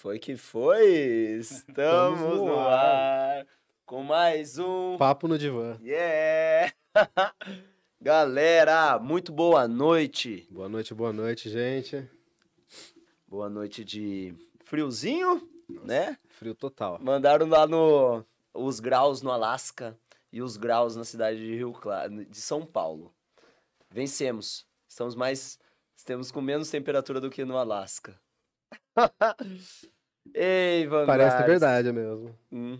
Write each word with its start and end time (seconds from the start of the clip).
Foi? 0.00 0.18
Que 0.18 0.34
foi. 0.34 1.36
Estamos 1.38 2.20
no 2.20 2.58
ar 2.58 3.46
com 3.84 4.02
mais 4.02 4.58
um. 4.58 4.96
Papo 4.96 5.28
no 5.28 5.36
divã. 5.36 5.76
Yeah! 5.82 6.72
Galera, 8.00 8.98
muito 8.98 9.30
boa 9.30 9.68
noite. 9.68 10.48
Boa 10.50 10.70
noite, 10.70 10.94
boa 10.94 11.12
noite, 11.12 11.50
gente. 11.50 12.08
Boa 13.28 13.50
noite 13.50 13.84
de 13.84 14.34
friozinho, 14.64 15.46
né? 15.84 16.16
Frio 16.30 16.54
total. 16.54 16.98
Mandaram 16.98 17.46
lá 17.46 17.66
no 17.66 18.24
os 18.54 18.80
graus 18.80 19.20
no 19.20 19.30
Alasca 19.30 19.94
e 20.32 20.40
os 20.40 20.56
graus 20.56 20.96
na 20.96 21.04
cidade 21.04 21.38
de 21.38 21.56
Rio 21.56 21.74
Claro, 21.74 22.24
de 22.24 22.40
São 22.40 22.64
Paulo. 22.64 23.12
Vencemos. 23.90 24.66
Estamos 24.88 25.14
mais 25.14 25.58
estamos 25.94 26.32
com 26.32 26.40
menos 26.40 26.70
temperatura 26.70 27.20
do 27.20 27.28
que 27.28 27.44
no 27.44 27.58
Alasca. 27.58 28.18
Ei, 30.34 30.86
Van 30.86 31.06
Parece 31.06 31.46
verdade 31.46 31.92
mesmo. 31.92 32.36
Hum. 32.52 32.78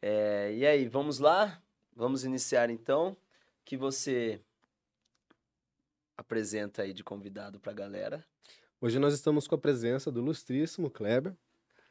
É, 0.00 0.54
e 0.54 0.66
aí, 0.66 0.88
vamos 0.88 1.18
lá? 1.18 1.62
Vamos 1.94 2.24
iniciar 2.24 2.70
então. 2.70 3.16
Que 3.64 3.76
você 3.76 4.40
apresenta 6.16 6.82
aí 6.82 6.92
de 6.92 7.02
convidado 7.02 7.58
pra 7.58 7.72
galera. 7.72 8.24
Hoje 8.80 8.98
nós 8.98 9.14
estamos 9.14 9.48
com 9.48 9.54
a 9.54 9.58
presença 9.58 10.10
do 10.12 10.20
ilustríssimo 10.20 10.90
Kleber. 10.90 11.34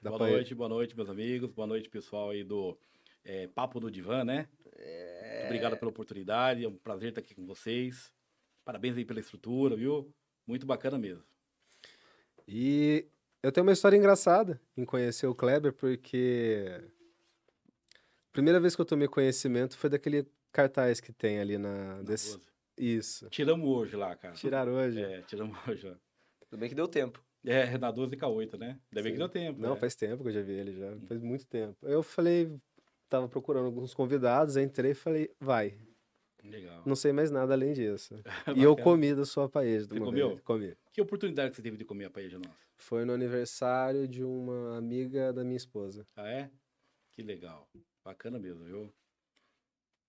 Da 0.01 0.11
boa 0.11 0.29
noite, 0.29 0.53
boa 0.53 0.69
noite, 0.69 0.95
meus 0.95 1.09
amigos. 1.09 1.51
Boa 1.51 1.67
noite, 1.67 1.89
pessoal 1.89 2.29
aí 2.29 2.43
do 2.43 2.77
é, 3.23 3.47
Papo 3.47 3.79
do 3.79 3.89
Divã, 3.89 4.23
né? 4.23 4.47
Muito 4.63 5.45
obrigado 5.45 5.77
pela 5.77 5.89
oportunidade. 5.89 6.63
É 6.63 6.67
um 6.67 6.75
prazer 6.75 7.09
estar 7.09 7.21
aqui 7.21 7.33
com 7.33 7.45
vocês. 7.45 8.11
Parabéns 8.63 8.97
aí 8.97 9.05
pela 9.05 9.19
estrutura, 9.19 9.75
viu? 9.75 10.13
Muito 10.45 10.65
bacana 10.65 10.97
mesmo. 10.97 11.23
E 12.47 13.05
eu 13.41 13.51
tenho 13.51 13.65
uma 13.65 13.73
história 13.73 13.97
engraçada 13.97 14.59
em 14.75 14.85
conhecer 14.85 15.27
o 15.27 15.35
Kleber, 15.35 15.73
porque 15.73 16.65
a 18.29 18.31
primeira 18.33 18.59
vez 18.59 18.75
que 18.75 18.81
eu 18.81 18.85
tomei 18.85 19.07
conhecimento 19.07 19.77
foi 19.77 19.89
daquele 19.89 20.25
cartaz 20.51 20.99
que 20.99 21.11
tem 21.11 21.39
ali 21.39 21.57
na. 21.57 21.95
Na 21.97 22.01
desse- 22.03 22.37
12. 22.37 22.53
Isso. 22.75 23.29
Tiramos 23.29 23.67
hoje 23.69 23.95
lá, 23.95 24.15
cara. 24.15 24.33
Tirar 24.33 24.67
hoje. 24.67 24.99
É, 24.99 25.21
tiramos 25.21 25.55
hoje 25.67 25.87
lá. 25.87 25.95
Tudo 26.49 26.59
bem 26.59 26.69
que 26.69 26.75
deu 26.75 26.87
tempo. 26.87 27.23
É, 27.45 27.77
na 27.77 27.91
12 27.91 28.15
k 28.15 28.27
8, 28.27 28.57
né? 28.57 28.79
Ainda 28.91 29.03
bem 29.03 29.11
que 29.11 29.17
deu 29.17 29.29
tempo. 29.29 29.61
Não, 29.61 29.73
né? 29.73 29.75
faz 29.75 29.95
tempo 29.95 30.23
que 30.23 30.29
eu 30.29 30.33
já 30.33 30.41
vi 30.41 30.53
ele 30.53 30.73
já. 30.73 30.95
Faz 31.07 31.21
muito 31.21 31.45
tempo. 31.45 31.77
Eu 31.87 32.01
falei, 32.01 32.51
tava 33.09 33.27
procurando 33.27 33.65
alguns 33.65 33.93
convidados, 33.93 34.57
entrei 34.57 34.91
e 34.91 34.95
falei, 34.95 35.29
vai. 35.39 35.77
Legal. 36.43 36.83
Não 36.85 36.95
sei 36.95 37.13
mais 37.13 37.31
nada 37.31 37.53
além 37.53 37.73
disso. 37.73 38.15
E 38.57 38.61
eu 38.63 38.75
comi 38.75 39.15
da 39.15 39.25
sua 39.25 39.47
paella. 39.47 39.85
Você 39.85 39.99
comeu? 39.99 40.39
Comi. 40.43 40.75
Que 40.91 41.01
oportunidade 41.01 41.51
que 41.51 41.55
você 41.55 41.61
teve 41.61 41.77
de 41.77 41.85
comer 41.85 42.05
a 42.05 42.09
paella 42.09 42.37
nossa? 42.39 42.57
Foi 42.75 43.05
no 43.05 43.13
aniversário 43.13 44.07
de 44.07 44.23
uma 44.23 44.77
amiga 44.77 45.31
da 45.31 45.43
minha 45.43 45.55
esposa. 45.55 46.05
Ah, 46.15 46.27
é? 46.27 46.49
Que 47.11 47.21
legal. 47.23 47.67
Bacana 48.03 48.37
mesmo, 48.37 48.65
viu? 48.65 48.93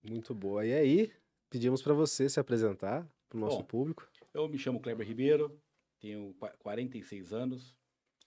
Muito 0.03 0.33
boa. 0.35 0.65
E 0.65 0.73
aí, 0.73 1.11
pedimos 1.49 1.81
para 1.81 1.93
você 1.93 2.27
se 2.29 2.39
apresentar 2.39 3.07
para 3.29 3.37
o 3.37 3.39
nosso 3.39 3.59
Bom. 3.59 3.63
público. 3.63 4.07
Eu 4.33 4.47
me 4.49 4.57
chamo 4.57 4.79
Kleber 4.81 5.07
Ribeiro, 5.07 5.57
tenho 6.01 6.33
qua- 6.37 6.53
46 6.59 7.31
anos, 7.31 7.73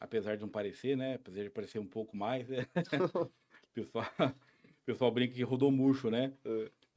apesar 0.01 0.37
de 0.37 0.43
não 0.43 0.49
parecer, 0.49 0.97
né? 0.97 1.17
Apesar 1.17 1.43
de 1.43 1.51
parecer 1.51 1.79
um 1.79 1.87
pouco 1.87 2.17
mais, 2.17 2.49
né? 2.49 2.67
pessoal, 3.75 4.07
pessoal 4.87 5.11
brinca 5.13 5.35
que 5.35 5.43
rodou 5.43 5.71
murcho, 5.71 6.11
né? 6.11 6.33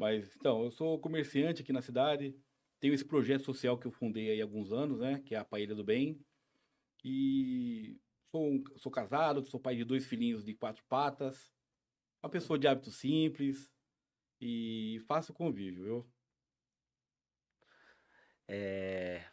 É. 0.01 0.17
Mas, 0.17 0.35
então, 0.35 0.63
eu 0.63 0.71
sou 0.71 0.99
comerciante 0.99 1.61
aqui 1.61 1.71
na 1.71 1.81
cidade, 1.81 2.35
tenho 2.79 2.93
esse 2.93 3.05
projeto 3.05 3.43
social 3.43 3.77
que 3.77 3.87
eu 3.87 3.91
fundei 3.91 4.31
aí 4.31 4.41
há 4.41 4.43
alguns 4.43 4.71
anos, 4.71 4.99
né? 4.99 5.21
Que 5.25 5.35
é 5.35 5.37
a 5.37 5.45
Paella 5.45 5.75
do 5.75 5.83
Bem. 5.83 6.19
E 7.03 7.97
sou, 8.31 8.47
um- 8.47 8.63
sou 8.77 8.91
casado, 8.91 9.43
sou 9.45 9.59
pai 9.59 9.75
de 9.75 9.83
dois 9.83 10.05
filhinhos 10.05 10.43
de 10.43 10.53
quatro 10.53 10.83
patas, 10.85 11.51
uma 12.23 12.29
pessoa 12.29 12.57
de 12.57 12.67
hábitos 12.67 12.95
simples 12.95 13.71
e 14.39 15.01
faço 15.07 15.33
convívio, 15.33 15.83
viu? 15.83 16.11
É, 18.47 19.23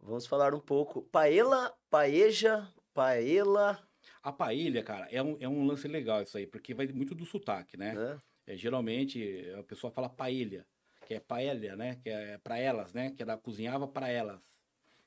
Vamos 0.00 0.26
falar 0.26 0.54
um 0.54 0.60
pouco. 0.60 1.02
Paella, 1.02 1.76
paeja, 1.90 2.72
paella, 2.94 3.86
A 4.22 4.32
paella, 4.32 4.82
cara, 4.82 5.06
é 5.10 5.22
um, 5.22 5.36
é 5.40 5.48
um 5.48 5.66
lance 5.66 5.86
legal 5.86 6.22
isso 6.22 6.36
aí, 6.38 6.46
porque 6.46 6.74
vai 6.74 6.86
muito 6.88 7.14
do 7.14 7.26
sotaque, 7.26 7.76
né? 7.76 7.94
né? 7.94 8.20
É, 8.48 8.56
geralmente 8.56 9.44
a 9.58 9.62
pessoa 9.62 9.90
fala 9.90 10.08
paella, 10.08 10.64
que 11.06 11.12
é 11.12 11.20
paella, 11.20 11.76
né? 11.76 11.96
Que 12.02 12.08
é 12.08 12.38
para 12.38 12.58
elas, 12.58 12.94
né? 12.94 13.10
Que 13.10 13.22
ela 13.22 13.36
cozinhava 13.36 13.86
para 13.86 14.08
elas. 14.08 14.40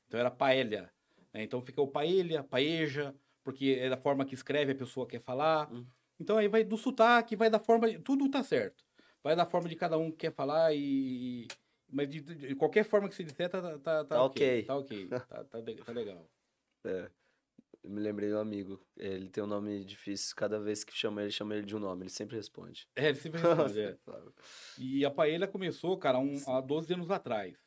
Então 0.07 0.19
era 0.19 0.29
paella. 0.29 0.91
né? 1.33 1.41
Então 1.41 1.59
fica 1.59 1.81
o 1.81 1.87
paella, 1.87 2.43
paeja, 2.43 3.15
porque 3.43 3.77
é 3.79 3.89
da 3.89 3.97
forma 3.97 4.23
que 4.25 4.35
escreve 4.35 4.73
a 4.73 4.75
pessoa 4.75 5.07
quer 5.07 5.19
falar. 5.19 5.73
Hum. 5.73 5.83
Então 6.19 6.37
aí 6.37 6.47
vai 6.47 6.63
do 6.63 6.77
sotaque, 6.77 7.35
vai 7.35 7.49
da 7.49 7.57
forma, 7.57 7.87
tudo 8.03 8.29
tá 8.29 8.43
certo. 8.43 8.85
Vai 9.23 9.35
da 9.35 9.45
forma 9.45 9.67
de 9.67 9.75
cada 9.75 9.97
um 9.97 10.11
que 10.11 10.17
quer 10.17 10.33
falar 10.33 10.71
e 10.75 11.47
mas 11.89 12.07
de, 12.07 12.21
de- 12.21 12.35
de 12.35 12.55
qualquer 12.55 12.85
forma 12.85 13.09
que 13.09 13.15
se 13.15 13.23
disser 13.23 13.49
tá 13.49 13.59
tá, 13.61 13.79
tá, 13.79 14.05
Tá 14.05 14.23
ok. 14.23 14.63
Tá 14.63 14.77
ok. 14.77 15.07
Tá, 15.07 15.19
tá, 15.19 15.45
tá 15.85 15.91
legal. 15.91 16.29
É. 16.85 17.09
Me 17.83 17.99
lembrei 17.99 18.29
do 18.29 18.37
amigo. 18.37 18.79
Ele 18.97 19.27
tem 19.29 19.43
um 19.43 19.47
nome 19.47 19.83
difícil. 19.83 20.35
Cada 20.35 20.59
vez 20.59 20.83
que 20.83 20.95
chama 20.95 21.21
ele, 21.21 21.31
chama 21.31 21.55
ele 21.55 21.65
de 21.65 21.75
um 21.75 21.79
nome. 21.79 22.03
Ele 22.03 22.09
sempre 22.09 22.35
responde. 22.35 22.87
É, 22.95 23.09
ele 23.09 23.17
sempre 23.17 23.41
responde, 23.41 23.79
é. 23.79 23.97
E 24.77 25.03
a 25.03 25.09
paella 25.09 25.47
começou, 25.47 25.97
cara, 25.97 26.19
um, 26.19 26.37
há 26.47 26.61
12 26.61 26.93
anos 26.93 27.09
atrás. 27.09 27.57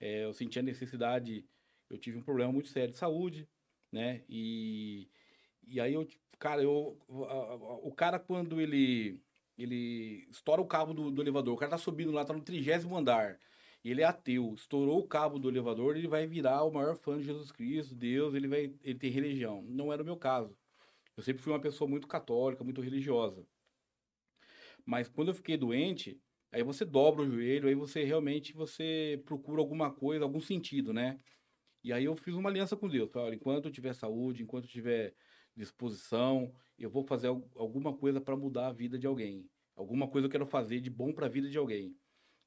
É, 0.00 0.24
eu 0.24 0.32
senti 0.32 0.58
a 0.58 0.62
necessidade, 0.62 1.44
eu 1.90 1.98
tive 1.98 2.16
um 2.16 2.22
problema 2.22 2.50
muito 2.50 2.70
sério 2.70 2.92
de 2.92 2.98
saúde, 2.98 3.46
né? 3.92 4.22
E, 4.28 5.10
e 5.66 5.78
aí 5.78 5.92
eu, 5.92 6.08
cara, 6.38 6.62
eu, 6.62 6.98
o 7.08 7.92
cara 7.92 8.18
quando 8.18 8.60
ele 8.60 9.20
ele 9.58 10.26
estoura 10.30 10.62
o 10.62 10.66
cabo 10.66 10.94
do, 10.94 11.10
do 11.10 11.20
elevador, 11.20 11.52
o 11.52 11.56
cara 11.56 11.72
tá 11.72 11.76
subindo 11.76 12.12
lá, 12.12 12.24
tá 12.24 12.32
no 12.32 12.40
trigésimo 12.40 12.96
andar, 12.96 13.38
ele 13.84 14.02
é 14.02 14.04
ateu, 14.04 14.54
estourou 14.54 14.98
o 15.00 15.06
cabo 15.08 15.38
do 15.38 15.48
elevador, 15.48 15.96
ele 15.96 16.08
vai 16.08 16.26
virar 16.26 16.64
o 16.64 16.72
maior 16.72 16.96
fã 16.96 17.18
de 17.18 17.24
Jesus 17.24 17.50
Cristo, 17.52 17.94
Deus, 17.94 18.34
ele 18.34 18.48
vai, 18.48 18.74
ele 18.82 18.98
tem 18.98 19.10
religião. 19.10 19.62
Não 19.62 19.92
era 19.92 20.02
o 20.02 20.04
meu 20.04 20.16
caso. 20.16 20.56
Eu 21.16 21.22
sempre 21.22 21.42
fui 21.42 21.52
uma 21.52 21.60
pessoa 21.60 21.88
muito 21.88 22.08
católica, 22.08 22.64
muito 22.64 22.80
religiosa. 22.80 23.46
Mas 24.84 25.08
quando 25.08 25.28
eu 25.28 25.34
fiquei 25.34 25.56
doente, 25.56 26.20
aí 26.52 26.62
você 26.62 26.84
dobra 26.84 27.22
o 27.22 27.26
joelho, 27.30 27.68
aí 27.68 27.74
você 27.74 28.04
realmente 28.04 28.52
você 28.52 29.22
procura 29.24 29.60
alguma 29.60 29.90
coisa, 29.90 30.24
algum 30.24 30.40
sentido, 30.40 30.92
né? 30.92 31.18
E 31.82 31.92
aí 31.92 32.04
eu 32.04 32.16
fiz 32.16 32.34
uma 32.34 32.50
aliança 32.50 32.76
com 32.76 32.88
Deus. 32.88 33.10
Falei, 33.10 33.34
enquanto 33.36 33.66
eu 33.66 33.72
tiver 33.72 33.94
saúde, 33.94 34.42
enquanto 34.42 34.64
eu 34.64 34.70
tiver 34.70 35.14
disposição, 35.56 36.52
eu 36.78 36.90
vou 36.90 37.04
fazer 37.04 37.28
al- 37.28 37.48
alguma 37.56 37.96
coisa 37.96 38.20
para 38.20 38.36
mudar 38.36 38.68
a 38.68 38.72
vida 38.72 38.98
de 38.98 39.06
alguém. 39.06 39.46
Alguma 39.74 40.08
coisa 40.08 40.26
eu 40.26 40.30
quero 40.30 40.46
fazer 40.46 40.80
de 40.80 40.90
bom 40.90 41.12
para 41.12 41.26
a 41.26 41.28
vida 41.28 41.48
de 41.48 41.56
alguém, 41.56 41.96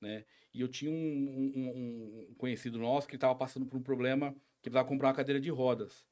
né? 0.04 0.26
E 0.54 0.62
eu 0.62 0.68
tinha 0.68 0.92
um, 0.92 0.96
um- 0.96 2.28
um- 2.30 2.36
conhecido 2.38 2.78
nosso 2.80 3.08
que 3.08 3.16
estava 3.16 3.36
passando 3.36 3.66
por 3.66 3.78
um 3.78 3.84
problema 3.84 4.34
que 4.62 4.70
precisava 4.70 4.88
comprar 4.88 5.10
uma 5.10 5.16
cadeira 5.16 5.42
de 5.42 5.50
rodas. 5.50 6.06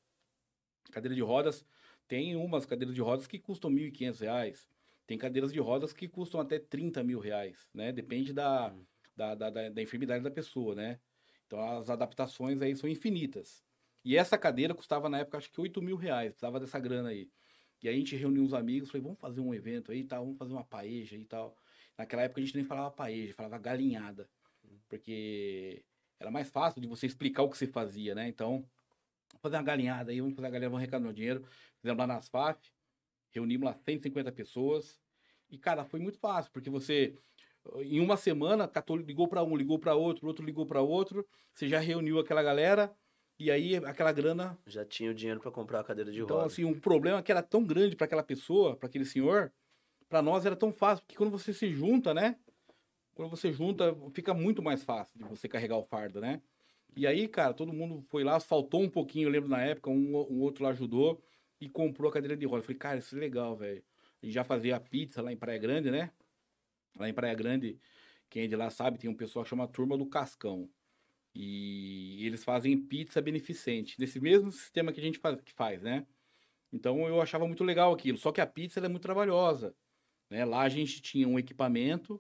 Cadeira 0.92 1.16
de 1.16 1.22
rodas, 1.22 1.66
tem 2.08 2.36
umas 2.36 2.66
cadeiras 2.66 2.96
de 2.96 3.02
rodas 3.02 3.28
que 3.28 3.40
custam 3.40 3.70
1.500 3.70 4.20
reais. 4.20 4.68
Tem 5.08 5.18
cadeiras 5.18 5.52
de 5.54 5.60
rodas 5.60 5.94
que 5.94 6.08
custam 6.08 6.40
até 6.40 6.60
30 6.60 7.04
mil 7.04 7.20
reais, 7.20 7.70
né? 7.74 7.92
Depende 7.92 8.34
da, 8.34 8.74
da, 9.16 9.36
da, 9.36 9.50
da, 9.50 9.70
da 9.70 9.82
enfermidade 9.82 10.24
da 10.24 10.32
pessoa, 10.32 10.76
né? 10.76 11.00
Então 11.48 11.60
as 11.80 11.90
adaptações 11.90 12.62
aí 12.62 12.76
são 12.76 12.90
infinitas. 12.90 13.64
E 14.04 14.18
essa 14.18 14.38
cadeira 14.38 14.74
custava 14.74 15.10
na 15.10 15.20
época 15.20 15.38
acho 15.38 15.52
que 15.52 15.62
8 15.62 15.82
mil 15.82 15.96
reais, 15.96 16.32
precisava 16.32 16.60
dessa 16.60 16.80
grana 16.80 17.10
aí. 17.10 17.30
E 17.84 17.88
aí 17.90 17.96
a 17.96 17.98
gente 17.98 18.16
reuniu 18.16 18.44
uns 18.44 18.54
amigos, 18.54 18.90
falei, 18.90 19.02
vamos 19.04 19.20
fazer 19.20 19.42
um 19.42 19.54
evento 19.54 19.92
aí 19.92 20.00
e 20.02 20.04
tal, 20.04 20.24
vamos 20.24 20.38
fazer 20.38 20.54
uma 20.54 20.64
paeja 20.64 21.16
e 21.18 21.26
tal. 21.26 21.56
Naquela 21.98 22.24
época 22.24 22.42
a 22.42 22.44
gente 22.44 22.56
nem 22.56 22.66
falava 22.66 22.92
paeja, 22.92 23.34
falava 23.34 23.58
galinhada. 23.58 24.30
Porque 24.88 25.84
era 26.20 26.30
mais 26.32 26.50
fácil 26.50 26.82
de 26.82 26.88
você 26.88 27.06
explicar 27.06 27.44
o 27.44 27.50
que 27.50 27.58
você 27.58 27.68
fazia, 27.68 28.14
né? 28.14 28.28
Então, 28.28 28.66
fazer 29.42 29.56
uma 29.58 29.64
galinhada 29.64 30.12
aí, 30.12 30.22
vamos 30.22 30.36
fazer 30.36 30.48
a 30.48 30.52
galinhada, 30.52 30.70
vamos 30.70 30.82
arrecadar 30.84 31.14
dinheiro. 31.14 31.46
Fizemos 31.80 32.00
lá 32.00 32.08
nas 32.08 32.30
FAF, 32.30 32.72
reunimos 33.32 33.66
lá 33.66 33.74
150 33.74 34.32
pessoas. 34.32 35.00
E, 35.50 35.58
cara, 35.58 35.84
foi 35.84 36.00
muito 36.00 36.18
fácil, 36.18 36.52
porque 36.52 36.70
você, 36.70 37.18
em 37.78 38.00
uma 38.00 38.16
semana, 38.16 38.68
catou, 38.68 38.96
ligou 38.96 39.28
para 39.28 39.44
um, 39.44 39.56
ligou 39.56 39.78
para 39.78 39.94
outro, 39.96 40.28
outro 40.28 40.46
ligou 40.46 40.66
para 40.66 40.82
outro, 40.82 41.28
você 41.54 41.68
já 41.68 41.80
reuniu 41.80 42.20
aquela 42.20 42.42
galera, 42.42 42.96
e 43.38 43.52
aí 43.52 43.76
aquela 43.76 44.12
grana. 44.12 44.58
Já 44.66 44.86
tinha 44.86 45.12
o 45.12 45.14
dinheiro 45.14 45.42
pra 45.42 45.52
comprar 45.52 45.82
a 45.82 45.84
cadeira 45.84 46.12
de 46.12 46.22
Então, 46.22 46.38
roda. 46.38 46.48
assim, 46.48 46.64
um 46.64 46.80
problema 46.80 47.22
que 47.22 47.32
era 47.32 47.42
tão 47.42 47.66
grande 47.66 47.96
para 47.96 48.06
aquela 48.06 48.24
pessoa, 48.24 48.78
para 48.78 48.88
aquele 48.88 49.04
senhor, 49.04 49.52
para 50.12 50.22
nós 50.22 50.46
era 50.46 50.58
tão 50.58 50.74
fácil, 50.74 51.06
porque 51.06 51.16
quando 51.16 51.32
você 51.32 51.54
se 51.54 51.72
junta, 51.72 52.14
né? 52.14 52.36
Quando 53.16 53.30
você 53.30 53.54
junta, 53.54 53.96
fica 54.14 54.34
muito 54.34 54.62
mais 54.62 54.84
fácil 54.84 55.18
de 55.18 55.24
você 55.24 55.48
carregar 55.48 55.78
o 55.78 55.84
fardo, 55.84 56.20
né? 56.20 56.42
E 56.98 57.08
aí, 57.08 57.30
cara, 57.30 57.54
todo 57.54 57.72
mundo 57.72 58.04
foi 58.10 58.22
lá, 58.22 58.38
faltou 58.42 58.84
um 58.84 58.90
pouquinho, 58.90 59.28
eu 59.28 59.32
lembro 59.32 59.50
na 59.50 59.62
época, 59.62 59.90
um, 59.90 60.18
um 60.30 60.42
outro 60.42 60.66
lá 60.66 60.72
ajudou 60.72 61.24
e 61.62 61.70
comprou 61.70 62.10
a 62.10 62.14
cadeira 62.14 62.36
de 62.36 62.46
roda. 62.46 62.58
Eu 62.60 62.64
falei, 62.64 62.78
cara, 62.78 63.00
isso 63.00 63.16
é 63.16 63.20
legal, 63.20 63.56
velho. 63.56 63.82
A 64.22 64.26
gente 64.26 64.36
já 64.36 64.44
fazia 64.44 64.78
pizza 64.82 65.22
lá 65.22 65.32
em 65.32 65.38
Praia 65.38 65.58
Grande, 65.58 65.90
né? 65.90 66.12
Lá 67.00 67.08
em 67.08 67.14
Praia 67.14 67.34
Grande, 67.34 67.80
quem 68.30 68.44
é 68.44 68.48
de 68.48 68.56
lá 68.58 68.70
sabe, 68.70 68.98
tem 68.98 69.10
um 69.10 69.16
pessoal 69.16 69.44
que 69.44 69.50
chama 69.50 69.66
Turma 69.66 69.98
do 69.98 70.06
Cascão. 70.06 70.70
E 71.34 72.26
eles 72.26 72.44
fazem 72.44 72.78
pizza 72.78 73.22
beneficente, 73.22 73.98
nesse 73.98 74.20
mesmo 74.20 74.52
sistema 74.52 74.92
que 74.92 75.00
a 75.00 75.04
gente 75.04 75.20
faz, 75.20 75.40
que 75.40 75.54
faz, 75.54 75.82
né? 75.82 76.06
Então 76.74 77.08
eu 77.08 77.22
achava 77.22 77.48
muito 77.48 77.64
legal 77.64 77.94
aquilo. 77.94 78.18
Só 78.18 78.30
que 78.34 78.42
a 78.42 78.46
pizza 78.46 78.82
é 78.82 78.90
muito 78.90 79.04
trabalhosa. 79.04 79.74
Né? 80.32 80.46
Lá 80.46 80.62
a 80.62 80.70
gente 80.70 81.02
tinha 81.02 81.28
um 81.28 81.38
equipamento, 81.38 82.20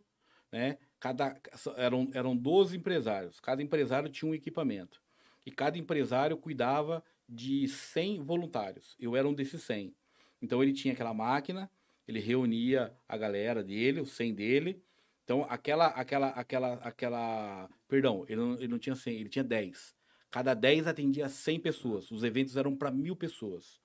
né? 0.52 0.78
Cada, 1.00 1.40
eram, 1.78 2.12
eram 2.14 2.36
12 2.36 2.78
empresários. 2.78 3.40
Cada 3.40 3.64
empresário 3.64 4.10
tinha 4.10 4.30
um 4.30 4.36
equipamento. 4.36 5.02
E 5.46 5.50
cada 5.50 5.78
empresário 5.78 6.38
cuidava 6.38 7.02
de 7.28 7.68
100 7.70 8.22
voluntários. 8.22 8.98
Eu 9.00 9.16
era 9.16 9.28
um 9.28 9.34
desses 9.34 9.64
100. 9.64 9.96
Então 10.42 10.62
ele 10.62 10.74
tinha 10.74 10.94
aquela 10.94 11.14
máquina, 11.14 11.72
ele 12.06 12.20
reunia 12.20 12.94
a 13.08 13.18
galera 13.18 13.64
dele, 13.64 14.02
os 14.02 14.12
100 14.12 14.36
dele. 14.36 14.84
Então 15.24 15.48
aquela, 15.50 15.88
aquela, 15.88 16.28
aquela, 16.30 16.74
aquela, 16.74 17.70
perdão, 17.88 18.26
ele 18.28 18.42
não, 18.42 18.54
ele 18.56 18.68
não 18.68 18.78
tinha 18.78 18.96
100, 18.96 19.16
ele 19.16 19.30
tinha 19.30 19.44
10. 19.44 19.96
Cada 20.30 20.54
10 20.54 20.86
atendia 20.86 21.30
100 21.30 21.60
pessoas. 21.62 22.12
Os 22.12 22.24
eventos 22.24 22.58
eram 22.58 22.76
para 22.76 22.92
mil 22.92 23.16
pessoas. 23.16 23.80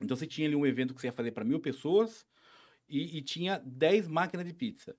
Então 0.00 0.16
você 0.16 0.26
tinha 0.26 0.46
ali 0.46 0.54
um 0.54 0.64
evento 0.64 0.94
que 0.94 1.00
você 1.00 1.08
ia 1.08 1.12
fazer 1.12 1.32
para 1.32 1.44
mil 1.44 1.58
pessoas 1.58 2.24
e, 2.92 3.18
e, 3.18 3.22
tinha 3.22 3.58
10 3.64 4.06
máquinas 4.06 4.46
de 4.46 4.52
pizza. 4.52 4.94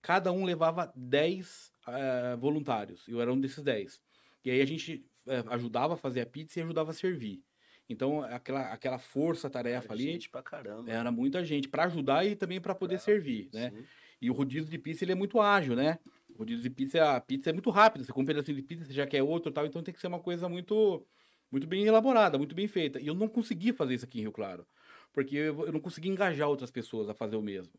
Cada 0.00 0.32
um 0.32 0.44
levava 0.44 0.92
10 0.96 1.72
uh, 1.86 1.90
eh, 1.90 2.36
voluntários. 2.36 3.06
Eu 3.06 3.20
era 3.20 3.32
um 3.32 3.38
desses 3.38 3.62
10. 3.62 4.00
E 4.44 4.50
aí 4.50 4.60
a 4.60 4.64
gente 4.64 5.04
uh, 5.26 5.50
ajudava 5.50 5.94
a 5.94 5.96
fazer 5.96 6.22
a 6.22 6.26
pizza 6.26 6.58
e 6.58 6.62
ajudava 6.62 6.92
a 6.92 6.94
servir. 6.94 7.42
Então, 7.88 8.22
aquela, 8.22 8.72
aquela 8.72 8.98
força-tarefa 8.98 9.92
ali. 9.92 10.04
Gente 10.04 10.30
pra 10.30 10.42
caramba. 10.42 10.90
Era 10.90 11.10
muita 11.10 11.44
gente, 11.44 11.68
para 11.68 11.84
ajudar 11.84 12.24
e 12.24 12.34
também 12.34 12.60
para 12.60 12.74
poder 12.74 12.98
servir, 12.98 13.48
né? 13.52 13.70
Sim. 13.70 13.84
E 14.20 14.30
o 14.30 14.32
rodízio 14.32 14.70
de 14.70 14.78
pizza 14.78 15.04
ele 15.04 15.12
é 15.12 15.14
muito 15.14 15.40
ágil, 15.40 15.76
né? 15.76 15.98
O 16.30 16.38
rodízio 16.38 16.62
de 16.62 16.70
pizza, 16.70 17.16
a 17.16 17.20
pizza 17.20 17.50
é 17.50 17.52
muito 17.52 17.70
rápida. 17.70 18.04
Você 18.04 18.12
come 18.12 18.24
um 18.24 18.26
pedacinho 18.26 18.56
de 18.56 18.62
pizza, 18.62 18.84
você 18.84 18.92
já 18.92 19.06
quer 19.06 19.22
outro 19.22 19.52
tal, 19.52 19.66
então 19.66 19.82
tem 19.82 19.94
que 19.94 20.00
ser 20.00 20.06
uma 20.06 20.20
coisa 20.20 20.48
muito 20.48 21.06
muito 21.50 21.66
bem 21.66 21.84
elaborada, 21.84 22.38
muito 22.38 22.54
bem 22.54 22.66
feita. 22.66 23.00
E 23.00 23.06
eu 23.06 23.14
não 23.14 23.28
consegui 23.28 23.72
fazer 23.72 23.94
isso 23.94 24.04
aqui 24.04 24.18
em 24.18 24.22
Rio 24.22 24.32
Claro, 24.32 24.66
porque 25.16 25.34
eu 25.34 25.72
não 25.72 25.80
consegui 25.80 26.10
engajar 26.10 26.46
outras 26.46 26.70
pessoas 26.70 27.08
a 27.08 27.14
fazer 27.14 27.36
o 27.36 27.42
mesmo. 27.42 27.72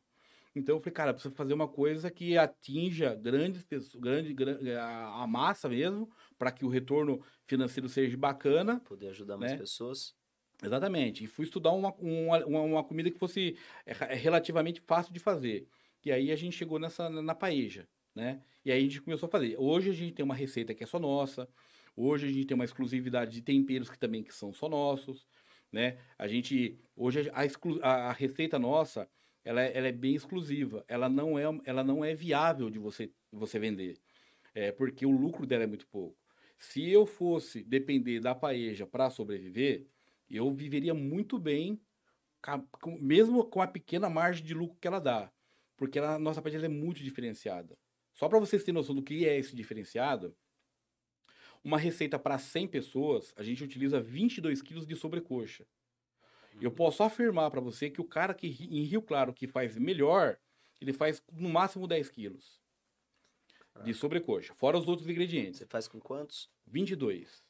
Então 0.55 0.75
eu 0.75 0.79
falei, 0.79 0.93
cara, 0.93 1.13
preciso 1.13 1.35
fazer 1.35 1.53
uma 1.53 1.67
coisa 1.67 2.09
que 2.09 2.35
atinja 2.35 3.13
grandes 3.13 3.63
pessoas, 3.63 4.01
grande, 4.01 4.33
grande 4.33 4.71
a, 4.71 5.21
a 5.21 5.27
massa 5.27 5.69
mesmo, 5.69 6.09
para 6.35 6.51
que 6.51 6.65
o 6.65 6.67
retorno 6.67 7.21
financeiro 7.45 7.87
seja 7.87 8.17
bacana. 8.17 8.79
Poder 8.79 9.09
ajudar 9.09 9.37
mais 9.37 9.51
né? 9.51 9.57
pessoas. 9.59 10.15
Exatamente. 10.63 11.25
E 11.25 11.27
fui 11.27 11.45
estudar 11.45 11.73
uma, 11.73 11.93
uma, 11.99 12.39
uma, 12.43 12.83
comida 12.83 13.11
que 13.11 13.19
fosse 13.19 13.55
é, 13.85 13.91
é 13.91 14.15
relativamente 14.15 14.81
fácil 14.81 15.13
de 15.13 15.19
fazer. 15.19 15.67
E 16.03 16.11
aí 16.11 16.31
a 16.31 16.35
gente 16.35 16.57
chegou 16.57 16.79
nessa 16.79 17.07
na 17.07 17.35
paeja, 17.35 17.87
né? 18.15 18.41
E 18.65 18.71
aí 18.71 18.79
a 18.79 18.81
gente 18.81 18.99
começou 18.99 19.27
a 19.27 19.29
fazer. 19.29 19.55
Hoje 19.59 19.91
a 19.91 19.93
gente 19.93 20.13
tem 20.15 20.25
uma 20.25 20.33
receita 20.33 20.73
que 20.73 20.83
é 20.83 20.87
só 20.87 20.97
nossa. 20.97 21.47
Hoje 21.95 22.25
a 22.25 22.31
gente 22.31 22.47
tem 22.47 22.55
uma 22.55 22.65
exclusividade 22.65 23.29
de 23.29 23.43
temperos 23.43 23.91
que 23.91 23.99
também 23.99 24.23
que 24.23 24.33
são 24.33 24.51
só 24.51 24.67
nossos, 24.67 25.27
né? 25.71 25.97
A 26.17 26.27
gente 26.27 26.79
hoje 26.95 27.29
a, 27.33 27.45
exclu, 27.45 27.79
a, 27.81 28.09
a 28.09 28.11
receita 28.11 28.57
nossa, 28.57 29.09
ela 29.43 29.61
é, 29.61 29.77
ela 29.77 29.87
é, 29.87 29.91
bem 29.91 30.15
exclusiva. 30.15 30.83
Ela 30.87 31.09
não 31.09 31.37
é 31.37 31.43
ela 31.65 31.83
não 31.83 32.03
é 32.03 32.13
viável 32.13 32.69
de 32.69 32.79
você 32.79 33.11
você 33.31 33.59
vender. 33.59 33.97
É 34.53 34.71
porque 34.71 35.05
o 35.05 35.11
lucro 35.11 35.45
dela 35.45 35.63
é 35.63 35.67
muito 35.67 35.87
pouco. 35.87 36.17
Se 36.57 36.89
eu 36.89 37.05
fosse 37.05 37.63
depender 37.63 38.19
da 38.19 38.33
paeja 38.33 38.87
para 38.87 39.09
sobreviver, 39.09 39.85
eu 40.29 40.51
viveria 40.51 40.93
muito 40.93 41.37
bem, 41.37 41.79
mesmo 42.99 43.45
com 43.45 43.61
a 43.61 43.67
pequena 43.67 44.09
margem 44.09 44.43
de 44.43 44.53
lucro 44.53 44.77
que 44.79 44.87
ela 44.87 44.99
dá. 44.99 45.31
Porque 45.75 45.99
a 45.99 46.17
nossa 46.17 46.41
paeja 46.41 46.65
é 46.65 46.69
muito 46.69 47.03
diferenciada. 47.03 47.77
Só 48.13 48.27
para 48.27 48.39
vocês 48.39 48.63
terem 48.63 48.73
noção 48.73 48.95
do 48.95 49.03
que 49.03 49.27
é 49.27 49.37
esse 49.37 49.55
diferenciado, 49.55 50.35
uma 51.63 51.77
receita 51.77 52.17
para 52.17 52.37
100 52.37 52.67
pessoas, 52.67 53.33
a 53.35 53.43
gente 53.43 53.63
utiliza 53.63 53.99
22 53.99 54.61
quilos 54.61 54.85
de 54.85 54.95
sobrecoxa. 54.95 55.65
Eu 56.59 56.69
uhum. 56.69 56.75
posso 56.75 57.03
afirmar 57.03 57.51
para 57.51 57.61
você 57.61 57.89
que 57.89 58.01
o 58.01 58.05
cara 58.05 58.33
que 58.33 58.47
em 58.47 58.83
Rio 58.83 59.01
Claro 59.01 59.33
que 59.33 59.47
faz 59.47 59.77
melhor, 59.77 60.37
ele 60.81 60.93
faz 60.93 61.21
no 61.31 61.49
máximo 61.49 61.87
10 61.87 62.09
quilos 62.09 62.59
de 63.83 63.93
sobrecoxa, 63.93 64.55
fora 64.55 64.77
os 64.77 64.87
outros 64.87 65.07
ingredientes. 65.07 65.59
Você 65.59 65.65
faz 65.65 65.87
com 65.87 65.99
quantos? 65.99 66.49
22. 66.65 67.43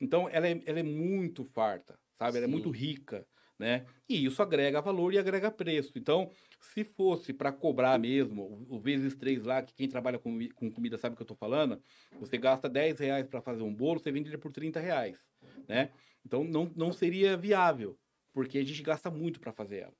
Então, 0.00 0.28
ela 0.28 0.46
é, 0.46 0.62
ela 0.66 0.78
é 0.78 0.82
muito 0.82 1.44
farta, 1.44 1.98
sabe? 2.16 2.36
Ela 2.36 2.46
é 2.46 2.48
muito 2.48 2.70
rica 2.70 3.26
né? 3.58 3.86
E 4.08 4.24
isso 4.24 4.42
agrega 4.42 4.80
valor 4.80 5.12
e 5.12 5.18
agrega 5.18 5.50
preço. 5.50 5.92
Então, 5.96 6.30
se 6.60 6.84
fosse 6.84 7.32
para 7.32 7.52
cobrar 7.52 7.98
mesmo, 7.98 8.66
o 8.68 8.78
vezes 8.78 9.14
três 9.14 9.44
lá, 9.44 9.62
que 9.62 9.74
quem 9.74 9.88
trabalha 9.88 10.18
com, 10.18 10.38
com 10.54 10.70
comida 10.70 10.98
sabe 10.98 11.14
o 11.14 11.16
que 11.16 11.22
eu 11.22 11.24
estou 11.24 11.36
falando, 11.36 11.80
você 12.18 12.36
gasta 12.36 12.68
10 12.68 12.98
reais 12.98 13.26
para 13.26 13.40
fazer 13.40 13.62
um 13.62 13.74
bolo, 13.74 14.00
você 14.00 14.10
vende 14.10 14.28
ele 14.28 14.38
por 14.38 14.52
30 14.52 14.80
reais, 14.80 15.24
né? 15.68 15.90
Então, 16.24 16.42
não, 16.42 16.70
não 16.74 16.92
seria 16.92 17.36
viável, 17.36 17.98
porque 18.32 18.58
a 18.58 18.64
gente 18.64 18.82
gasta 18.82 19.10
muito 19.10 19.38
para 19.38 19.52
fazer 19.52 19.78
ela. 19.78 19.94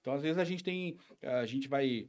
Então, 0.00 0.14
às 0.14 0.22
vezes 0.22 0.38
a 0.38 0.44
gente 0.44 0.64
tem, 0.64 0.96
a 1.22 1.44
gente 1.46 1.68
vai, 1.68 2.08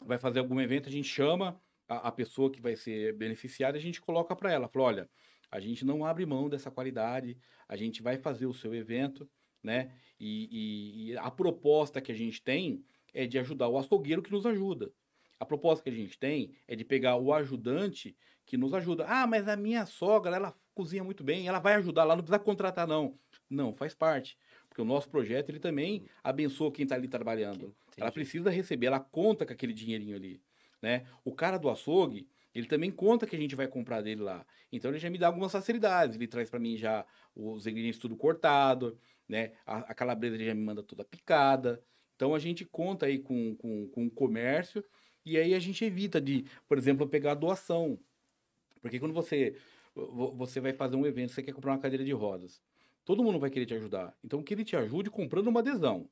vai 0.00 0.18
fazer 0.18 0.38
algum 0.38 0.60
evento, 0.60 0.88
a 0.88 0.92
gente 0.92 1.08
chama 1.08 1.60
a, 1.88 2.08
a 2.08 2.12
pessoa 2.12 2.50
que 2.50 2.60
vai 2.60 2.76
ser 2.76 3.14
beneficiada, 3.14 3.76
a 3.76 3.80
gente 3.80 4.00
coloca 4.00 4.34
para 4.36 4.52
ela, 4.52 4.68
fala, 4.68 4.84
olha, 4.84 5.10
a 5.50 5.60
gente 5.60 5.84
não 5.84 6.04
abre 6.04 6.26
mão 6.26 6.48
dessa 6.48 6.70
qualidade, 6.70 7.38
a 7.68 7.76
gente 7.76 8.02
vai 8.02 8.18
fazer 8.18 8.46
o 8.46 8.52
seu 8.52 8.74
evento, 8.74 9.28
né? 9.64 9.90
E, 10.20 10.48
e, 10.52 11.10
e, 11.10 11.16
a 11.16 11.30
proposta 11.30 12.00
que 12.00 12.12
a 12.12 12.14
gente 12.14 12.42
tem 12.42 12.84
é 13.12 13.26
de 13.26 13.38
ajudar 13.38 13.68
o 13.68 13.78
açougueiro 13.78 14.22
que 14.22 14.30
nos 14.30 14.44
ajuda. 14.44 14.92
A 15.40 15.44
proposta 15.44 15.82
que 15.82 15.90
a 15.90 15.92
gente 15.92 16.18
tem 16.18 16.54
é 16.68 16.76
de 16.76 16.84
pegar 16.84 17.16
o 17.16 17.32
ajudante 17.32 18.16
que 18.44 18.56
nos 18.56 18.74
ajuda. 18.74 19.06
Ah, 19.08 19.26
mas 19.26 19.48
a 19.48 19.56
minha 19.56 19.86
sogra, 19.86 20.36
ela 20.36 20.54
cozinha 20.74 21.02
muito 21.02 21.24
bem, 21.24 21.48
ela 21.48 21.58
vai 21.58 21.74
ajudar 21.74 22.04
lá, 22.04 22.14
não 22.14 22.22
precisa 22.22 22.38
contratar 22.38 22.86
não. 22.86 23.18
Não, 23.48 23.72
faz 23.72 23.94
parte. 23.94 24.36
Porque 24.68 24.82
o 24.82 24.84
nosso 24.84 25.08
projeto, 25.08 25.50
ele 25.50 25.58
também 25.58 26.04
abençoa 26.22 26.70
quem 26.72 26.82
está 26.82 26.94
ali 26.96 27.08
trabalhando. 27.08 27.66
Entendi. 27.88 28.00
Ela 28.00 28.12
precisa 28.12 28.50
receber, 28.50 28.86
ela 28.86 29.00
conta 29.00 29.46
com 29.46 29.52
aquele 29.52 29.72
dinheirinho 29.72 30.16
ali. 30.16 30.40
Né? 30.82 31.06
O 31.24 31.32
cara 31.32 31.58
do 31.58 31.70
açougue, 31.70 32.28
ele 32.54 32.66
também 32.66 32.90
conta 32.90 33.26
que 33.26 33.34
a 33.34 33.38
gente 33.38 33.56
vai 33.56 33.66
comprar 33.66 34.02
dele 34.02 34.22
lá. 34.22 34.44
Então 34.70 34.90
ele 34.90 34.98
já 34.98 35.10
me 35.10 35.18
dá 35.18 35.28
algumas 35.28 35.52
facilidades. 35.52 36.16
Ele 36.16 36.26
traz 36.26 36.50
para 36.50 36.60
mim 36.60 36.76
já 36.76 37.04
os 37.34 37.66
ingredientes 37.66 37.98
tudo 37.98 38.16
cortado, 38.16 38.98
né? 39.28 39.52
A, 39.66 39.78
a 39.78 39.94
calabresa 39.94 40.38
já 40.38 40.54
me 40.54 40.62
manda 40.62 40.82
toda 40.82 41.04
picada. 41.04 41.82
Então 42.16 42.34
a 42.34 42.38
gente 42.38 42.64
conta 42.64 43.06
aí 43.06 43.18
com, 43.18 43.56
com, 43.56 43.88
com 43.88 44.06
o 44.06 44.10
comércio 44.10 44.84
e 45.24 45.38
aí 45.38 45.54
a 45.54 45.58
gente 45.58 45.84
evita 45.84 46.20
de, 46.20 46.44
por 46.68 46.78
exemplo, 46.78 47.08
pegar 47.08 47.34
doação. 47.34 47.98
Porque 48.80 49.00
quando 49.00 49.14
você, 49.14 49.56
você 49.94 50.60
vai 50.60 50.72
fazer 50.72 50.96
um 50.96 51.06
evento, 51.06 51.32
você 51.32 51.42
quer 51.42 51.52
comprar 51.52 51.72
uma 51.72 51.78
cadeira 51.78 52.04
de 52.04 52.12
rodas, 52.12 52.60
todo 53.04 53.22
mundo 53.22 53.38
vai 53.38 53.50
querer 53.50 53.66
te 53.66 53.74
ajudar. 53.74 54.14
Então 54.22 54.42
que 54.42 54.52
ele 54.52 54.64
te 54.64 54.76
ajude 54.76 55.10
comprando 55.10 55.48
uma 55.48 55.60
adesão. 55.60 56.08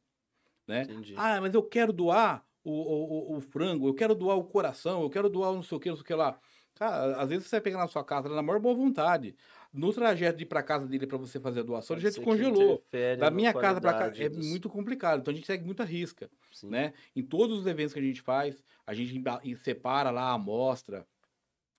Né? 0.66 0.82
Entendi. 0.82 1.14
Ah, 1.16 1.40
mas 1.40 1.52
eu 1.54 1.62
quero 1.62 1.92
doar 1.92 2.44
o, 2.64 2.70
o, 2.70 3.36
o, 3.36 3.40
frango, 3.40 3.88
eu 3.88 3.94
quero 3.94 4.14
doar 4.14 4.38
o 4.38 4.44
coração, 4.44 5.02
eu 5.02 5.10
quero 5.10 5.28
doar 5.28 5.52
não 5.52 5.62
sei 5.62 5.76
o 5.76 5.80
que, 5.80 5.88
não 5.88 5.96
sei 5.96 6.02
o 6.02 6.06
que 6.06 6.14
lá. 6.14 6.38
Cara, 6.74 7.20
às 7.20 7.28
vezes 7.28 7.46
você 7.46 7.56
vai 7.56 7.60
pegar 7.60 7.78
na 7.78 7.88
sua 7.88 8.04
casa 8.04 8.28
na 8.28 8.42
maior 8.42 8.60
boa 8.60 8.74
vontade. 8.74 9.36
No 9.72 9.90
trajeto 9.90 10.36
de 10.36 10.44
ir 10.44 10.46
para 10.46 10.62
casa 10.62 10.86
dele 10.86 11.06
para 11.06 11.16
você 11.16 11.40
fazer 11.40 11.60
a 11.60 11.62
doação, 11.62 11.96
ele 11.96 12.02
já 12.02 12.10
descongelou. 12.10 12.84
Da 13.18 13.30
minha 13.30 13.54
casa 13.54 13.80
para 13.80 14.10
cá 14.10 14.22
é 14.22 14.28
muito 14.28 14.68
complicado. 14.68 15.20
Então 15.20 15.32
a 15.32 15.34
gente 15.34 15.46
segue 15.46 15.64
muita 15.64 15.82
risca, 15.82 16.30
Sim. 16.52 16.68
né? 16.68 16.92
Em 17.16 17.22
todos 17.22 17.58
os 17.58 17.66
eventos 17.66 17.94
que 17.94 17.98
a 17.98 18.02
gente 18.02 18.20
faz, 18.20 18.62
a 18.86 18.92
gente 18.92 19.22
separa 19.64 20.10
lá 20.10 20.24
a 20.24 20.34
amostra, 20.34 21.06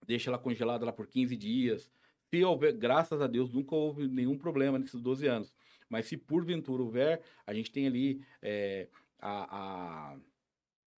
deixa 0.07 0.29
ela 0.29 0.39
congelada 0.39 0.83
lá 0.83 0.91
por 0.91 1.05
15 1.05 1.35
dias. 1.37 1.91
Se 2.31 2.43
houver, 2.43 2.73
graças 2.73 3.21
a 3.21 3.27
Deus, 3.27 3.53
nunca 3.53 3.75
houve 3.75 4.07
nenhum 4.07 4.37
problema 4.39 4.79
nesses 4.79 4.99
12 4.99 5.27
anos. 5.27 5.53
Mas 5.87 6.07
se 6.07 6.17
porventura 6.17 6.81
houver, 6.81 7.21
a 7.45 7.53
gente 7.53 7.71
tem 7.71 7.85
ali 7.85 8.25
é, 8.41 8.87
a, 9.19 10.13
a, 10.13 10.17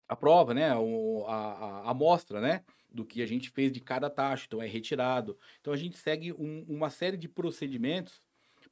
a, 0.09 0.17
prova, 0.17 0.55
né? 0.55 0.75
O, 0.77 1.25
a, 1.27 1.35
a, 1.35 1.91
amostra, 1.91 2.41
né? 2.41 2.63
do 2.95 3.05
que 3.05 3.21
a 3.21 3.27
gente 3.27 3.51
fez 3.51 3.73
de 3.73 3.81
cada 3.81 4.09
taxa, 4.09 4.45
então 4.47 4.63
é 4.63 4.67
retirado. 4.67 5.37
Então 5.61 5.73
a 5.73 5.77
gente 5.77 5.97
segue 5.97 6.33
um, 6.33 6.65
uma 6.69 6.89
série 6.89 7.17
de 7.17 7.29
procedimentos 7.29 8.23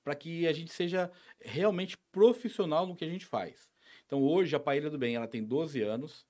para 0.05 0.15
que 0.15 0.47
a 0.47 0.53
gente 0.53 0.73
seja 0.73 1.11
realmente 1.41 1.99
profissional 2.11 2.87
no 2.87 2.95
que 2.95 3.05
a 3.05 3.09
gente 3.09 3.27
faz. 3.27 3.69
Então 4.07 4.23
hoje 4.23 4.55
a 4.55 4.61
Paella 4.61 4.89
do 4.89 4.99
Bem 4.99 5.17
ela 5.17 5.27
tem 5.27 5.43
12 5.43 5.83
anos, 5.83 6.25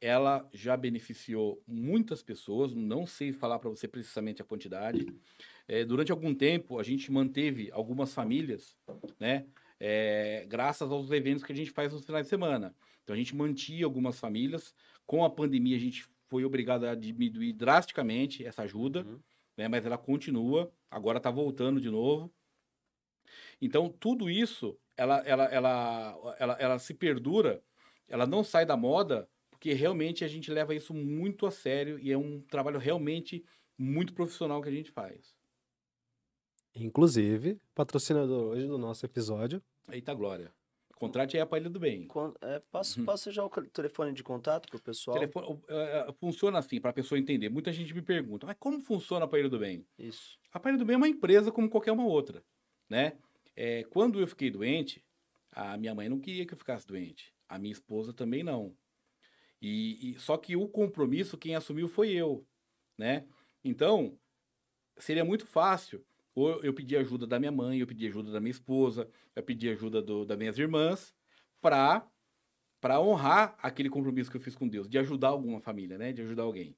ela 0.00 0.48
já 0.52 0.76
beneficiou 0.76 1.62
muitas 1.66 2.22
pessoas, 2.22 2.74
não 2.74 3.06
sei 3.06 3.32
falar 3.32 3.58
para 3.58 3.70
você 3.70 3.86
precisamente 3.86 4.42
a 4.42 4.44
quantidade. 4.44 5.06
É, 5.68 5.84
durante 5.84 6.12
algum 6.12 6.34
tempo 6.34 6.78
a 6.78 6.82
gente 6.82 7.10
manteve 7.10 7.70
algumas 7.72 8.14
famílias, 8.14 8.76
né? 9.18 9.46
É, 9.84 10.46
graças 10.48 10.92
aos 10.92 11.10
eventos 11.10 11.42
que 11.42 11.52
a 11.52 11.56
gente 11.56 11.72
faz 11.72 11.92
nos 11.92 12.04
finais 12.04 12.26
de 12.26 12.30
semana. 12.30 12.72
Então 13.02 13.14
a 13.14 13.16
gente 13.16 13.34
mantinha 13.34 13.84
algumas 13.84 14.16
famílias. 14.16 14.72
Com 15.04 15.24
a 15.24 15.30
pandemia 15.30 15.76
a 15.76 15.80
gente 15.80 16.06
foi 16.28 16.44
obrigada 16.44 16.92
a 16.92 16.94
diminuir 16.94 17.52
drasticamente 17.52 18.46
essa 18.46 18.62
ajuda, 18.62 19.00
uhum. 19.00 19.18
né, 19.56 19.66
mas 19.66 19.84
ela 19.84 19.98
continua, 19.98 20.72
agora 20.88 21.18
está 21.18 21.32
voltando 21.32 21.80
de 21.80 21.90
novo. 21.90 22.32
Então, 23.60 23.88
tudo 23.88 24.30
isso, 24.30 24.78
ela, 24.96 25.18
ela, 25.26 25.44
ela, 25.46 26.36
ela, 26.38 26.56
ela 26.60 26.78
se 26.78 26.94
perdura, 26.94 27.60
ela 28.06 28.24
não 28.24 28.44
sai 28.44 28.64
da 28.64 28.76
moda, 28.76 29.28
porque 29.50 29.72
realmente 29.72 30.24
a 30.24 30.28
gente 30.28 30.48
leva 30.48 30.76
isso 30.76 30.94
muito 30.94 31.44
a 31.44 31.50
sério 31.50 31.98
e 31.98 32.12
é 32.12 32.16
um 32.16 32.40
trabalho 32.40 32.78
realmente 32.78 33.44
muito 33.76 34.14
profissional 34.14 34.62
que 34.62 34.68
a 34.68 34.72
gente 34.72 34.92
faz. 34.92 35.34
Inclusive, 36.72 37.60
patrocinador 37.74 38.52
hoje 38.52 38.66
do 38.66 38.78
nosso 38.78 39.04
episódio. 39.04 39.60
Eita 39.90 40.14
glória. 40.14 40.52
Contrate 40.94 41.36
aí 41.36 41.40
a 41.42 41.46
Palha 41.46 41.68
do 41.68 41.80
Bem. 41.80 42.06
Con- 42.06 42.34
é, 42.40 42.60
posso, 42.70 43.00
Uhum. 43.00 43.06
posso 43.06 43.30
já 43.32 43.44
o 43.44 43.50
telefone 43.50 44.12
de 44.12 44.22
contato 44.22 44.80
pessoal? 44.82 45.18
Telefone- 45.18 45.46
o- 45.48 45.62
é, 45.68 46.08
é, 46.08 46.12
funciona 46.12 46.58
assim, 46.58 46.80
para 46.80 46.90
a 46.90 46.94
pessoa 46.94 47.18
entender. 47.18 47.48
Muita 47.48 47.72
gente 47.72 47.92
me 47.92 48.02
pergunta, 48.02 48.46
mas 48.46 48.56
como 48.58 48.80
funciona 48.80 49.24
a 49.24 49.28
Palha 49.28 49.48
do 49.48 49.58
Bem? 49.58 49.84
Isso. 49.98 50.38
A 50.52 50.60
Palha 50.60 50.78
do 50.78 50.84
Bem 50.84 50.94
é 50.94 50.96
uma 50.96 51.08
empresa 51.08 51.50
como 51.50 51.68
qualquer 51.68 51.90
uma 51.92 52.04
outra, 52.06 52.44
né? 52.88 53.18
É, 53.56 53.82
quando 53.84 54.20
eu 54.20 54.26
fiquei 54.28 54.48
doente, 54.50 55.04
a 55.50 55.76
minha 55.76 55.94
mãe 55.94 56.08
não 56.08 56.20
queria 56.20 56.46
que 56.46 56.54
eu 56.54 56.58
ficasse 56.58 56.86
doente. 56.86 57.34
A 57.48 57.58
minha 57.58 57.72
esposa 57.72 58.12
também 58.12 58.42
não. 58.44 58.76
E, 59.60 60.10
e- 60.12 60.18
só 60.20 60.36
que 60.36 60.54
o 60.56 60.68
compromisso 60.68 61.36
quem 61.36 61.54
assumiu 61.56 61.88
foi 61.88 62.10
eu, 62.12 62.46
né? 62.96 63.26
Então 63.64 64.16
seria 64.98 65.24
muito 65.24 65.46
fácil. 65.46 66.04
Ou 66.34 66.62
eu 66.64 66.72
pedir 66.72 66.96
ajuda 66.96 67.26
da 67.26 67.38
minha 67.38 67.52
mãe, 67.52 67.78
eu 67.78 67.86
pedir 67.86 68.08
ajuda 68.08 68.32
da 68.32 68.40
minha 68.40 68.50
esposa, 68.50 69.08
eu 69.36 69.42
pedir 69.42 69.70
ajuda 69.70 70.00
do, 70.00 70.24
das 70.24 70.38
minhas 70.38 70.58
irmãs, 70.58 71.14
para 71.60 72.06
para 72.80 73.00
honrar 73.00 73.54
aquele 73.62 73.88
compromisso 73.88 74.28
que 74.28 74.36
eu 74.36 74.40
fiz 74.40 74.56
com 74.56 74.66
Deus, 74.66 74.88
de 74.88 74.98
ajudar 74.98 75.28
alguma 75.28 75.60
família, 75.60 75.96
né? 75.96 76.12
De 76.12 76.20
ajudar 76.22 76.42
alguém. 76.42 76.76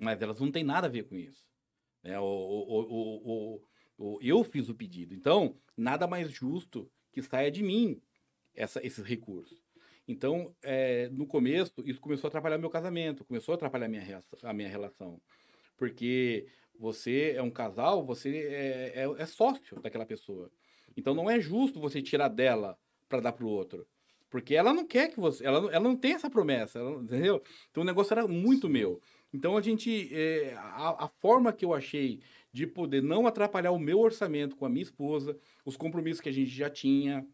Mas 0.00 0.22
elas 0.22 0.38
não 0.38 0.52
têm 0.52 0.62
nada 0.62 0.86
a 0.86 0.90
ver 0.90 1.02
com 1.02 1.16
isso. 1.16 1.48
Né? 2.00 2.16
O, 2.20 2.24
o, 2.24 3.62
o, 3.98 4.18
eu 4.22 4.44
fiz 4.44 4.68
o 4.68 4.74
pedido. 4.74 5.12
Então, 5.12 5.58
nada 5.76 6.06
mais 6.06 6.30
justo 6.30 6.88
que 7.12 7.20
saia 7.22 7.50
de 7.50 7.60
mim 7.60 8.00
essa, 8.54 8.84
esses 8.86 9.04
recursos. 9.04 9.60
Então, 10.06 10.54
é, 10.62 11.08
no 11.08 11.26
começo, 11.26 11.74
isso 11.84 12.00
começou 12.00 12.26
a 12.26 12.30
atrapalhar 12.30 12.58
meu 12.58 12.70
casamento, 12.70 13.24
começou 13.24 13.52
a 13.52 13.56
atrapalhar 13.56 13.88
minha, 13.88 14.22
a 14.44 14.52
minha 14.52 14.68
relação. 14.68 15.20
Porque 15.76 16.46
você 16.80 17.34
é 17.36 17.42
um 17.42 17.50
casal, 17.50 18.04
você 18.04 18.30
é, 18.38 19.02
é, 19.04 19.22
é 19.22 19.26
sócio 19.26 19.80
daquela 19.80 20.06
pessoa. 20.06 20.50
Então, 20.96 21.14
não 21.14 21.30
é 21.30 21.38
justo 21.40 21.80
você 21.80 22.02
tirar 22.02 22.28
dela 22.28 22.78
para 23.08 23.20
dar 23.20 23.32
para 23.32 23.44
o 23.44 23.48
outro. 23.48 23.86
Porque 24.30 24.54
ela 24.54 24.72
não 24.72 24.86
quer 24.86 25.08
que 25.10 25.18
você. 25.20 25.44
Ela, 25.44 25.60
não- 25.60 25.70
ela 25.70 25.84
não 25.84 25.96
tem 25.96 26.12
essa 26.12 26.30
promessa, 26.30 26.78
ela 26.78 27.02
entendeu? 27.02 27.42
Então 27.70 27.82
o 27.82 27.86
negócio 27.86 28.14
era 28.14 28.28
muito 28.28 28.68
meu. 28.68 29.00
Então 29.34 29.56
a 29.56 29.60
gente. 29.60 30.08
é, 30.14 30.54
a, 30.56 31.04
a 31.04 31.08
forma 31.08 31.52
que 31.52 31.64
eu 31.64 31.74
achei 31.74 32.20
de 32.52 32.66
poder 32.66 33.02
não 33.02 33.26
atrapalhar 33.26 33.72
o 33.72 33.78
meu 33.78 33.98
orçamento 33.98 34.56
com 34.56 34.64
a 34.64 34.68
minha 34.68 34.82
esposa, 34.84 35.36
os 35.64 35.76
compromissos 35.76 36.20
que 36.20 36.28
a 36.28 36.32
gente 36.32 36.50
já 36.50 36.70
tinha, 36.70 37.26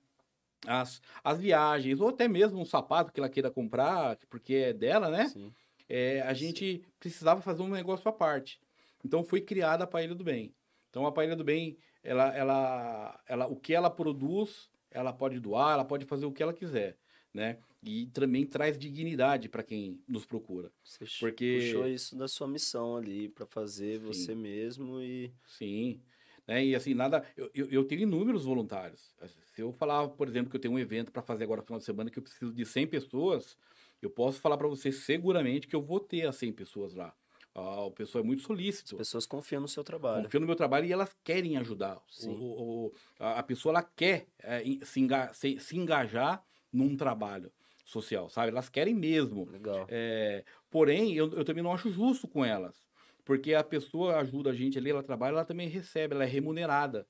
as, 0.67 1.01
as 1.23 1.39
viagens, 1.39 2.01
ou 2.01 2.09
até 2.09 2.29
mesmo 2.29 2.61
um 2.61 2.65
sapato 2.65 3.13
que 3.13 3.21
ela 3.21 3.29
queira 3.29 3.51
comprar, 3.51 4.17
porque 4.29 4.55
é 4.55 4.73
dela, 4.73 5.11
né? 5.11 5.29
Sim. 5.29 5.53
é, 5.89 6.21
a 6.23 6.33
gente 6.35 6.83
precisava 6.99 7.41
fazer 7.43 7.63
um 7.63 7.69
negócio 7.69 8.09
à 8.09 8.13
parte. 8.13 8.61
Então 9.07 9.23
foi 9.23 9.41
criada 9.41 9.85
a 9.85 9.87
Paella 9.87 10.17
do 10.17 10.25
Bem. 10.25 10.53
Então 10.91 11.07
a 11.07 11.13
Paella 11.13 11.37
do 11.37 11.45
Bem, 11.45 11.79
ela, 12.03 12.37
ela, 12.37 13.21
ela, 13.29 13.47
o 13.47 13.55
que 13.55 13.73
ela 13.73 13.89
produz, 13.89 14.69
ela 14.91 15.13
pode 15.13 15.39
doar, 15.39 15.75
ela 15.75 15.85
pode 15.85 16.05
fazer 16.05 16.27
o 16.27 16.33
que 16.33 16.43
ela 16.43 16.53
quiser, 16.53 16.99
né? 17.33 17.59
E 17.85 18.07
também 18.07 18.45
traz 18.45 18.77
dignidade 18.77 19.49
para 19.49 19.63
quem 19.63 20.01
nos 20.09 20.27
procura. 20.27 20.73
Você 20.83 21.05
Porque- 21.21 21.61
puxou 21.61 21.87
isso 21.89 22.17
da 22.17 22.27
sua 22.27 22.49
missão 22.49 22.97
ali 22.97 23.29
para 23.29 23.47
fazer 23.47 24.01
Sim. 24.01 24.07
você 24.07 24.35
mesmo 24.35 25.01
e 25.01 25.33
Sim. 25.47 26.01
Né? 26.49 26.65
E 26.65 26.75
assim, 26.75 26.95
nada. 26.95 27.25
Eu, 27.37 27.51
eu, 27.55 27.71
eu 27.71 27.85
tenho 27.85 28.03
inúmeros 28.03 28.45
voluntários. 28.45 29.15
Se 29.55 29.61
eu 29.61 29.73
falar, 29.73 30.09
por 30.09 30.29
exemplo, 30.29 30.51
que 30.51 30.57
eu 30.57 30.61
tenho 30.61 30.75
um 30.75 30.79
evento 30.79 31.13
para 31.13 31.23
fazer 31.23 31.45
agora 31.45 31.61
no 31.61 31.67
final 31.67 31.79
de 31.79 31.85
semana 31.85 32.11
que 32.11 32.19
eu 32.19 32.23
preciso 32.23 32.53
de 32.53 32.65
100 32.65 32.87
pessoas, 32.89 33.57
eu 34.03 34.11
posso 34.11 34.41
falar 34.41 34.57
para 34.57 34.69
você 34.69 34.91
seguramente 34.93 35.67
que 35.69 35.75
eu 35.77 35.83
vou 35.83 36.01
ter 36.01 36.27
as 36.27 36.37
100 36.37 36.53
pessoas 36.53 36.95
lá. 36.95 37.15
O 37.59 37.91
pessoal 37.91 38.23
é 38.23 38.27
muito 38.27 38.43
solícito. 38.43 38.95
as 38.97 38.99
pessoas 38.99 39.25
confiam 39.27 39.61
no 39.63 39.69
seu 39.69 39.83
trabalho. 39.83 40.25
Confiam 40.25 40.41
no 40.41 40.47
meu 40.47 40.57
trabalho 40.57 40.87
e 40.87 40.93
elas 40.93 41.15
querem 41.25 41.57
ajudar. 41.57 41.99
O- 42.25 42.31
o- 42.31 42.87
o- 42.89 42.93
a, 43.19 43.43
pessoa 43.43 43.73
ela 43.73 43.83
quer 43.83 44.27
é, 44.39 44.63
se, 44.85 45.01
enga- 45.01 45.33
se- 45.33 45.59
se 45.59 45.77
engajar 45.77 46.45
num 46.73 46.97
trabalho 46.97 47.51
social, 47.85 48.29
sabe? 48.29 48.51
Elas 48.51 48.69
querem 48.69 48.95
mesmo. 48.95 49.49
Legal. 49.49 49.87
É, 49.89 50.45
porém, 50.71 51.15
eu, 51.15 51.33
eu 51.33 51.45
também 51.45 51.63
não 51.63 51.73
acho 51.73 51.91
justo 51.91 52.29
com 52.29 52.45
elas. 52.45 52.77
Porque 53.25 53.55
a 53.55 53.65
pessoa 53.65 54.17
ajuda 54.19 54.51
a 54.51 54.55
gente 54.55 54.77
ali, 54.79 54.91
ela 54.91 55.03
trabalha, 55.03 55.33
ela 55.35 55.45
também 55.45 55.69
recebe, 55.69 56.15
ela 56.15 56.25
é 56.25 56.29
remunerada. 56.29 57.07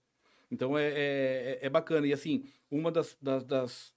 Então 0.50 0.78
é, 0.78 0.86
é, 0.92 1.58
é 1.62 1.68
bacana. 1.68 2.06
E 2.06 2.12
assim, 2.12 2.44
uma 2.70 2.92
das, 2.92 3.16
das, 3.20 3.44
das, 3.44 3.94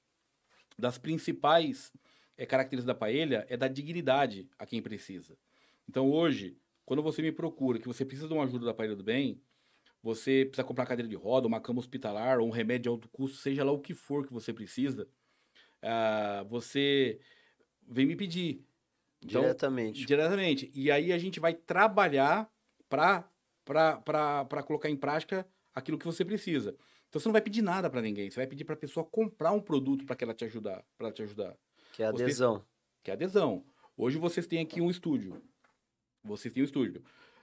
das 0.77 0.97
principais 0.97 1.93
é, 2.37 2.45
características 2.45 2.85
da 2.85 2.95
paella 2.95 3.45
é 3.47 3.55
dar 3.55 3.67
dignidade 3.67 4.49
a 4.57 4.65
quem 4.65 4.81
precisa. 4.81 5.37
Então 5.89 6.11
hoje, 6.11 6.55
quando 6.85 7.01
você 7.01 7.19
me 7.19 7.31
procura 7.31 7.79
que 7.79 7.87
você 7.87 8.05
precisa 8.05 8.27
de 8.27 8.33
uma 8.35 8.43
ajuda 8.43 8.63
da 8.67 8.73
Paella 8.75 8.95
do 8.95 9.03
Bem, 9.03 9.41
você 10.03 10.45
precisa 10.45 10.63
comprar 10.63 10.85
cadeira 10.85 11.09
de 11.09 11.15
roda, 11.15 11.47
uma 11.47 11.59
cama 11.59 11.79
hospitalar, 11.79 12.39
ou 12.39 12.47
um 12.47 12.51
remédio 12.51 12.83
de 12.83 12.89
alto 12.89 13.09
custo, 13.09 13.37
seja 13.37 13.63
lá 13.63 13.71
o 13.71 13.79
que 13.79 13.95
for 13.95 14.25
que 14.25 14.31
você 14.31 14.53
precisa, 14.53 15.09
ah, 15.81 16.45
você 16.47 17.19
vem 17.87 18.05
me 18.05 18.15
pedir. 18.15 18.63
Então, 19.25 19.41
Diretamente. 19.41 20.05
Diretamente. 20.05 20.71
E 20.75 20.91
aí 20.91 21.11
a 21.11 21.17
gente 21.17 21.39
vai 21.39 21.55
trabalhar 21.55 22.49
para 22.87 24.63
colocar 24.63 24.89
em 24.91 24.95
prática 24.95 25.45
aquilo 25.73 25.97
que 25.97 26.05
você 26.05 26.23
precisa. 26.23 26.77
Então 27.09 27.19
você 27.19 27.27
não 27.27 27.33
vai 27.33 27.41
pedir 27.41 27.63
nada 27.63 27.89
para 27.89 27.99
ninguém, 28.01 28.29
você 28.29 28.35
vai 28.39 28.45
pedir 28.47 28.63
para 28.63 28.75
a 28.75 28.77
pessoa 28.77 29.03
comprar 29.03 29.51
um 29.53 29.59
produto 29.59 30.05
para 30.05 30.15
que 30.15 30.23
ela 30.23 30.35
te 30.35 30.45
ajudar, 30.45 30.85
para 30.99 31.11
te 31.11 31.23
ajudar, 31.23 31.57
Que 31.93 32.03
é 32.03 32.05
a 32.05 32.11
Você- 32.11 32.23
adesão. 32.23 32.63
que 33.03 33.09
é 33.09 33.13
adesão. 33.15 33.65
Hoje 33.97 34.17
vocês 34.19 34.45
têm 34.45 34.59
aqui 34.61 34.79
um 34.79 34.89
estúdio. 34.91 35.41
Vocês 36.23 36.53
têm 36.53 36.63
um 36.63 36.65
estúdio. 36.65 37.01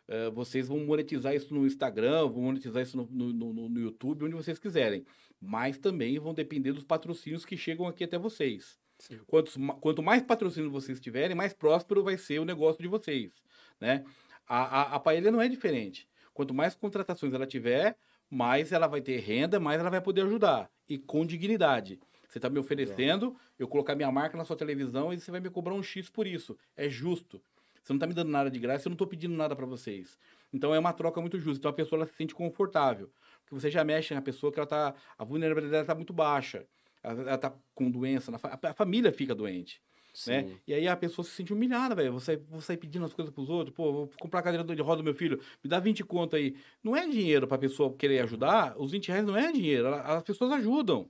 Eh, 0.09 0.31
vocês 0.31 0.69
vão 0.69 0.79
monetizar 0.81 1.35
isso 1.35 1.53
no 1.55 1.67
Instagram, 1.67 2.29
vão 2.29 2.43
monetizar 2.43 2.83
isso 2.83 2.97
no, 2.97 3.07
no, 3.11 3.53
no- 3.53 3.69
no 3.69 3.81
YouTube, 3.81 4.25
onde 4.25 4.35
vocês 4.35 4.59
quiserem. 4.59 5.05
Mas 5.41 5.79
também 5.79 6.19
vão 6.19 6.33
depender 6.33 6.73
dos 6.73 6.85
patrocínios 6.85 7.45
que 7.45 7.57
chegam 7.57 7.87
aqui 7.87 8.05
até 8.05 8.17
vocês. 8.19 8.79
Quantos, 9.27 9.57
quanto 9.81 10.03
mais 10.03 10.23
patrocínio 10.23 10.71
vocês 10.71 10.99
tiverem, 11.01 11.37
mais 11.37 11.53
próspero 11.53 12.03
vai 12.03 12.17
ser 12.17 12.39
o 12.39 12.45
negócio 12.45 12.81
de 12.81 12.89
vocês, 12.89 13.33
né? 13.81 14.05
A, 14.49 14.63
a, 14.63 14.83
a 14.95 15.01
Paella 15.01 15.31
não 15.31 15.41
é 15.41 15.49
diferente. 15.49 16.09
Quanto 16.33 16.55
mais 16.55 16.75
contratações 16.75 17.35
ela 17.35 17.47
tiver, 17.47 17.97
mais 18.31 18.73
ela 18.73 18.87
vai 18.87 19.01
ter 19.01 19.19
renda, 19.19 19.59
mais 19.59 19.81
ela 19.81 19.91
vai 19.91 20.01
poder 20.01 20.23
ajudar. 20.23 20.71
E 20.89 20.97
com 20.99 21.27
dignidade. 21.27 21.99
Você 22.29 22.39
está 22.39 22.49
me 22.49 22.59
oferecendo, 22.59 23.37
eu 23.59 23.67
colocar 23.69 23.95
minha 23.95 24.11
marca 24.13 24.37
na 24.37 24.45
sua 24.45 24.57
televisão 24.57 25.13
e 25.13 25.19
você 25.21 25.31
vai 25.31 25.41
me 25.41 25.51
cobrar 25.51 25.75
um 25.75 25.83
X 25.83 26.09
por 26.09 26.27
isso. 26.27 26.57
É 26.77 26.89
justo. 26.89 27.43
Você 27.87 27.93
não 27.93 27.99
está 27.99 28.07
me 28.09 28.15
dando 28.15 28.31
nada 28.31 28.51
de 28.51 28.59
graça, 28.59 28.89
eu 28.89 28.91
não 28.91 28.95
estou 28.95 29.07
pedindo 29.07 29.37
nada 29.37 29.55
para 29.55 29.65
vocês. 29.65 30.19
Então 30.53 30.75
é 30.75 30.79
uma 30.79 30.93
troca 30.93 31.21
muito 31.21 31.39
justa. 31.39 31.61
Então 31.61 31.71
a 31.71 31.75
pessoa 31.75 32.01
ela 32.01 32.07
se 32.07 32.15
sente 32.17 32.35
confortável. 32.35 33.09
Porque 33.45 33.55
você 33.55 33.71
já 33.71 33.85
mexe 33.85 34.13
na 34.13 34.21
pessoa 34.21 34.53
que 34.53 34.59
ela 34.59 34.67
tá. 34.67 34.93
A 35.17 35.23
vulnerabilidade 35.25 35.83
está 35.83 35.95
muito 35.95 36.13
baixa. 36.13 36.67
Ela 37.01 37.37
está 37.37 37.55
com 37.77 37.89
doença, 37.89 38.33
a 38.69 38.75
família 38.75 39.13
fica 39.13 39.33
doente 39.37 39.81
né? 40.27 40.45
Sim. 40.45 40.59
E 40.67 40.73
aí 40.73 40.89
a 40.89 40.97
pessoa 40.97 41.25
se 41.25 41.31
sente 41.33 41.53
humilhada, 41.53 41.95
velho. 41.95 42.13
Você, 42.13 42.39
você 42.49 42.69
sair 42.69 42.77
pedindo 42.79 43.05
as 43.05 43.13
coisas 43.13 43.33
pros 43.33 43.51
outros, 43.51 43.77
pô, 43.77 43.93
vou 43.93 44.11
comprar 44.19 44.41
a 44.41 44.43
cadeira 44.43 44.65
de 44.75 44.81
roda 44.83 44.97
do 45.03 45.05
meu 45.05 45.15
filho, 45.15 45.39
me 45.63 45.69
dá 45.69 45.79
20 45.79 46.03
conto 46.03 46.35
aí. 46.35 46.57
Não 46.83 46.97
é 46.97 47.07
dinheiro 47.07 47.47
pra 47.47 47.59
pessoa 47.59 47.95
querer 47.95 48.21
ajudar, 48.21 48.75
os 48.79 48.91
20 48.93 49.09
reais 49.09 49.27
não 49.27 49.37
é 49.37 49.53
dinheiro, 49.53 49.87
ela- 49.89 50.17
as 50.17 50.23
pessoas 50.23 50.51
ajudam. 50.53 51.09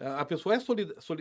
A 0.00 0.24
pessoa 0.24 0.54
é, 0.54 0.58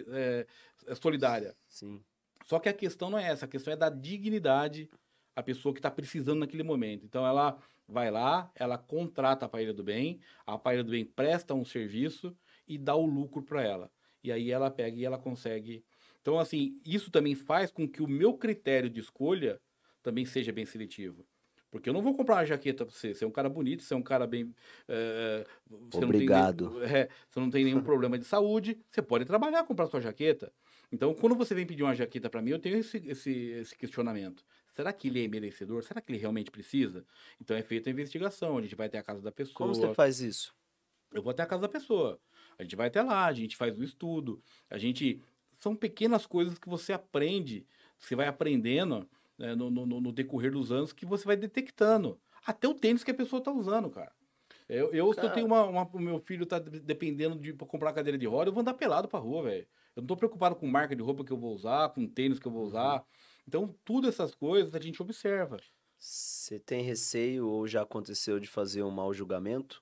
é- 0.09 0.47
é 0.87 0.95
solidária. 0.95 1.55
Sim. 1.67 2.01
Só 2.45 2.59
que 2.59 2.69
a 2.69 2.73
questão 2.73 3.09
não 3.09 3.17
é 3.17 3.27
essa, 3.27 3.45
a 3.45 3.47
questão 3.47 3.73
é 3.73 3.75
dar 3.75 3.89
dignidade 3.89 4.87
à 5.35 5.41
pessoa 5.41 5.73
que 5.73 5.79
está 5.79 5.89
precisando 5.89 6.39
naquele 6.39 6.63
momento. 6.63 7.03
Então 7.03 7.25
ela 7.25 7.59
vai 7.87 8.11
lá, 8.11 8.51
ela 8.55 8.77
contrata 8.77 9.45
a 9.45 9.49
Paella 9.49 9.73
do 9.73 9.83
Bem, 9.83 10.21
a 10.45 10.57
Paella 10.57 10.83
do 10.83 10.91
Bem 10.91 11.03
presta 11.03 11.55
um 11.55 11.65
serviço 11.65 12.37
e 12.67 12.77
dá 12.77 12.95
o 12.95 13.05
lucro 13.05 13.43
para 13.43 13.63
ela. 13.63 13.91
E 14.23 14.31
aí 14.31 14.51
ela 14.51 14.69
pega 14.69 14.95
e 14.95 15.03
ela 15.03 15.17
consegue. 15.17 15.83
Então, 16.21 16.39
assim, 16.39 16.79
isso 16.85 17.11
também 17.11 17.35
faz 17.35 17.71
com 17.71 17.87
que 17.87 18.01
o 18.01 18.07
meu 18.07 18.35
critério 18.35 18.89
de 18.89 18.99
escolha 18.99 19.59
também 20.01 20.25
seja 20.25 20.51
bem 20.51 20.65
seletivo. 20.65 21.25
Porque 21.75 21.89
eu 21.89 21.93
não 21.93 22.01
vou 22.01 22.13
comprar 22.15 22.35
uma 22.35 22.45
jaqueta 22.45 22.85
para 22.85 22.95
você. 22.95 23.13
Você 23.13 23.25
é 23.25 23.27
um 23.27 23.31
cara 23.31 23.49
bonito, 23.49 23.83
você 23.83 23.93
é 23.93 23.97
um 23.97 24.01
cara 24.01 24.25
bem. 24.25 24.55
você 25.91 26.05
Obrigado. 26.05 26.69
Não 26.69 26.79
nenhum- 26.79 26.83
é, 26.85 27.09
você 27.29 27.39
não 27.41 27.49
tem 27.49 27.65
nenhum 27.65 27.81
problema 27.81 28.17
de 28.17 28.23
saúde, 28.23 28.79
você 28.89 29.01
pode 29.01 29.25
trabalhar, 29.25 29.61
comprar 29.65 29.85
sua 29.87 29.99
jaqueta. 29.99 30.53
Então, 30.89 31.13
quando 31.13 31.35
você 31.35 31.53
vem 31.53 31.65
pedir 31.65 31.83
uma 31.83 31.93
jaqueta 31.93 32.29
para 32.29 32.41
mim, 32.41 32.51
eu 32.51 32.59
tenho 32.59 32.77
esse, 32.77 32.95
esse, 33.05 33.29
esse 33.29 33.75
questionamento. 33.75 34.45
Será 34.71 34.93
que 34.93 35.09
ele 35.09 35.25
é 35.25 35.27
merecedor? 35.27 35.83
Será 35.83 35.99
que 35.99 36.13
ele 36.13 36.17
realmente 36.17 36.49
precisa? 36.49 37.05
Então 37.41 37.57
é 37.57 37.61
feita 37.61 37.89
a 37.89 37.91
investigação, 37.91 38.57
a 38.57 38.61
gente 38.61 38.73
vai 38.73 38.87
até 38.87 38.97
a 38.97 39.03
casa 39.03 39.21
da 39.21 39.31
pessoa. 39.33 39.55
Como 39.57 39.75
você 39.75 39.93
faz 39.93 40.21
isso? 40.21 40.55
Eu 41.11 41.21
vou 41.21 41.31
até 41.31 41.43
a 41.43 41.45
casa 41.45 41.63
da 41.63 41.69
pessoa. 41.69 42.17
A 42.57 42.63
gente 42.63 42.77
vai 42.77 42.87
até 42.87 43.01
lá, 43.03 43.25
a 43.25 43.33
gente 43.33 43.57
faz 43.57 43.77
o 43.77 43.83
estudo. 43.83 44.41
A 44.69 44.77
gente. 44.77 45.21
São 45.59 45.75
pequenas 45.75 46.25
coisas 46.25 46.57
que 46.57 46.69
você 46.69 46.93
aprende, 46.93 47.65
você 47.97 48.15
vai 48.15 48.27
aprendendo 48.27 49.05
né, 49.37 49.55
no, 49.55 49.69
no- 49.69 49.85
no 49.85 50.11
decorrer 50.11 50.51
dos 50.51 50.71
anos 50.71 50.93
que 50.93 51.05
você 51.05 51.25
vai 51.25 51.35
detectando. 51.35 52.19
Até 52.45 52.67
o 52.67 52.73
tênis 52.73 53.03
que 53.03 53.11
a 53.11 53.15
pessoa 53.15 53.41
tá 53.41 53.51
usando, 53.51 53.89
cara. 53.89 54.11
Eu, 54.67 54.91
eu 54.93 55.05
se 55.13 55.19
eu 55.19 55.23
Cara. 55.23 55.29
tenho 55.33 55.45
uma, 55.47 55.63
uma- 55.63 55.89
O 55.93 55.99
meu 55.99 56.19
filho 56.19 56.45
tá 56.45 56.57
de- 56.59 56.79
dependendo 56.79 57.35
de 57.37 57.53
pra 57.53 57.67
comprar 57.67 57.93
cadeira 57.93 58.17
de 58.17 58.25
roda, 58.25 58.49
eu 58.49 58.53
vou 58.53 58.61
andar 58.61 58.73
pelado 58.73 59.07
pra 59.07 59.19
rua, 59.19 59.43
velho. 59.43 59.67
Eu 59.95 60.01
não 60.01 60.07
tô 60.07 60.17
preocupado 60.17 60.55
com 60.55 60.67
marca 60.67 60.95
de 60.95 61.01
roupa 61.01 61.23
que 61.23 61.31
eu 61.31 61.37
vou 61.37 61.53
usar, 61.53 61.89
com 61.89 62.07
tênis 62.07 62.39
que 62.39 62.47
eu 62.47 62.51
vou 62.51 62.63
usar. 62.63 63.03
Então, 63.47 63.73
tudo 63.85 64.07
essas 64.07 64.33
coisas 64.35 64.73
a 64.73 64.79
gente 64.79 65.01
observa. 65.01 65.57
Você 65.97 66.59
tem 66.59 66.81
receio 66.83 67.47
ou 67.47 67.67
já 67.67 67.81
aconteceu 67.83 68.39
de 68.39 68.47
fazer 68.47 68.83
um 68.83 68.91
mau 68.91 69.13
julgamento? 69.13 69.81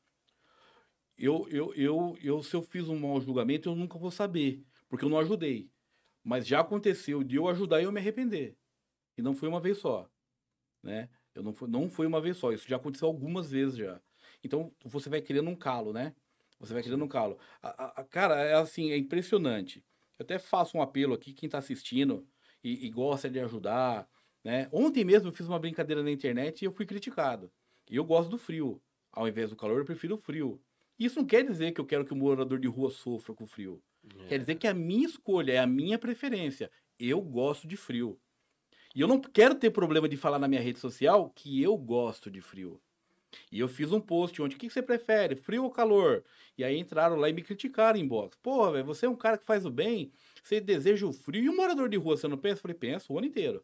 Eu, 1.17 1.47
eu, 1.49 1.73
eu, 1.75 2.17
eu, 2.21 2.43
se 2.43 2.55
eu 2.55 2.61
fiz 2.61 2.87
um 2.89 2.99
mau 2.99 3.19
julgamento, 3.21 3.69
eu 3.69 3.75
nunca 3.75 3.97
vou 3.97 4.11
saber, 4.11 4.63
porque 4.89 5.05
eu 5.05 5.09
não 5.09 5.19
ajudei. 5.19 5.69
Mas 6.23 6.45
já 6.47 6.59
aconteceu 6.59 7.23
de 7.23 7.35
eu 7.35 7.47
ajudar 7.47 7.81
e 7.81 7.85
eu 7.85 7.91
me 7.91 7.99
arrepender. 7.99 8.55
E 9.17 9.21
não 9.21 9.35
foi 9.35 9.49
uma 9.49 9.59
vez 9.59 9.77
só, 9.77 10.09
né? 10.81 11.09
Eu 11.35 11.43
não 11.43 11.53
foi, 11.53 11.67
não 11.67 11.89
foi 11.89 12.05
uma 12.05 12.21
vez 12.21 12.37
só, 12.37 12.51
isso 12.51 12.67
já 12.67 12.75
aconteceu 12.75 13.07
algumas 13.07 13.49
vezes 13.49 13.75
já. 13.75 13.99
Então 14.43 14.71
você 14.83 15.09
vai 15.09 15.21
criando 15.21 15.49
um 15.49 15.55
calo, 15.55 15.93
né? 15.93 16.13
Você 16.59 16.73
vai 16.73 16.83
criando 16.83 17.03
um 17.03 17.07
calo. 17.07 17.37
A, 17.61 18.01
a, 18.01 18.03
cara, 18.03 18.35
é 18.41 18.53
assim, 18.53 18.91
é 18.91 18.97
impressionante. 18.97 19.83
Eu 20.17 20.23
até 20.23 20.37
faço 20.39 20.77
um 20.77 20.81
apelo 20.81 21.13
aqui, 21.13 21.33
quem 21.33 21.47
está 21.47 21.57
assistindo 21.57 22.27
e, 22.63 22.85
e, 22.85 22.89
gosta 22.89 23.29
de 23.29 23.39
ajudar, 23.39 24.07
né? 24.43 24.69
Ontem 24.71 25.03
mesmo 25.03 25.29
eu 25.29 25.33
fiz 25.33 25.47
uma 25.47 25.59
brincadeira 25.59 26.03
na 26.03 26.11
internet 26.11 26.61
e 26.61 26.65
eu 26.65 26.71
fui 26.71 26.85
criticado. 26.85 27.51
E 27.89 27.95
eu 27.95 28.05
gosto 28.05 28.29
do 28.29 28.37
frio. 28.37 28.81
Ao 29.11 29.27
invés 29.27 29.49
do 29.49 29.55
calor, 29.55 29.79
eu 29.79 29.85
prefiro 29.85 30.15
o 30.15 30.17
frio. 30.17 30.61
Isso 30.97 31.19
não 31.19 31.25
quer 31.25 31.43
dizer 31.43 31.71
que 31.71 31.81
eu 31.81 31.85
quero 31.85 32.05
que 32.05 32.13
o 32.13 32.15
morador 32.15 32.59
de 32.59 32.67
rua 32.67 32.91
sofra 32.91 33.33
com 33.33 33.45
frio. 33.45 33.81
É. 34.25 34.27
Quer 34.27 34.39
dizer 34.39 34.55
que 34.55 34.67
a 34.67 34.73
minha 34.73 35.05
escolha, 35.05 35.53
é 35.53 35.59
a 35.59 35.67
minha 35.67 35.97
preferência. 35.97 36.71
Eu 36.99 37.21
gosto 37.21 37.67
de 37.67 37.75
frio. 37.75 38.19
E 38.95 39.01
eu 39.01 39.07
não 39.07 39.19
quero 39.19 39.55
ter 39.55 39.71
problema 39.71 40.07
de 40.07 40.15
falar 40.15 40.37
na 40.37 40.47
minha 40.47 40.61
rede 40.61 40.79
social 40.79 41.29
que 41.31 41.61
eu 41.61 41.75
gosto 41.75 42.29
de 42.29 42.41
frio. 42.41 42.79
E 43.51 43.59
eu 43.59 43.67
fiz 43.67 43.91
um 43.91 43.99
post 43.99 44.39
onde, 44.41 44.55
o 44.55 44.59
que, 44.59 44.69
você 44.69 44.81
prefere, 44.81 45.35
frio 45.35 45.63
ou 45.63 45.71
calor? 45.71 46.23
E 46.57 46.63
aí 46.63 46.77
entraram 46.77 47.15
lá 47.15 47.29
e 47.29 47.33
me 47.33 47.41
criticaram 47.41 47.99
em 47.99 48.07
box. 48.07 48.37
Pô, 48.41 48.71
velho, 48.71 48.85
você 48.85 49.05
é 49.07 49.09
um 49.09 49.15
cara 49.15 49.37
que 49.37 49.45
faz 49.45 49.65
o 49.65 49.71
bem, 49.71 50.11
você 50.43 50.61
deseja 50.61 51.07
o 51.07 51.13
frio. 51.13 51.43
E 51.43 51.49
o 51.49 51.55
morador 51.55 51.89
de 51.89 51.97
rua, 51.97 52.15
você 52.17 52.27
não 52.27 52.37
pensa? 52.37 52.57
Eu 52.57 52.61
falei, 52.61 52.77
penso 52.77 53.11
o 53.11 53.17
ano 53.17 53.27
inteiro. 53.27 53.63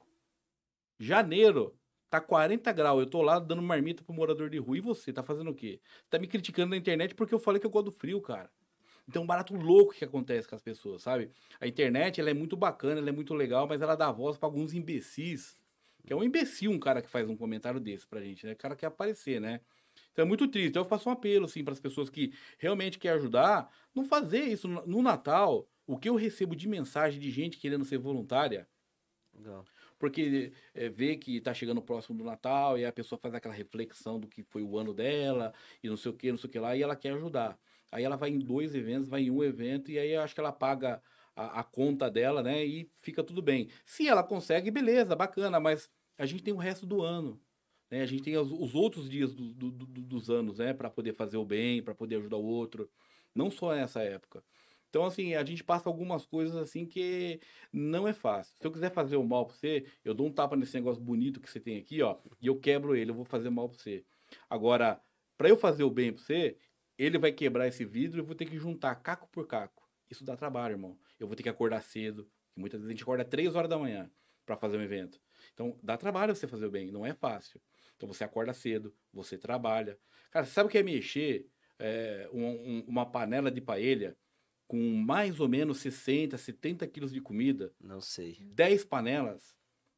Janeiro, 0.99 1.77
tá 2.09 2.19
40 2.19 2.71
graus, 2.73 2.99
eu 2.99 3.05
tô 3.05 3.21
lá 3.21 3.39
dando 3.39 3.61
marmita 3.61 4.03
pro 4.03 4.13
morador 4.13 4.49
de 4.49 4.57
rua. 4.57 4.77
E 4.77 4.81
você, 4.81 5.13
tá 5.13 5.23
fazendo 5.23 5.51
o 5.51 5.55
quê? 5.55 5.79
Tá 6.09 6.17
me 6.19 6.27
criticando 6.27 6.71
na 6.71 6.77
internet 6.77 7.13
porque 7.15 7.33
eu 7.33 7.39
falei 7.39 7.59
que 7.59 7.67
eu 7.67 7.71
gosto 7.71 7.85
do 7.85 7.91
frio, 7.91 8.19
cara. 8.21 8.49
Então, 9.09 9.23
um 9.23 9.25
barato 9.25 9.55
louco 9.55 9.91
que 9.91 10.05
acontece 10.05 10.47
com 10.47 10.53
as 10.53 10.61
pessoas, 10.61 11.01
sabe? 11.01 11.31
A 11.59 11.65
internet, 11.65 12.21
ela 12.21 12.29
é 12.29 12.33
muito 12.33 12.55
bacana, 12.55 12.99
ela 12.99 13.09
é 13.09 13.11
muito 13.11 13.33
legal, 13.33 13.67
mas 13.67 13.81
ela 13.81 13.95
dá 13.95 14.11
voz 14.11 14.37
para 14.37 14.47
alguns 14.47 14.71
imbecis. 14.71 15.57
Que 16.05 16.13
é 16.13 16.15
um 16.15 16.23
imbecil 16.23 16.69
um 16.69 16.79
cara 16.79 17.01
que 17.01 17.09
faz 17.09 17.27
um 17.27 17.35
comentário 17.35 17.79
desse 17.79 18.05
pra 18.05 18.21
gente, 18.21 18.45
né? 18.45 18.53
O 18.53 18.55
cara 18.55 18.75
quer 18.75 18.85
aparecer, 18.85 19.41
né? 19.41 19.61
Então 20.11 20.23
é 20.23 20.27
muito 20.27 20.47
triste. 20.47 20.69
Então 20.69 20.83
eu 20.83 20.87
faço 20.87 21.09
um 21.09 21.11
apelo, 21.11 21.45
assim, 21.45 21.63
para 21.63 21.73
as 21.73 21.79
pessoas 21.79 22.07
que 22.07 22.31
realmente 22.59 22.99
querem 22.99 23.17
ajudar, 23.17 23.67
não 23.95 24.03
fazer 24.03 24.41
isso 24.41 24.67
no 24.67 25.01
Natal. 25.01 25.67
O 25.87 25.97
que 25.97 26.07
eu 26.07 26.15
recebo 26.15 26.55
de 26.55 26.67
mensagem 26.67 27.19
de 27.19 27.31
gente 27.31 27.57
querendo 27.57 27.83
ser 27.85 27.97
voluntária. 27.97 28.67
Legal. 29.33 29.65
Porque 29.97 30.53
é, 30.75 30.87
vê 30.87 31.17
que 31.17 31.41
tá 31.41 31.51
chegando 31.51 31.81
próximo 31.81 32.15
do 32.15 32.23
Natal 32.23 32.77
e 32.77 32.85
a 32.85 32.91
pessoa 32.91 33.17
faz 33.17 33.33
aquela 33.33 33.55
reflexão 33.55 34.19
do 34.19 34.27
que 34.27 34.43
foi 34.43 34.61
o 34.61 34.77
ano 34.77 34.93
dela 34.93 35.51
e 35.83 35.89
não 35.89 35.97
sei 35.97 36.11
o 36.11 36.13
que, 36.13 36.31
não 36.31 36.37
sei 36.37 36.47
o 36.47 36.51
que 36.51 36.59
lá, 36.59 36.75
e 36.75 36.83
ela 36.83 36.95
quer 36.95 37.13
ajudar. 37.13 37.59
Aí 37.91 38.03
ela 38.03 38.15
vai 38.15 38.29
em 38.29 38.39
dois 38.39 38.75
eventos, 38.75 39.07
vai 39.07 39.23
em 39.23 39.31
um 39.31 39.43
evento, 39.43 39.91
e 39.91 39.97
aí 39.97 40.11
eu 40.11 40.21
acho 40.21 40.33
que 40.33 40.39
ela 40.39 40.51
paga 40.51 41.01
a, 41.35 41.61
a, 41.61 41.63
conta 41.63 42.09
dela, 42.09 42.43
né? 42.43 42.65
E 42.65 42.89
fica 42.97 43.23
tudo 43.23 43.41
bem. 43.41 43.69
Se 43.85 44.07
ela 44.07 44.23
consegue, 44.23 44.69
beleza, 44.69 45.15
bacana, 45.15 45.59
mas 45.59 45.89
a 46.17 46.25
gente 46.25 46.43
tem 46.43 46.53
o 46.53 46.57
resto 46.57 46.85
do 46.85 47.01
ano. 47.01 47.41
Né? 47.89 48.01
A 48.01 48.05
gente 48.05 48.23
tem 48.23 48.37
os, 48.37 48.51
os 48.51 48.75
outros 48.75 49.09
dias 49.09 49.33
do, 49.33 49.53
do, 49.53 49.71
do, 49.71 49.85
dos 49.85 50.29
anos, 50.29 50.59
né? 50.59 50.73
Para 50.73 50.89
poder 50.89 51.13
fazer 51.13 51.37
o 51.37 51.45
bem, 51.45 51.81
para 51.81 51.95
poder 51.95 52.17
ajudar 52.17 52.37
o 52.37 52.45
outro. 52.45 52.89
Não 53.33 53.49
só 53.49 53.73
nessa 53.73 54.01
época. 54.01 54.43
Então, 54.89 55.05
assim, 55.05 55.35
a 55.35 55.43
gente 55.43 55.63
passa 55.63 55.87
algumas 55.87 56.25
coisas 56.25 56.55
assim 56.55 56.85
que 56.85 57.39
não 57.71 58.07
é 58.07 58.13
fácil. 58.13 58.55
Se 58.59 58.65
eu 58.65 58.71
quiser 58.71 58.91
fazer 58.91 59.17
o 59.17 59.23
mal 59.23 59.45
pra 59.45 59.55
você, 59.55 59.85
eu 60.03 60.13
dou 60.13 60.27
um 60.27 60.31
tapa 60.31 60.55
nesse 60.55 60.73
negócio 60.75 61.01
bonito 61.01 61.39
que 61.39 61.49
você 61.49 61.59
tem 61.59 61.77
aqui, 61.77 62.01
ó, 62.01 62.17
e 62.41 62.47
eu 62.47 62.59
quebro 62.59 62.95
ele, 62.95 63.11
eu 63.11 63.15
vou 63.15 63.23
fazer 63.25 63.51
mal 63.51 63.69
pra 63.69 63.77
você. 63.77 64.03
Agora, 64.49 64.99
para 65.37 65.47
eu 65.47 65.55
fazer 65.55 65.83
o 65.83 65.91
bem 65.91 66.11
pra 66.11 66.23
você, 66.23 66.57
ele 66.99 67.17
vai 67.17 67.31
quebrar 67.31 67.65
esse 67.65 67.85
vidro 67.85 68.19
e 68.19 68.21
eu 68.21 68.25
vou 68.25 68.35
ter 68.35 68.45
que 68.45 68.57
juntar 68.57 68.93
caco 68.95 69.27
por 69.31 69.47
caco. 69.47 69.87
Isso 70.09 70.25
dá 70.25 70.35
trabalho, 70.35 70.73
irmão. 70.73 70.99
Eu 71.17 71.27
vou 71.27 71.35
ter 71.35 71.43
que 71.43 71.49
acordar 71.49 71.81
cedo. 71.81 72.29
Muitas 72.55 72.81
vezes 72.81 72.89
a 72.89 72.93
gente 72.93 73.03
acorda 73.03 73.23
três 73.23 73.55
horas 73.55 73.69
da 73.69 73.79
manhã 73.79 74.11
para 74.45 74.57
fazer 74.57 74.77
um 74.77 74.81
evento. 74.81 75.21
Então, 75.53 75.79
dá 75.81 75.95
trabalho 75.95 76.35
você 76.35 76.45
fazer 76.45 76.65
o 76.65 76.71
bem, 76.71 76.91
não 76.91 77.05
é 77.05 77.13
fácil. 77.13 77.61
Então, 77.95 78.07
você 78.07 78.23
acorda 78.23 78.51
cedo, 78.53 78.93
você 79.13 79.37
trabalha. 79.37 79.97
Cara, 80.29 80.45
você 80.45 80.51
sabe 80.51 80.67
o 80.67 80.71
que 80.71 80.77
é 80.77 80.83
mexer 80.83 81.47
é, 81.77 82.29
um, 82.33 82.45
um, 82.45 82.83
uma 82.87 83.05
panela 83.05 83.49
de 83.49 83.61
paella 83.61 84.15
com 84.67 84.77
mais 84.77 85.39
ou 85.39 85.47
menos 85.47 85.77
60, 85.79 86.37
70 86.37 86.85
quilos 86.87 87.13
de 87.13 87.21
comida? 87.21 87.73
Não 87.79 88.01
sei. 88.01 88.37
10 88.41 88.83
panelas? 88.83 89.55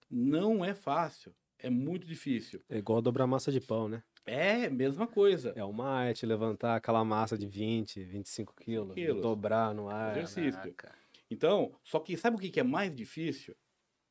Não 0.09 0.63
é 0.63 0.75
fácil. 0.75 1.33
É 1.57 1.69
muito 1.69 2.05
difícil. 2.05 2.61
É 2.69 2.77
igual 2.77 3.01
dobrar 3.01 3.25
massa 3.25 3.51
de 3.51 3.61
pão, 3.61 3.87
né? 3.87 4.03
É, 4.25 4.69
mesma 4.69 5.07
coisa. 5.07 5.53
É 5.55 5.63
uma 5.63 5.87
arte 5.87 6.25
levantar 6.25 6.75
aquela 6.75 7.03
massa 7.03 7.37
de 7.37 7.47
20, 7.47 8.03
25 8.03 8.53
quilos, 8.55 8.93
quilos. 8.93 9.21
dobrar 9.21 9.73
no 9.73 9.89
ar. 9.89 10.17
Exercício. 10.17 10.73
Caraca. 10.73 10.95
Então, 11.29 11.73
só 11.83 11.99
que 11.99 12.15
sabe 12.17 12.35
o 12.35 12.39
que 12.39 12.59
é 12.59 12.63
mais 12.63 12.93
difícil? 12.93 13.55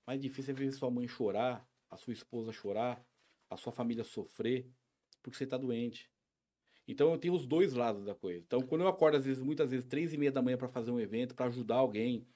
Mais 0.06 0.20
difícil 0.20 0.52
é 0.52 0.56
ver 0.56 0.72
sua 0.72 0.90
mãe 0.90 1.06
chorar, 1.06 1.66
a 1.90 1.96
sua 1.96 2.12
esposa 2.12 2.52
chorar, 2.52 3.04
a 3.48 3.56
sua 3.56 3.72
família 3.72 4.04
sofrer, 4.04 4.66
porque 5.22 5.36
você 5.36 5.44
está 5.44 5.56
doente. 5.56 6.10
Então 6.88 7.12
eu 7.12 7.18
tenho 7.18 7.34
os 7.34 7.46
dois 7.46 7.74
lados 7.74 8.04
da 8.04 8.14
coisa. 8.14 8.42
Então 8.44 8.62
quando 8.62 8.80
eu 8.80 8.88
acordo 8.88 9.16
às 9.16 9.24
vezes, 9.24 9.42
muitas 9.42 9.70
vezes 9.70 9.86
três 9.86 10.12
e 10.12 10.16
meia 10.18 10.32
da 10.32 10.42
manhã 10.42 10.56
para 10.56 10.68
fazer 10.68 10.90
um 10.90 10.98
evento, 10.98 11.34
para 11.34 11.46
ajudar 11.46 11.76
alguém 11.76 12.26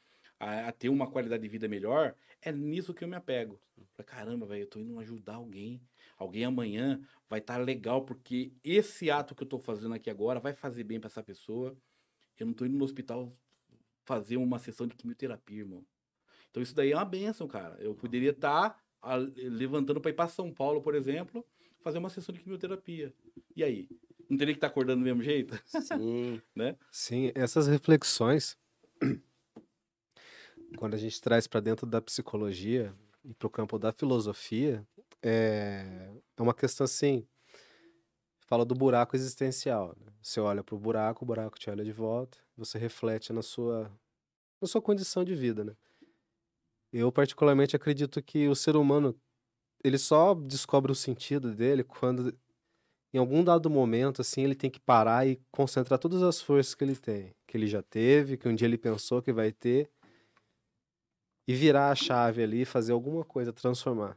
a, 0.44 0.68
a, 0.68 0.72
ter 0.72 0.88
uma 0.88 1.10
qualidade 1.10 1.42
de 1.42 1.48
vida 1.48 1.66
melhor, 1.66 2.14
é 2.42 2.52
nisso 2.52 2.92
que 2.92 3.02
eu 3.02 3.08
me 3.08 3.16
apego. 3.16 3.58
Falei, 3.92 4.06
caramba, 4.06 4.46
velho, 4.46 4.62
eu 4.62 4.68
tô 4.68 4.78
indo 4.78 4.98
ajudar 4.98 5.36
alguém. 5.36 5.80
Alguém 6.18 6.44
amanhã 6.44 7.00
vai 7.28 7.38
estar 7.38 7.54
tá 7.56 7.60
legal, 7.60 8.04
porque 8.04 8.52
esse 8.62 9.10
ato 9.10 9.34
que 9.34 9.42
eu 9.42 9.48
tô 9.48 9.58
fazendo 9.58 9.94
aqui 9.94 10.10
agora 10.10 10.38
vai 10.38 10.52
fazer 10.52 10.84
bem 10.84 11.00
para 11.00 11.08
essa 11.08 11.22
pessoa. 11.22 11.76
Eu 12.38 12.46
não 12.46 12.52
tô 12.52 12.66
indo 12.66 12.76
no 12.76 12.84
hospital 12.84 13.32
fazer 14.04 14.36
uma 14.36 14.58
sessão 14.58 14.86
de 14.86 14.94
quimioterapia, 14.94 15.60
irmão. 15.60 15.84
Então 16.50 16.62
isso 16.62 16.74
daí 16.74 16.92
é 16.92 16.96
uma 16.96 17.04
benção, 17.04 17.48
cara. 17.48 17.76
Eu 17.80 17.94
poderia 17.94 18.30
estar 18.30 18.70
tá 18.70 19.16
levantando 19.36 20.00
para 20.00 20.10
ir 20.10 20.14
para 20.14 20.28
São 20.28 20.52
Paulo, 20.52 20.82
por 20.82 20.94
exemplo, 20.94 21.44
fazer 21.80 21.98
uma 21.98 22.10
sessão 22.10 22.34
de 22.34 22.40
quimioterapia. 22.40 23.14
E 23.56 23.64
aí? 23.64 23.88
Não 24.28 24.36
teria 24.36 24.54
que 24.54 24.58
estar 24.58 24.68
tá 24.68 24.72
acordando 24.72 25.00
do 25.00 25.04
mesmo 25.04 25.22
jeito? 25.22 25.58
Sim. 25.64 26.40
né? 26.54 26.76
Sim, 26.90 27.32
essas 27.34 27.66
reflexões, 27.66 28.58
quando 30.76 30.94
a 30.94 30.98
gente 30.98 31.20
traz 31.20 31.46
para 31.46 31.60
dentro 31.60 31.86
da 31.86 32.00
psicologia 32.00 32.94
e 33.24 33.32
para 33.34 33.46
o 33.46 33.50
campo 33.50 33.78
da 33.78 33.92
filosofia, 33.92 34.86
é, 35.22 36.10
é 36.36 36.42
uma 36.42 36.54
questão 36.54 36.84
assim. 36.84 37.26
Fala 38.46 38.64
do 38.64 38.74
buraco 38.74 39.16
existencial. 39.16 39.96
Né? 39.98 40.12
Você 40.20 40.38
olha 40.40 40.62
para 40.62 40.74
o 40.74 40.78
buraco, 40.78 41.24
o 41.24 41.26
buraco 41.26 41.58
te 41.58 41.70
olha 41.70 41.82
de 41.82 41.92
volta, 41.92 42.38
você 42.56 42.78
reflete 42.78 43.32
na 43.32 43.42
sua, 43.42 43.90
na 44.60 44.68
sua 44.68 44.82
condição 44.82 45.24
de 45.24 45.34
vida, 45.34 45.64
né? 45.64 45.74
Eu 46.92 47.10
particularmente 47.10 47.74
acredito 47.74 48.22
que 48.22 48.46
o 48.48 48.54
ser 48.54 48.76
humano 48.76 49.18
ele 49.82 49.98
só 49.98 50.34
descobre 50.34 50.92
o 50.92 50.94
sentido 50.94 51.52
dele 51.52 51.82
quando 51.82 52.32
em 53.12 53.18
algum 53.18 53.42
dado 53.42 53.68
momento 53.68 54.22
assim 54.22 54.42
ele 54.42 54.54
tem 54.54 54.70
que 54.70 54.78
parar 54.78 55.26
e 55.26 55.40
concentrar 55.50 55.98
todas 55.98 56.22
as 56.22 56.40
forças 56.40 56.74
que 56.74 56.84
ele 56.84 56.96
tem, 56.96 57.34
que 57.46 57.56
ele 57.56 57.66
já 57.66 57.82
teve, 57.82 58.36
que 58.36 58.48
um 58.48 58.54
dia 58.54 58.66
ele 58.66 58.78
pensou 58.78 59.20
que 59.20 59.32
vai 59.32 59.50
ter 59.50 59.90
e 61.46 61.54
virar 61.54 61.90
a 61.90 61.94
chave 61.94 62.42
ali 62.42 62.62
e 62.62 62.66
fazer 62.66 62.92
alguma 62.92 63.24
coisa 63.24 63.52
transformar. 63.52 64.16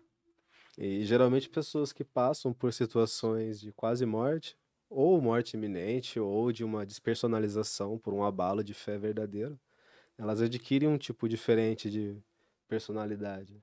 E 0.78 1.04
geralmente 1.04 1.50
pessoas 1.50 1.92
que 1.92 2.04
passam 2.04 2.54
por 2.54 2.72
situações 2.72 3.60
de 3.60 3.72
quase 3.72 4.06
morte, 4.06 4.56
ou 4.90 5.20
morte 5.20 5.58
iminente, 5.58 6.20
ou 6.20 6.52
de 6.52 6.64
uma 6.64 6.86
despersonalização 6.86 7.98
por 7.98 8.14
um 8.14 8.24
abalo 8.24 8.64
de 8.64 8.74
fé 8.74 8.98
verdadeira, 8.98 9.60
elas 10.18 10.42
adquirem 10.42 10.88
um 10.88 10.98
tipo 10.98 11.28
diferente 11.28 11.90
de 11.90 12.16
personalidade, 12.68 13.62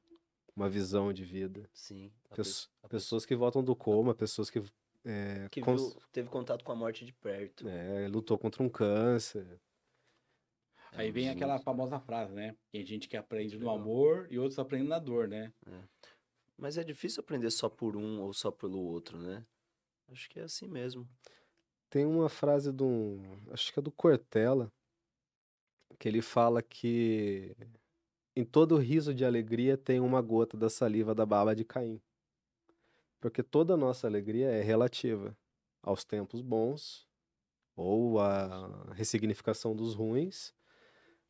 uma 0.57 0.69
visão 0.69 1.13
de 1.13 1.25
vida. 1.25 1.69
Sim. 1.73 2.13
Pesso 2.35 2.71
pessoas 2.89 3.25
que 3.25 3.35
voltam 3.35 3.63
do 3.63 3.75
coma, 3.75 4.15
pessoas 4.15 4.51
que. 4.51 4.63
É, 5.05 5.49
que 5.51 5.61
viu, 5.61 5.95
teve 6.13 6.29
contato 6.29 6.65
com 6.65 6.73
a 6.73 6.77
morte 6.77 7.05
de 7.05 7.13
perto. 7.13 7.69
É, 7.69 8.09
lutou 8.09 8.39
contra 8.39 8.63
um 8.63 8.69
câncer. 8.69 9.61
Aí 10.95 11.11
vem 11.11 11.29
aquela 11.29 11.59
famosa 11.59 11.99
frase, 11.99 12.33
né? 12.33 12.57
Tem 12.71 12.85
gente 12.85 13.09
que 13.09 13.17
aprende 13.17 13.59
no 13.59 13.71
amor 13.71 14.29
e 14.31 14.39
outros 14.39 14.59
aprendem 14.59 14.89
na 14.89 14.99
dor, 14.99 15.29
né? 15.29 15.53
É. 15.67 15.83
Mas 16.57 16.79
é 16.79 16.85
difícil 16.85 17.21
aprender 17.21 17.51
só 17.51 17.69
por 17.69 17.97
um 17.97 18.21
ou 18.21 18.33
só 18.33 18.51
pelo 18.51 18.79
outro, 18.79 19.19
né? 19.19 19.45
Acho 20.09 20.31
que 20.31 20.39
é 20.39 20.45
assim 20.45 20.69
mesmo. 20.69 21.09
Tem 21.91 22.05
uma 22.05 22.29
frase 22.29 22.73
do. 22.73 23.19
Acho 23.51 23.73
que 23.73 23.79
é 23.79 23.83
do 23.83 23.91
Cortella, 23.91 24.73
que 25.99 26.09
ele 26.09 26.23
fala 26.23 26.63
que 26.63 27.57
em 28.37 28.45
todo 28.45 28.77
riso 28.79 29.15
de 29.15 29.25
alegria 29.25 29.77
tem 29.77 30.01
uma 30.01 30.21
gota 30.21 30.57
da 30.57 30.69
saliva 30.69 31.15
da 31.15 31.25
baba 31.25 31.55
de 31.55 31.65
Caim. 31.65 32.01
Porque 33.21 33.43
toda 33.43 33.75
a 33.75 33.77
nossa 33.77 34.07
alegria 34.07 34.51
é 34.51 34.61
relativa 34.61 35.37
aos 35.83 36.05
tempos 36.05 36.41
bons 36.41 37.09
ou 37.77 38.21
à 38.21 38.93
ressignificação 38.93 39.75
dos 39.75 39.95
ruins, 39.95 40.55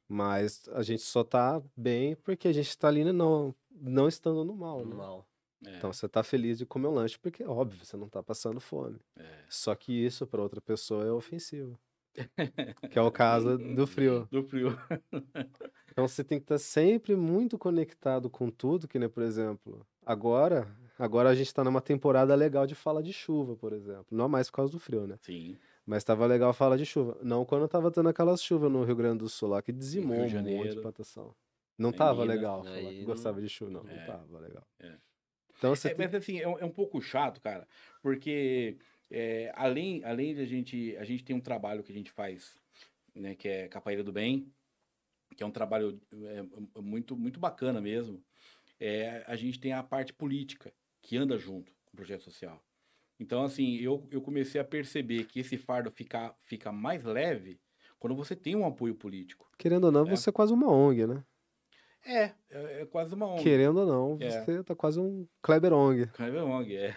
mas 0.08 0.68
a 0.72 0.82
gente 0.82 1.02
só 1.02 1.24
tá 1.24 1.62
bem 1.76 2.16
porque 2.16 2.48
a 2.48 2.52
gente 2.52 2.76
tá 2.76 2.88
ali 2.88 3.04
não, 3.04 3.54
não 3.70 4.08
estando 4.08 4.44
no 4.44 4.54
mal. 4.54 4.80
No 4.80 4.90
né? 4.90 4.96
mal. 4.96 5.26
É, 5.66 5.76
Então 5.78 5.92
você 5.92 6.08
tá 6.08 6.22
feliz 6.22 6.58
de 6.58 6.66
comer 6.66 6.88
um 6.88 6.94
lanche 6.94 7.18
porque, 7.18 7.44
óbvio, 7.44 7.84
você 7.84 7.96
não 7.96 8.08
tá 8.08 8.22
passando 8.22 8.60
fome. 8.60 8.98
é. 9.18 9.44
Só 9.48 9.74
que 9.74 9.92
isso 9.92 10.26
para 10.26 10.42
outra 10.42 10.60
pessoa 10.60 11.04
é 11.04 11.10
ofensivo. 11.10 11.78
Que 12.90 12.98
é 12.98 13.02
o 13.02 13.10
caso 13.10 13.58
do 13.58 13.86
frio. 13.86 14.28
Do 14.30 14.44
frio. 14.44 14.78
Então 15.90 16.06
você 16.06 16.22
tem 16.22 16.38
que 16.38 16.44
estar 16.44 16.58
sempre 16.58 17.16
muito 17.16 17.58
conectado 17.58 18.30
com 18.30 18.50
tudo, 18.50 18.86
que 18.86 18.98
nem, 18.98 19.08
por 19.08 19.22
exemplo, 19.22 19.86
agora, 20.04 20.68
agora 20.98 21.28
a 21.30 21.34
gente 21.34 21.48
está 21.48 21.64
numa 21.64 21.80
temporada 21.80 22.34
legal 22.34 22.66
de 22.66 22.74
fala 22.74 23.02
de 23.02 23.12
chuva, 23.12 23.56
por 23.56 23.72
exemplo. 23.72 24.06
Não 24.10 24.28
mais 24.28 24.48
por 24.50 24.56
causa 24.56 24.72
do 24.72 24.78
frio, 24.78 25.06
né? 25.06 25.16
Sim. 25.22 25.56
Mas 25.86 25.98
estava 25.98 26.24
legal 26.26 26.50
a 26.50 26.54
fala 26.54 26.78
de 26.78 26.86
chuva. 26.86 27.18
Não 27.22 27.44
quando 27.44 27.68
tava 27.68 27.90
tendo 27.90 28.08
aquelas 28.08 28.42
chuvas 28.42 28.70
no 28.72 28.84
Rio 28.84 28.96
Grande 28.96 29.18
do 29.18 29.28
Sul 29.28 29.50
lá, 29.50 29.60
que 29.62 29.72
dizimou 29.72 30.16
um 30.16 30.20
monte 30.20 30.70
de 30.74 30.80
plantação. 30.80 31.34
Não 31.76 31.90
Em 31.90 31.92
tava 31.92 32.22
Minas, 32.22 32.36
legal 32.36 32.64
falar 32.64 32.76
que 32.90 32.98
não- 32.98 33.04
gostava 33.04 33.40
de 33.42 33.48
chuva, 33.48 33.70
não. 33.70 33.90
É. 33.90 33.96
Não 33.98 34.06
tava 34.06 34.38
legal. 34.38 34.66
É. 34.80 34.96
Então 35.58 35.74
você 35.74 35.88
É, 35.88 35.94
tem 35.94 36.06
mas 36.06 36.14
assim, 36.14 36.38
é 36.40 36.48
um, 36.48 36.58
é 36.58 36.64
um 36.64 36.70
pouco 36.70 37.00
chato, 37.00 37.40
cara, 37.40 37.66
porque 38.02 38.76
é, 39.10 39.52
além, 39.54 40.02
além 40.04 40.34
de 40.34 40.40
a 40.40 40.44
gente, 40.46 40.96
a 40.96 41.04
gente 41.04 41.22
tem 41.24 41.34
um 41.36 41.40
trabalho 41.40 41.82
que 41.82 41.92
a 41.92 41.94
gente 41.94 42.10
faz, 42.10 42.56
né, 43.14 43.34
que 43.34 43.48
é 43.48 43.68
Capaíra 43.68 44.02
do 44.02 44.12
Bem, 44.12 44.52
que 45.36 45.42
é 45.42 45.46
um 45.46 45.50
trabalho 45.50 46.00
é, 46.12 46.80
muito, 46.80 47.16
muito 47.16 47.38
bacana 47.40 47.80
mesmo. 47.80 48.22
É, 48.80 49.22
a 49.26 49.36
gente 49.36 49.58
tem 49.60 49.72
a 49.72 49.82
parte 49.82 50.12
política 50.12 50.72
que 51.02 51.16
anda 51.16 51.36
junto 51.38 51.72
com 51.84 51.92
o 51.92 51.96
projeto 51.96 52.22
social. 52.22 52.62
Então, 53.18 53.44
assim, 53.44 53.76
eu, 53.76 54.06
eu 54.10 54.20
comecei 54.20 54.60
a 54.60 54.64
perceber 54.64 55.24
que 55.24 55.40
esse 55.40 55.56
fardo 55.56 55.90
fica, 55.90 56.34
fica 56.42 56.72
mais 56.72 57.04
leve 57.04 57.60
quando 57.98 58.14
você 58.16 58.34
tem 58.36 58.54
um 58.56 58.66
apoio 58.66 58.94
político. 58.94 59.48
Querendo 59.56 59.84
ou 59.84 59.92
não, 59.92 60.06
É. 60.06 60.10
você 60.16 60.30
é 60.30 60.32
quase 60.32 60.52
uma 60.52 60.70
ONG, 60.70 61.06
né? 61.06 61.24
É, 62.04 62.22
é, 62.50 62.82
é 62.82 62.86
quase 62.86 63.14
uma 63.14 63.26
onda. 63.26 63.42
Querendo 63.42 63.78
ou 63.80 63.86
não, 63.86 64.18
É. 64.20 64.30
você 64.44 64.62
tá 64.62 64.74
quase 64.74 65.00
um 65.00 65.26
Kleber 65.40 65.72
ONG. 65.72 66.06
Kleber 66.08 66.44
Long, 66.44 66.66
é. 66.68 66.94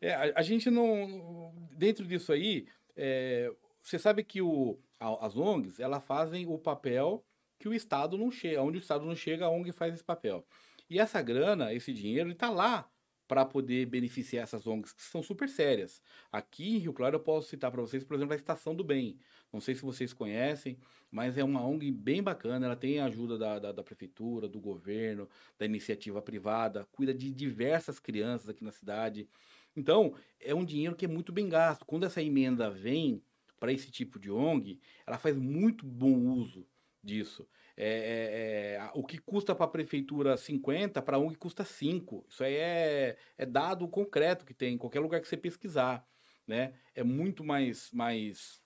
É, 0.00 0.14
a, 0.14 0.32
a 0.40 0.42
gente 0.42 0.70
não. 0.70 1.52
Dentro 1.72 2.04
disso 2.06 2.32
aí, 2.32 2.66
é, 2.96 3.52
você 3.82 3.98
sabe 3.98 4.24
que 4.24 4.40
o, 4.42 4.78
a- 4.98 5.26
as 5.26 5.36
ONGs 5.36 5.78
elas 5.78 6.02
fazem 6.04 6.46
o 6.46 6.58
papel 6.58 7.24
que 7.58 7.68
o 7.68 7.74
Estado 7.74 8.16
não 8.18 8.30
chega. 8.30 8.62
Onde 8.62 8.78
o 8.78 8.80
Estado 8.80 9.04
não 9.04 9.14
chega, 9.14 9.44
a 9.44 9.50
ONG 9.50 9.70
faz 9.70 9.94
esse 9.94 10.02
papel. 10.02 10.44
E 10.90 10.98
essa 10.98 11.20
grana, 11.22 11.72
esse 11.74 11.92
dinheiro, 11.92 12.26
ele 12.28 12.34
está 12.34 12.50
lá 12.50 12.90
para 13.32 13.46
poder 13.46 13.86
beneficiar 13.86 14.42
essas 14.42 14.66
ONGs 14.66 14.92
que 14.92 15.02
são 15.02 15.22
super 15.22 15.48
sérias. 15.48 16.02
Aqui 16.30 16.76
em 16.76 16.78
Rio 16.80 16.92
Claro 16.92 17.16
eu 17.16 17.20
posso 17.20 17.48
citar 17.48 17.70
para 17.70 17.80
vocês, 17.80 18.04
por 18.04 18.14
exemplo, 18.14 18.34
a 18.34 18.36
Estação 18.36 18.74
do 18.74 18.84
Bem. 18.84 19.18
Não 19.50 19.58
sei 19.58 19.74
se 19.74 19.80
vocês 19.80 20.12
conhecem, 20.12 20.76
mas 21.10 21.38
é 21.38 21.42
uma 21.42 21.66
ONG 21.66 21.90
bem 21.90 22.22
bacana. 22.22 22.66
Ela 22.66 22.76
tem 22.76 23.00
a 23.00 23.06
ajuda 23.06 23.38
da, 23.38 23.58
da, 23.58 23.72
da 23.72 23.82
prefeitura, 23.82 24.46
do 24.46 24.60
governo, 24.60 25.26
da 25.58 25.64
iniciativa 25.64 26.20
privada, 26.20 26.86
cuida 26.92 27.14
de 27.14 27.30
diversas 27.30 27.98
crianças 27.98 28.50
aqui 28.50 28.62
na 28.62 28.70
cidade. 28.70 29.26
Então, 29.74 30.14
é 30.38 30.54
um 30.54 30.62
dinheiro 30.62 30.94
que 30.94 31.06
é 31.06 31.08
muito 31.08 31.32
bem 31.32 31.48
gasto. 31.48 31.86
Quando 31.86 32.04
essa 32.04 32.22
emenda 32.22 32.68
vem 32.68 33.22
para 33.58 33.72
esse 33.72 33.90
tipo 33.90 34.18
de 34.18 34.30
ONG, 34.30 34.78
ela 35.06 35.16
faz 35.16 35.38
muito 35.38 35.86
bom 35.86 36.18
uso 36.34 36.66
disso. 37.02 37.48
É, 37.76 38.76
é, 38.76 38.86
é, 38.86 38.90
o 38.94 39.04
que 39.04 39.18
custa 39.18 39.54
para 39.54 39.64
a 39.64 39.68
prefeitura 39.68 40.36
50, 40.36 41.00
para 41.02 41.16
a 41.16 41.20
ONG 41.20 41.36
custa 41.36 41.64
5. 41.64 42.24
Isso 42.28 42.44
aí 42.44 42.54
é, 42.54 43.16
é 43.38 43.46
dado 43.46 43.88
concreto 43.88 44.44
que 44.44 44.54
tem 44.54 44.74
em 44.74 44.78
qualquer 44.78 45.00
lugar 45.00 45.20
que 45.20 45.28
você 45.28 45.36
pesquisar. 45.36 46.06
Né? 46.46 46.74
É 46.94 47.02
muito 47.04 47.44
mais, 47.44 47.90
mais, 47.92 48.60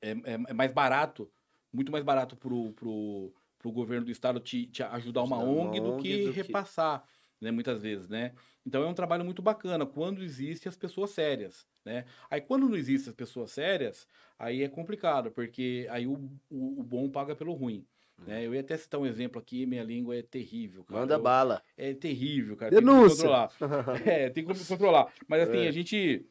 é, 0.00 0.10
é- 0.10 0.44
é 0.48 0.52
mais 0.52 0.72
barato, 0.72 1.30
muito 1.72 1.92
mais 1.92 2.04
barato 2.04 2.36
pro, 2.36 2.72
pro, 2.72 3.34
pro 3.58 3.72
governo 3.72 4.06
do 4.06 4.10
estado 4.12 4.40
te, 4.40 4.66
te 4.66 4.82
ajudar 4.82 5.22
uma 5.22 5.38
ONG 5.38 5.80
do 5.80 5.96
que 5.96 6.18
do 6.24 6.32
que- 6.32 6.42
repassar, 6.42 7.04
né, 7.40 7.50
muitas 7.50 7.82
vezes, 7.82 8.08
né? 8.08 8.34
Então 8.64 8.82
é 8.82 8.86
um 8.86 8.94
trabalho 8.94 9.24
muito 9.24 9.42
bacana 9.42 9.84
quando 9.86 10.22
existem 10.22 10.68
as 10.70 10.76
pessoas 10.76 11.10
sérias, 11.10 11.66
né? 11.84 12.06
Aí 12.30 12.40
quando 12.40 12.68
não 12.68 12.76
existem 12.76 13.10
as 13.10 13.16
pessoas 13.16 13.50
sérias, 13.52 14.08
aí 14.38 14.62
é 14.62 14.68
complicado, 14.68 15.30
porque 15.30 15.86
aí 15.90 16.06
o, 16.06 16.14
o, 16.50 16.80
o 16.80 16.82
bom 16.82 17.10
paga 17.10 17.36
pelo 17.36 17.52
ruim. 17.54 17.86
Né? 18.26 18.46
Eu 18.46 18.54
ia 18.54 18.60
até 18.60 18.76
citar 18.76 18.98
um 19.00 19.06
exemplo 19.06 19.40
aqui, 19.40 19.66
minha 19.66 19.82
língua 19.84 20.16
é 20.16 20.22
terrível. 20.22 20.84
Cara. 20.84 21.00
Manda 21.00 21.14
Eu- 21.14 21.22
bala. 21.22 21.62
É 21.76 21.92
terrível, 21.92 22.56
cara. 22.56 22.70
Denúncia! 22.70 23.28
Tem 23.28 23.48
que 23.48 23.58
controlar. 23.58 24.00
É, 24.06 24.30
tem 24.30 24.44
como 24.44 24.64
controlar. 24.66 25.12
Mas 25.28 25.48
assim, 25.48 25.58
É. 25.64 25.68
a 25.68 25.70
gente 25.72 26.24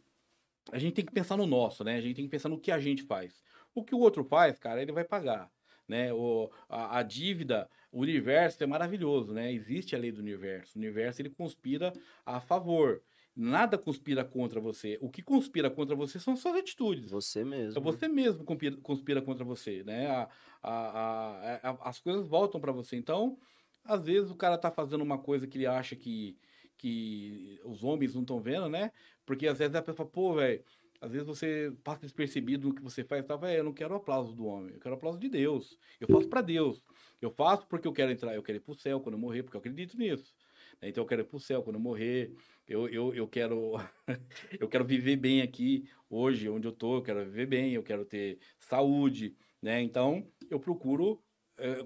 a 0.71 0.79
gente 0.79 0.93
tem 0.95 1.05
que 1.05 1.13
pensar 1.13 1.37
no 1.37 1.45
nosso, 1.45 1.83
né? 1.83 1.95
A 1.97 2.01
gente 2.01 2.15
tem 2.15 2.25
que 2.25 2.31
pensar 2.31 2.49
no 2.49 2.59
que 2.59 2.71
a 2.71 2.79
gente 2.79 3.03
faz. 3.03 3.43
O 3.73 3.83
que 3.83 3.93
o 3.93 3.99
outro 3.99 4.23
faz, 4.23 4.57
cara, 4.57 4.81
ele 4.81 4.91
vai 4.91 5.03
pagar, 5.03 5.47
né? 5.87 6.11
O, 6.11 6.49
a, 6.67 6.97
a 6.99 7.03
dívida, 7.03 7.69
o 7.91 7.99
universo 8.01 8.63
é 8.63 8.65
maravilhoso, 8.65 9.31
né? 9.31 9.53
Existe 9.53 9.95
a 9.95 9.99
lei 9.99 10.11
do 10.11 10.19
universo. 10.21 10.75
O 10.75 10.81
universo 10.81 11.21
ele 11.21 11.29
conspira 11.29 11.93
a 12.25 12.39
favor. 12.41 13.01
Nada 13.35 13.77
conspira 13.77 14.23
contra 14.23 14.61
você. 14.61 14.97
O 15.01 15.09
que 15.09 15.21
conspira 15.21 15.69
contra 15.69 15.95
você 15.95 16.19
são 16.19 16.37
suas 16.37 16.55
atitudes. 16.55 17.11
Você 17.11 17.43
mesmo. 17.43 17.77
É 17.77 17.81
você 17.81 18.07
mesmo 18.07 18.45
conspira, 18.45 19.21
contra 19.21 19.43
você, 19.43 19.83
né? 19.83 20.07
A, 20.07 20.29
a, 20.63 20.71
a- 20.71 21.69
a- 21.71 21.89
as 21.89 21.99
coisas 21.99 22.27
voltam 22.27 22.61
para 22.61 22.71
você. 22.71 22.95
Então, 22.95 23.37
às 23.83 24.05
vezes 24.05 24.31
o 24.31 24.35
cara 24.35 24.57
tá 24.57 24.71
fazendo 24.71 25.03
uma 25.03 25.17
coisa 25.17 25.45
que 25.47 25.57
ele 25.57 25.65
acha 25.67 25.95
que, 25.95 26.37
que 26.77 27.59
os 27.65 27.83
homens 27.83 28.13
não 28.15 28.21
estão 28.21 28.39
vendo, 28.39 28.69
né? 28.69 28.91
Porque 29.25 29.47
às 29.47 29.57
vezes 29.57 29.75
a 29.75 29.81
pessoa 29.81 29.97
fala, 29.97 30.09
pô, 30.09 30.33
velho, 30.35 30.63
às 31.01 31.11
vezes 31.11 31.27
você 31.27 31.73
passa 31.83 32.01
despercebido 32.01 32.69
no 32.69 32.73
que 32.73 32.81
você 32.81 33.03
faz 33.03 33.23
e 33.23 33.37
velho, 33.37 33.57
eu 33.59 33.63
não 33.63 33.73
quero 33.73 33.93
o 33.93 33.97
aplauso 33.97 34.33
do 34.33 34.45
homem, 34.45 34.73
eu 34.73 34.79
quero 34.79 34.95
o 34.95 34.97
aplauso 34.97 35.19
de 35.19 35.27
Deus. 35.29 35.77
Eu 35.99 36.07
faço 36.07 36.27
para 36.29 36.41
Deus. 36.41 36.81
Eu 37.21 37.29
faço 37.31 37.67
porque 37.67 37.87
eu 37.87 37.93
quero 37.93 38.11
entrar, 38.11 38.33
eu 38.33 38.41
quero 38.43 38.57
ir 38.57 38.61
pro 38.61 38.75
céu 38.79 38.99
quando 38.99 39.15
eu 39.15 39.19
morrer, 39.19 39.43
porque 39.43 39.57
eu 39.57 39.59
acredito 39.59 39.97
nisso. 39.97 40.33
Né? 40.81 40.89
Então 40.89 41.03
eu 41.03 41.07
quero 41.07 41.21
ir 41.21 41.25
pro 41.25 41.39
céu 41.39 41.61
quando 41.63 41.75
eu 41.75 41.81
morrer. 41.81 42.33
Eu, 42.67 42.87
eu, 42.89 43.13
eu 43.13 43.27
quero 43.27 43.73
eu 44.59 44.67
quero 44.67 44.85
viver 44.85 45.15
bem 45.17 45.41
aqui 45.41 45.87
hoje 46.09 46.49
onde 46.49 46.67
eu 46.67 46.71
tô, 46.71 46.97
eu 46.97 47.01
quero 47.01 47.23
viver 47.25 47.45
bem, 47.45 47.73
eu 47.73 47.83
quero 47.83 48.05
ter 48.05 48.39
saúde, 48.59 49.35
né? 49.61 49.81
Então 49.81 50.27
eu 50.49 50.59
procuro 50.59 51.21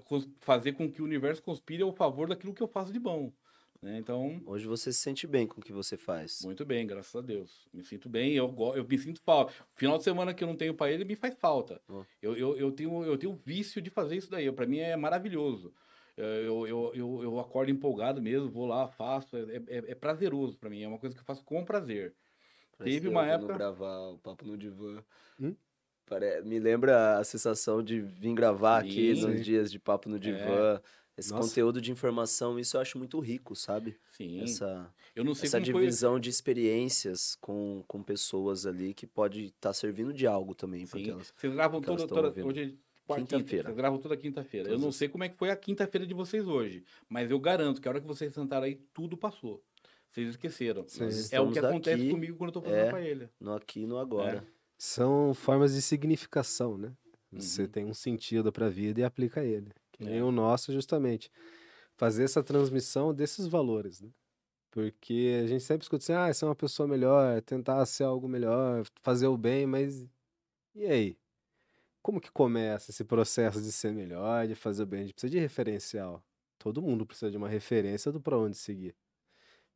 cons- 0.04 0.28
fazer 0.40 0.72
com 0.72 0.90
que 0.90 1.00
o 1.02 1.04
universo 1.04 1.42
conspire 1.42 1.82
ao 1.82 1.92
favor 1.92 2.28
daquilo 2.28 2.54
que 2.54 2.62
eu 2.62 2.68
faço 2.68 2.92
de 2.92 2.98
bom, 2.98 3.32
né? 3.82 3.98
Então 3.98 4.40
Hoje 4.46 4.66
você 4.66 4.92
se 4.92 4.98
sente 5.00 5.26
bem 5.26 5.46
com 5.46 5.60
o 5.60 5.64
que 5.64 5.72
você 5.72 5.96
faz. 5.96 6.40
muito 6.42 6.64
bem, 6.64 6.86
graças 6.86 7.14
a 7.14 7.20
Deus. 7.20 7.68
Me 7.72 7.84
sinto 7.84 8.08
bem, 8.08 8.32
eu, 8.34 8.54
eu 8.74 8.84
me 8.86 8.98
sinto 8.98 9.20
falta. 9.22 9.52
Final 9.76 9.98
de 9.98 10.04
semana 10.04 10.34
que 10.34 10.42
eu 10.42 10.48
não 10.48 10.56
tenho 10.56 10.74
para 10.74 10.90
ele 10.90 11.04
me 11.04 11.14
faz 11.16 11.34
falta. 11.38 11.80
Ó. 11.88 12.04
Eu, 12.20 12.36
eu, 12.36 12.56
eu, 12.56 12.72
tenho, 12.72 13.04
eu 13.04 13.16
tenho 13.16 13.34
vício 13.34 13.80
de 13.80 13.90
fazer 13.90 14.16
isso 14.16 14.30
daí. 14.30 14.50
Para 14.52 14.66
mim 14.66 14.78
é 14.78 14.96
maravilhoso. 14.96 15.72
Eh, 16.20 16.42
Eu, 16.46 16.66
eu, 16.66 16.92
eu, 16.94 17.22
eu 17.22 17.40
acordo 17.40 17.70
empolgado 17.70 18.20
mesmo, 18.20 18.48
vou 18.50 18.66
lá, 18.66 18.86
faço. 18.88 19.36
É, 19.36 19.56
é, 19.66 19.76
é 19.92 19.94
prazeroso 19.94 20.56
para 20.58 20.68
mim, 20.70 20.82
é 20.82 20.88
uma 20.88 20.98
coisa 20.98 21.14
que 21.14 21.20
eu 21.20 21.24
faço 21.24 21.42
com 21.44 21.64
prazer. 21.64 22.14
Parece 22.76 22.96
Teve 22.96 23.06
eu 23.08 23.10
uma 23.12 23.26
época- 23.26 23.54
gravar 23.54 23.98
o 24.10 24.18
Papo 24.18 24.44
no 24.46 24.56
Divã. 24.56 25.02
Hum? 25.40 25.54
Pare- 26.06 26.42
Me 26.42 26.58
lembra 26.58 27.18
a 27.18 27.24
sensação 27.24 27.82
de 27.82 28.00
vir 28.00 28.34
gravar 28.34 28.78
aqui 28.78 29.14
Sim. 29.14 29.22
nos 29.26 29.44
dias 29.44 29.70
de 29.70 29.78
Papo 29.78 30.08
no 30.08 30.18
Divã. 30.18 30.80
Esse 31.16 31.30
Nossa. 31.32 31.48
conteúdo 31.48 31.82
de 31.82 31.92
informação, 31.92 32.58
isso 32.58 32.76
eu 32.78 32.80
acho 32.80 32.96
muito 32.96 33.20
rico, 33.20 33.54
sabe? 33.54 33.94
Sim. 34.12 34.40
Essa, 34.42 34.90
eu 35.14 35.22
não 35.22 35.34
sei 35.34 35.48
essa 35.48 35.58
como 35.60 35.72
foi. 35.72 35.80
divisão 35.82 36.18
de 36.18 36.30
experiências 36.30 37.36
com, 37.40 37.84
com 37.86 38.02
pessoas 38.02 38.64
ali 38.64 38.94
que 38.94 39.06
pode 39.06 39.46
estar 39.46 39.74
servindo 39.74 40.14
de 40.14 40.26
algo 40.26 40.54
também. 40.54 40.86
pra 40.86 40.98
Sim. 40.98 41.04
aquelas- 41.04 41.34
Vocês 41.36 41.52
gravam 41.52 41.82
elas 41.86 42.04
toda, 42.06 42.46
hoje 42.46 42.78
é. 42.78 42.89
Quinta-feira. 43.16 43.64
Vocês 43.68 43.76
gravam 43.76 43.98
toda 43.98 44.16
quinta-feira. 44.16 44.68
Eu 44.70 44.78
não 44.78 44.92
sei 44.92 45.08
como 45.08 45.24
é 45.24 45.28
que 45.28 45.36
foi 45.36 45.50
a 45.50 45.56
quinta-feira 45.56 46.06
de 46.06 46.14
vocês 46.14 46.46
hoje, 46.46 46.84
mas 47.08 47.30
eu 47.30 47.38
garanto 47.38 47.80
que 47.80 47.88
a 47.88 47.90
hora 47.90 48.00
que 48.00 48.06
vocês 48.06 48.32
sentaram 48.34 48.64
aí, 48.64 48.76
tudo 48.92 49.16
passou. 49.16 49.62
Vocês 50.10 50.28
esqueceram. 50.30 50.84
É 51.30 51.40
o 51.40 51.52
que 51.52 51.58
acontece 51.58 52.02
aqui, 52.02 52.10
comigo 52.10 52.36
quando 52.36 52.48
eu 52.48 52.54
tô 52.54 52.62
fazendo 52.62 52.86
é. 52.86 52.90
pra 52.90 53.00
ele. 53.00 53.28
No 53.40 53.54
aqui 53.54 53.80
e 53.82 53.86
no 53.86 53.96
agora. 53.98 54.44
São 54.76 55.32
formas 55.34 55.74
de 55.74 55.82
significação, 55.82 56.76
né? 56.76 56.92
Você 57.32 57.62
Uhum. 57.62 57.68
tem 57.68 57.84
um 57.84 57.94
sentido 57.94 58.50
para 58.50 58.66
a 58.66 58.70
vida 58.70 59.00
e 59.00 59.04
aplica 59.04 59.44
ele. 59.44 59.70
Que 59.92 60.04
nem 60.04 60.18
É. 60.18 60.24
o 60.24 60.32
nosso, 60.32 60.72
justamente. 60.72 61.30
Fazer 61.96 62.24
essa 62.24 62.42
transmissão 62.42 63.14
desses 63.14 63.46
valores, 63.46 64.00
né? 64.00 64.08
Porque 64.72 65.40
a 65.44 65.46
gente 65.46 65.62
sempre 65.62 65.84
escuta 65.84 66.02
assim, 66.02 66.12
ah, 66.12 66.32
ser 66.32 66.44
uma 66.44 66.54
pessoa 66.54 66.88
melhor, 66.88 67.40
tentar 67.42 67.84
ser 67.86 68.04
algo 68.04 68.28
melhor, 68.28 68.84
fazer 69.02 69.26
o 69.26 69.36
bem, 69.36 69.66
mas 69.66 70.08
e 70.74 70.86
aí? 70.86 71.16
Como 72.02 72.20
que 72.20 72.30
começa 72.30 72.90
esse 72.90 73.04
processo 73.04 73.60
de 73.60 73.70
ser 73.70 73.92
melhor, 73.92 74.46
de 74.46 74.54
fazer 74.54 74.82
o 74.82 74.86
bem? 74.86 75.00
A 75.00 75.02
gente 75.04 75.14
precisa 75.14 75.30
de 75.30 75.38
referencial. 75.38 76.24
Todo 76.58 76.82
mundo 76.82 77.06
precisa 77.06 77.30
de 77.30 77.36
uma 77.36 77.48
referência 77.48 78.10
do 78.10 78.20
para 78.20 78.38
onde 78.38 78.56
seguir. 78.56 78.94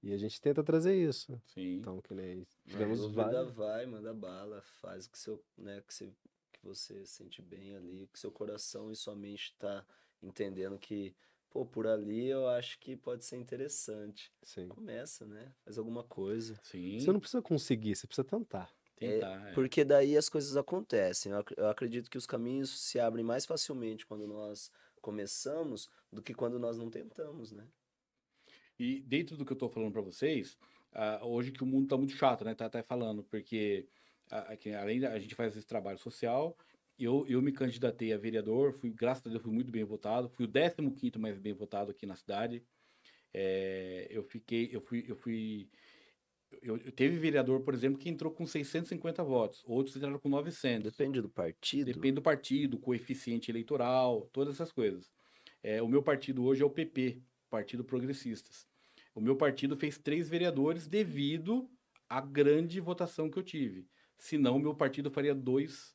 E 0.02 0.12
a 0.12 0.18
gente 0.18 0.38
tenta 0.38 0.62
trazer 0.62 0.94
isso. 0.94 1.40
Sim. 1.46 1.78
Então, 1.78 2.00
que 2.02 2.12
nem 2.12 2.46
tivemos 2.66 3.06
vários. 3.10 3.52
vai, 3.52 3.86
manda 3.86 4.12
bala, 4.12 4.60
faz 4.82 5.06
o 5.06 5.10
que, 5.10 5.18
seu, 5.18 5.42
né, 5.56 5.82
que, 5.86 5.94
você, 5.94 6.12
que 6.52 6.62
você 6.62 7.06
sente 7.06 7.40
bem 7.40 7.74
ali, 7.74 8.06
que 8.12 8.18
seu 8.18 8.30
coração 8.30 8.90
e 8.92 8.96
sua 8.96 9.16
mente 9.16 9.54
tá 9.58 9.82
entendendo 10.22 10.78
que, 10.78 11.16
pô, 11.48 11.64
por 11.64 11.86
ali 11.86 12.28
eu 12.28 12.46
acho 12.48 12.78
que 12.80 12.96
pode 12.96 13.24
ser 13.24 13.36
interessante. 13.36 14.30
Sim. 14.42 14.68
Começa, 14.68 15.24
né? 15.24 15.54
Faz 15.64 15.78
alguma 15.78 16.04
coisa. 16.04 16.60
Sim. 16.62 17.00
Você 17.00 17.10
não 17.10 17.20
precisa 17.20 17.42
conseguir, 17.42 17.96
você 17.96 18.06
precisa 18.06 18.24
tentar. 18.24 18.70
Tentar. 19.12 19.48
é. 19.48 19.52
Porque 19.52 19.84
daí 19.84 20.16
as 20.16 20.28
coisas 20.28 20.56
acontecem. 20.56 21.32
Eu, 21.32 21.38
ac- 21.38 21.54
eu 21.56 21.68
acredito 21.68 22.10
que 22.10 22.18
os 22.18 22.26
caminhos 22.26 22.80
se 22.80 22.98
abrem 22.98 23.24
mais 23.24 23.46
facilmente 23.46 24.06
quando 24.06 24.26
nós 24.26 24.70
começamos 25.00 25.88
do 26.12 26.22
que 26.22 26.32
quando 26.34 26.58
nós 26.58 26.78
não 26.78 26.90
tentamos, 26.90 27.52
né? 27.52 27.66
E 28.78 29.00
dentro 29.00 29.36
do 29.36 29.44
que 29.44 29.52
eu 29.52 29.56
estou 29.56 29.68
falando 29.68 29.92
para 29.92 30.02
vocês, 30.02 30.56
uh, 30.92 31.24
hoje 31.26 31.52
que 31.52 31.62
o 31.62 31.66
mundo 31.66 31.84
está 31.84 31.96
muito 31.96 32.16
chato, 32.16 32.44
né? 32.44 32.54
Tá 32.54 32.66
até 32.66 32.82
falando, 32.82 33.22
porque 33.22 33.86
uh, 34.32 34.78
além 34.80 35.00
da 35.00 35.12
a 35.12 35.18
gente 35.18 35.34
faz 35.34 35.56
esse 35.56 35.66
trabalho 35.66 35.98
social, 35.98 36.56
eu, 36.98 37.26
eu 37.28 37.42
me 37.42 37.52
candidatei 37.52 38.12
a 38.12 38.18
vereador, 38.18 38.72
fui, 38.72 38.90
graças 38.90 39.26
a 39.26 39.30
Deus, 39.30 39.42
fui 39.42 39.52
muito 39.52 39.70
bem 39.70 39.84
votado, 39.84 40.28
fui 40.28 40.46
o 40.46 40.50
15 40.50 41.18
mais 41.18 41.38
bem 41.38 41.52
votado 41.52 41.90
aqui 41.90 42.06
na 42.06 42.16
cidade. 42.16 42.64
É, 43.32 44.06
eu 44.10 44.22
fiquei, 44.22 44.70
eu 44.72 44.80
fui, 44.80 45.04
eu 45.08 45.16
fui, 45.16 45.68
eu, 46.62 46.76
eu, 46.78 46.92
teve 46.92 47.18
vereador, 47.18 47.60
por 47.60 47.74
exemplo, 47.74 47.98
que 47.98 48.08
entrou 48.08 48.32
com 48.32 48.46
650 48.46 49.22
votos, 49.22 49.62
outros 49.66 49.96
entraram 49.96 50.18
com 50.18 50.28
900. 50.28 50.90
Depende 50.92 51.20
do 51.20 51.28
partido. 51.28 51.86
Depende 51.86 52.12
do 52.12 52.22
partido, 52.22 52.78
coeficiente 52.78 53.50
eleitoral, 53.50 54.28
todas 54.32 54.54
essas 54.54 54.72
coisas. 54.72 55.10
É, 55.62 55.82
o 55.82 55.88
meu 55.88 56.02
partido 56.02 56.44
hoje 56.44 56.62
é 56.62 56.64
o 56.66 56.70
PP, 56.70 57.22
Partido 57.48 57.84
Progressistas. 57.84 58.66
O 59.14 59.20
meu 59.20 59.36
partido 59.36 59.76
fez 59.76 59.96
três 59.98 60.28
vereadores 60.28 60.86
devido 60.86 61.70
à 62.08 62.20
grande 62.20 62.80
votação 62.80 63.30
que 63.30 63.38
eu 63.38 63.42
tive. 63.42 63.86
Senão, 64.18 64.56
o 64.56 64.60
meu 64.60 64.74
partido 64.74 65.10
faria 65.10 65.34
dois 65.34 65.94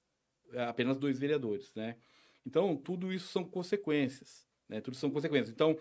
é, 0.54 0.64
apenas 0.64 0.98
dois 0.98 1.20
vereadores, 1.20 1.74
né? 1.76 1.98
Então, 2.46 2.76
tudo 2.76 3.14
isso 3.14 3.28
são 3.28 3.44
consequências, 3.44 4.48
né? 4.68 4.82
Tudo 4.82 4.96
são 4.96 5.12
consequências. 5.12 5.50
Então, 5.50 5.78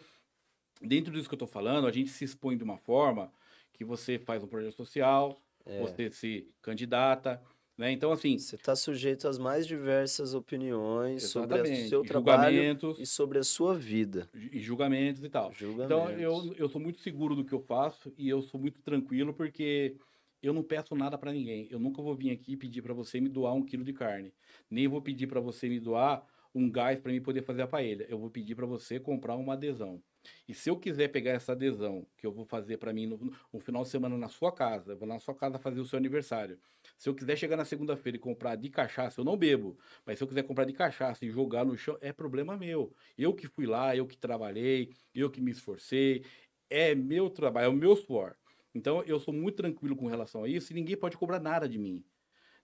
dentro 0.83 1.13
disso 1.13 1.29
que 1.29 1.35
eu 1.35 1.37
estou 1.37 1.49
falando, 1.49 1.87
a 1.87 1.93
gente 1.93 2.11
se 2.11 2.25
expõe 2.25 2.57
de 2.57 2.65
uma 2.65 2.77
forma 2.77 3.33
que 3.79 3.85
você 3.85 4.19
faz 4.19 4.43
um 4.43 4.49
projeto 4.49 4.75
social, 4.75 5.41
é. 5.65 5.81
você 5.81 6.11
se 6.11 6.49
candidata, 6.61 7.41
né? 7.77 7.93
Então, 7.93 8.11
assim... 8.11 8.37
Você 8.37 8.57
está 8.57 8.75
sujeito 8.75 9.29
às 9.29 9.39
mais 9.39 9.65
diversas 9.65 10.35
opiniões 10.35 11.23
sobre 11.23 11.63
o 11.63 11.89
seu 11.89 12.03
trabalho 12.03 12.77
e 12.99 13.07
sobre 13.07 13.39
a 13.39 13.45
sua 13.45 13.79
vida. 13.79 14.29
E 14.35 14.59
julgamentos 14.59 15.23
e 15.23 15.29
tal. 15.29 15.53
Julgamentos. 15.53 16.11
Então, 16.11 16.13
eu, 16.21 16.55
eu 16.59 16.69
sou 16.69 16.81
muito 16.81 17.01
seguro 17.01 17.37
do 17.37 17.45
que 17.45 17.53
eu 17.53 17.61
faço 17.61 18.13
e 18.19 18.29
eu 18.29 18.43
sou 18.43 18.61
muito 18.61 18.83
tranquilo 18.83 19.33
porque 19.33 19.95
eu 20.43 20.53
não 20.53 20.65
peço 20.65 20.97
nada 20.97 21.17
para 21.17 21.33
ninguém. 21.33 21.69
Eu 21.71 21.79
nunca 21.79 22.03
vou 22.03 22.17
vir 22.17 22.33
aqui 22.33 22.57
pedir 22.57 22.83
para 22.83 22.93
você 22.93 23.21
me 23.21 23.29
doar 23.29 23.55
um 23.55 23.63
quilo 23.63 23.85
de 23.85 23.93
carne. 23.93 24.35
Nem 24.69 24.89
vou 24.89 25.01
pedir 25.01 25.29
para 25.29 25.41
você 25.41 25.69
me 25.69 25.79
doar 25.79 26.27
um 26.59 26.71
gás 26.71 26.99
para 26.99 27.13
mim 27.13 27.21
poder 27.21 27.43
fazer 27.43 27.63
a 27.63 27.67
paella. 27.67 28.03
Eu 28.09 28.19
vou 28.19 28.31
pedir 28.31 28.55
para 28.55 28.67
você 28.67 28.99
comprar 28.99 29.37
uma 29.37 29.53
adesão. 29.53 30.03
E 30.47 30.53
se 30.53 30.69
eu 30.69 30.77
quiser 30.77 31.09
pegar 31.09 31.33
essa 31.33 31.53
adesão 31.53 32.07
que 32.17 32.27
eu 32.27 32.33
vou 32.33 32.45
fazer 32.45 32.77
para 32.79 32.93
mim 32.93 33.07
no, 33.07 33.33
no, 33.53 33.61
final 33.61 33.85
de 33.85 33.89
semana 33.89 34.19
na 34.19 34.29
sua 34.29 34.53
casa, 34.53 34.93
eu 34.93 34.99
vou 34.99 35.07
na 35.07 35.19
sua 35.21 35.35
casa 35.35 35.59
fazer 35.59 35.81
o 35.81 35.85
seu 35.85 35.97
aniversário. 35.97 36.59
Se 36.97 37.09
eu 37.09 37.15
quiser 37.15 37.37
chegar 37.37 37.57
na 37.57 37.65
segunda-feira 37.65 38.17
e 38.17 38.21
comprar 38.21 38.57
de 38.57 38.69
cachaça, 38.69 39.21
eu 39.21 39.25
não 39.25 39.37
bebo, 39.37 39.79
mas 40.05 40.19
se 40.19 40.25
eu 40.25 40.29
quiser 40.29 40.43
comprar 40.43 40.65
de 40.65 40.73
cachaça 40.73 41.25
e 41.25 41.31
jogar 41.31 41.65
no 41.65 41.77
chão, 41.77 41.97
é 42.01 42.13
problema 42.13 42.57
meu. 42.57 42.93
Eu 43.17 43.33
que 43.33 43.47
fui 43.47 43.67
lá, 43.67 43.95
eu 43.95 44.07
que 44.07 44.17
trabalhei, 44.17 44.93
eu 45.15 45.31
que 45.31 45.41
me 45.41 45.53
esforcei, 45.53 46.25
é 46.69 46.95
meu 46.95 47.31
trabalho, 47.31 47.67
é 47.67 47.69
o 47.69 47.73
meu 47.73 47.95
suor. 47.97 48.35
Então, 48.75 49.03
eu 49.05 49.19
sou 49.19 49.33
muito 49.33 49.57
tranquilo 49.57 49.97
com 49.97 50.07
relação 50.07 50.45
a 50.45 50.49
isso 50.49 50.73
e 50.73 50.75
ninguém 50.75 50.97
pode 50.97 51.17
cobrar 51.17 51.41
nada 51.41 51.69
de 51.69 51.79
mim. 51.79 52.05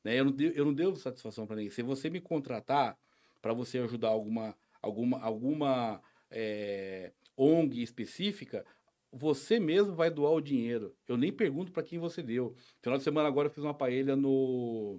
Né? 0.03 0.21
Eu, 0.21 0.27
não 0.27 0.35
eu 0.39 0.65
não 0.65 0.75
devo 0.75 0.97
satisfação 0.97 1.47
para 1.47 1.57
ninguém. 1.57 1.71
Se 1.71 1.83
você 1.83 2.11
me 2.11 2.21
contratar 2.21 2.99
para 3.45 3.53
você 3.53 3.77
ajudar 3.81 4.09
alguma, 4.09 4.57
alguma, 4.81 5.21
alguma 5.21 6.03
é, 6.31 7.13
ONG 7.37 7.83
específica, 7.83 8.65
você 9.13 9.61
mesmo 9.61 9.95
vai 9.95 10.11
doar 10.11 10.33
o 10.33 10.41
dinheiro. 10.41 10.97
Eu 11.07 11.19
nem 11.19 11.31
pergunto 11.31 11.71
para 11.71 11.83
quem 11.83 11.99
você 11.99 12.23
deu. 12.23 12.57
Final 12.81 12.97
de 12.97 13.05
semana 13.05 13.29
agora 13.29 13.49
eu 13.49 13.53
fiz 13.53 13.63
uma 13.63 13.75
paella 13.75 14.17
no 14.17 14.99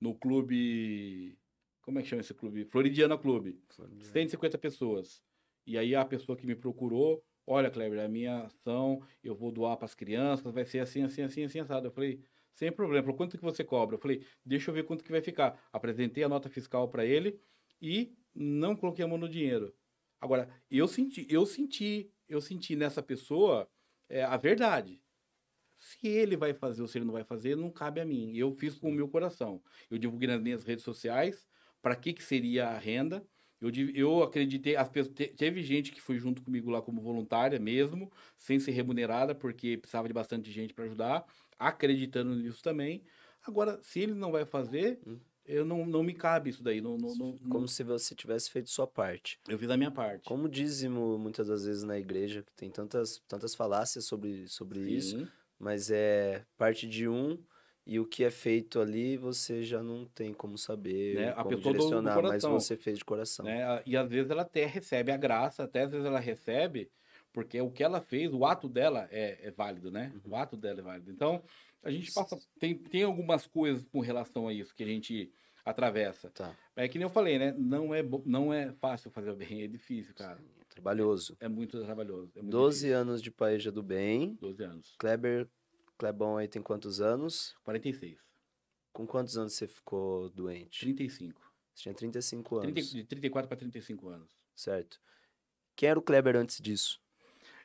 no 0.00 0.14
clube, 0.14 1.36
como 1.82 1.98
é 1.98 2.02
que 2.02 2.08
chama 2.08 2.22
esse 2.22 2.32
clube? 2.32 2.64
Floridiana 2.64 3.18
Clube. 3.18 3.60
Floridiana. 3.68 4.12
150 4.12 4.56
pessoas. 4.56 5.22
E 5.66 5.76
aí 5.76 5.94
a 5.94 6.06
pessoa 6.06 6.38
que 6.38 6.46
me 6.46 6.56
procurou 6.56 7.22
Olha, 7.46 7.70
Kleber, 7.70 8.02
a 8.02 8.08
minha 8.08 8.44
ação 8.44 9.02
eu 9.22 9.34
vou 9.34 9.50
doar 9.50 9.76
para 9.76 9.84
as 9.84 9.94
crianças, 9.94 10.54
vai 10.54 10.64
ser 10.64 10.78
assim, 10.78 11.02
assim, 11.02 11.22
assim, 11.22 11.44
assim, 11.44 11.58
assado. 11.58 11.88
Eu 11.88 11.90
falei, 11.90 12.22
sem 12.52 12.70
problema. 12.72 13.02
Falei, 13.04 13.16
quanto 13.16 13.38
que 13.38 13.44
você 13.44 13.64
cobra? 13.64 13.96
Eu 13.96 14.00
falei, 14.00 14.24
deixa 14.44 14.70
eu 14.70 14.74
ver 14.74 14.84
quanto 14.84 15.04
que 15.04 15.10
vai 15.10 15.20
ficar. 15.22 15.60
Apresentei 15.72 16.24
a 16.24 16.28
nota 16.28 16.48
fiscal 16.48 16.88
para 16.88 17.04
ele 17.04 17.40
e 17.80 18.14
não 18.34 18.76
coloquei 18.76 19.04
a 19.04 19.08
mão 19.08 19.18
no 19.18 19.28
dinheiro. 19.28 19.74
Agora, 20.20 20.48
eu 20.70 20.86
senti, 20.86 21.26
eu 21.30 21.46
senti, 21.46 22.12
eu 22.28 22.40
senti 22.40 22.76
nessa 22.76 23.02
pessoa 23.02 23.68
é, 24.08 24.22
a 24.22 24.36
verdade. 24.36 25.02
Se 25.78 26.06
ele 26.06 26.36
vai 26.36 26.52
fazer 26.52 26.82
ou 26.82 26.88
se 26.88 26.98
ele 26.98 27.06
não 27.06 27.14
vai 27.14 27.24
fazer, 27.24 27.56
não 27.56 27.70
cabe 27.70 28.00
a 28.00 28.04
mim. 28.04 28.36
Eu 28.36 28.52
fiz 28.52 28.74
com 28.74 28.90
o 28.90 28.92
meu 28.92 29.08
coração. 29.08 29.62
Eu 29.90 29.96
divulguei 29.96 30.28
nas 30.28 30.40
minhas 30.40 30.62
redes 30.62 30.84
sociais 30.84 31.48
para 31.80 31.96
que, 31.96 32.12
que 32.12 32.22
seria 32.22 32.68
a 32.68 32.78
renda. 32.78 33.26
Eu, 33.60 33.70
eu 33.94 34.22
acreditei, 34.22 34.76
as 34.76 34.88
pessoas, 34.88 35.14
teve 35.36 35.62
gente 35.62 35.92
que 35.92 36.00
foi 36.00 36.18
junto 36.18 36.42
comigo 36.42 36.70
lá 36.70 36.80
como 36.80 37.00
voluntária 37.00 37.58
mesmo, 37.58 38.10
sem 38.36 38.58
ser 38.58 38.70
remunerada, 38.72 39.34
porque 39.34 39.76
precisava 39.76 40.08
de 40.08 40.14
bastante 40.14 40.50
gente 40.50 40.72
para 40.72 40.84
ajudar, 40.84 41.26
acreditando 41.60 42.34
nisso 42.34 42.62
também. 42.62 43.04
Agora, 43.46 43.78
se 43.82 44.00
ele 44.00 44.14
não 44.14 44.32
vai 44.32 44.46
fazer, 44.46 44.98
hum. 45.06 45.18
eu 45.44 45.64
não, 45.64 45.84
não 45.84 46.02
me 46.02 46.14
cabe 46.14 46.50
isso 46.50 46.62
daí. 46.62 46.80
Não, 46.80 46.96
não, 46.96 47.14
não, 47.14 47.38
como 47.50 47.68
se 47.68 47.84
você 47.84 48.14
tivesse 48.14 48.50
feito 48.50 48.70
sua 48.70 48.86
parte. 48.86 49.38
Eu 49.46 49.58
fiz 49.58 49.68
a 49.70 49.76
minha 49.76 49.90
parte. 49.90 50.24
Como 50.24 50.48
dízimo, 50.48 51.18
muitas 51.18 51.48
das 51.48 51.64
vezes 51.64 51.82
na 51.82 51.98
igreja, 51.98 52.42
que 52.42 52.52
tem 52.54 52.70
tantas, 52.70 53.22
tantas 53.28 53.54
falácias 53.54 54.06
sobre, 54.06 54.48
sobre 54.48 54.80
isso, 54.80 55.28
mas 55.58 55.90
é 55.90 56.44
parte 56.56 56.88
de 56.88 57.06
um 57.06 57.38
e 57.86 57.98
o 57.98 58.06
que 58.06 58.24
é 58.24 58.30
feito 58.30 58.78
ali, 58.80 59.16
você 59.16 59.62
já 59.62 59.82
não 59.82 60.04
tem 60.06 60.32
como 60.32 60.56
saber, 60.56 61.16
né? 61.16 61.32
como 61.32 61.40
a 61.40 61.44
pessoa 61.44 61.72
direcionar, 61.72 62.14
do, 62.14 62.22
do 62.22 62.28
mas 62.28 62.42
você 62.42 62.76
fez 62.76 62.98
de 62.98 63.04
coração. 63.04 63.44
Né? 63.44 63.82
E 63.84 63.96
às 63.96 64.08
vezes 64.08 64.30
ela 64.30 64.42
até 64.42 64.64
recebe 64.64 65.10
a 65.10 65.16
graça, 65.16 65.64
até 65.64 65.82
às 65.82 65.90
vezes 65.90 66.06
ela 66.06 66.20
recebe, 66.20 66.90
porque 67.32 67.60
o 67.60 67.70
que 67.70 67.82
ela 67.82 68.00
fez, 68.00 68.32
o 68.32 68.44
ato 68.44 68.68
dela 68.68 69.08
é, 69.10 69.48
é 69.48 69.50
válido, 69.50 69.90
né? 69.90 70.12
Uhum. 70.14 70.32
O 70.32 70.36
ato 70.36 70.56
dela 70.56 70.80
é 70.80 70.82
válido. 70.82 71.10
Então, 71.10 71.42
a 71.82 71.90
gente 71.90 72.12
passa. 72.12 72.38
Tem, 72.58 72.76
tem 72.76 73.02
algumas 73.02 73.46
coisas 73.46 73.84
com 73.84 74.00
relação 74.00 74.48
a 74.48 74.52
isso 74.52 74.74
que 74.74 74.82
a 74.82 74.86
gente 74.86 75.32
atravessa. 75.64 76.30
Tá. 76.30 76.56
É 76.74 76.88
que 76.88 76.98
nem 76.98 77.04
eu 77.04 77.10
falei, 77.10 77.38
né? 77.38 77.52
Não 77.56 77.94
é, 77.94 78.02
não 78.24 78.52
é 78.52 78.72
fácil 78.72 79.10
fazer 79.10 79.30
o 79.30 79.36
bem, 79.36 79.62
é 79.62 79.66
difícil, 79.68 80.14
cara. 80.14 80.42
É 80.60 80.64
trabalhoso. 80.64 81.36
É, 81.40 81.46
é 81.46 81.48
muito 81.48 81.80
trabalhoso. 81.82 82.32
É 82.36 82.42
muito 82.42 82.50
12 82.50 82.78
difícil. 82.78 82.98
anos 82.98 83.22
de 83.22 83.30
Paeja 83.30 83.70
do 83.70 83.82
Bem. 83.82 84.34
12 84.40 84.62
anos. 84.62 84.96
Kleber 84.98 85.48
Clebão 86.00 86.38
aí 86.38 86.48
tem 86.48 86.62
quantos 86.62 87.00
anos? 87.00 87.54
46. 87.62 88.18
Com 88.90 89.06
quantos 89.06 89.36
anos 89.36 89.52
você 89.52 89.68
ficou 89.68 90.30
doente? 90.30 90.80
35. 90.80 91.40
Você 91.74 91.82
tinha 91.82 91.94
35 91.94 92.56
anos. 92.56 92.72
30, 92.72 92.90
de 92.90 93.04
34 93.04 93.48
para 93.48 93.58
35 93.58 94.08
anos. 94.08 94.30
Certo. 94.56 95.00
Quem 95.76 95.90
era 95.90 95.98
o 95.98 96.02
Kleber 96.02 96.36
antes 96.36 96.58
disso? 96.60 97.00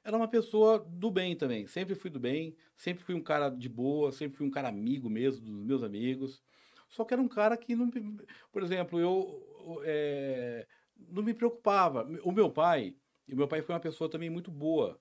Era 0.06 0.16
uma 0.16 0.28
pessoa 0.28 0.78
do 0.88 1.10
bem 1.10 1.36
também. 1.36 1.66
Sempre 1.66 1.96
fui 1.96 2.12
do 2.12 2.20
bem, 2.20 2.56
sempre 2.78 3.04
fui 3.04 3.16
um 3.16 3.22
cara 3.22 3.50
de 3.50 3.68
boa, 3.68 4.12
sempre 4.12 4.38
fui 4.38 4.46
um 4.46 4.52
cara 4.52 4.70
amigo 4.70 5.10
mesmo 5.10 5.44
dos 5.44 5.66
meus 5.66 5.82
amigos. 5.82 6.44
Só 6.88 7.04
que 7.04 7.12
era 7.12 7.22
um 7.22 7.28
cara 7.28 7.58
que 7.58 7.76
não. 7.76 7.90
Por 8.52 8.62
exemplo, 8.62 9.00
eu 9.00 9.82
é, 9.84 10.68
não 11.10 11.24
me 11.24 11.34
preocupava. 11.34 12.08
O 12.24 12.32
meu 12.32 12.52
pai, 12.52 12.96
o 13.28 13.36
meu 13.36 13.48
pai 13.48 13.64
foi 13.64 13.74
uma 13.74 13.82
pessoa 13.82 14.08
também 14.08 14.30
muito 14.30 14.52
boa. 14.52 15.00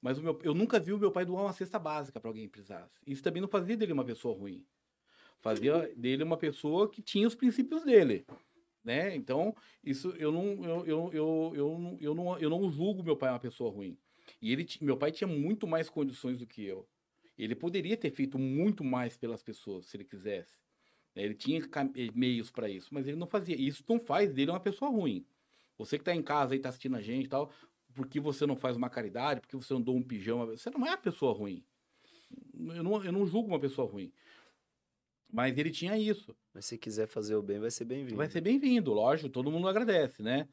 Mas 0.00 0.18
meu, 0.18 0.38
eu 0.42 0.54
nunca 0.54 0.80
vi 0.80 0.94
o 0.94 0.98
meu 0.98 1.12
pai 1.12 1.26
doar 1.26 1.42
uma 1.42 1.52
cesta 1.52 1.78
básica 1.78 2.18
para 2.18 2.30
alguém 2.30 2.44
que 2.44 2.52
precisasse. 2.52 2.98
Isso 3.06 3.22
também 3.22 3.42
não 3.42 3.48
fazia 3.48 3.76
dele 3.76 3.92
uma 3.92 4.06
pessoa 4.06 4.34
ruim. 4.34 4.64
Fazia 5.38 5.92
dele 5.94 6.22
uma 6.22 6.38
pessoa 6.38 6.90
que 6.90 7.02
tinha 7.02 7.28
os 7.28 7.34
princípios 7.34 7.84
dele. 7.84 8.24
Né? 8.82 9.14
Então, 9.14 9.54
isso 9.84 10.14
eu 10.16 10.32
não, 10.32 10.64
eu, 10.64 10.86
eu, 10.86 11.10
eu, 11.12 11.52
eu, 11.54 11.98
eu, 12.00 12.14
não, 12.14 12.38
eu 12.38 12.48
não 12.48 12.70
julgo 12.70 13.02
meu 13.02 13.16
pai 13.18 13.28
uma 13.28 13.38
pessoa 13.38 13.70
ruim. 13.70 13.98
E 14.40 14.52
ele, 14.52 14.66
meu 14.80 14.96
pai 14.96 15.10
tinha 15.12 15.28
muito 15.28 15.66
mais 15.66 15.88
condições 15.88 16.38
do 16.38 16.46
que 16.46 16.62
eu. 16.62 16.88
Ele 17.38 17.54
poderia 17.54 17.96
ter 17.96 18.10
feito 18.10 18.38
muito 18.38 18.82
mais 18.82 19.16
pelas 19.16 19.42
pessoas, 19.42 19.86
se 19.86 19.96
ele 19.96 20.04
quisesse. 20.04 20.56
Ele 21.14 21.34
tinha 21.34 21.60
meios 22.14 22.50
para 22.50 22.68
isso, 22.68 22.92
mas 22.92 23.06
ele 23.06 23.16
não 23.16 23.26
fazia. 23.26 23.56
Isso 23.56 23.82
não 23.88 23.98
faz 23.98 24.32
dele 24.32 24.50
uma 24.50 24.60
pessoa 24.60 24.90
ruim. 24.90 25.26
Você 25.78 25.96
que 25.96 26.02
está 26.02 26.14
em 26.14 26.22
casa 26.22 26.54
e 26.54 26.58
está 26.58 26.68
assistindo 26.68 26.96
a 26.96 27.00
gente 27.00 27.26
e 27.26 27.28
tal, 27.28 27.50
porque 27.94 28.20
você 28.20 28.46
não 28.46 28.56
faz 28.56 28.76
uma 28.76 28.90
caridade, 28.90 29.40
porque 29.40 29.56
você 29.56 29.72
não 29.72 29.80
doa 29.80 29.96
um 29.96 30.02
pijama, 30.02 30.46
você 30.46 30.70
não 30.70 30.86
é 30.86 30.90
uma 30.90 30.96
pessoa 30.98 31.32
ruim. 31.32 31.64
Eu 32.54 32.82
não, 32.82 33.04
eu 33.04 33.12
não 33.12 33.26
julgo 33.26 33.48
uma 33.48 33.60
pessoa 33.60 33.90
ruim. 33.90 34.12
Mas 35.32 35.56
ele 35.56 35.70
tinha 35.70 35.98
isso. 35.98 36.36
Mas 36.52 36.66
se 36.66 36.78
quiser 36.78 37.06
fazer 37.06 37.34
o 37.34 37.42
bem, 37.42 37.58
vai 37.58 37.70
ser 37.70 37.84
bem-vindo. 37.84 38.16
Vai 38.16 38.28
ser 38.28 38.40
bem-vindo, 38.40 38.92
lógico, 38.92 39.28
todo 39.28 39.50
mundo 39.50 39.68
agradece, 39.68 40.22
né? 40.22 40.48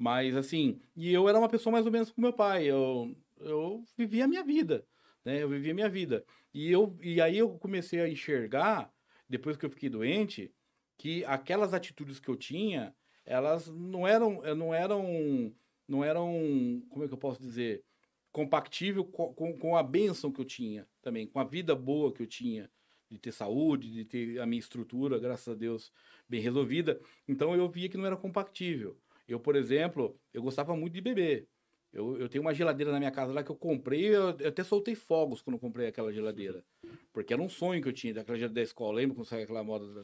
Mas 0.00 0.34
assim, 0.34 0.80
e 0.96 1.12
eu 1.12 1.28
era 1.28 1.38
uma 1.38 1.46
pessoa 1.46 1.70
mais 1.70 1.84
ou 1.84 1.92
menos 1.92 2.10
como 2.10 2.26
meu 2.26 2.32
pai, 2.32 2.64
eu, 2.64 3.14
eu 3.38 3.84
vivia 3.98 4.24
a 4.24 4.26
minha 4.26 4.42
vida, 4.42 4.82
né? 5.22 5.42
Eu 5.42 5.48
vivia 5.50 5.72
a 5.72 5.74
minha 5.74 5.90
vida. 5.90 6.24
E, 6.54 6.72
eu, 6.72 6.96
e 7.02 7.20
aí 7.20 7.36
eu 7.36 7.50
comecei 7.58 8.00
a 8.00 8.08
enxergar, 8.08 8.90
depois 9.28 9.58
que 9.58 9.66
eu 9.66 9.68
fiquei 9.68 9.90
doente, 9.90 10.50
que 10.96 11.22
aquelas 11.26 11.74
atitudes 11.74 12.18
que 12.18 12.30
eu 12.30 12.36
tinha, 12.36 12.94
elas 13.26 13.68
não 13.68 14.08
eram, 14.08 14.40
não 14.56 14.72
eram 14.74 15.54
não 15.86 16.02
eram, 16.02 16.82
como 16.88 17.04
é 17.04 17.08
que 17.08 17.12
eu 17.12 17.18
posso 17.18 17.42
dizer, 17.42 17.84
compactível 18.32 19.04
com, 19.04 19.34
com, 19.34 19.58
com, 19.58 19.76
a 19.76 19.82
bênção 19.82 20.32
que 20.32 20.40
eu 20.40 20.44
tinha 20.46 20.88
também, 21.02 21.26
com 21.26 21.38
a 21.40 21.44
vida 21.44 21.74
boa 21.74 22.10
que 22.10 22.22
eu 22.22 22.26
tinha, 22.26 22.70
de 23.10 23.18
ter 23.18 23.32
saúde, 23.32 23.90
de 23.92 24.04
ter 24.06 24.40
a 24.40 24.46
minha 24.46 24.60
estrutura, 24.60 25.18
graças 25.18 25.48
a 25.48 25.54
Deus, 25.54 25.92
bem 26.26 26.40
resolvida. 26.40 26.98
Então 27.28 27.54
eu 27.54 27.68
via 27.68 27.88
que 27.88 27.98
não 27.98 28.06
era 28.06 28.16
compactível. 28.16 28.96
Eu, 29.32 29.40
por 29.40 29.56
exemplo, 29.56 30.18
eu 30.34 30.42
gostava 30.42 30.74
muito 30.76 30.92
de 30.92 31.00
beber. 31.00 31.48
Eu, 31.92 32.16
eu 32.18 32.28
tenho 32.28 32.42
uma 32.42 32.54
geladeira 32.54 32.92
na 32.92 32.98
minha 32.98 33.10
casa 33.10 33.32
lá 33.32 33.42
que 33.42 33.50
eu 33.50 33.56
comprei, 33.56 34.06
eu, 34.06 34.36
eu 34.38 34.48
até 34.48 34.62
soltei 34.62 34.94
fogos 34.94 35.42
quando 35.42 35.54
eu 35.54 35.60
comprei 35.60 35.88
aquela 35.88 36.12
geladeira. 36.12 36.64
Porque 37.12 37.32
era 37.32 37.42
um 37.42 37.48
sonho 37.48 37.82
que 37.82 37.88
eu 37.88 37.92
tinha, 37.92 38.14
daquela 38.14 38.38
geladeira 38.38 38.60
da 38.60 38.68
escola. 38.68 38.96
Lembra 38.96 39.16
quando 39.16 39.26
saiu 39.26 39.42
aquela 39.42 39.64
moda? 39.64 39.92
Da... 39.92 40.02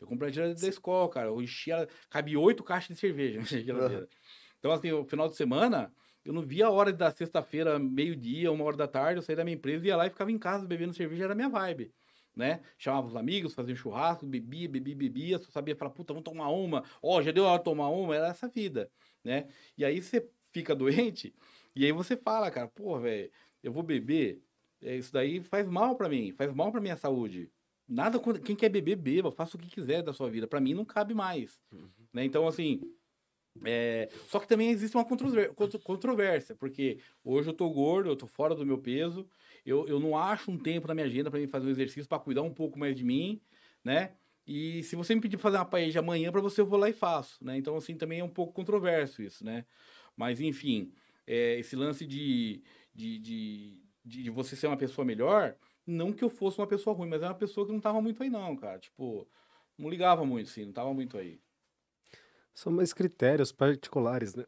Eu 0.00 0.06
comprei 0.06 0.30
a 0.30 0.32
geladeira 0.32 0.60
da 0.60 0.68
escola, 0.68 1.08
cara. 1.08 1.28
Eu 1.28 1.40
enchi 1.40 1.70
ela, 1.70 1.86
cabia 2.10 2.38
oito 2.40 2.64
caixas 2.64 2.96
de 2.96 3.00
cerveja 3.00 3.38
na 3.42 3.44
geladeira. 3.44 4.08
Então, 4.58 4.72
assim, 4.72 4.90
o 4.90 5.04
final 5.04 5.28
de 5.28 5.36
semana, 5.36 5.92
eu 6.24 6.32
não 6.32 6.42
via 6.42 6.66
a 6.66 6.70
hora 6.70 6.92
da 6.92 7.10
sexta-feira, 7.10 7.78
meio-dia, 7.78 8.50
uma 8.50 8.64
hora 8.64 8.76
da 8.76 8.88
tarde, 8.88 9.18
eu 9.18 9.22
saía 9.22 9.36
da 9.36 9.44
minha 9.44 9.56
empresa, 9.56 9.86
ia 9.86 9.96
lá 9.96 10.06
e 10.06 10.10
ficava 10.10 10.32
em 10.32 10.38
casa 10.38 10.66
bebendo 10.66 10.92
cerveja, 10.92 11.24
era 11.24 11.32
a 11.34 11.36
minha 11.36 11.48
vibe. 11.48 11.92
Né? 12.38 12.60
Chamava 12.78 13.08
os 13.08 13.16
amigos, 13.16 13.52
fazia 13.52 13.74
um 13.74 13.76
churrasco, 13.76 14.24
bebia, 14.24 14.68
bebia, 14.68 14.94
bebia, 14.94 15.38
só 15.40 15.50
sabia 15.50 15.74
falar, 15.74 15.90
puta, 15.90 16.12
vamos 16.12 16.24
tomar 16.24 16.48
uma, 16.50 16.84
ó, 17.02 17.18
oh, 17.18 17.22
já 17.22 17.32
deu 17.32 17.42
hora 17.42 17.58
de 17.58 17.64
tomar 17.64 17.88
uma, 17.88 18.14
era 18.14 18.28
essa 18.28 18.46
vida, 18.46 18.88
né? 19.24 19.48
E 19.76 19.84
aí 19.84 20.00
você 20.00 20.24
fica 20.52 20.72
doente, 20.76 21.34
e 21.74 21.84
aí 21.84 21.90
você 21.90 22.16
fala, 22.16 22.48
cara, 22.48 22.68
pô, 22.68 22.96
velho, 23.00 23.28
eu 23.60 23.72
vou 23.72 23.82
beber, 23.82 24.40
é, 24.80 24.94
isso 24.94 25.12
daí 25.12 25.42
faz 25.42 25.66
mal 25.66 25.96
para 25.96 26.08
mim, 26.08 26.30
faz 26.30 26.54
mal 26.54 26.70
para 26.70 26.80
minha 26.80 26.96
saúde. 26.96 27.50
Nada, 27.88 28.20
quem 28.44 28.54
quer 28.54 28.68
beber, 28.68 28.94
beba, 28.94 29.32
faça 29.32 29.56
o 29.56 29.60
que 29.60 29.68
quiser 29.68 30.02
da 30.02 30.12
sua 30.12 30.30
vida. 30.30 30.46
Para 30.46 30.60
mim 30.60 30.74
não 30.74 30.84
cabe 30.84 31.14
mais, 31.14 31.58
uhum. 31.72 31.88
né? 32.12 32.24
Então, 32.24 32.46
assim, 32.46 32.80
é, 33.64 34.08
só 34.28 34.38
que 34.38 34.46
também 34.46 34.70
existe 34.70 34.96
uma 34.96 35.04
controvérsia, 35.04 36.54
porque 36.54 37.00
hoje 37.24 37.48
eu 37.48 37.54
tô 37.54 37.68
gordo, 37.70 38.10
eu 38.10 38.16
tô 38.16 38.26
fora 38.26 38.54
do 38.54 38.64
meu 38.64 38.78
peso, 38.78 39.28
eu, 39.68 39.86
eu 39.86 40.00
não 40.00 40.16
acho 40.16 40.50
um 40.50 40.58
tempo 40.58 40.88
na 40.88 40.94
minha 40.94 41.06
agenda 41.06 41.30
para 41.30 41.38
mim 41.38 41.46
fazer 41.46 41.66
um 41.66 41.70
exercício 41.70 42.08
para 42.08 42.18
cuidar 42.18 42.42
um 42.42 42.52
pouco 42.52 42.78
mais 42.78 42.96
de 42.96 43.04
mim, 43.04 43.40
né? 43.84 44.14
E 44.46 44.82
se 44.82 44.96
você 44.96 45.14
me 45.14 45.20
pedir 45.20 45.36
fazer 45.36 45.58
uma 45.58 45.64
paella 45.66 45.98
amanhã 45.98 46.32
para 46.32 46.40
você, 46.40 46.62
eu 46.62 46.66
vou 46.66 46.78
lá 46.78 46.88
e 46.88 46.92
faço, 46.94 47.44
né? 47.44 47.58
Então, 47.58 47.76
assim, 47.76 47.94
também 47.94 48.20
é 48.20 48.24
um 48.24 48.30
pouco 48.30 48.54
controverso 48.54 49.22
isso, 49.22 49.44
né? 49.44 49.66
Mas, 50.16 50.40
enfim, 50.40 50.90
é, 51.26 51.58
esse 51.58 51.76
lance 51.76 52.06
de, 52.06 52.62
de, 52.94 53.18
de, 53.18 53.82
de, 54.04 54.30
você 54.30 54.56
ser 54.56 54.66
uma 54.66 54.76
pessoa 54.76 55.04
melhor, 55.04 55.54
não 55.86 56.14
que 56.14 56.24
eu 56.24 56.30
fosse 56.30 56.58
uma 56.58 56.66
pessoa 56.66 56.96
ruim, 56.96 57.10
mas 57.10 57.22
é 57.22 57.26
uma 57.26 57.34
pessoa 57.34 57.66
que 57.66 57.72
não 57.72 57.80
tava 57.80 58.00
muito 58.00 58.22
aí 58.22 58.30
não, 58.30 58.56
cara. 58.56 58.78
Tipo, 58.78 59.28
não 59.76 59.90
ligava 59.90 60.24
muito, 60.24 60.48
assim, 60.48 60.64
não 60.64 60.72
tava 60.72 60.94
muito 60.94 61.18
aí. 61.18 61.38
São 62.54 62.72
mais 62.72 62.94
critérios 62.94 63.52
particulares, 63.52 64.34
né? 64.34 64.46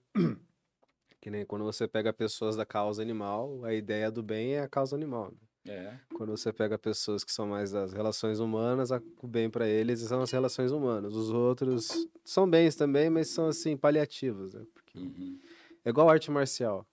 Que 1.21 1.31
nem 1.31 1.45
quando 1.45 1.65
você 1.65 1.87
pega 1.87 2.13
pessoas 2.13 2.57
da 2.57 2.65
causa 2.65 3.03
animal, 3.03 3.65
a 3.65 3.75
ideia 3.75 4.11
do 4.11 4.23
bem 4.23 4.55
é 4.55 4.61
a 4.61 4.69
causa 4.69 4.97
animal. 4.97 5.33
Né? 5.33 5.75
É. 5.75 6.15
Quando 6.15 6.31
você 6.31 6.53
pega 6.53 6.79
pessoas 6.79 7.23
que 7.23 7.33
são 7.33 7.47
mais 7.47 7.71
das 7.71 7.93
relações 7.93 8.41
humanas, 8.41 8.91
o 8.91 9.27
bem 9.27 9.51
para 9.51 9.69
eles 9.69 10.01
são 10.01 10.23
as 10.23 10.31
relações 10.31 10.73
humanas. 10.73 11.15
Os 11.15 11.31
outros 11.31 11.89
são 12.25 12.49
bens 12.49 12.75
também, 12.75 13.11
mas 13.11 13.29
são 13.29 13.49
assim 13.49 13.77
paliativos, 13.77 14.55
né? 14.55 14.65
Porque 14.73 14.99
uhum. 14.99 15.39
é 15.85 15.91
igual 15.91 16.09
arte 16.09 16.31
marcial. 16.31 16.87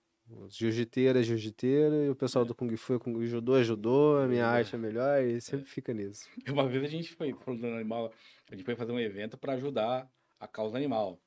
Jiu-jiteiro 0.50 1.18
é 1.18 1.22
jiu-jiteiro 1.22 2.04
e 2.04 2.10
o 2.10 2.14
pessoal 2.14 2.44
é. 2.44 2.48
do 2.48 2.54
Kung 2.54 2.76
Fu 2.76 2.94
é 2.94 2.98
Kung 2.98 3.24
Judô 3.26 3.56
é 3.56 3.64
judô, 3.64 4.18
a 4.18 4.26
minha 4.28 4.42
é. 4.42 4.44
arte 4.44 4.74
é 4.74 4.78
melhor 4.78 5.22
e 5.22 5.40
sempre 5.40 5.64
é. 5.64 5.68
fica 5.68 5.94
nisso. 5.94 6.28
Uma 6.52 6.68
vez 6.68 6.84
a 6.84 6.86
gente 6.86 7.14
foi, 7.14 7.32
falando 7.32 7.64
animal, 7.66 8.12
a 8.50 8.54
gente 8.54 8.64
foi 8.64 8.76
fazer 8.76 8.92
um 8.92 9.00
evento 9.00 9.38
para 9.38 9.54
ajudar 9.54 10.06
a 10.38 10.46
causa 10.46 10.76
animal. 10.76 11.18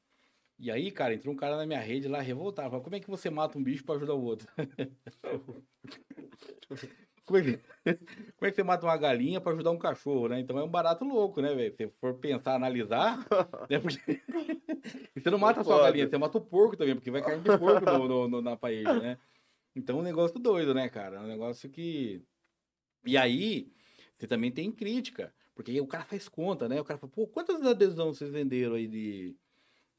E 0.61 0.69
aí, 0.69 0.91
cara, 0.91 1.15
entrou 1.15 1.33
um 1.33 1.37
cara 1.37 1.57
na 1.57 1.65
minha 1.65 1.79
rede 1.79 2.07
lá 2.07 2.21
revoltado. 2.21 2.69
Falou, 2.69 2.83
como 2.83 2.95
é 2.95 2.99
que 2.99 3.09
você 3.09 3.31
mata 3.31 3.57
um 3.57 3.63
bicho 3.63 3.83
para 3.83 3.95
ajudar 3.95 4.13
o 4.13 4.23
outro? 4.23 4.47
como, 7.25 7.39
é 7.39 7.41
que, 7.41 7.57
como 7.57 8.43
é 8.43 8.51
que 8.51 8.55
você 8.55 8.61
mata 8.61 8.85
uma 8.85 8.95
galinha 8.95 9.41
para 9.41 9.53
ajudar 9.53 9.71
um 9.71 9.79
cachorro, 9.79 10.27
né? 10.27 10.39
Então 10.39 10.59
é 10.59 10.63
um 10.63 10.69
barato 10.69 11.03
louco, 11.03 11.41
né, 11.41 11.55
velho? 11.55 11.75
Se 11.75 11.87
for 11.99 12.13
pensar, 12.13 12.53
analisar, 12.53 13.17
né? 13.67 13.79
Porque... 13.79 13.97
você 15.17 15.31
não 15.31 15.39
mata 15.39 15.63
só 15.63 15.79
a 15.79 15.85
galinha, 15.85 16.07
você 16.07 16.19
mata 16.19 16.37
o 16.37 16.41
porco 16.41 16.77
também, 16.77 16.93
porque 16.93 17.09
vai 17.09 17.23
cair 17.23 17.41
de 17.41 17.57
porco 17.57 17.83
no, 17.83 18.07
no, 18.07 18.27
no, 18.27 18.39
na 18.43 18.55
paella, 18.55 18.99
né? 18.99 19.17
Então 19.75 19.97
é 19.97 20.01
um 20.01 20.03
negócio 20.03 20.39
doido, 20.39 20.75
né, 20.75 20.87
cara? 20.89 21.15
É 21.15 21.21
um 21.21 21.27
negócio 21.27 21.67
que. 21.71 22.23
E 23.03 23.17
aí, 23.17 23.73
você 24.15 24.27
também 24.27 24.51
tem 24.51 24.71
crítica. 24.71 25.33
Porque 25.55 25.81
o 25.81 25.87
cara 25.87 26.03
faz 26.03 26.29
conta, 26.29 26.69
né? 26.69 26.79
O 26.79 26.85
cara 26.85 26.99
fala, 26.99 27.11
pô, 27.11 27.27
quantas 27.27 27.65
adesões 27.65 28.17
vocês 28.17 28.31
venderam 28.31 28.75
aí 28.75 28.87
de, 28.87 29.35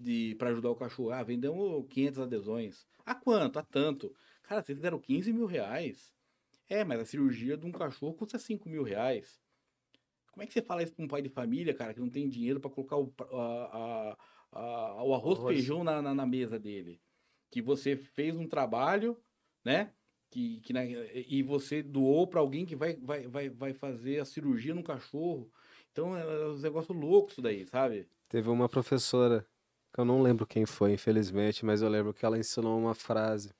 de 0.02 0.34
para 0.36 0.50
ajudar 0.50 0.70
o 0.70 0.76
cachorro? 0.76 1.10
Ah, 1.10 1.22
vendemos 1.22 1.86
500 1.88 2.20
adesões. 2.20 2.86
A 3.04 3.14
quanto? 3.14 3.58
A 3.58 3.62
tanto. 3.62 4.14
Cara, 4.42 4.62
vocês 4.62 4.78
deram 4.78 4.98
15 4.98 5.32
mil 5.32 5.46
reais. 5.46 6.12
É, 6.68 6.84
mas 6.84 7.00
a 7.00 7.04
cirurgia 7.04 7.56
de 7.56 7.66
um 7.66 7.72
cachorro 7.72 8.14
custa 8.14 8.38
5 8.38 8.68
mil 8.68 8.82
reais. 8.82 9.40
Como 10.32 10.42
é 10.42 10.46
que 10.46 10.52
você 10.52 10.62
fala 10.62 10.82
isso 10.82 10.94
para 10.94 11.04
um 11.04 11.08
pai 11.08 11.20
de 11.20 11.28
família, 11.28 11.74
cara, 11.74 11.92
que 11.92 12.00
não 12.00 12.08
tem 12.08 12.28
dinheiro 12.28 12.58
para 12.58 12.70
colocar 12.70 12.96
o, 12.96 13.12
a, 13.20 14.16
a, 14.52 14.58
a, 14.60 15.04
o 15.04 15.14
arroz, 15.14 15.38
arroz. 15.38 15.54
feijão 15.54 15.84
na, 15.84 16.00
na, 16.00 16.14
na, 16.14 16.26
mesa 16.26 16.58
dele? 16.58 17.00
Que 17.50 17.60
você 17.60 17.96
fez 17.96 18.36
um 18.36 18.48
trabalho, 18.48 19.18
né? 19.62 19.92
que, 20.32 20.60
que 20.62 20.72
na, 20.72 20.82
e 20.84 21.42
você 21.42 21.82
doou 21.82 22.26
para 22.26 22.40
alguém 22.40 22.64
que 22.64 22.74
vai, 22.74 22.96
vai, 22.96 23.28
vai, 23.28 23.50
vai 23.50 23.74
fazer 23.74 24.18
a 24.18 24.24
cirurgia 24.24 24.74
no 24.74 24.82
cachorro. 24.82 25.52
Então 25.92 26.16
é, 26.16 26.22
é 26.22 26.46
um 26.46 26.58
negócio 26.58 26.94
louco 26.94 27.30
isso 27.30 27.42
daí, 27.42 27.66
sabe? 27.66 28.08
Teve 28.30 28.48
uma 28.48 28.66
professora, 28.66 29.46
eu 29.96 30.04
não 30.04 30.22
lembro 30.22 30.46
quem 30.46 30.64
foi, 30.64 30.92
infelizmente, 30.92 31.64
mas 31.64 31.82
eu 31.82 31.88
lembro 31.88 32.14
que 32.14 32.24
ela 32.24 32.38
ensinou 32.38 32.78
uma 32.78 32.94
frase 32.94 33.50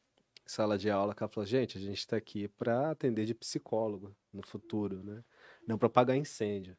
em 0.44 0.48
sala 0.48 0.78
de 0.78 0.90
aula, 0.90 1.14
que 1.14 1.22
ela 1.22 1.30
falou, 1.30 1.46
gente, 1.46 1.76
a 1.76 1.80
gente 1.80 1.98
está 1.98 2.16
aqui 2.16 2.48
para 2.48 2.90
atender 2.90 3.26
de 3.26 3.34
psicólogo 3.34 4.14
no 4.32 4.46
futuro, 4.46 5.02
né? 5.02 5.22
Não 5.66 5.76
para 5.76 5.86
apagar 5.86 6.16
incêndio. 6.16 6.76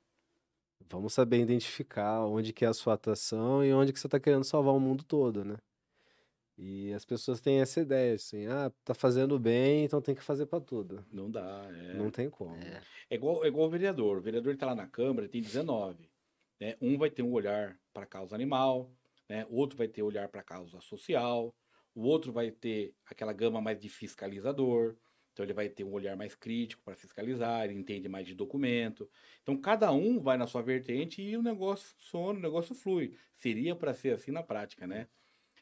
Vamos 0.89 1.13
saber 1.13 1.39
identificar 1.39 2.25
onde 2.25 2.51
que 2.51 2.65
é 2.65 2.67
a 2.67 2.73
sua 2.73 2.93
atuação 2.95 3.63
e 3.63 3.73
onde 3.73 3.93
que 3.93 3.99
você 3.99 4.07
está 4.07 4.19
querendo 4.19 4.43
salvar 4.43 4.73
o 4.73 4.79
mundo 4.79 5.03
todo, 5.03 5.45
né? 5.45 5.57
E 6.57 6.93
as 6.93 7.03
pessoas 7.03 7.41
têm 7.41 7.61
essa 7.61 7.81
ideia, 7.81 8.13
assim, 8.13 8.45
ah, 8.45 8.71
tá 8.83 8.93
fazendo 8.93 9.39
bem, 9.39 9.85
então 9.85 10.01
tem 10.01 10.13
que 10.13 10.21
fazer 10.21 10.45
para 10.45 10.61
tudo. 10.61 11.03
Não 11.11 11.29
dá, 11.29 11.65
é. 11.69 11.93
Não 11.95 12.11
tem 12.11 12.29
como. 12.29 12.55
É, 12.55 12.81
é 13.09 13.15
igual, 13.15 13.43
é 13.43 13.47
igual 13.47 13.67
o 13.67 13.71
vereador. 13.71 14.17
O 14.17 14.21
vereador 14.21 14.53
está 14.53 14.67
lá 14.67 14.75
na 14.75 14.87
Câmara, 14.87 15.27
tem 15.27 15.41
19. 15.41 16.07
Né? 16.59 16.75
Um 16.79 16.97
vai 16.97 17.09
ter 17.09 17.23
um 17.23 17.31
olhar 17.31 17.77
para 17.91 18.03
a 18.03 18.07
causa 18.07 18.35
animal, 18.35 18.91
né? 19.29 19.45
o 19.49 19.55
outro 19.55 19.77
vai 19.77 19.87
ter 19.87 20.03
olhar 20.03 20.27
para 20.27 20.41
a 20.41 20.43
causa 20.43 20.79
social, 20.81 21.55
o 21.95 22.03
outro 22.03 22.31
vai 22.31 22.51
ter 22.51 22.95
aquela 23.05 23.33
gama 23.33 23.61
mais 23.61 23.79
de 23.79 23.89
fiscalizador, 23.89 24.95
então 25.33 25.43
ele 25.43 25.53
vai 25.53 25.67
ter 25.67 25.83
um 25.83 25.91
olhar 25.91 26.15
mais 26.15 26.35
crítico 26.35 26.83
para 26.83 26.95
fiscalizar, 26.95 27.65
ele 27.65 27.73
entende 27.73 28.07
mais 28.07 28.25
de 28.25 28.35
documento. 28.35 29.09
Então 29.41 29.57
cada 29.57 29.91
um 29.91 30.19
vai 30.19 30.37
na 30.37 30.45
sua 30.45 30.61
vertente 30.61 31.21
e 31.21 31.35
o 31.35 31.41
negócio 31.41 31.89
funciona, 31.97 32.39
o 32.39 32.41
negócio 32.41 32.75
flui. 32.75 33.17
Seria 33.33 33.75
para 33.75 33.93
ser 33.93 34.13
assim 34.13 34.31
na 34.31 34.43
prática, 34.43 34.85
né? 34.85 35.07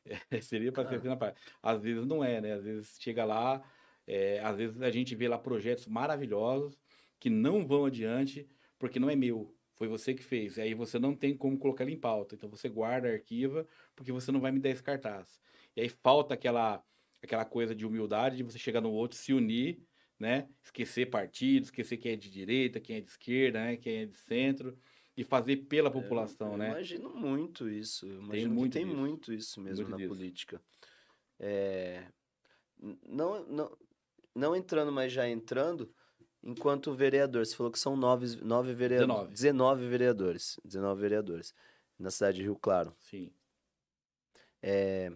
É, 0.05 0.41
seria 0.41 0.71
para 0.71 0.87
ser 0.87 0.95
assim 0.95 1.07
na 1.07 1.15
praia. 1.15 1.35
Às 1.63 1.81
vezes 1.81 2.05
não 2.05 2.23
é, 2.23 2.41
né? 2.41 2.53
Às 2.53 2.63
vezes 2.63 2.97
chega 2.99 3.23
lá, 3.23 3.63
é, 4.05 4.39
às 4.39 4.57
vezes 4.57 4.81
a 4.81 4.91
gente 4.91 5.15
vê 5.15 5.27
lá 5.27 5.37
projetos 5.37 5.87
maravilhosos 5.87 6.77
que 7.17 7.29
não 7.29 7.65
vão 7.65 7.85
adiante 7.85 8.47
porque 8.77 8.99
não 8.99 9.09
é 9.09 9.15
meu. 9.15 9.55
Foi 9.81 9.87
você 9.87 10.13
que 10.13 10.21
fez. 10.21 10.57
E 10.57 10.61
aí 10.61 10.73
você 10.75 10.99
não 10.99 11.15
tem 11.15 11.35
como 11.35 11.57
colocar 11.57 11.83
ele 11.83 11.93
em 11.93 11.99
pauta. 11.99 12.35
Então 12.35 12.47
você 12.47 12.69
guarda, 12.69 13.11
arquiva, 13.11 13.65
porque 13.95 14.11
você 14.11 14.31
não 14.31 14.39
vai 14.39 14.51
me 14.51 14.59
dar 14.59 14.69
esse 14.69 14.83
cartaz. 14.83 15.41
E 15.75 15.81
aí 15.81 15.89
falta 15.89 16.35
aquela, 16.35 16.83
aquela 17.19 17.45
coisa 17.45 17.73
de 17.73 17.83
humildade 17.83 18.37
de 18.37 18.43
você 18.43 18.59
chegar 18.59 18.79
no 18.79 18.91
outro, 18.91 19.17
se 19.17 19.33
unir, 19.33 19.81
né? 20.19 20.47
Esquecer 20.63 21.07
partido, 21.07 21.63
esquecer 21.63 21.97
quem 21.97 22.11
é 22.11 22.15
de 22.15 22.29
direita, 22.29 22.79
quem 22.79 22.97
é 22.97 23.01
de 23.01 23.09
esquerda, 23.09 23.59
né? 23.59 23.75
quem 23.75 24.01
é 24.01 24.05
de 24.05 24.15
centro 24.17 24.77
e 25.17 25.23
fazer 25.23 25.57
pela 25.65 25.89
é, 25.89 25.91
população, 25.91 26.51
eu, 26.51 26.57
né? 26.59 26.69
Imagino 26.69 27.09
muito 27.09 27.67
isso. 27.67 28.05
Eu 28.05 28.27
tem 28.29 28.47
muito, 28.47 28.73
tem 28.73 28.85
muito 28.85 29.33
isso 29.33 29.59
mesmo 29.59 29.87
muito 29.87 29.89
na 29.89 29.97
disso. 29.97 30.09
política. 30.09 30.61
É, 31.39 32.05
não, 33.03 33.43
não, 33.47 33.77
não 34.35 34.55
entrando, 34.55 34.91
mas 34.91 35.11
já 35.11 35.27
entrando, 35.27 35.91
enquanto 36.43 36.93
vereador, 36.93 37.45
você 37.45 37.55
falou 37.55 37.71
que 37.71 37.79
são 37.79 37.95
nove, 37.95 38.37
nove 38.37 38.73
vereadores. 38.73 39.29
19. 39.29 39.33
19 39.33 39.87
vereadores. 39.87 40.59
19 40.63 41.01
vereadores. 41.01 41.53
Na 41.97 42.09
cidade 42.09 42.37
de 42.37 42.43
Rio 42.43 42.55
Claro. 42.55 42.95
Sim. 42.99 43.31
É, 44.61 45.11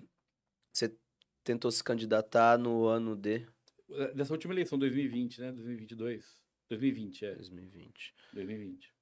você 0.72 0.96
tentou 1.44 1.72
se 1.72 1.84
candidatar 1.84 2.58
no 2.58 2.86
ano 2.86 3.16
de. 3.16 3.46
Dessa 4.14 4.34
última 4.34 4.54
eleição, 4.54 4.78
2020, 4.78 5.42
né? 5.42 5.52
2022. 5.52 6.38
2020, 6.70 7.26
é. 7.26 7.36
2020. 7.36 8.16
2020. 8.34 8.94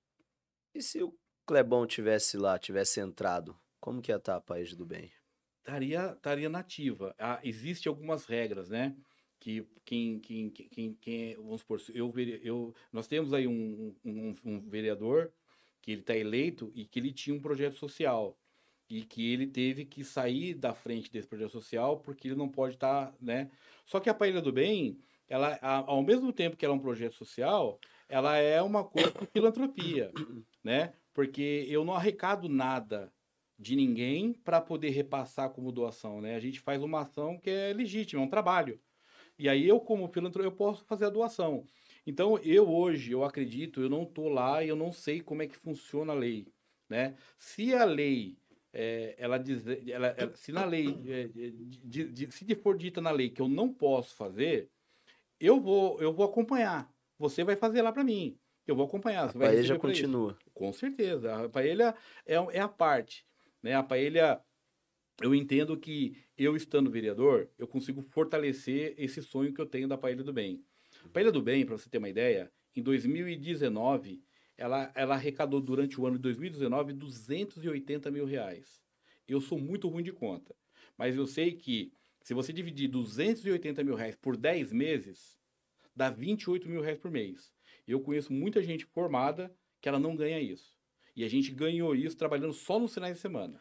E 0.75 0.81
se 0.81 1.01
o 1.01 1.17
Clebão 1.45 1.85
tivesse 1.87 2.37
lá, 2.37 2.59
tivesse 2.59 2.99
entrado, 2.99 3.57
como 3.79 4.01
que 4.01 4.11
ia 4.11 4.17
estar 4.17 4.35
a 4.35 4.41
País 4.41 4.75
do 4.75 4.85
Bem? 4.85 5.11
Estaria, 5.59 6.11
estaria 6.11 6.49
nativa. 6.49 7.15
Ah, 7.17 7.39
Existem 7.43 7.89
algumas 7.89 8.25
regras, 8.25 8.69
né? 8.69 8.95
Que 9.43 9.67
quem, 9.83 10.19
quem, 10.19 10.49
quem, 10.49 10.93
quem 10.93 11.35
vamos 11.35 11.59
supor, 11.59 11.77
eu, 11.93 12.13
eu, 12.41 12.73
nós 12.93 13.07
temos 13.07 13.33
aí 13.33 13.45
um, 13.45 13.93
um, 14.05 14.33
um 14.45 14.61
vereador 14.61 15.33
que 15.81 15.91
ele 15.91 15.99
está 15.99 16.15
eleito 16.15 16.71
e 16.73 16.85
que 16.85 16.97
ele 16.97 17.11
tinha 17.11 17.35
um 17.35 17.41
projeto 17.41 17.75
social 17.75 18.39
e 18.89 19.01
que 19.01 19.33
ele 19.33 19.45
teve 19.45 19.83
que 19.83 20.01
sair 20.01 20.53
da 20.53 20.73
frente 20.73 21.11
desse 21.11 21.27
projeto 21.27 21.51
social 21.51 21.99
porque 21.99 22.29
ele 22.29 22.37
não 22.37 22.47
pode 22.47 22.75
estar, 22.75 23.07
tá, 23.07 23.17
né? 23.19 23.51
Só 23.85 23.99
que 23.99 24.09
a 24.09 24.13
Paella 24.13 24.41
do 24.41 24.53
Bem, 24.53 24.97
ela, 25.27 25.59
ao 25.61 26.01
mesmo 26.01 26.31
tempo 26.31 26.55
que 26.55 26.63
ela 26.63 26.73
é 26.73 26.77
um 26.77 26.81
projeto 26.81 27.15
social, 27.15 27.77
ela 28.07 28.37
é 28.37 28.61
uma 28.61 28.85
coisa 28.85 29.11
de 29.11 29.27
filantropia, 29.27 30.09
né? 30.63 30.93
Porque 31.13 31.65
eu 31.67 31.83
não 31.83 31.93
arrecado 31.93 32.47
nada 32.47 33.11
de 33.59 33.75
ninguém 33.75 34.31
para 34.31 34.61
poder 34.61 34.91
repassar 34.91 35.49
como 35.49 35.69
doação, 35.69 36.21
né? 36.21 36.33
A 36.33 36.39
gente 36.39 36.61
faz 36.61 36.81
uma 36.81 37.01
ação 37.01 37.37
que 37.37 37.49
é 37.49 37.73
legítima, 37.73 38.21
é 38.21 38.25
um 38.25 38.29
trabalho. 38.29 38.79
E 39.37 39.49
aí 39.49 39.67
eu, 39.67 39.79
como 39.79 40.07
filantropo, 40.07 40.47
eu 40.47 40.51
posso 40.51 40.85
fazer 40.85 41.05
a 41.05 41.09
doação. 41.09 41.65
Então, 42.05 42.37
eu 42.39 42.69
hoje, 42.69 43.11
eu 43.11 43.23
acredito, 43.23 43.81
eu 43.81 43.89
não 43.89 44.03
estou 44.03 44.29
lá 44.29 44.63
e 44.63 44.69
eu 44.69 44.75
não 44.75 44.91
sei 44.91 45.21
como 45.21 45.41
é 45.41 45.47
que 45.47 45.55
funciona 45.55 46.13
a 46.13 46.15
lei, 46.15 46.47
né? 46.89 47.15
Se 47.37 47.73
a 47.73 47.85
lei, 47.85 48.37
é, 48.73 49.15
ela 49.17 49.37
diz, 49.37 49.65
ela, 49.87 50.07
ela, 50.07 50.35
se 50.35 50.51
na 50.51 50.65
lei, 50.65 50.87
é, 51.07 51.27
de, 51.83 52.11
de, 52.11 52.31
se 52.31 52.55
for 52.55 52.77
dita 52.77 52.99
na 52.99 53.11
lei 53.11 53.29
que 53.29 53.41
eu 53.41 53.47
não 53.47 53.73
posso 53.73 54.15
fazer, 54.15 54.69
eu 55.39 55.59
vou, 55.59 56.01
eu 56.01 56.13
vou 56.13 56.25
acompanhar. 56.25 56.91
Você 57.17 57.43
vai 57.43 57.55
fazer 57.55 57.81
lá 57.81 57.91
para 57.91 58.03
mim. 58.03 58.37
Eu 58.65 58.75
vou 58.75 58.85
acompanhar. 58.85 59.29
Você 59.29 59.37
a 59.37 59.41
paella 59.41 59.79
continua. 59.79 60.31
Isso. 60.39 60.51
Com 60.53 60.71
certeza. 60.71 61.45
A 61.45 61.49
paella 61.49 61.95
é, 62.25 62.35
é 62.35 62.59
a 62.59 62.67
parte. 62.67 63.25
Né? 63.61 63.75
A 63.75 63.83
paella, 63.83 64.43
eu 65.23 65.33
entendo 65.33 65.77
que 65.77 66.17
eu 66.37 66.55
estando 66.55 66.91
vereador, 66.91 67.49
eu 67.57 67.65
consigo 67.65 68.01
fortalecer 68.01 68.93
esse 68.97 69.21
sonho 69.21 69.53
que 69.53 69.61
eu 69.61 69.65
tenho 69.65 69.87
da 69.87 69.97
paella 69.97 70.21
do 70.21 70.33
bem. 70.33 70.61
A 71.05 71.09
paella 71.09 71.31
do 71.31 71.41
bem, 71.41 71.65
para 71.65 71.77
você 71.77 71.89
ter 71.89 71.97
uma 71.97 72.09
ideia, 72.09 72.51
em 72.75 72.81
2019, 72.81 74.21
ela, 74.57 74.91
ela 74.93 75.15
arrecadou 75.15 75.61
durante 75.61 75.99
o 75.99 76.05
ano 76.05 76.17
de 76.17 76.23
2019 76.23 76.91
280 76.91 78.11
mil 78.11 78.25
reais. 78.25 78.81
Eu 79.25 79.39
sou 79.39 79.57
muito 79.57 79.87
ruim 79.87 80.03
de 80.03 80.11
conta, 80.11 80.53
mas 80.97 81.15
eu 81.15 81.25
sei 81.25 81.53
que 81.53 81.93
se 82.21 82.33
você 82.33 82.51
dividir 82.51 82.89
280 82.89 83.81
mil 83.81 83.95
reais 83.95 84.15
por 84.15 84.35
10 84.35 84.73
meses, 84.73 85.39
dá 85.95 86.09
28 86.09 86.67
mil 86.67 86.81
reais 86.81 86.99
por 86.99 87.09
mês. 87.09 87.53
Eu 87.87 88.01
conheço 88.01 88.33
muita 88.33 88.61
gente 88.61 88.85
formada 88.85 89.55
que 89.79 89.87
ela 89.87 89.99
não 89.99 90.17
ganha 90.17 90.41
isso. 90.41 90.77
E 91.15 91.23
a 91.23 91.29
gente 91.29 91.51
ganhou 91.51 91.95
isso 91.95 92.17
trabalhando 92.17 92.53
só 92.53 92.79
nos 92.79 92.93
finais 92.93 93.15
de 93.15 93.21
semana. 93.21 93.59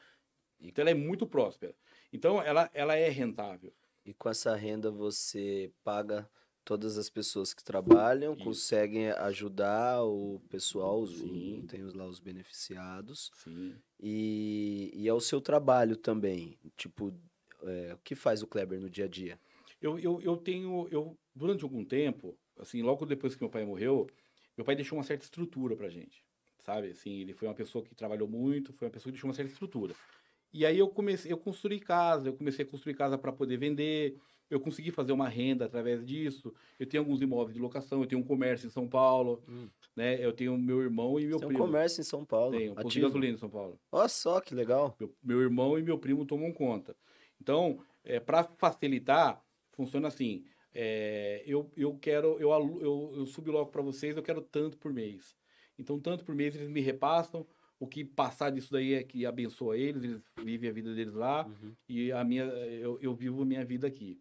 Então 0.63 0.83
ela 0.83 0.91
é 0.91 0.95
muito 0.95 1.27
próspera. 1.27 1.75
Então 2.13 2.43
ela, 2.43 2.71
ela 2.73 2.97
é 2.97 3.09
rentável. 3.09 3.73
E 4.05 4.13
com 4.13 4.29
essa 4.29 4.55
renda 4.55 4.91
você 4.91 5.71
paga 5.85 6.29
todas 6.65 6.97
as 6.97 7.11
pessoas 7.11 7.53
que 7.53 7.63
trabalham, 7.63 8.35
Isso. 8.35 8.45
conseguem 8.45 9.11
ajudar 9.11 10.05
o 10.05 10.41
pessoal, 10.49 11.01
os, 11.01 11.21
o, 11.21 11.63
tem 11.67 11.83
lá 11.83 12.07
os 12.07 12.21
beneficiados. 12.21 13.31
Sim. 13.35 13.75
E, 14.01 14.93
e 14.95 15.09
é 15.09 15.13
o 15.13 15.21
seu 15.21 15.41
trabalho 15.41 15.97
também. 15.97 16.59
Tipo, 16.77 17.13
é, 17.63 17.95
o 17.95 17.99
que 17.99 18.15
faz 18.15 18.43
o 18.43 18.47
Kleber 18.47 18.81
no 18.81 18.91
dia 18.91 19.07
a 19.07 19.09
dia? 19.09 19.39
Eu, 19.81 19.99
eu, 19.99 20.21
eu 20.21 20.37
tenho, 20.37 20.89
eu, 20.91 21.17
durante 21.35 21.65
algum 21.65 21.85
tempo, 21.85 22.37
assim, 22.59 22.83
logo 22.83 23.05
depois 23.05 23.35
que 23.35 23.43
meu 23.43 23.51
pai 23.51 23.65
morreu, 23.65 24.09
meu 24.57 24.65
pai 24.65 24.77
deixou 24.77 24.97
uma 24.97 25.05
certa 25.05 25.25
estrutura 25.25 25.77
pra 25.77 25.89
gente, 25.89 26.25
sabe? 26.61 26.91
Assim, 26.91 27.21
ele 27.21 27.33
foi 27.33 27.49
uma 27.49 27.55
pessoa 27.55 27.85
que 27.85 27.95
trabalhou 27.95 28.29
muito, 28.29 28.73
foi 28.73 28.87
uma 28.87 28.93
pessoa 28.93 29.11
que 29.11 29.17
deixou 29.17 29.29
uma 29.29 29.35
certa 29.35 29.51
estrutura. 29.51 29.95
E 30.53 30.67
aí 30.67 30.79
eu 30.79 30.89
comecei, 30.89 31.33
eu 31.33 31.39
construí 31.39 31.81
casa, 31.81 32.29
eu 32.29 32.35
comecei 32.35 32.65
a 32.65 32.69
construir 32.69 32.95
casa 32.95 33.17
para 33.17 33.33
poder 33.33 33.57
vender, 33.57 34.19
eu 34.51 34.61
consegui 34.61 34.91
fazer 34.91 35.13
uma 35.13 35.29
renda 35.29 35.65
através 35.65 36.05
disso. 36.05 36.53
Eu 36.79 36.87
tenho 36.87 37.03
alguns 37.03 37.23
imóveis 37.23 37.55
de 37.55 37.61
locação, 37.61 38.03
eu 38.03 38.07
tenho 38.07 38.21
um 38.21 38.25
comércio 38.25 38.67
em 38.67 38.71
São 38.71 38.87
Paulo, 38.87 39.43
hum. 39.49 39.69
né? 39.97 40.23
Eu 40.23 40.33
tenho 40.33 40.57
meu 40.59 40.83
irmão 40.83 41.19
e 41.19 41.25
meu 41.25 41.39
Você 41.39 41.47
primo. 41.47 41.59
Tem 41.59 41.63
um 41.63 41.71
comércio 41.71 42.01
em 42.03 42.05
São 42.05 42.25
Paulo. 42.25 42.59
Tenho, 42.59 42.73
um 42.73 42.75
posto 42.75 42.91
de 42.91 43.01
gasolina 43.01 43.35
em 43.35 43.39
São 43.39 43.49
Paulo. 43.49 43.81
Olha 43.91 44.09
só 44.09 44.41
que 44.41 44.55
legal. 44.55 44.95
Meu, 45.01 45.15
meu 45.23 45.41
irmão 45.41 45.79
e 45.79 45.83
meu 45.83 45.99
primo 45.99 46.27
tomam 46.27 46.53
conta. 46.53 46.95
Então, 47.41 47.81
é, 48.05 48.21
para 48.21 48.45
facilitar, 48.45 49.43
funciona 49.73 50.09
assim. 50.09 50.45
É, 50.75 51.43
eu, 51.47 51.71
eu 51.77 51.97
quero, 51.99 52.39
eu, 52.39 52.51
eu, 52.51 53.27
eu 53.37 53.53
logo 53.53 53.71
para 53.71 53.83
vocês, 53.83 54.17
eu 54.17 54.23
quero 54.23 54.43
tanto 54.43 54.77
por 54.77 54.93
mês. 54.93 55.35
Então, 55.79 55.99
tanto 55.99 56.25
por 56.25 56.35
mês 56.35 56.55
eles 56.55 56.69
me 56.69 56.81
repassam. 56.81 57.47
O 57.83 57.87
que 57.89 58.05
passar 58.05 58.51
disso 58.51 58.71
daí 58.71 58.95
é 58.95 59.03
que 59.03 59.27
abençoa 59.27 59.77
eles, 59.77 60.05
eles 60.05 60.23
vivem 60.41 60.71
a 60.71 60.73
vida 60.73 60.95
deles 60.95 61.15
lá 61.15 61.45
uhum. 61.45 61.73
e 61.89 62.13
a 62.13 62.23
minha, 62.23 62.45
eu, 62.45 62.97
eu 63.03 63.13
vivo 63.13 63.43
a 63.43 63.45
minha 63.45 63.65
vida 63.65 63.89
aqui. 63.89 64.21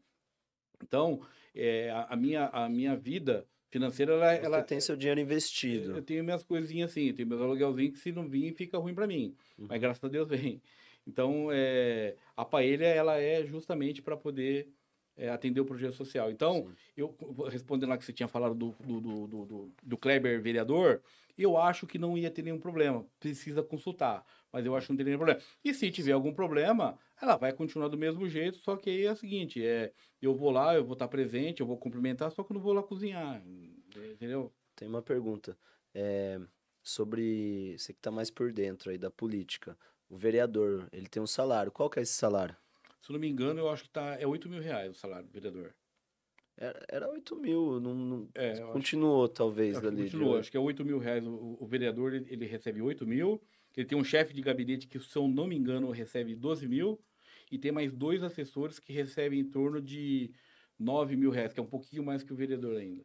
Então, 0.81 1.21
é, 1.53 1.91
a, 1.91 2.13
a, 2.13 2.15
minha, 2.15 2.47
a 2.47 2.67
minha 2.67 2.95
vida 2.95 3.45
financeira, 3.69 4.13
ela, 4.13 4.35
Você 4.35 4.45
ela 4.45 4.63
tem 4.63 4.79
seu 4.79 4.95
dinheiro 4.95 5.19
investido. 5.19 5.95
Eu 5.95 6.01
tenho 6.01 6.23
minhas 6.23 6.43
coisinhas 6.43 6.89
assim, 6.89 7.09
eu 7.09 7.13
tenho 7.13 7.27
meus 7.27 7.39
aluguelzinhos 7.39 7.93
que 7.93 7.99
se 7.99 8.11
não 8.11 8.27
vir 8.27 8.51
fica 8.55 8.79
ruim 8.79 8.95
para 8.95 9.05
mim, 9.05 9.35
uhum. 9.59 9.67
mas 9.69 9.79
graças 9.79 10.03
a 10.03 10.07
Deus 10.07 10.27
vem. 10.27 10.59
Então, 11.05 11.49
é, 11.51 12.15
a 12.35 12.43
paella, 12.43 12.83
ela 12.83 13.17
é 13.19 13.45
justamente 13.45 14.01
para 14.01 14.17
poder 14.17 14.69
é, 15.15 15.29
atender 15.29 15.61
o 15.61 15.65
projeto 15.65 15.93
social. 15.93 16.31
Então, 16.31 16.63
Sim. 16.63 16.73
eu 16.97 17.15
respondendo 17.47 17.89
lá 17.89 17.97
que 17.99 18.05
você 18.05 18.11
tinha 18.11 18.27
falado 18.27 18.55
do, 18.55 18.75
do, 18.79 19.01
do, 19.01 19.27
do, 19.27 19.71
do 19.83 19.97
Kleber 19.97 20.41
vereador, 20.41 20.99
eu 21.37 21.57
acho 21.57 21.87
que 21.87 21.97
não 21.97 22.17
ia 22.17 22.31
ter 22.31 22.41
nenhum 22.41 22.59
problema. 22.59 23.05
Precisa 23.19 23.63
consultar, 23.63 24.25
mas 24.51 24.65
eu 24.65 24.75
acho 24.75 24.87
que 24.87 24.93
não 24.93 24.97
teria 24.97 25.11
nenhum 25.11 25.25
problema. 25.25 25.41
E 25.63 25.73
se 25.73 25.89
tiver 25.91 26.11
algum 26.11 26.33
problema, 26.33 26.97
ela 27.21 27.37
vai 27.37 27.53
continuar 27.53 27.87
do 27.87 27.97
mesmo 27.97 28.27
jeito, 28.27 28.57
só 28.57 28.75
que 28.75 28.89
aí 28.89 29.05
é 29.05 29.11
o 29.11 29.15
seguinte, 29.15 29.63
é, 29.65 29.93
eu 30.21 30.35
vou 30.35 30.51
lá, 30.51 30.75
eu 30.75 30.83
vou 30.83 30.93
estar 30.93 31.07
presente, 31.07 31.61
eu 31.61 31.67
vou 31.67 31.77
cumprimentar, 31.77 32.31
só 32.31 32.43
que 32.43 32.51
eu 32.51 32.55
não 32.55 32.61
vou 32.61 32.73
lá 32.73 32.83
cozinhar, 32.83 33.43
entendeu? 34.11 34.51
Tem 34.75 34.87
uma 34.87 35.01
pergunta, 35.01 35.57
é, 35.93 36.39
sobre, 36.83 37.77
você 37.77 37.93
que 37.93 37.99
está 37.99 38.11
mais 38.11 38.29
por 38.29 38.51
dentro 38.51 38.89
aí 38.89 38.97
da 38.97 39.11
política, 39.11 39.77
o 40.09 40.17
vereador, 40.17 40.87
ele 40.91 41.07
tem 41.07 41.21
um 41.21 41.27
salário. 41.27 41.71
Qual 41.71 41.89
que 41.89 41.99
é 41.99 42.01
esse 42.01 42.13
salário? 42.13 42.55
Se 42.99 43.11
não 43.11 43.19
me 43.19 43.27
engano, 43.27 43.59
eu 43.59 43.69
acho 43.69 43.83
que 43.83 43.89
tá, 43.89 44.19
é 44.19 44.27
8 44.27 44.49
mil 44.49 44.61
reais 44.61 44.91
o 44.91 44.99
salário 44.99 45.25
do 45.25 45.31
vereador. 45.31 45.73
Era, 46.61 46.85
era 46.87 47.09
8 47.09 47.35
mil, 47.37 47.79
não, 47.79 47.95
não 47.95 48.29
é, 48.35 48.59
continuou 48.71 49.23
acho, 49.23 49.33
talvez 49.33 49.77
acho 49.77 49.87
ali. 49.87 50.03
Continuou, 50.03 50.37
acho 50.37 50.51
que 50.51 50.55
é 50.55 50.59
8 50.59 50.85
mil 50.85 50.99
reais. 50.99 51.25
O, 51.25 51.57
o 51.59 51.65
vereador, 51.65 52.13
ele, 52.13 52.27
ele, 52.29 52.45
recebe 52.45 52.79
8 52.79 53.03
mil. 53.07 53.41
Ele 53.75 53.87
tem 53.87 53.97
um 53.97 54.03
chefe 54.03 54.31
de 54.31 54.43
gabinete 54.43 54.87
que, 54.87 54.99
se 54.99 55.17
eu 55.17 55.27
não 55.27 55.47
me 55.47 55.55
engano, 55.55 55.89
recebe 55.89 56.35
12 56.35 56.67
mil. 56.67 57.01
E 57.51 57.57
tem 57.57 57.71
mais 57.71 57.91
dois 57.91 58.21
assessores 58.21 58.77
que 58.77 58.93
recebem 58.93 59.39
em 59.39 59.43
torno 59.43 59.81
de 59.81 60.31
9 60.77 61.15
mil 61.15 61.31
reais, 61.31 61.51
que 61.51 61.59
é 61.59 61.63
um 61.63 61.67
pouquinho 61.67 62.03
mais 62.03 62.21
que 62.21 62.31
o 62.31 62.35
vereador 62.35 62.77
ainda. 62.77 63.03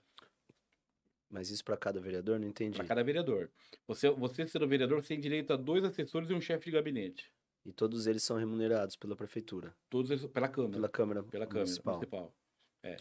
Mas 1.31 1.51
isso 1.51 1.65
para 1.65 1.79
cada 1.79 1.99
vereador? 1.99 2.39
Não 2.39 2.47
entendi. 2.47 2.77
Para 2.77 2.87
cada 2.87 3.03
vereador. 3.03 3.51
Você, 3.89 4.11
você 4.11 4.47
sendo 4.47 4.69
vereador, 4.69 5.03
você 5.03 5.09
tem 5.09 5.21
direito 5.21 5.55
a 5.55 5.57
dois 5.57 5.83
assessores 5.83 6.29
e 6.29 6.35
um 6.35 6.43
chefe 6.43 6.67
de 6.67 6.73
gabinete. 6.73 7.33
E 7.65 7.73
todos 7.73 8.07
eles 8.07 8.23
são 8.23 8.37
remunerados 8.37 8.97
pela 8.97 9.17
prefeitura? 9.17 9.75
Todos 9.89 10.11
eles, 10.11 10.27
pela 10.27 10.47
Câmara. 10.47 10.73
Pela 10.75 10.89
Câmara 10.91 11.23
Pela 11.23 11.47
Câmara 11.47 11.65
Municipal. 11.65 11.95
municipal. 11.95 12.35
É. 12.83 12.97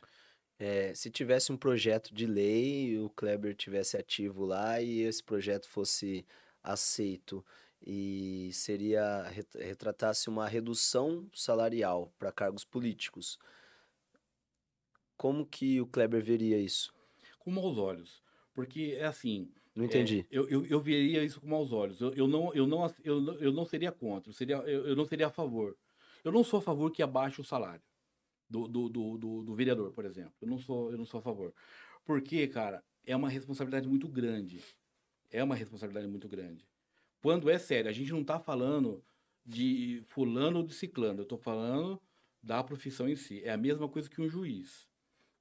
É, 0.58 0.94
se 0.94 1.12
tivesse 1.12 1.52
um 1.52 1.58
projeto 1.58 2.14
de 2.14 2.26
lei, 2.26 2.98
o 2.98 3.10
Kleber 3.10 3.56
tivesse 3.56 3.98
ativo 3.98 4.46
lá 4.46 4.82
e 4.82 5.02
esse 5.02 5.22
projeto 5.22 5.68
fosse 5.68 6.26
aceito 6.64 7.46
e 7.86 8.50
seria 8.54 9.24
retratasse 9.54 10.30
uma 10.30 10.48
redução 10.48 11.28
salarial 11.34 12.12
para 12.18 12.32
cargos 12.32 12.64
políticos. 12.64 13.38
Como 15.18 15.46
que 15.46 15.82
o 15.82 15.88
Kleber 15.88 16.24
veria 16.24 16.58
isso? 16.58 16.94
Com 17.40 17.52
maus 17.52 17.78
olhos. 17.78 18.24
Porque 18.54 18.96
é 18.98 19.06
assim. 19.06 19.52
Não 19.76 19.84
entendi. 19.84 20.26
É, 20.32 20.38
eu, 20.38 20.48
eu, 20.50 20.66
eu, 20.66 20.80
veria 20.80 21.22
isso 21.24 21.42
com 21.42 21.48
maus 21.48 21.74
olhos. 21.74 22.00
Eu, 22.00 22.14
eu, 22.14 22.28
não, 22.28 22.54
eu, 22.54 22.66
não, 22.66 22.94
eu, 23.04 23.42
eu 23.42 23.52
não 23.52 23.66
seria 23.66 23.92
contra, 23.92 24.30
eu, 24.30 24.34
seria, 24.34 24.56
eu, 24.58 24.88
eu 24.88 24.96
não 24.96 25.06
seria 25.06 25.28
a 25.28 25.30
favor. 25.30 25.78
Eu 26.24 26.32
não 26.32 26.46
sou 26.46 26.60
a 26.60 26.62
favor 26.62 26.90
que 26.92 27.04
abaixe 27.04 27.42
o 27.42 27.44
salário 27.44 27.84
do, 28.50 28.68
do, 28.68 28.90
do, 28.90 29.18
do, 29.18 29.44
do 29.44 29.56
vereador, 29.56 29.92
por 29.92 30.06
exemplo. 30.06 30.34
Eu 30.42 30.48
não, 30.48 30.60
sou, 30.60 30.92
eu 30.92 30.98
não 30.98 31.06
sou 31.06 31.20
a 31.20 31.24
favor. 31.24 31.54
Porque, 32.06 32.48
cara, 32.48 32.84
é 33.06 33.16
uma 33.16 33.30
responsabilidade 33.30 33.88
muito 33.88 34.08
grande. 34.08 34.62
É 35.32 35.44
uma 35.44 35.56
responsabilidade 35.56 36.08
muito 36.08 36.28
grande. 36.28 36.68
Quando 37.22 37.50
é 37.50 37.58
sério, 37.58 37.90
a 37.90 37.94
gente 37.94 38.12
não 38.12 38.22
está 38.22 38.40
falando 38.40 39.04
de 39.46 40.04
fulano 40.08 40.60
ou 40.60 40.64
de 40.66 40.74
ciclano, 40.74 41.20
eu 41.20 41.24
estou 41.24 41.38
falando 41.38 42.02
da 42.42 42.64
profissão 42.64 43.10
em 43.10 43.16
si. 43.16 43.42
É 43.44 43.52
a 43.52 43.58
mesma 43.58 43.90
coisa 43.90 44.10
que 44.10 44.22
um 44.22 44.30
juiz. 44.30 44.88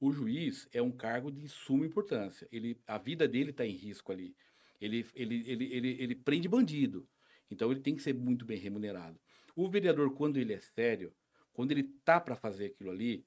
O 0.01 0.11
juiz 0.11 0.69
é 0.73 0.83
um 0.83 0.91
cargo 0.91 1.31
de 1.31 1.49
suma 1.49 1.87
importância. 1.87 2.49
Ele, 2.51 2.79
a 2.87 2.99
vida 2.99 3.29
dele 3.29 3.51
está 3.51 3.67
em 3.67 3.73
risco 3.73 4.13
ali. 4.13 4.35
Ele, 4.81 5.07
ele, 5.15 5.51
ele, 5.51 5.65
ele, 5.73 5.97
ele 6.01 6.15
prende 6.15 6.49
bandido. 6.49 7.09
Então 7.51 7.71
ele 7.71 7.81
tem 7.81 7.95
que 7.95 8.03
ser 8.03 8.15
muito 8.15 8.45
bem 8.45 8.59
remunerado. 8.59 9.19
O 9.55 9.69
vereador, 9.69 10.13
quando 10.15 10.37
ele 10.39 10.53
é 10.53 10.61
sério, 10.61 11.13
quando 11.55 11.71
ele 11.71 11.85
tá 12.05 12.21
para 12.21 12.37
fazer 12.37 12.67
aquilo 12.67 12.91
ali, 12.91 13.25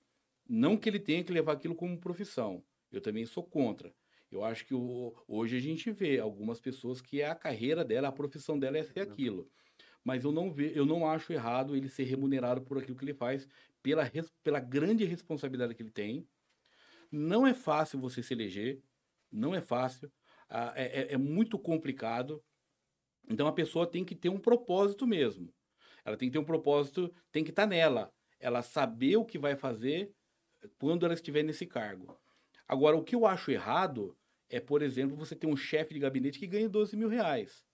não 0.47 0.78
que 0.78 0.88
ele 0.88 0.99
tenha 0.99 1.23
que 1.23 1.32
levar 1.32 1.53
aquilo 1.53 1.73
como 1.73 1.99
profissão. 1.99 2.63
Eu 2.91 3.01
também 3.01 3.25
sou 3.25 3.43
contra. 3.43 3.93
Eu 4.30 4.43
acho 4.43 4.65
que 4.65 4.73
o, 4.73 5.15
hoje 5.28 5.55
a 5.55 5.59
gente 5.59 5.89
vê 5.91 6.19
algumas 6.19 6.59
pessoas 6.59 7.01
que 7.01 7.23
a 7.23 7.34
carreira 7.34 7.84
dela, 7.84 8.09
a 8.09 8.11
profissão 8.11 8.59
dela 8.59 8.78
é 8.78 8.84
ser 8.84 8.99
aquilo. 8.99 9.49
Mas 10.03 10.25
eu 10.25 10.32
não 10.32 10.51
ve, 10.51 10.71
eu 10.75 10.86
não 10.86 11.09
acho 11.09 11.34
errado 11.34 11.75
ele 11.75 11.89
ser 11.89 12.03
remunerado 12.03 12.61
por 12.61 12.78
aquilo 12.78 12.97
que 12.97 13.05
ele 13.05 13.13
faz, 13.13 13.47
pela, 13.82 14.03
pela 14.43 14.59
grande 14.59 15.05
responsabilidade 15.05 15.73
que 15.73 15.82
ele 15.82 15.91
tem. 15.91 16.28
Não 17.09 17.47
é 17.47 17.53
fácil 17.53 17.99
você 17.99 18.21
se 18.21 18.34
eleger, 18.34 18.82
não 19.32 19.55
é 19.55 19.61
fácil, 19.61 20.11
é, 20.75 21.01
é, 21.01 21.13
é 21.13 21.17
muito 21.17 21.57
complicado. 21.57 22.43
Então 23.30 23.47
a 23.47 23.53
pessoa 23.53 23.89
tem 23.89 24.03
que 24.03 24.15
ter 24.15 24.30
um 24.30 24.39
propósito 24.39 25.07
mesmo. 25.07 25.53
Ela 26.03 26.17
tem 26.17 26.30
que 26.30 26.34
ter 26.34 26.39
um 26.39 26.45
propósito, 26.45 27.13
tem 27.32 27.43
que 27.43 27.49
estar 27.49 27.63
tá 27.63 27.67
nela 27.67 28.13
ela 28.40 28.62
saber 28.62 29.18
o 29.18 29.26
que 29.26 29.38
vai 29.38 29.56
fazer 29.56 30.14
quando 30.78 31.06
ela 31.06 31.14
estiver 31.14 31.44
nesse 31.44 31.66
cargo. 31.66 32.18
Agora, 32.68 32.98
o 32.98 33.04
que 33.04 33.16
eu 33.16 33.26
acho 33.26 33.52
errado 33.52 34.18
é, 34.50 34.60
por 34.60 34.82
exemplo, 34.82 35.16
você 35.16 35.36
ter 35.36 35.48
um 35.48 35.56
chefe 35.56 35.94
de 35.94 36.00
gabinete 36.00 36.40
que 36.40 36.48
ganha 36.48 36.70
12 36.70 36.96
mil 36.96 37.10
reais, 37.10 37.66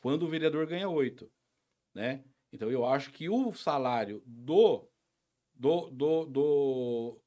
quando 0.00 0.24
o 0.24 0.28
vereador 0.28 0.66
ganha 0.66 0.88
8, 0.88 1.30
né? 1.94 2.24
Então 2.52 2.70
eu 2.70 2.84
acho 2.84 3.10
que 3.12 3.28
o 3.28 3.52
salário 3.52 4.22
do 4.26 4.88
do, 5.54 5.90
do, 5.90 6.26
do 6.26 7.20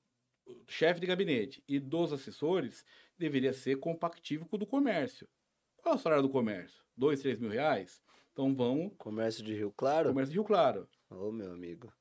chefe 0.68 1.02
de 1.02 1.08
gabinete 1.08 1.64
e 1.68 1.80
dos 1.80 2.14
assessores 2.14 2.86
deveria 3.18 3.54
ser 3.54 3.78
compactível 3.78 4.48
com 4.48 4.56
o 4.56 4.60
do 4.60 4.66
comércio. 4.66 5.28
Qual 5.78 5.96
é 5.96 5.98
o 5.98 6.00
salário 6.00 6.24
do 6.24 6.30
comércio? 6.30 6.84
Dois, 6.96 7.20
três 7.20 7.38
mil 7.38 7.50
reais? 7.50 8.02
Então 8.32 8.56
vão. 8.56 8.90
Comércio 8.92 9.44
de 9.44 9.54
Rio 9.54 9.72
Claro? 9.72 10.10
Comércio 10.10 10.32
de 10.32 10.38
Rio 10.38 10.46
Claro. 10.46 10.88
Ô, 11.10 11.32
meu 11.32 11.52
amigo. 11.52 11.92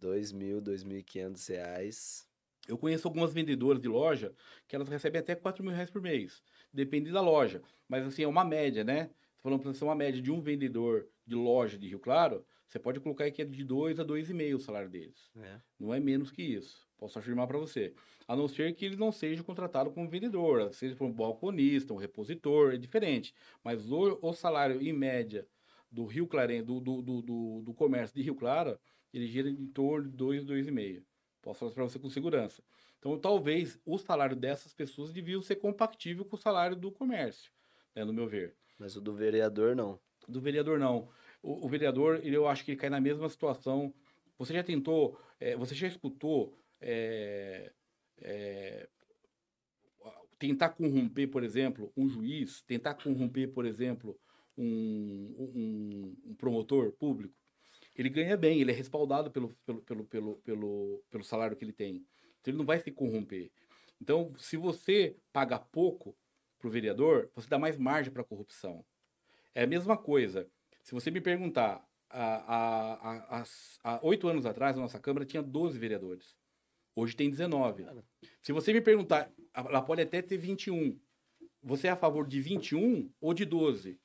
Dois 0.00 0.32
mil, 0.32 0.60
dois 0.60 0.84
mil 0.84 0.98
e 0.98 1.02
quinhentos 1.02 1.46
reais. 1.46 2.28
Eu 2.66 2.78
conheço 2.78 3.06
algumas 3.06 3.32
vendedoras 3.32 3.80
de 3.80 3.88
loja 3.88 4.34
que 4.66 4.74
elas 4.74 4.88
recebem 4.88 5.20
até 5.20 5.34
4 5.34 5.62
mil 5.62 5.72
reais 5.72 5.90
por 5.90 6.00
mês. 6.00 6.42
Depende 6.72 7.12
da 7.12 7.20
loja. 7.20 7.62
Mas 7.88 8.06
assim, 8.06 8.22
é 8.22 8.28
uma 8.28 8.44
média, 8.44 8.82
né? 8.82 9.10
Falando 9.42 9.60
para 9.60 9.74
ser 9.74 9.84
uma 9.84 9.94
média 9.94 10.20
de 10.20 10.30
um 10.30 10.40
vendedor 10.40 11.06
de 11.26 11.34
loja 11.34 11.76
de 11.76 11.88
Rio 11.88 11.98
Claro, 11.98 12.44
você 12.66 12.78
pode 12.78 12.98
colocar 13.00 13.30
que 13.30 13.42
é 13.42 13.44
de 13.44 13.62
2 13.62 14.00
a 14.00 14.04
2,5 14.04 14.56
o 14.56 14.58
salário 14.58 14.88
deles. 14.88 15.30
É. 15.36 15.60
Não 15.78 15.92
é 15.92 16.00
menos 16.00 16.30
que 16.30 16.42
isso. 16.42 16.88
Posso 16.96 17.18
afirmar 17.18 17.46
para 17.46 17.58
você. 17.58 17.92
A 18.26 18.34
não 18.34 18.48
ser 18.48 18.74
que 18.74 18.86
ele 18.86 18.96
não 18.96 19.12
seja 19.12 19.44
contratado 19.44 19.90
como 19.90 20.08
vendedor, 20.08 20.72
seja 20.72 20.96
por 20.96 21.04
um 21.04 21.12
balconista, 21.12 21.92
um 21.92 21.98
repositor, 21.98 22.74
é 22.74 22.78
diferente. 22.78 23.34
Mas 23.62 23.90
o, 23.92 24.18
o 24.22 24.32
salário 24.32 24.80
em 24.80 24.92
média 24.92 25.46
do 25.90 26.06
Rio 26.06 26.26
Claro, 26.26 26.64
do, 26.64 26.80
do, 26.80 27.02
do, 27.02 27.22
do, 27.22 27.62
do 27.62 27.74
comércio 27.74 28.16
de 28.16 28.22
Rio 28.22 28.34
Claro, 28.34 28.78
ele 29.14 29.28
gira 29.28 29.48
em 29.48 29.66
torno 29.66 30.10
de 30.10 30.16
2, 30.16 30.44
2,5. 30.44 31.04
Posso 31.40 31.60
falar 31.60 31.72
para 31.72 31.84
você 31.84 31.98
com 32.00 32.10
segurança. 32.10 32.62
Então, 32.98 33.16
talvez 33.18 33.78
o 33.84 33.96
salário 33.96 34.34
dessas 34.34 34.74
pessoas 34.74 35.12
devia 35.12 35.40
ser 35.42 35.56
compatível 35.56 36.24
com 36.24 36.34
o 36.34 36.38
salário 36.38 36.74
do 36.74 36.90
comércio, 36.90 37.52
né, 37.94 38.04
no 38.04 38.12
meu 38.12 38.26
ver. 38.26 38.56
Mas 38.78 38.96
o 38.96 39.00
do 39.00 39.14
vereador, 39.14 39.76
não. 39.76 40.00
Do 40.26 40.40
vereador, 40.40 40.80
não. 40.80 41.08
O, 41.40 41.66
o 41.66 41.68
vereador, 41.68 42.20
ele, 42.24 42.36
eu 42.36 42.48
acho 42.48 42.64
que 42.64 42.72
ele 42.72 42.80
cai 42.80 42.90
na 42.90 43.00
mesma 43.00 43.28
situação. 43.28 43.94
Você 44.36 44.52
já 44.52 44.64
tentou, 44.64 45.16
é, 45.38 45.54
você 45.54 45.74
já 45.74 45.86
escutou 45.86 46.58
é, 46.80 47.72
é, 48.20 48.88
tentar 50.38 50.70
corromper, 50.70 51.30
por 51.30 51.44
exemplo, 51.44 51.92
um 51.96 52.08
juiz, 52.08 52.62
tentar 52.62 52.94
corromper, 52.94 53.52
por 53.52 53.64
exemplo, 53.64 54.18
um, 54.58 55.34
um, 55.38 56.16
um 56.30 56.34
promotor 56.34 56.90
público? 56.92 57.43
Ele 57.94 58.08
ganha 58.08 58.36
bem, 58.36 58.60
ele 58.60 58.72
é 58.72 58.74
respaldado 58.74 59.30
pelo, 59.30 59.48
pelo, 59.64 59.82
pelo, 59.82 60.04
pelo, 60.04 60.36
pelo, 60.36 61.04
pelo 61.10 61.24
salário 61.24 61.56
que 61.56 61.64
ele 61.64 61.72
tem. 61.72 62.04
Então 62.40 62.52
ele 62.52 62.58
não 62.58 62.66
vai 62.66 62.78
se 62.78 62.90
corromper. 62.90 63.50
Então, 64.00 64.32
se 64.36 64.56
você 64.56 65.16
paga 65.32 65.58
pouco 65.58 66.16
para 66.58 66.68
o 66.68 66.70
vereador, 66.70 67.30
você 67.34 67.48
dá 67.48 67.58
mais 67.58 67.78
margem 67.78 68.12
para 68.12 68.22
a 68.22 68.24
corrupção. 68.24 68.84
É 69.54 69.62
a 69.62 69.66
mesma 69.66 69.96
coisa. 69.96 70.48
Se 70.82 70.92
você 70.92 71.10
me 71.10 71.20
perguntar, 71.20 71.86
há 72.10 74.00
oito 74.02 74.28
anos 74.28 74.44
atrás, 74.44 74.76
a 74.76 74.80
nossa 74.80 74.98
Câmara 74.98 75.24
tinha 75.24 75.42
12 75.42 75.78
vereadores. 75.78 76.36
Hoje 76.96 77.16
tem 77.16 77.30
19. 77.30 77.86
Se 78.42 78.52
você 78.52 78.72
me 78.72 78.80
perguntar, 78.80 79.32
ela 79.54 79.82
pode 79.82 80.02
até 80.02 80.20
ter 80.20 80.36
21. 80.36 80.98
Você 81.62 81.86
é 81.86 81.90
a 81.90 81.96
favor 81.96 82.26
de 82.26 82.40
21 82.40 83.10
ou 83.20 83.32
de 83.34 83.44
12? 83.44 83.98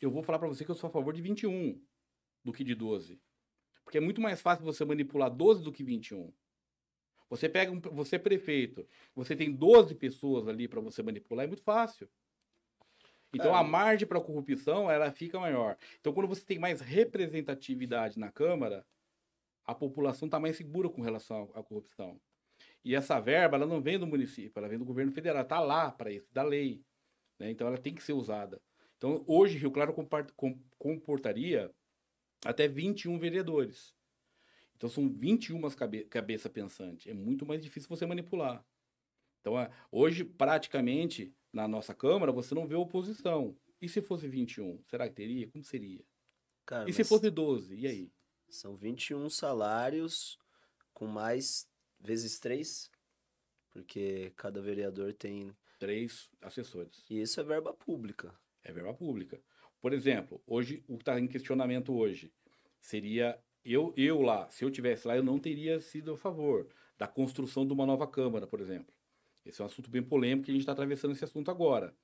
Eu 0.00 0.10
vou 0.10 0.22
falar 0.22 0.38
para 0.38 0.48
você 0.48 0.64
que 0.64 0.70
eu 0.70 0.74
sou 0.74 0.88
a 0.88 0.92
favor 0.92 1.14
de 1.14 1.22
21 1.22 1.80
do 2.44 2.52
que 2.52 2.64
de 2.64 2.74
12. 2.74 3.20
Porque 3.84 3.98
é 3.98 4.00
muito 4.00 4.20
mais 4.20 4.40
fácil 4.40 4.64
você 4.64 4.84
manipular 4.84 5.30
12 5.30 5.62
do 5.62 5.72
que 5.72 5.84
21. 5.84 6.32
Você 7.28 7.48
pega 7.48 7.72
um, 7.72 7.80
você 7.80 8.16
é 8.16 8.18
prefeito, 8.18 8.86
você 9.14 9.34
tem 9.34 9.52
12 9.52 9.94
pessoas 9.94 10.46
ali 10.46 10.68
para 10.68 10.80
você 10.80 11.02
manipular, 11.02 11.44
é 11.44 11.48
muito 11.48 11.62
fácil. 11.62 12.08
Então 13.32 13.54
é. 13.54 13.58
a 13.58 13.62
margem 13.62 14.06
para 14.06 14.20
corrupção 14.20 14.90
ela 14.90 15.10
fica 15.10 15.38
maior. 15.40 15.76
Então 16.00 16.12
quando 16.12 16.28
você 16.28 16.44
tem 16.44 16.58
mais 16.58 16.80
representatividade 16.80 18.18
na 18.18 18.30
Câmara, 18.30 18.86
a 19.64 19.74
população 19.74 20.26
está 20.26 20.38
mais 20.38 20.56
segura 20.56 20.88
com 20.88 21.02
relação 21.02 21.50
à 21.54 21.62
corrupção. 21.62 22.20
E 22.84 22.94
essa 22.94 23.18
verba 23.18 23.56
ela 23.56 23.66
não 23.66 23.80
vem 23.80 23.98
do 23.98 24.06
município, 24.06 24.52
ela 24.56 24.68
vem 24.68 24.78
do 24.78 24.84
governo 24.84 25.10
federal, 25.10 25.42
está 25.42 25.58
lá 25.58 25.90
para 25.90 26.12
isso, 26.12 26.28
da 26.32 26.42
lei. 26.42 26.82
Né? 27.38 27.50
Então 27.50 27.66
ela 27.66 27.78
tem 27.78 27.94
que 27.94 28.02
ser 28.02 28.12
usada. 28.12 28.60
Então 28.96 29.24
hoje 29.26 29.58
Rio 29.58 29.70
Claro 29.72 29.94
comportaria 30.78 31.74
até 32.44 32.68
21 32.68 33.18
vereadores. 33.18 33.94
Então 34.76 34.88
são 34.88 35.08
21 35.08 35.60
cabe 35.70 36.04
cabeça 36.04 36.50
pensante. 36.50 37.08
É 37.10 37.14
muito 37.14 37.46
mais 37.46 37.62
difícil 37.62 37.88
você 37.88 38.04
manipular. 38.06 38.64
Então, 39.40 39.58
é, 39.60 39.70
hoje, 39.92 40.24
praticamente, 40.24 41.34
na 41.52 41.68
nossa 41.68 41.94
Câmara, 41.94 42.32
você 42.32 42.54
não 42.54 42.66
vê 42.66 42.74
oposição. 42.74 43.56
E 43.80 43.88
se 43.88 44.00
fosse 44.00 44.26
21? 44.26 44.82
Será 44.88 45.06
que 45.08 45.14
teria? 45.14 45.46
Como 45.50 45.62
seria? 45.62 46.02
Cara, 46.64 46.88
e 46.88 46.92
se 46.92 47.04
fosse 47.04 47.30
12? 47.30 47.74
E 47.74 47.86
aí? 47.86 48.12
São 48.48 48.74
21 48.74 49.28
salários 49.28 50.38
com 50.94 51.06
mais 51.06 51.68
vezes 52.00 52.38
3, 52.38 52.90
porque 53.70 54.32
cada 54.36 54.62
vereador 54.62 55.12
tem. 55.12 55.54
Três 55.78 56.30
assessores. 56.40 57.04
E 57.10 57.20
isso 57.20 57.38
é 57.40 57.44
verba 57.44 57.74
pública. 57.74 58.34
É 58.62 58.72
verba 58.72 58.94
pública. 58.94 59.42
Por 59.84 59.92
exemplo, 59.92 60.40
hoje 60.46 60.82
o 60.88 60.96
que 60.96 61.02
está 61.02 61.20
em 61.20 61.26
questionamento 61.26 61.94
hoje 61.94 62.32
seria 62.80 63.38
eu, 63.62 63.92
eu 63.98 64.22
lá, 64.22 64.48
se 64.48 64.64
eu 64.64 64.70
tivesse 64.70 65.06
lá, 65.06 65.14
eu 65.14 65.22
não 65.22 65.38
teria 65.38 65.78
sido 65.78 66.14
a 66.14 66.16
favor 66.16 66.66
da 66.96 67.06
construção 67.06 67.66
de 67.66 67.74
uma 67.74 67.84
nova 67.84 68.06
Câmara, 68.06 68.46
por 68.46 68.62
exemplo. 68.62 68.94
Esse 69.44 69.60
é 69.60 69.62
um 69.62 69.66
assunto 69.66 69.90
bem 69.90 70.02
polêmico 70.02 70.46
que 70.46 70.50
a 70.50 70.54
gente 70.54 70.62
está 70.62 70.72
atravessando 70.72 71.12
esse 71.12 71.22
assunto 71.22 71.50
agora. 71.50 71.94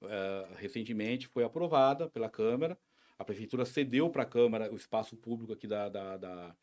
Uh, 0.00 0.54
recentemente 0.56 1.26
foi 1.28 1.44
aprovada 1.44 2.08
pela 2.08 2.30
Câmara, 2.30 2.78
a 3.18 3.24
Prefeitura 3.26 3.66
cedeu 3.66 4.08
para 4.08 4.22
a 4.22 4.26
Câmara 4.26 4.72
o 4.72 4.76
espaço 4.76 5.14
público 5.14 5.52
aqui 5.52 5.66
da, 5.66 5.90
da, 5.90 6.16
da, 6.16 6.56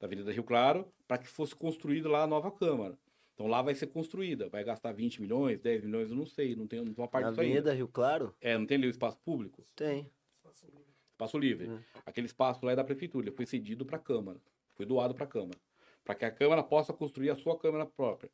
da 0.00 0.06
Avenida 0.06 0.32
Rio 0.32 0.44
Claro 0.44 0.90
para 1.06 1.18
que 1.18 1.28
fosse 1.28 1.54
construída 1.54 2.08
lá 2.08 2.22
a 2.22 2.26
nova 2.26 2.50
Câmara. 2.50 2.98
Então 3.36 3.46
lá 3.46 3.60
vai 3.60 3.74
ser 3.74 3.88
construída, 3.88 4.48
vai 4.48 4.64
gastar 4.64 4.92
20 4.92 5.20
milhões, 5.20 5.60
10 5.60 5.84
milhões, 5.84 6.08
eu 6.08 6.16
não 6.16 6.24
sei, 6.24 6.56
não 6.56 6.66
tem 6.66 6.80
uma 6.80 7.06
parte 7.06 7.24
Na 7.24 7.28
Avenida 7.28 7.74
Rio 7.74 7.86
Claro? 7.86 8.34
É, 8.40 8.56
não 8.56 8.64
tem 8.64 8.78
ali 8.78 8.86
o 8.86 8.90
espaço 8.90 9.18
público? 9.18 9.62
Tem. 9.76 10.10
Espaço 11.12 11.38
livre. 11.38 11.68
Uhum. 11.68 11.78
Aquele 12.06 12.26
espaço 12.26 12.64
lá 12.64 12.72
é 12.72 12.76
da 12.76 12.82
prefeitura, 12.82 13.30
foi 13.30 13.44
cedido 13.44 13.84
para 13.84 13.96
a 13.96 14.00
Câmara, 14.00 14.40
foi 14.74 14.86
doado 14.86 15.14
para 15.14 15.24
a 15.24 15.28
Câmara, 15.28 15.58
para 16.02 16.14
que 16.14 16.24
a 16.24 16.30
Câmara 16.30 16.62
possa 16.62 16.94
construir 16.94 17.28
a 17.28 17.36
sua 17.36 17.58
Câmara 17.58 17.84
própria. 17.84 18.30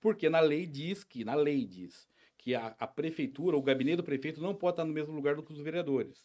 Porque 0.00 0.30
na 0.30 0.40
lei 0.40 0.66
diz 0.66 1.04
que, 1.04 1.22
na 1.22 1.34
lei 1.34 1.66
diz 1.66 2.08
que 2.38 2.54
a, 2.54 2.74
a 2.78 2.86
prefeitura, 2.86 3.58
o 3.58 3.62
gabinete 3.62 3.96
do 3.96 4.04
prefeito 4.04 4.40
não 4.40 4.54
pode 4.54 4.72
estar 4.72 4.86
no 4.86 4.92
mesmo 4.92 5.14
lugar 5.14 5.36
do 5.36 5.42
que 5.42 5.52
os 5.52 5.58
vereadores. 5.58 6.24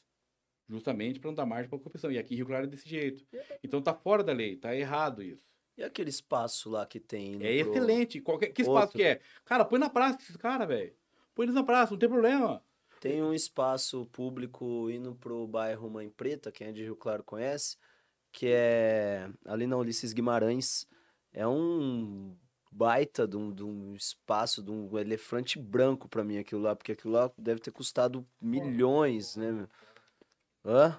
Justamente 0.69 1.19
para 1.19 1.31
não 1.31 1.35
dar 1.35 1.45
margem 1.45 1.69
para 1.69 1.79
corrupção. 1.79 2.09
E 2.09 2.17
aqui 2.17 2.33
em 2.33 2.37
Rio 2.37 2.45
Claro 2.45 2.63
é 2.63 2.67
desse 2.67 2.87
jeito. 2.87 3.25
Então 3.61 3.79
está 3.79 3.93
fora 3.93 4.23
da 4.23 4.31
lei, 4.31 4.53
está 4.53 4.73
errado 4.73 5.21
isso. 5.21 5.50
E 5.81 5.83
aquele 5.83 6.11
espaço 6.11 6.69
lá 6.69 6.85
que 6.85 6.99
tem? 6.99 7.43
É 7.43 7.55
excelente. 7.55 8.21
Qualquer... 8.21 8.49
Que 8.49 8.61
espaço 8.61 8.79
Outro. 8.81 8.97
que 8.97 9.03
é? 9.03 9.19
Cara, 9.43 9.65
põe 9.65 9.79
na 9.79 9.89
praça 9.89 10.19
esses 10.21 10.35
caras, 10.37 10.67
velho. 10.67 10.93
Põe 11.33 11.45
eles 11.45 11.55
na 11.55 11.63
praça, 11.63 11.91
não 11.91 11.97
tem 11.97 12.07
problema. 12.07 12.63
Tem 12.99 13.23
um 13.23 13.33
espaço 13.33 14.05
público 14.11 14.91
indo 14.91 15.15
pro 15.15 15.47
bairro 15.47 15.89
Mãe 15.89 16.07
Preta, 16.07 16.51
quem 16.51 16.67
é 16.67 16.71
de 16.71 16.83
Rio 16.83 16.95
Claro 16.95 17.23
conhece, 17.23 17.77
que 18.31 18.45
é 18.47 19.27
ali 19.43 19.65
na 19.65 19.75
Ulisses 19.75 20.13
Guimarães. 20.13 20.87
É 21.33 21.47
um 21.47 22.37
baita 22.71 23.27
de 23.27 23.35
um, 23.35 23.51
de 23.51 23.63
um 23.63 23.95
espaço, 23.95 24.61
de 24.61 24.69
um 24.69 24.95
elefante 24.99 25.57
branco 25.57 26.07
para 26.07 26.23
mim 26.23 26.37
aquilo 26.37 26.61
lá, 26.61 26.75
porque 26.75 26.91
aquilo 26.91 27.13
lá 27.13 27.31
deve 27.35 27.59
ter 27.59 27.71
custado 27.71 28.23
milhões, 28.39 29.35
né? 29.35 29.67
Hã? 30.63 30.95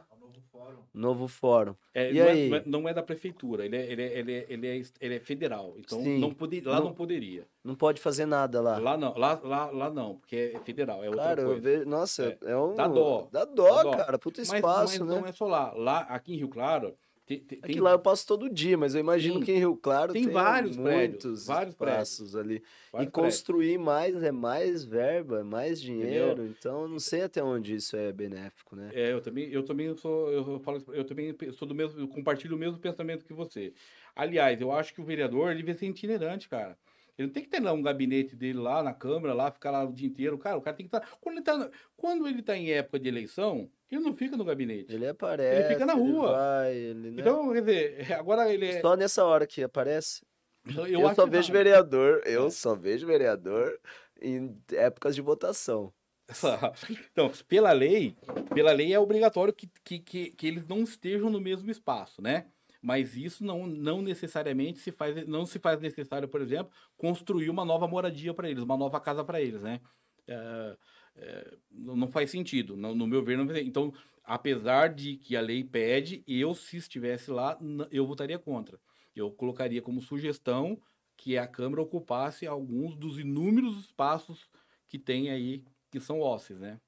Novo 0.95 1.27
fórum. 1.27 1.75
É, 1.95 2.13
e 2.13 2.19
não, 2.19 2.27
aí? 2.27 2.53
É, 2.53 2.63
não 2.67 2.89
é 2.89 2.93
da 2.93 3.03
prefeitura, 3.03 3.65
ele 3.65 3.77
é, 3.77 3.93
ele 3.93 4.03
é, 4.03 4.19
ele 4.19 4.33
é, 4.33 4.47
ele 4.49 4.67
é, 4.69 4.83
ele 5.01 5.15
é 5.15 5.21
federal. 5.21 5.75
Então 5.79 6.03
não 6.03 6.35
poder, 6.35 6.67
lá 6.67 6.77
não, 6.77 6.87
não, 6.87 6.95
poderia. 6.95 7.47
Não 7.65 7.75
pode 7.75 8.01
fazer 8.01 8.27
nada 8.27 8.61
lá. 8.61 8.79
Lá 8.79 8.97
não, 8.97 9.17
lá, 9.17 9.41
lá, 9.43 9.71
lá 9.71 9.91
não, 9.91 10.17
porque 10.17 10.53
é 10.55 10.59
federal, 10.61 11.03
é 11.03 11.09
outra 11.09 11.25
cara, 11.25 11.45
coisa. 11.45 11.61
Vejo, 11.61 11.89
nossa, 11.89 12.25
é, 12.43 12.51
é 12.51 12.57
um. 12.57 12.75
Dá 12.75 12.87
dó. 12.89 13.29
Dá 13.33 13.45
dó, 13.45 13.77
dá 13.77 13.83
dó. 13.83 13.91
cara. 13.97 14.19
Puta 14.19 14.43
espaço, 14.43 14.65
mas, 14.65 14.99
mas 14.99 15.09
né? 15.09 15.21
não 15.21 15.27
é 15.27 15.33
só 15.33 15.47
lá. 15.47 15.73
Lá, 15.73 16.01
aqui 16.01 16.35
em 16.35 16.37
Rio 16.37 16.49
Claro, 16.49 16.95
tem, 17.41 17.59
tem, 17.59 17.71
Aqui 17.71 17.81
lá 17.81 17.93
eu 17.93 17.99
passo 17.99 18.27
todo 18.27 18.49
dia, 18.49 18.77
mas 18.77 18.95
eu 18.95 19.01
imagino 19.01 19.39
Sim. 19.39 19.45
que 19.45 19.53
em 19.53 19.59
Rio 19.59 19.77
Claro 19.77 20.13
tem, 20.13 20.25
tem 20.25 20.33
vários 20.33 20.77
muitos 20.77 20.93
prédios, 20.93 21.47
vários 21.47 21.75
prédios. 21.75 22.37
ali. 22.37 22.63
Vários 22.93 23.09
e 23.09 23.13
construir 23.13 23.79
mais 23.79 24.23
é 24.23 24.33
mais 24.33 24.85
verba, 24.85 25.41
é 25.41 25.43
mais 25.43 25.81
dinheiro. 25.81 26.33
Entendeu? 26.33 26.55
Então 26.59 26.83
eu 26.83 26.89
não 26.89 26.99
sei 26.99 27.23
até 27.23 27.43
onde 27.43 27.75
isso 27.75 27.97
é 27.97 28.13
benéfico, 28.13 28.77
né? 28.77 28.91
É, 28.95 29.13
eu 29.13 29.21
também, 29.21 29.49
eu 29.51 29.63
também 29.63 29.97
sou, 29.97 30.31
eu 30.31 30.61
falo, 30.61 30.83
eu 30.89 31.05
também 31.05 31.37
sou 31.53 31.67
do 31.67 31.75
mesmo, 31.75 32.01
eu 32.01 32.09
compartilho 32.09 32.57
o 32.57 32.59
mesmo 32.59 32.79
pensamento 32.79 33.25
que 33.25 33.33
você. 33.33 33.73
Aliás, 34.15 34.61
eu 34.61 34.73
acho 34.73 34.93
que 34.93 35.01
o 35.01 35.05
vereador 35.05 35.51
ele 35.51 35.59
devia 35.59 35.75
ser 35.75 35.87
itinerante, 35.87 36.49
cara. 36.49 36.77
Ele 37.19 37.27
não 37.27 37.33
tem 37.33 37.43
que 37.43 37.51
ter 37.51 37.61
lá 37.61 37.73
um 37.73 37.83
gabinete 37.83 38.35
dele 38.35 38.59
lá 38.59 38.83
na 38.83 38.95
Câmara, 38.95 39.35
lá, 39.35 39.51
ficar 39.51 39.71
lá 39.71 39.85
o 39.85 39.93
dia 39.93 40.09
inteiro. 40.09 40.39
Cara, 40.39 40.57
o 40.57 40.63
cara 40.63 40.77
tem 40.77 40.87
que 40.87 40.95
estar. 40.95 41.07
Tá, 41.07 41.17
quando 41.21 41.37
ele 41.37 41.41
está 41.41 41.71
quando 41.97 42.29
ele 42.29 42.43
tá 42.43 42.57
em 42.57 42.71
época 42.71 42.99
de 42.99 43.09
eleição, 43.09 43.71
ele 43.93 44.01
não 44.01 44.15
fica 44.15 44.39
no 44.39 44.45
gabinete. 44.45 44.93
Ele 44.93 45.07
aparece. 45.07 45.61
Ele 45.61 45.69
fica 45.69 45.85
na 45.85 45.93
rua. 45.93 46.29
Ele 46.29 46.35
vai, 46.35 46.77
ele, 46.77 47.11
né? 47.11 47.21
Então, 47.21 47.53
quer 47.53 47.61
dizer, 47.61 48.13
agora 48.19 48.53
ele 48.53 48.67
é. 48.67 48.81
Só 48.81 48.97
nessa 48.97 49.23
hora 49.25 49.47
que 49.47 49.63
aparece. 49.63 50.23
Então, 50.67 50.87
eu, 50.87 51.01
eu 51.01 51.15
só 51.15 51.27
vejo 51.27 51.49
não. 51.49 51.53
vereador, 51.53 52.23
eu 52.25 52.47
é. 52.47 52.51
só 52.51 52.75
vejo 52.75 53.07
vereador 53.07 53.79
em 54.21 54.59
épocas 54.73 55.15
de 55.15 55.21
votação. 55.21 55.93
Então, 57.13 57.31
pela 57.47 57.73
lei, 57.73 58.17
pela 58.55 58.73
lei 58.73 58.95
é 58.95 58.99
obrigatório 58.99 59.53
que, 59.53 59.69
que, 59.85 59.99
que, 59.99 60.31
que 60.31 60.47
eles 60.47 60.67
não 60.67 60.83
estejam 60.83 61.29
no 61.29 61.39
mesmo 61.39 61.71
espaço, 61.71 62.23
né? 62.23 62.47
Mas 62.81 63.17
isso 63.17 63.45
não, 63.45 63.67
não 63.67 64.01
necessariamente 64.01 64.79
se 64.79 64.91
faz, 64.91 65.27
não 65.27 65.45
se 65.45 65.59
faz 65.59 65.79
necessário, 65.79 66.27
por 66.27 66.41
exemplo, 66.41 66.73
construir 66.97 67.51
uma 67.51 67.67
nova 67.67 67.87
moradia 67.87 68.33
para 68.33 68.49
eles, 68.49 68.63
uma 68.63 68.79
nova 68.79 68.99
casa 68.99 69.23
para 69.23 69.43
eles, 69.43 69.63
né? 69.63 69.81
É, 70.27 70.77
é, 71.17 71.57
não 71.71 72.11
faz 72.11 72.31
sentido, 72.31 72.77
no, 72.77 72.95
no 72.95 73.07
meu 73.07 73.23
ver, 73.23 73.37
não 73.37 73.47
faz 73.47 73.67
Então, 73.67 73.93
apesar 74.25 74.89
de 74.89 75.17
que 75.17 75.37
a 75.37 75.41
lei 75.41 75.63
pede, 75.63 76.25
eu, 76.27 76.55
se 76.55 76.77
estivesse 76.77 77.31
lá, 77.31 77.59
eu 77.91 78.07
votaria 78.07 78.39
contra. 78.39 78.81
Eu 79.15 79.31
colocaria 79.31 79.83
como 79.83 80.01
sugestão 80.01 80.81
que 81.17 81.37
a 81.37 81.47
Câmara 81.47 81.83
ocupasse 81.83 82.47
alguns 82.47 82.97
dos 82.97 83.19
inúmeros 83.19 83.79
espaços 83.85 84.49
que 84.89 84.99
tem 84.99 85.31
aí, 85.31 85.65
que 85.91 86.01
são 86.01 86.21
ossos, 86.21 86.59
né? 86.59 86.81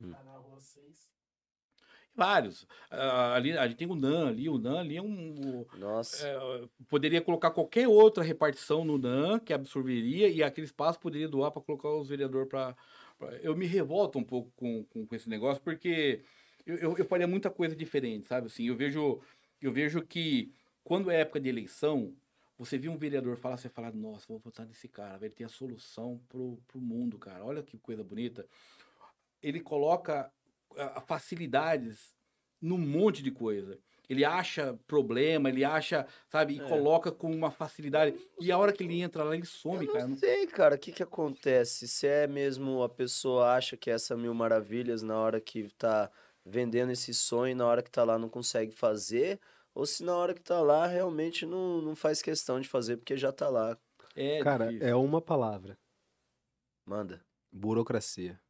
Hum. 0.00 0.12
Vários. 2.14 2.64
Uh, 2.90 3.32
ali, 3.34 3.56
a 3.56 3.66
gente 3.66 3.78
tem 3.78 3.88
o 3.88 3.94
NAN 3.94 4.28
ali, 4.28 4.48
o 4.48 4.58
NAN 4.58 4.80
ali 4.80 4.96
é 4.96 5.02
um. 5.02 5.64
Nossa. 5.78 6.26
É, 6.26 6.68
poderia 6.86 7.22
colocar 7.22 7.50
qualquer 7.50 7.88
outra 7.88 8.22
repartição 8.22 8.84
no 8.84 8.98
NAN 8.98 9.38
que 9.38 9.52
absorveria 9.52 10.28
e 10.28 10.42
aquele 10.42 10.66
espaço 10.66 11.00
poderia 11.00 11.28
doar 11.28 11.50
para 11.50 11.62
colocar 11.62 11.88
os 11.88 12.08
vereadores 12.08 12.48
para. 12.48 12.76
Eu 13.42 13.56
me 13.56 13.66
revolto 13.66 14.18
um 14.18 14.24
pouco 14.24 14.50
com, 14.56 14.84
com, 14.84 15.06
com 15.06 15.14
esse 15.14 15.28
negócio, 15.28 15.62
porque 15.62 16.24
eu, 16.66 16.76
eu, 16.76 16.98
eu, 16.98 17.04
faria 17.04 17.26
muita 17.26 17.50
coisa 17.50 17.74
diferente, 17.74 18.26
sabe? 18.26 18.46
Assim, 18.46 18.66
eu 18.68 18.76
vejo, 18.76 19.20
eu 19.60 19.72
vejo 19.72 20.02
que 20.02 20.52
quando 20.84 21.10
é 21.10 21.20
época 21.20 21.40
de 21.40 21.48
eleição, 21.48 22.14
você 22.58 22.78
viu 22.78 22.92
um 22.92 22.98
vereador 22.98 23.36
falar, 23.36 23.56
você 23.56 23.68
fala, 23.68 23.90
nossa, 23.90 24.26
vou 24.28 24.38
votar 24.38 24.66
nesse 24.66 24.88
cara, 24.88 25.24
ele 25.24 25.34
tem 25.34 25.44
a 25.46 25.48
solução 25.48 26.20
pro, 26.28 26.60
pro 26.68 26.80
mundo, 26.80 27.18
cara. 27.18 27.44
Olha 27.44 27.62
que 27.62 27.78
coisa 27.78 28.04
bonita. 28.04 28.46
Ele 29.42 29.60
coloca 29.60 30.30
facilidades 31.06 32.14
num 32.60 32.78
monte 32.78 33.22
de 33.22 33.30
coisa. 33.30 33.78
Ele 34.08 34.24
acha 34.24 34.78
problema, 34.86 35.48
ele 35.48 35.64
acha, 35.64 36.06
sabe, 36.28 36.54
e 36.54 36.60
é. 36.60 36.68
coloca 36.68 37.10
com 37.10 37.30
uma 37.30 37.50
facilidade. 37.50 38.16
E 38.40 38.50
a 38.50 38.58
hora 38.58 38.72
que 38.72 38.82
ele 38.82 39.00
entra 39.00 39.22
lá, 39.24 39.34
ele 39.34 39.46
some, 39.46 39.86
eu 39.86 39.92
cara. 39.92 40.06
Não 40.06 40.16
sei, 40.16 40.46
cara, 40.46 40.74
o 40.74 40.78
que 40.78 40.92
que 40.92 41.02
acontece? 41.02 41.88
Se 41.88 42.06
é 42.06 42.26
mesmo 42.26 42.82
a 42.82 42.88
pessoa 42.88 43.54
acha 43.54 43.76
que 43.76 43.90
é 43.90 43.94
essa 43.94 44.16
mil 44.16 44.34
maravilhas 44.34 45.02
na 45.02 45.16
hora 45.16 45.40
que 45.40 45.68
tá 45.78 46.10
vendendo 46.44 46.92
esse 46.92 47.14
sonho, 47.14 47.56
na 47.56 47.66
hora 47.66 47.82
que 47.82 47.90
tá 47.90 48.04
lá 48.04 48.18
não 48.18 48.28
consegue 48.28 48.72
fazer, 48.72 49.40
ou 49.74 49.86
se 49.86 50.04
na 50.04 50.14
hora 50.14 50.34
que 50.34 50.42
tá 50.42 50.60
lá 50.60 50.86
realmente 50.86 51.46
não, 51.46 51.80
não 51.80 51.94
faz 51.94 52.20
questão 52.20 52.60
de 52.60 52.68
fazer 52.68 52.96
porque 52.96 53.16
já 53.16 53.32
tá 53.32 53.48
lá. 53.48 53.78
É 54.14 54.42
cara, 54.42 54.66
difícil. 54.66 54.88
é 54.88 54.94
uma 54.94 55.20
palavra. 55.20 55.78
Manda. 56.84 57.24
Burocracia. 57.50 58.40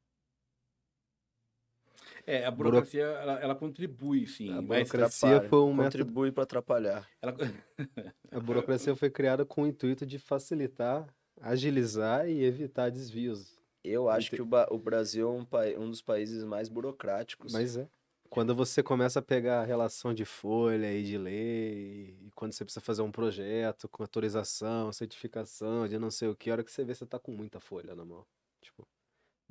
É, 2.26 2.44
a 2.44 2.50
burocracia, 2.50 3.04
Buro... 3.04 3.18
ela, 3.18 3.40
ela, 3.40 3.54
contribui, 3.54 4.26
sim. 4.26 4.56
A 4.56 4.62
burocracia 4.62 5.40
foi 5.42 5.58
um 5.60 5.76
Contribui 5.76 6.30
para 6.30 6.44
atrapalhar. 6.44 7.08
Ela... 7.20 7.34
a 8.30 8.40
burocracia 8.40 8.94
foi 8.94 9.10
criada 9.10 9.44
com 9.44 9.62
o 9.62 9.66
intuito 9.66 10.06
de 10.06 10.18
facilitar, 10.18 11.06
agilizar 11.40 12.28
e 12.28 12.44
evitar 12.44 12.90
desvios. 12.90 13.58
Eu 13.82 14.08
acho 14.08 14.30
que 14.30 14.40
o, 14.40 14.48
o 14.70 14.78
Brasil 14.78 15.28
é 15.28 15.30
um, 15.32 15.44
pa... 15.44 15.64
um 15.76 15.90
dos 15.90 16.00
países 16.00 16.44
mais 16.44 16.68
burocráticos. 16.68 17.52
Mas 17.52 17.76
é. 17.76 17.88
Quando 18.30 18.54
você 18.54 18.82
começa 18.82 19.18
a 19.18 19.22
pegar 19.22 19.60
a 19.60 19.64
relação 19.64 20.14
de 20.14 20.24
folha 20.24 20.90
e 20.90 21.02
de 21.02 21.18
lei, 21.18 22.16
e 22.22 22.30
quando 22.34 22.52
você 22.52 22.64
precisa 22.64 22.80
fazer 22.80 23.02
um 23.02 23.12
projeto 23.12 23.86
com 23.90 24.02
autorização, 24.02 24.90
certificação, 24.90 25.86
de 25.86 25.98
não 25.98 26.10
sei 26.10 26.28
o 26.28 26.34
que, 26.34 26.48
a 26.48 26.54
hora 26.54 26.64
que 26.64 26.70
você 26.70 26.82
vê, 26.82 26.94
você 26.94 27.04
tá 27.04 27.18
com 27.18 27.30
muita 27.30 27.60
folha 27.60 27.94
na 27.94 28.06
mão. 28.06 28.24
Tipo, 28.62 28.88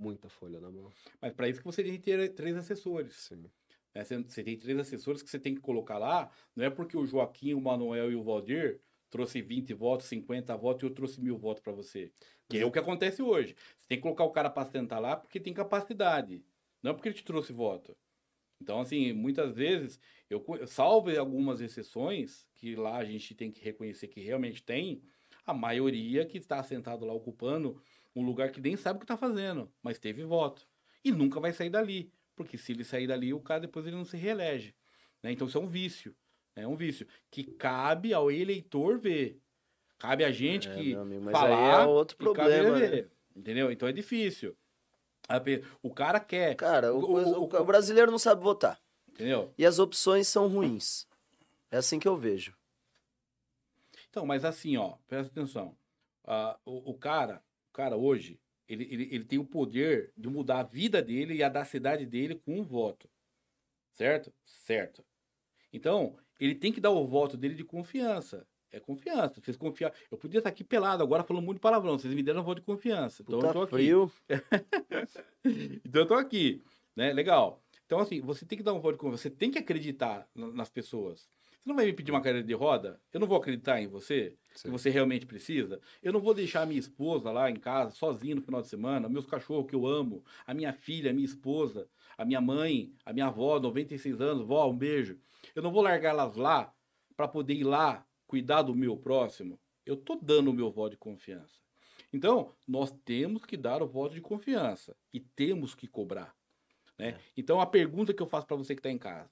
muita 0.01 0.27
folha 0.27 0.59
na 0.59 0.71
mão. 0.71 0.89
Mas 1.21 1.33
para 1.33 1.47
isso 1.47 1.59
que 1.59 1.65
você 1.65 1.83
tem 1.83 1.93
que 1.93 1.99
ter 1.99 2.33
três 2.33 2.55
assessores. 2.55 3.13
Sim. 3.13 3.45
É, 3.93 4.03
você, 4.03 4.17
você, 4.17 4.43
tem 4.43 4.57
três 4.57 4.77
assessores 4.79 5.21
que 5.21 5.29
você 5.29 5.39
tem 5.39 5.53
que 5.53 5.61
colocar 5.61 5.97
lá, 5.97 6.31
não 6.55 6.65
é 6.65 6.69
porque 6.69 6.97
o 6.97 7.05
Joaquim, 7.05 7.53
o 7.53 7.61
Manuel 7.61 8.11
e 8.11 8.15
o 8.15 8.23
Valdir 8.23 8.79
trouxe 9.09 9.41
20 9.41 9.73
votos, 9.73 10.07
50 10.07 10.55
votos 10.55 10.83
e 10.83 10.85
eu 10.85 10.93
trouxe 10.93 11.21
mil 11.21 11.37
votos 11.37 11.61
para 11.61 11.73
você. 11.73 12.11
Que 12.49 12.59
é 12.59 12.65
o 12.65 12.71
que 12.71 12.79
acontece 12.79 13.21
hoje. 13.21 13.55
Você 13.77 13.87
tem 13.87 13.97
que 13.97 14.01
colocar 14.01 14.23
o 14.23 14.31
cara 14.31 14.49
para 14.49 14.69
sentar 14.69 15.01
lá 15.01 15.17
porque 15.17 15.39
tem 15.39 15.53
capacidade, 15.53 16.43
não 16.81 16.93
porque 16.93 17.09
ele 17.09 17.15
te 17.15 17.23
trouxe 17.23 17.51
voto. 17.51 17.95
Então, 18.61 18.79
assim, 18.79 19.11
muitas 19.11 19.55
vezes, 19.55 19.99
eu 20.29 20.45
salvo 20.67 21.09
algumas 21.17 21.59
exceções, 21.59 22.47
que 22.53 22.75
lá 22.75 22.97
a 22.97 23.03
gente 23.03 23.33
tem 23.33 23.51
que 23.51 23.61
reconhecer 23.61 24.07
que 24.07 24.21
realmente 24.21 24.63
tem, 24.63 25.01
a 25.45 25.53
maioria 25.53 26.25
que 26.25 26.37
está 26.37 26.61
sentado 26.63 27.03
lá 27.03 27.13
ocupando 27.13 27.81
um 28.15 28.23
lugar 28.23 28.51
que 28.51 28.61
nem 28.61 28.75
sabe 28.75 28.97
o 28.97 28.99
que 28.99 29.05
está 29.05 29.17
fazendo, 29.17 29.71
mas 29.81 29.99
teve 29.99 30.23
voto. 30.23 30.67
E 31.03 31.11
nunca 31.11 31.39
vai 31.39 31.53
sair 31.53 31.69
dali. 31.69 32.11
Porque 32.35 32.57
se 32.57 32.71
ele 32.71 32.83
sair 32.83 33.07
dali, 33.07 33.33
o 33.33 33.39
cara 33.39 33.61
depois 33.61 33.85
ele 33.85 33.95
não 33.95 34.05
se 34.05 34.17
reelege. 34.17 34.75
Né? 35.21 35.31
Então 35.31 35.47
isso 35.47 35.57
é 35.57 35.61
um 35.61 35.67
vício. 35.67 36.15
É 36.55 36.67
um 36.67 36.75
vício. 36.75 37.07
Que 37.29 37.43
cabe 37.43 38.13
ao 38.13 38.31
eleitor 38.31 38.99
ver. 38.99 39.39
Cabe 39.97 40.23
a 40.23 40.31
gente 40.31 40.67
é, 40.67 40.73
que 40.73 40.95
amigo, 40.95 41.23
mas 41.23 41.31
falar. 41.31 41.83
É 41.83 41.85
outro 41.85 42.17
problema. 42.17 42.79
Né? 42.79 43.07
Entendeu? 43.35 43.71
Então 43.71 43.87
é 43.87 43.91
difícil. 43.91 44.55
O 45.81 45.93
cara 45.93 46.19
quer. 46.19 46.55
Cara, 46.55 46.93
o, 46.93 46.99
o, 46.99 47.43
o, 47.43 47.43
o, 47.43 47.65
brasileiro 47.65 48.11
não 48.11 48.19
sabe 48.19 48.41
votar. 48.41 48.81
Entendeu? 49.07 49.53
E 49.57 49.65
as 49.65 49.79
opções 49.79 50.27
são 50.27 50.47
ruins. 50.47 51.07
É 51.69 51.77
assim 51.77 51.99
que 51.99 52.07
eu 52.07 52.17
vejo. 52.17 52.55
Então, 54.09 54.25
mas 54.25 54.43
assim, 54.43 54.75
ó, 54.75 54.95
presta 55.07 55.31
atenção. 55.31 55.77
Uh, 56.25 56.57
o, 56.65 56.91
o 56.91 56.93
cara, 56.97 57.41
cara 57.81 57.97
hoje, 57.97 58.39
ele, 58.69 58.87
ele, 58.91 59.09
ele 59.11 59.23
tem 59.23 59.39
o 59.39 59.45
poder 59.45 60.13
de 60.15 60.29
mudar 60.29 60.59
a 60.59 60.63
vida 60.63 61.01
dele 61.01 61.33
e 61.33 61.43
a 61.43 61.49
da 61.49 61.65
cidade 61.65 62.05
dele 62.05 62.35
com 62.35 62.59
um 62.59 62.63
voto. 62.63 63.09
Certo? 63.91 64.31
Certo. 64.45 65.03
Então, 65.73 66.15
ele 66.39 66.53
tem 66.53 66.71
que 66.71 66.79
dar 66.79 66.91
o 66.91 67.05
voto 67.05 67.35
dele 67.35 67.55
de 67.55 67.63
confiança. 67.63 68.45
É 68.71 68.79
confiança. 68.79 69.41
Vocês 69.41 69.57
confiam. 69.57 69.91
Eu 70.11 70.17
podia 70.17 70.37
estar 70.37 70.49
aqui 70.49 70.63
pelado 70.63 71.01
agora 71.01 71.23
falando 71.23 71.43
muito 71.43 71.59
palavrão. 71.59 71.97
Vocês 71.97 72.13
me 72.13 72.21
deram 72.21 72.41
um 72.41 72.43
voto 72.43 72.59
de 72.59 72.65
confiança. 72.65 73.23
Então 73.23 73.39
Puta 73.39 73.47
eu 73.47 73.53
tô 73.53 73.61
aqui. 73.63 73.73
Frio. 73.73 74.11
então 75.83 76.01
eu 76.03 76.07
tô 76.07 76.13
aqui. 76.13 76.63
Né? 76.95 77.11
Legal. 77.11 77.61
Então, 77.85 77.99
assim, 77.99 78.21
você 78.21 78.45
tem 78.45 78.57
que 78.57 78.63
dar 78.63 78.73
um 78.73 78.79
voto 78.79 78.93
de 78.93 78.99
confiança. 78.99 79.23
Você 79.23 79.29
tem 79.31 79.49
que 79.49 79.57
acreditar 79.57 80.29
nas 80.35 80.69
pessoas. 80.69 81.27
Você 81.61 81.69
não 81.69 81.75
vai 81.75 81.85
me 81.85 81.93
pedir 81.93 82.11
uma 82.11 82.21
cadeira 82.21 82.45
de 82.45 82.53
roda? 82.55 82.99
Eu 83.13 83.19
não 83.19 83.27
vou 83.27 83.37
acreditar 83.37 83.79
em 83.79 83.87
você, 83.87 84.35
Sim. 84.55 84.63
que 84.63 84.69
você 84.71 84.89
realmente 84.89 85.27
precisa. 85.27 85.79
Eu 86.01 86.11
não 86.11 86.19
vou 86.19 86.33
deixar 86.33 86.63
a 86.63 86.65
minha 86.65 86.79
esposa 86.79 87.31
lá 87.31 87.51
em 87.51 87.55
casa, 87.55 87.91
sozinha 87.91 88.33
no 88.33 88.41
final 88.41 88.63
de 88.63 88.67
semana, 88.67 89.07
meus 89.07 89.27
cachorros 89.27 89.69
que 89.69 89.75
eu 89.75 89.85
amo, 89.85 90.25
a 90.47 90.55
minha 90.55 90.73
filha, 90.73 91.11
a 91.11 91.13
minha 91.13 91.25
esposa, 91.25 91.87
a 92.17 92.25
minha 92.25 92.41
mãe, 92.41 92.91
a 93.05 93.13
minha 93.13 93.27
avó, 93.27 93.59
96 93.59 94.19
anos, 94.19 94.47
vó, 94.47 94.67
um 94.67 94.75
beijo. 94.75 95.19
Eu 95.53 95.61
não 95.61 95.71
vou 95.71 95.83
largar 95.83 96.09
elas 96.09 96.35
lá 96.35 96.73
para 97.15 97.27
poder 97.27 97.53
ir 97.53 97.63
lá 97.63 98.03
cuidar 98.25 98.63
do 98.63 98.73
meu 98.73 98.97
próximo. 98.97 99.59
Eu 99.85 99.95
tô 99.95 100.15
dando 100.15 100.49
o 100.49 100.53
meu 100.53 100.71
voto 100.71 100.91
de 100.91 100.97
confiança. 100.97 101.61
Então, 102.11 102.51
nós 102.67 102.91
temos 103.05 103.45
que 103.45 103.55
dar 103.55 103.83
o 103.83 103.87
voto 103.87 104.15
de 104.15 104.21
confiança 104.21 104.95
e 105.13 105.19
temos 105.19 105.75
que 105.75 105.87
cobrar. 105.87 106.35
Né? 106.97 107.09
É. 107.09 107.19
Então, 107.37 107.61
a 107.61 107.67
pergunta 107.67 108.13
que 108.13 108.21
eu 108.21 108.27
faço 108.27 108.47
para 108.47 108.57
você 108.57 108.73
que 108.73 108.79
está 108.79 108.89
em 108.89 108.97
casa: 108.97 109.29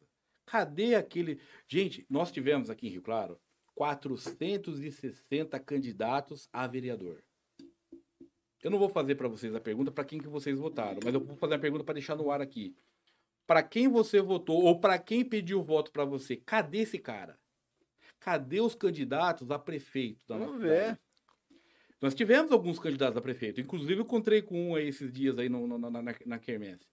Cadê 0.50 0.95
aquele. 0.95 1.39
Gente, 1.68 2.06
nós 2.10 2.32
tivemos 2.32 2.70
aqui 2.70 2.88
em 2.88 2.89
Rio 2.89 3.02
Claro 3.02 3.39
460 3.76 5.58
candidatos 5.60 6.50
a 6.52 6.68
vereador. 6.68 7.24
Eu 8.62 8.70
não 8.70 8.78
vou 8.78 8.89
fazer 8.89 9.16
para 9.16 9.28
vocês 9.30 9.56
a 9.56 9.62
pergunta 9.62 9.89
para 9.89 10.04
quem 10.04 10.20
que 10.20 10.28
vocês 10.28 10.60
votaram, 10.60 11.00
mas 11.04 11.14
eu 11.14 11.24
vou 11.24 11.38
fazer 11.38 11.54
a 11.54 11.60
pergunta 11.60 11.84
para 11.84 11.93
deixar 11.93 12.16
no 12.16 12.30
ar 12.30 12.41
aqui. 12.41 12.76
Para 13.47 13.64
quem 13.64 13.88
você 13.88 14.22
votou 14.22 14.64
ou 14.64 14.80
para 14.80 15.00
quem 15.00 15.24
pediu 15.24 15.64
voto 15.64 15.91
para 15.91 16.04
você, 16.04 16.36
cadê 16.36 16.80
esse 16.80 17.00
cara? 17.00 17.39
Cadê 18.20 18.60
os 18.60 18.76
candidatos 18.76 19.50
a 19.50 19.58
prefeito 19.58 20.26
da 20.28 20.38
Vamos 20.38 20.62
ver. 20.62 21.00
Nós 22.02 22.14
tivemos 22.14 22.52
alguns 22.52 22.80
candidatos 22.80 23.18
a 23.18 23.22
prefeito. 23.22 23.62
Inclusive, 23.62 23.95
eu 23.95 24.02
encontrei 24.02 24.41
com 24.41 24.72
um 24.72 24.76
aí 24.76 24.89
esses 24.89 25.12
dias 25.12 25.38
aí 25.38 25.47
no, 25.47 25.66
no, 25.68 25.78
na, 25.78 25.89
na, 25.89 26.16
na 26.26 26.39
Quermesse. 26.39 26.86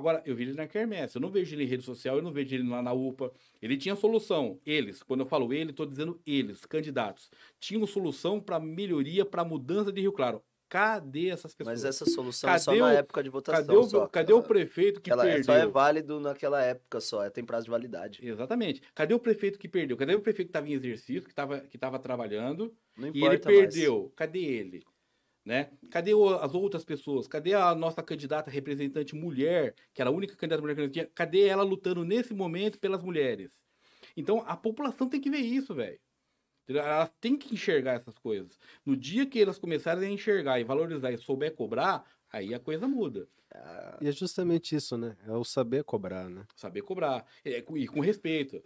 Agora, 0.00 0.22
eu 0.24 0.34
vi 0.34 0.44
ele 0.44 0.54
na 0.54 0.66
Kermesse, 0.66 1.16
eu 1.16 1.20
não 1.20 1.30
vejo 1.30 1.54
ele 1.54 1.64
em 1.64 1.66
rede 1.66 1.84
social, 1.84 2.16
eu 2.16 2.22
não 2.22 2.32
vejo 2.32 2.54
ele 2.54 2.66
lá 2.66 2.80
na 2.80 2.90
UPA. 2.90 3.30
Ele 3.60 3.76
tinha 3.76 3.94
solução, 3.94 4.58
eles, 4.64 5.02
quando 5.02 5.20
eu 5.20 5.26
falo 5.26 5.52
ele, 5.52 5.72
estou 5.72 5.84
dizendo 5.84 6.18
eles, 6.26 6.64
candidatos, 6.64 7.30
tinham 7.58 7.86
solução 7.86 8.40
para 8.40 8.58
melhoria, 8.58 9.26
para 9.26 9.44
mudança 9.44 9.92
de 9.92 10.00
Rio 10.00 10.12
Claro. 10.12 10.42
Cadê 10.70 11.28
essas 11.28 11.52
pessoas? 11.52 11.82
Mas 11.82 11.84
essa 11.84 12.06
solução 12.06 12.48
cadê 12.48 12.56
é 12.56 12.62
só 12.62 12.72
o, 12.72 12.78
na 12.78 12.92
época 12.92 13.22
de 13.24 13.28
votação. 13.28 13.66
Cadê 13.66 13.76
o, 13.76 13.82
só, 13.82 14.06
cadê 14.06 14.32
o 14.32 14.40
prefeito 14.40 15.00
que 15.00 15.10
ela 15.10 15.24
perdeu? 15.24 15.44
Só 15.44 15.52
é 15.54 15.66
válido 15.66 16.20
naquela 16.20 16.62
época 16.62 17.00
só, 17.00 17.24
é, 17.24 17.28
tem 17.28 17.44
prazo 17.44 17.64
de 17.64 17.70
validade. 17.70 18.20
Exatamente. 18.22 18.80
Cadê 18.94 19.12
o 19.12 19.18
prefeito 19.18 19.58
que 19.58 19.68
perdeu? 19.68 19.96
Cadê 19.96 20.14
o 20.14 20.20
prefeito 20.20 20.46
que 20.46 20.50
estava 20.50 20.68
em 20.68 20.72
exercício, 20.72 21.24
que 21.24 21.30
estava 21.30 21.58
que 21.60 21.76
trabalhando? 22.00 22.72
Não 22.96 23.08
importa 23.08 23.26
e 23.26 23.28
ele 23.28 23.38
perdeu. 23.38 24.00
Mais. 24.02 24.14
Cadê 24.14 24.38
ele? 24.38 24.84
Né? 25.44 25.70
Cadê 25.90 26.12
o, 26.12 26.28
as 26.28 26.54
outras 26.54 26.84
pessoas? 26.84 27.26
Cadê 27.26 27.54
a 27.54 27.74
nossa 27.74 28.02
candidata 28.02 28.50
representante 28.50 29.14
mulher, 29.14 29.74
que 29.94 30.00
era 30.00 30.10
a 30.10 30.12
única 30.12 30.36
candidata 30.36 30.60
mulher 30.60 30.74
que 30.74 30.82
nós 30.82 30.90
tinha? 30.90 31.06
Cadê 31.06 31.46
ela 31.46 31.62
lutando 31.62 32.04
nesse 32.04 32.34
momento 32.34 32.78
pelas 32.78 33.02
mulheres? 33.02 33.50
Então 34.16 34.44
a 34.46 34.56
população 34.56 35.08
tem 35.08 35.20
que 35.20 35.30
ver 35.30 35.38
isso, 35.38 35.74
velho. 35.74 35.98
Elas 36.68 37.10
têm 37.20 37.36
que 37.36 37.52
enxergar 37.52 37.94
essas 37.94 38.16
coisas. 38.18 38.56
No 38.86 38.96
dia 38.96 39.26
que 39.26 39.40
elas 39.40 39.58
começarem 39.58 40.08
a 40.08 40.12
enxergar 40.12 40.60
e 40.60 40.64
valorizar 40.64 41.10
e 41.10 41.18
souber 41.18 41.52
cobrar, 41.54 42.04
Aí 42.32 42.54
a 42.54 42.60
coisa 42.60 42.86
muda. 42.86 43.28
E 44.00 44.08
é 44.08 44.12
justamente 44.12 44.76
isso, 44.76 44.96
né? 44.96 45.16
É 45.26 45.32
o 45.32 45.44
saber 45.44 45.82
cobrar, 45.82 46.28
né? 46.28 46.46
Saber 46.54 46.82
cobrar. 46.82 47.26
É, 47.44 47.58
e 47.58 47.88
com 47.88 48.00
respeito. 48.00 48.62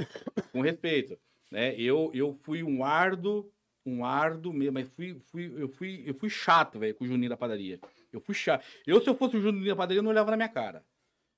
com 0.53 0.61
respeito. 0.61 1.19
Né? 1.51 1.75
Eu, 1.81 2.11
eu 2.13 2.35
fui 2.43 2.63
um 2.63 2.85
árduo, 2.85 3.51
um 3.85 4.05
árduo 4.05 4.53
mesmo, 4.53 4.75
mas 4.75 4.89
fui, 4.89 5.21
fui, 5.27 5.53
eu, 5.57 5.69
fui, 5.69 6.03
eu 6.07 6.15
fui 6.15 6.31
chato, 6.31 6.79
velho, 6.79 6.95
com 6.95 7.05
o 7.05 7.07
Juninho 7.07 7.31
da 7.31 7.37
padaria. 7.37 7.79
Eu 8.13 8.21
fui 8.21 8.35
chato. 8.35 8.65
Eu, 8.87 9.01
se 9.01 9.09
eu 9.09 9.15
fosse 9.15 9.37
o 9.37 9.41
Juninho 9.41 9.67
da 9.67 9.77
padaria, 9.77 9.99
eu 9.99 10.03
não 10.03 10.11
olhava 10.11 10.31
na 10.31 10.37
minha 10.37 10.49
cara. 10.49 10.85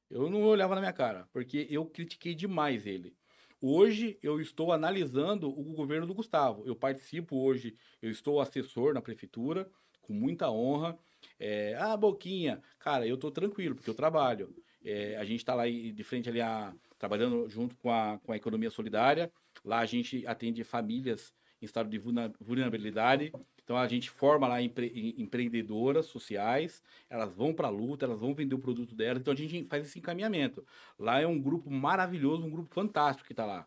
Eu 0.08 0.30
não 0.30 0.42
olhava 0.42 0.74
na 0.74 0.80
minha 0.80 0.92
cara, 0.92 1.28
porque 1.32 1.66
eu 1.68 1.84
critiquei 1.84 2.34
demais 2.34 2.86
ele. 2.86 3.16
Hoje 3.60 4.18
eu 4.22 4.40
estou 4.40 4.72
analisando 4.72 5.48
o 5.48 5.74
governo 5.74 6.06
do 6.06 6.14
Gustavo. 6.14 6.62
Eu 6.66 6.76
participo 6.76 7.36
hoje, 7.36 7.74
eu 8.00 8.10
estou 8.10 8.40
assessor 8.40 8.94
na 8.94 9.00
prefeitura, 9.00 9.68
com 10.00 10.12
muita 10.12 10.50
honra. 10.50 10.96
É, 11.38 11.74
ah, 11.78 11.96
Boquinha, 11.96 12.62
cara, 12.78 13.06
eu 13.06 13.16
tô 13.16 13.30
tranquilo, 13.30 13.74
porque 13.74 13.90
eu 13.90 13.94
trabalho. 13.94 14.54
É, 14.84 15.16
a 15.16 15.24
gente 15.24 15.40
está 15.40 15.54
lá 15.54 15.66
de 15.66 16.04
frente 16.04 16.28
ali, 16.28 16.40
a, 16.40 16.72
trabalhando 16.98 17.48
junto 17.48 17.74
com 17.76 17.90
a, 17.90 18.18
com 18.22 18.32
a 18.32 18.36
economia 18.36 18.70
solidária. 18.70 19.32
Lá 19.64 19.80
a 19.80 19.86
gente 19.86 20.24
atende 20.26 20.62
famílias 20.62 21.32
em 21.66 21.68
estado 21.68 21.90
de 21.90 21.98
vulnerabilidade. 21.98 23.32
Então 23.62 23.76
a 23.76 23.88
gente 23.88 24.08
forma 24.08 24.46
lá 24.46 24.62
empre- 24.62 24.92
em- 24.94 25.20
empreendedoras 25.20 26.06
sociais, 26.06 26.82
elas 27.10 27.34
vão 27.34 27.52
para 27.52 27.66
a 27.66 27.70
luta, 27.70 28.06
elas 28.06 28.18
vão 28.18 28.34
vender 28.34 28.54
o 28.54 28.60
produto 28.60 28.94
delas. 28.94 29.20
Então 29.20 29.34
a 29.34 29.36
gente 29.36 29.64
faz 29.64 29.84
esse 29.84 29.98
encaminhamento. 29.98 30.64
Lá 30.98 31.20
é 31.20 31.26
um 31.26 31.40
grupo 31.40 31.70
maravilhoso, 31.70 32.44
um 32.46 32.50
grupo 32.50 32.72
fantástico 32.72 33.26
que 33.26 33.32
está 33.32 33.44
lá. 33.44 33.66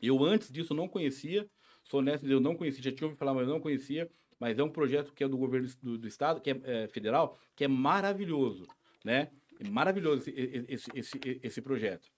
Eu 0.00 0.22
antes 0.22 0.50
disso 0.52 0.74
não 0.74 0.86
conhecia, 0.86 1.48
sou 1.82 2.00
honesto, 2.00 2.26
eu 2.26 2.40
não 2.40 2.54
conhecia, 2.54 2.82
já 2.82 2.92
tinha 2.92 3.06
ouvido 3.06 3.18
falar, 3.18 3.32
mas 3.32 3.48
eu 3.48 3.54
não 3.54 3.60
conhecia. 3.60 4.10
Mas 4.38 4.58
é 4.58 4.62
um 4.62 4.68
projeto 4.68 5.12
que 5.14 5.24
é 5.24 5.28
do 5.28 5.38
governo 5.38 5.68
do, 5.80 5.96
do 5.96 6.08
estado, 6.08 6.40
que 6.40 6.50
é, 6.50 6.60
é, 6.64 6.88
federal, 6.88 7.38
que 7.56 7.64
é 7.64 7.68
maravilhoso, 7.68 8.66
né? 9.02 9.30
É 9.58 9.68
maravilhoso 9.68 10.28
esse, 10.28 10.66
esse, 10.68 10.90
esse, 10.94 11.40
esse 11.42 11.62
projeto. 11.62 12.10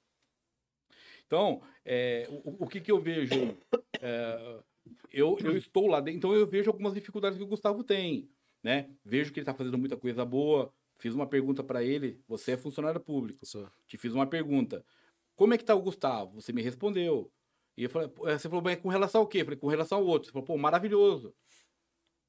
Então, 1.27 1.61
é, 1.85 2.27
o, 2.31 2.65
o 2.65 2.67
que, 2.67 2.81
que 2.81 2.91
eu 2.91 2.99
vejo? 2.99 3.57
É, 4.01 4.63
eu, 5.13 5.39
eu 5.43 5.57
estou 5.57 5.87
lá 5.87 6.01
dentro, 6.01 6.19
então 6.19 6.35
eu 6.35 6.47
vejo 6.47 6.71
algumas 6.71 6.95
dificuldades 6.95 7.39
que 7.39 7.45
o 7.45 7.49
Gustavo 7.49 7.83
tem, 7.85 8.29
né? 8.63 8.91
Vejo 9.05 9.33
que 9.33 9.39
ele 9.41 9.43
está 9.45 9.55
fazendo 9.55 9.79
muita 9.79 9.97
coisa 9.97 10.25
boa. 10.25 10.73
Fiz 10.99 11.15
uma 11.15 11.27
pergunta 11.27 11.63
para 11.63 11.83
ele. 11.85 12.21
Você 12.27 12.53
é 12.53 12.57
funcionário 12.57 12.99
público. 13.01 13.45
Te 13.87 13.97
fiz 13.99 14.13
uma 14.15 14.27
pergunta. 14.27 14.85
Como 15.35 15.53
é 15.53 15.59
que 15.59 15.65
tá 15.65 15.75
o 15.75 15.83
Gustavo? 15.83 16.41
Você 16.41 16.53
me 16.53 16.63
respondeu. 16.63 17.31
E 17.77 17.83
eu 17.85 17.91
falei, 17.91 18.09
pô, 18.09 18.25
você 18.25 18.49
falou, 18.49 18.63
mas 18.65 18.81
com 18.81 18.89
relação 18.89 19.21
ao 19.21 19.27
quê? 19.27 19.43
Eu 19.43 19.45
falei, 19.45 19.59
com 19.61 19.69
relação 19.69 19.99
ao 19.99 20.07
outro. 20.07 20.29
Você 20.29 20.33
falou, 20.33 20.47
pô, 20.47 20.57
maravilhoso. 20.57 21.35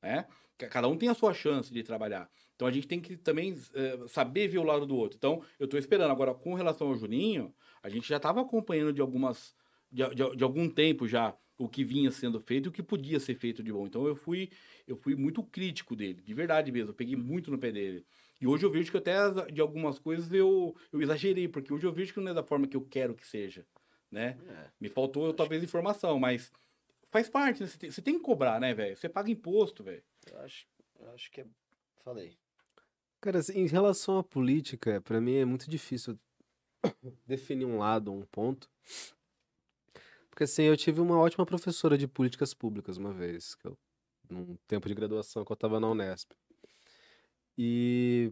Né? 0.02 0.28
Ca- 0.58 0.68
Cada 0.68 0.88
um 0.88 0.98
tem 0.98 1.08
a 1.10 1.14
sua 1.14 1.34
chance 1.34 1.72
de 1.74 1.82
trabalhar. 1.84 2.30
Então 2.56 2.68
a 2.68 2.72
gente 2.72 2.88
tem 2.88 3.00
que 3.00 3.16
também 3.16 3.58
eh, 3.74 4.00
saber 4.08 4.48
ver 4.48 4.58
o 4.58 4.64
lado 4.64 4.86
do 4.86 4.96
outro. 4.98 5.16
Então 5.18 5.42
eu 5.60 5.66
estou 5.66 5.80
esperando. 5.80 6.12
Agora, 6.12 6.34
com 6.34 6.54
relação 6.54 6.88
ao 6.88 6.96
Juninho, 6.96 7.54
a 7.82 7.90
gente 7.90 8.08
já 8.08 8.18
estava 8.18 8.42
acompanhando 8.42 8.92
de 8.94 9.02
algumas. 9.02 9.56
De, 9.90 10.04
de- 10.14 10.36
de 10.36 10.44
algum 10.44 10.70
tempo 10.70 11.08
já 11.08 11.34
o 11.58 11.68
que 11.68 11.84
vinha 11.84 12.12
sendo 12.12 12.40
feito 12.40 12.68
e 12.68 12.70
o 12.70 12.72
que 12.72 12.84
podia 12.84 13.20
ser 13.20 13.36
feito 13.36 13.64
de 13.64 13.72
bom. 13.72 13.88
Então 13.88 14.06
eu 14.06 14.16
fui, 14.16 14.50
eu 14.88 14.96
fui 14.96 15.16
muito 15.16 15.44
crítico 15.44 15.96
dele, 15.96 16.22
de 16.22 16.34
verdade 16.34 16.72
mesmo. 16.72 16.92
Eu 16.92 16.96
peguei 16.96 17.16
muito 17.16 17.50
no 17.50 17.58
pé 17.58 17.72
dele. 17.72 18.06
E 18.40 18.46
hoje 18.46 18.66
eu 18.66 18.70
vejo 18.70 18.92
que 18.92 18.98
até 18.98 19.16
de 19.52 19.60
algumas 19.60 19.98
coisas 19.98 20.32
eu, 20.32 20.76
eu 20.92 21.02
exagerei, 21.02 21.48
porque 21.48 21.74
hoje 21.74 21.86
eu 21.86 21.92
vejo 21.92 22.14
que 22.14 22.20
não 22.20 22.32
é 22.32 22.36
da 22.36 22.44
forma 22.44 22.68
que 22.68 22.78
eu 22.78 22.82
quero 22.82 23.16
que 23.16 23.26
seja. 23.26 23.66
Né? 24.12 24.38
É. 24.48 24.70
Me 24.80 24.88
faltou 24.88 25.34
talvez 25.34 25.64
informação, 25.64 26.20
mas 26.20 26.52
faz 27.10 27.28
parte, 27.28 27.62
né? 27.62 27.68
Você 27.68 27.78
tem, 27.78 27.92
você 27.92 28.02
tem 28.02 28.18
que 28.18 28.24
cobrar, 28.24 28.60
né, 28.60 28.74
velho? 28.74 28.96
Você 28.96 29.10
paga 29.10 29.32
imposto, 29.32 29.84
velho. 29.84 30.04
Eu 30.32 30.40
acho, 30.40 30.68
eu 31.00 31.10
acho 31.12 31.32
que 31.32 31.42
é. 31.42 31.46
Falei. 32.04 32.38
Cara, 33.20 33.40
assim, 33.40 33.60
em 33.60 33.68
relação 33.68 34.20
à 34.20 34.24
política, 34.24 35.02
pra 35.02 35.20
mim 35.20 35.36
é 35.36 35.46
muito 35.46 35.70
difícil 35.70 36.18
definir 37.26 37.66
um 37.66 37.80
lado, 37.80 38.14
um 38.14 38.22
ponto. 38.22 38.70
Porque 40.38 40.44
assim, 40.44 40.66
eu 40.66 40.78
tive 40.78 41.02
uma 41.02 41.18
ótima 41.18 41.48
professora 41.48 41.98
de 41.98 42.08
políticas 42.08 42.54
públicas 42.54 42.96
uma 42.98 43.12
vez, 43.12 43.56
que 43.56 43.66
eu, 43.66 43.76
num 44.30 44.56
tempo 44.68 44.88
de 44.88 44.94
graduação 44.94 45.44
que 45.44 45.52
eu 45.52 45.56
tava 45.56 45.80
na 45.80 45.90
Unesp. 45.90 46.32
E 47.58 48.32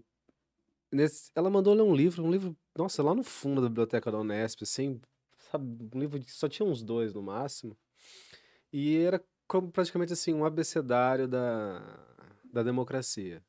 nesse, 0.91 1.31
ela 1.33 1.49
mandou 1.49 1.73
ler 1.73 1.81
um 1.81 1.95
livro, 1.95 2.23
um 2.23 2.29
livro, 2.29 2.55
nossa, 2.77 3.01
lá 3.01 3.15
no 3.15 3.23
fundo 3.23 3.59
da 3.59 3.69
biblioteca 3.69 4.11
da 4.11 4.19
Unesp, 4.19 4.61
assim, 4.61 5.01
sabe, 5.49 5.65
um 5.95 5.99
livro 5.99 6.19
que 6.19 6.31
só 6.31 6.47
tinha 6.47 6.69
uns 6.69 6.83
dois 6.83 7.11
no 7.11 7.23
máximo. 7.23 7.75
E 8.71 8.97
era 8.97 9.19
como 9.47 9.71
praticamente 9.71 10.13
assim, 10.13 10.31
um 10.31 10.45
abecedário 10.45 11.27
da, 11.27 11.81
da 12.53 12.61
democracia. 12.61 13.43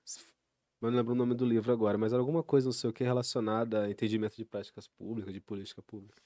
Eu 0.81 0.91
não 0.91 0.97
lembro 0.97 1.13
o 1.13 1.17
nome 1.17 1.35
do 1.35 1.45
livro 1.45 1.71
agora, 1.71 1.99
mas 1.99 2.15
era 2.15 2.23
alguma 2.23 2.43
coisa, 2.43 2.69
não 2.69 2.73
sei 2.73 2.89
o 2.89 2.93
que, 2.95 3.05
relacionada 3.05 3.83
a 3.83 3.91
entendimento 3.91 4.35
de 4.35 4.47
práticas 4.47 4.89
públicas, 4.89 5.31
de 5.35 5.43
política 5.43 5.83
pública. 5.83 6.23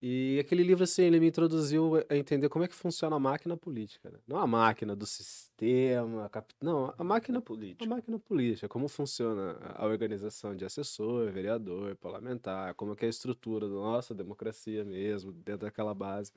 E 0.00 0.38
aquele 0.38 0.62
livro, 0.62 0.84
assim, 0.84 1.02
ele 1.02 1.18
me 1.18 1.26
introduziu 1.26 1.96
a 2.08 2.16
entender 2.16 2.48
como 2.48 2.64
é 2.64 2.68
que 2.68 2.74
funciona 2.74 3.16
a 3.16 3.18
máquina 3.18 3.56
política, 3.56 4.08
né? 4.08 4.18
Não 4.28 4.38
a 4.38 4.46
máquina 4.46 4.94
do 4.94 5.04
sistema, 5.04 6.28
cap- 6.28 6.54
não, 6.62 6.94
a 6.96 7.02
máquina 7.02 7.40
política. 7.40 7.84
a 7.84 7.88
máquina 7.88 8.16
política, 8.16 8.68
como 8.68 8.86
funciona 8.86 9.58
a 9.74 9.84
organização 9.86 10.54
de 10.54 10.64
assessor, 10.64 11.32
vereador, 11.32 11.96
parlamentar, 11.96 12.74
como 12.74 12.94
que 12.94 13.04
é 13.04 13.08
a 13.08 13.10
estrutura 13.10 13.68
da 13.68 13.74
nossa 13.74 14.14
democracia 14.14 14.84
mesmo, 14.84 15.32
dentro 15.32 15.66
daquela 15.66 15.92
base. 15.94 16.32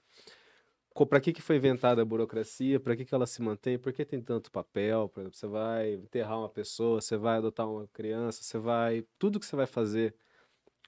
Para 1.07 1.21
que, 1.21 1.31
que 1.31 1.41
foi 1.41 1.55
inventada 1.55 2.01
a 2.01 2.05
burocracia, 2.05 2.79
para 2.79 2.95
que, 2.95 3.05
que 3.05 3.13
ela 3.15 3.25
se 3.25 3.41
mantém, 3.41 3.77
por 3.79 3.93
que 3.93 4.03
tem 4.03 4.21
tanto 4.21 4.51
papel, 4.51 5.07
por 5.07 5.21
exemplo, 5.21 5.37
você 5.37 5.47
vai 5.47 5.93
enterrar 5.93 6.39
uma 6.39 6.49
pessoa, 6.49 6.99
você 6.99 7.15
vai 7.15 7.37
adotar 7.37 7.69
uma 7.69 7.87
criança, 7.93 8.43
você 8.43 8.57
vai... 8.57 9.05
Tudo 9.17 9.39
que 9.39 9.45
você 9.45 9.55
vai 9.55 9.67
fazer 9.67 10.13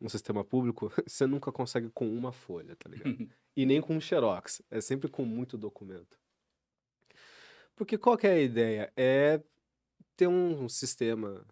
no 0.01 0.09
sistema 0.09 0.43
público, 0.43 0.91
você 1.07 1.25
nunca 1.25 1.51
consegue 1.51 1.89
com 1.89 2.07
uma 2.09 2.31
folha, 2.31 2.75
tá 2.75 2.89
ligado? 2.89 3.17
E 3.55 3.67
nem 3.67 3.79
com 3.79 3.95
um 3.95 4.01
xerox, 4.01 4.63
é 4.71 4.81
sempre 4.81 5.07
com 5.07 5.23
muito 5.25 5.59
documento. 5.59 6.19
Porque 7.75 7.97
qual 7.99 8.17
é 8.23 8.29
a 8.29 8.41
ideia? 8.41 8.91
É 8.97 9.39
ter 10.15 10.27
um 10.27 10.67
sistema 10.67 11.45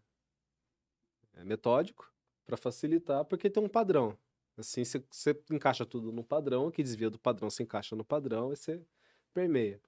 é, 1.34 1.44
metódico 1.44 2.12
para 2.46 2.58
facilitar, 2.58 3.26
porque 3.26 3.50
tem 3.50 3.64
um 3.64 3.70
padrão. 3.70 4.18
Assim, 4.58 4.84
você, 4.84 5.04
encaixa 5.52 5.86
tudo 5.86 6.12
no 6.12 6.24
padrão, 6.24 6.70
que 6.70 6.84
desvia 6.84 7.10
do 7.10 7.18
padrão 7.20 7.50
se 7.50 7.64
encaixa 7.64 7.96
no 7.96 8.04
padrão 8.04 8.52
e 8.52 8.56
você 8.58 8.82
permeia. 9.34 9.82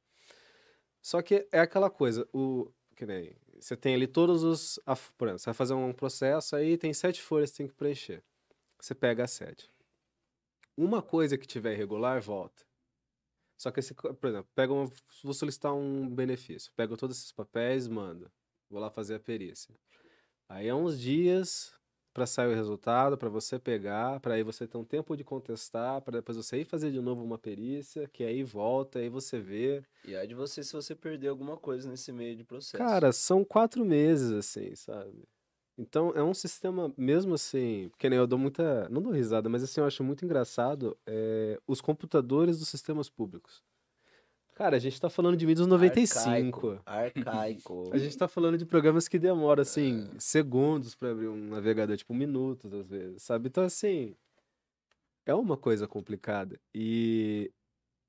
Só 1.02 1.22
que 1.22 1.48
é 1.52 1.60
aquela 1.60 1.90
coisa, 1.90 2.28
o 2.34 2.72
que 2.96 3.06
nem 3.06 3.36
você 3.60 3.76
tem 3.76 3.96
ali 3.96 4.08
todos 4.08 4.44
os, 4.44 4.80
a- 4.86 4.96
por 5.18 5.28
exemplo, 5.28 5.40
você 5.40 5.46
vai 5.46 5.54
fazer 5.54 5.74
um 5.74 5.94
processo 5.94 6.56
aí 6.56 6.78
tem 6.78 6.94
sete 6.94 7.22
folhas 7.22 7.50
que 7.52 7.58
você 7.58 7.64
tem 7.64 7.68
que 7.68 7.74
preencher. 7.76 8.24
Você 8.84 8.94
pega 8.94 9.24
as 9.24 9.32
sete. 9.32 9.72
Uma 10.76 11.02
coisa 11.02 11.38
que 11.38 11.48
tiver 11.48 11.72
irregular 11.72 12.22
volta. 12.22 12.66
Só 13.58 13.72
que 13.72 13.80
esse, 13.80 13.94
por 13.94 14.28
exemplo, 14.28 14.50
pega 14.54 14.74
uma, 14.74 14.92
vou 15.24 15.34
solicitar 15.34 15.74
um 15.74 16.14
benefício, 16.14 16.70
pego 16.76 16.98
todos 16.98 17.18
esses 17.18 17.32
papéis, 17.32 17.88
mando, 17.88 18.30
vou 18.70 18.82
lá 18.82 18.92
fazer 18.92 19.16
a 19.16 19.20
perícia. 19.22 19.74
Aí 20.50 20.68
é 20.68 20.76
uns 20.76 21.00
dias 21.00 21.74
para 22.14 22.26
sair 22.26 22.52
o 22.52 22.56
resultado, 22.56 23.18
para 23.18 23.30
você 23.30 23.58
pegar, 23.58 24.20
para 24.20 24.34
aí 24.34 24.44
você 24.44 24.68
ter 24.68 24.78
um 24.78 24.84
tempo 24.84 25.16
de 25.16 25.24
contestar, 25.24 26.02
para 26.02 26.18
depois 26.18 26.36
você 26.36 26.58
ir 26.58 26.66
fazer 26.66 26.92
de 26.92 27.00
novo 27.00 27.24
uma 27.24 27.40
perícia, 27.40 28.10
que 28.10 28.26
aí 28.26 28.44
volta, 28.44 29.00
aí 29.00 29.08
você 29.08 29.40
vê. 29.40 29.82
E 30.04 30.14
aí 30.14 30.28
de 30.28 30.36
você 30.36 30.62
se 30.62 30.74
você 30.74 30.94
perder 30.94 31.30
alguma 31.30 31.56
coisa 31.56 31.90
nesse 31.90 32.12
meio 32.12 32.36
de 32.36 32.44
processo. 32.44 32.84
Cara, 32.84 33.14
são 33.14 33.46
quatro 33.46 33.86
meses, 33.86 34.34
assim, 34.34 34.76
sabe? 34.76 35.24
Então 35.78 36.12
é 36.16 36.24
um 36.24 36.34
sistema, 36.34 36.94
mesmo 36.96 37.34
assim, 37.34 37.90
porque 37.90 38.10
nem 38.10 38.20
eu 38.20 38.28
dou 38.28 38.38
muita. 38.38 38.88
Não 38.90 39.02
dou 39.02 39.12
risada, 39.12 39.50
mas 39.50 39.64
assim, 39.64 39.82
eu 39.82 39.88
acho 39.88 40.04
muito 40.04 40.24
engraçado 40.24 40.96
é, 41.06 41.60
os 41.68 41.82
computadores 41.82 42.60
dos 42.60 42.70
sistemas 42.70 43.10
públicos. 43.10 43.64
Cara, 44.56 44.76
a 44.76 44.80
gente 44.80 45.02
tá 45.02 45.10
falando 45.10 45.36
de 45.36 45.48
Windows 45.48 45.68
95. 45.68 46.20
Arcaico. 46.20 46.82
Arcaico. 46.86 47.90
A 47.92 47.98
gente 47.98 48.16
tá 48.16 48.28
falando 48.28 48.56
de 48.56 48.68
programas 48.68 49.08
que 49.08 49.18
demoram, 49.18 49.64
assim, 49.64 50.08
segundos 50.20 50.94
pra 50.94 51.10
abrir 51.10 51.28
um 51.28 51.50
navegador, 51.50 51.98
tipo 51.98 52.14
minutos 52.14 52.72
às 52.72 52.88
vezes, 52.88 53.24
sabe? 53.24 53.48
Então, 53.48 53.64
assim, 53.64 54.16
é 55.26 55.34
uma 55.34 55.58
coisa 55.58 55.88
complicada. 55.88 56.60
E 56.74 57.52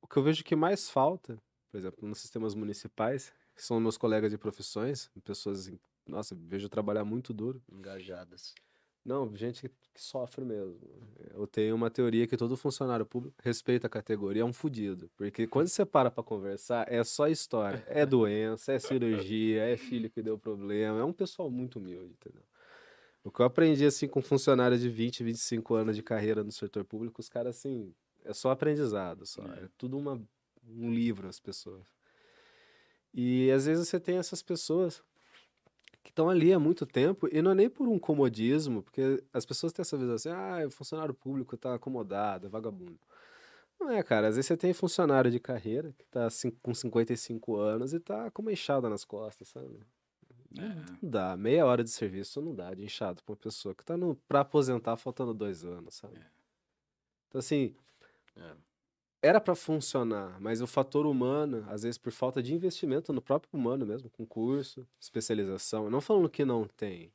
o 0.03 0.07
que 0.07 0.19
eu 0.19 0.23
vejo 0.23 0.45
que 0.45 0.55
mais 0.55 0.91
falta, 0.91 1.43
por 1.71 1.79
exemplo, 1.79 2.07
nos 2.07 2.19
sistemas 2.19 2.55
municipais, 2.55 3.33
que 3.57 3.65
são 3.65 3.81
meus 3.81 3.97
colegas 3.97 4.31
de 4.31 4.37
profissões, 4.37 5.11
pessoas, 5.25 5.71
nossa, 6.07 6.35
vejo 6.35 6.69
trabalhar 6.69 7.05
muito 7.05 7.33
duro. 7.33 7.63
Engajadas. 7.71 8.55
Não, 9.05 9.35
gente 9.37 9.69
que, 9.69 10.01
sofre 10.01 10.45
mesmo. 10.45 10.79
Eu 11.35 11.47
tenho 11.47 11.75
uma 11.75 11.91
teoria 11.91 12.27
que 12.27 12.37
todo 12.37 12.57
funcionário 12.57 13.05
público 13.05 13.37
respeita 13.43 13.87
a 13.87 13.91
categoria, 13.91 14.43
é 14.43 14.45
um 14.45 14.53
fudido. 14.53 15.11
Porque 15.17 15.47
quando 15.47 15.69
você 15.69 15.85
para 15.85 16.11
pra 16.11 16.25
conversar, 16.25 16.91
é 16.91 17.05
só 17.05 17.29
história. 17.29 17.85
É 17.87 18.05
doença, 18.07 18.73
é 18.73 18.79
cirurgia, 18.79 19.63
é 19.63 19.77
filho 19.77 20.09
que 20.11 20.23
deu 20.23 20.39
problema. 20.39 21.01
É 21.01 21.05
um 21.05 21.13
pessoal 21.13 21.51
muito 21.51 21.79
humilde, 21.79 22.15
entendeu? 22.19 22.43
O 23.23 23.31
que 23.31 23.41
eu 23.41 23.47
aprendi, 23.47 23.85
assim, 23.85 24.09
com 24.09 24.21
funcionários 24.21 24.81
de 24.81 24.89
20, 24.89 25.23
25 25.23 25.75
anos 25.75 25.97
de 25.97 26.03
carreira 26.03 26.43
no 26.43 26.53
setor 26.53 26.85
público, 26.85 27.21
os 27.21 27.29
caras, 27.29 27.57
assim, 27.57 27.95
é 28.25 28.33
só 28.33 28.51
aprendizado, 28.51 29.25
só. 29.27 29.43
É 29.43 29.69
tudo 29.79 29.97
uma, 29.97 30.21
um 30.67 30.93
livro, 30.93 31.29
as 31.29 31.39
pessoas. 31.39 31.83
E 33.13 33.51
às 33.51 33.67
vezes 33.67 33.89
você 33.89 34.01
tem 34.01 34.19
essas 34.19 34.43
pessoas 34.43 35.03
que 36.05 36.11
estão 36.11 36.29
ali 36.31 36.53
há 36.53 36.59
muito 36.61 36.87
tempo 36.87 37.29
e 37.33 37.43
não 37.43 37.51
é 37.51 37.55
nem 37.55 37.69
por 37.71 37.89
um 37.89 37.99
comodismo, 37.99 38.83
porque 38.83 39.25
as 39.33 39.45
pessoas 39.45 39.73
têm 39.73 39.83
essa 39.83 39.97
visão 39.97 40.15
assim, 40.15 40.29
ah, 40.29 40.65
o 40.67 40.71
funcionário 40.71 41.15
público 41.15 41.57
está 41.57 41.75
acomodado, 41.75 42.47
é 42.47 42.49
vagabundo. 42.49 42.99
Não 43.81 43.91
é, 43.91 44.03
cara. 44.03 44.29
Às 44.29 44.37
vezes 44.37 44.47
você 44.47 44.57
tem 44.57 44.73
funcionário 44.73 45.31
de 45.31 45.41
carreira 45.41 45.93
que 45.99 46.07
tá 46.07 46.29
com 46.63 46.73
55 46.75 47.57
anos 47.57 47.93
e 47.93 47.99
tá 47.99 48.31
com 48.31 48.43
uma 48.43 48.53
enxada 48.53 48.89
nas 48.89 49.05
costas, 49.05 49.49
sabe? 49.49 49.81
Não, 50.57 50.65
É. 50.65 50.75
não 51.03 51.11
dá. 51.11 51.37
Meia 51.37 51.67
hora 51.67 51.83
de 51.83 51.91
serviço 51.91 52.41
não 52.41 52.55
dá 52.55 52.73
de 52.73 52.85
enxada 52.85 53.21
pra 53.25 53.33
uma 53.33 53.37
pessoa 53.37 53.75
que 53.75 53.85
tá 53.85 53.97
no, 53.97 54.15
pra 54.29 54.41
aposentar 54.41 54.97
faltando 54.97 55.35
dois 55.35 55.65
anos, 55.65 55.95
sabe? 55.97 56.17
É. 56.19 56.27
Então, 57.29 57.39
assim, 57.41 57.75
É. 58.37 58.53
era 59.25 59.41
pra 59.41 59.55
funcionar, 59.55 60.39
mas 60.39 60.61
o 60.61 60.67
fator 60.67 61.07
humano, 61.07 61.65
às 61.71 61.83
vezes 61.83 61.97
por 61.97 62.13
falta 62.13 62.43
de 62.43 62.55
investimento 62.55 63.11
no 63.11 63.23
próprio 63.23 63.59
humano 63.59 63.87
mesmo, 63.87 64.11
com 64.11 64.27
curso, 64.27 64.87
especialização, 65.01 65.89
não 65.89 66.01
falando 66.03 66.29
que 66.29 66.45
não 66.45 66.67
tem, 66.67 67.11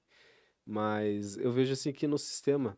mas 0.65 1.37
eu 1.37 1.51
vejo 1.51 1.73
assim 1.73 1.93
que 1.93 2.07
no 2.07 2.17
sistema, 2.17 2.75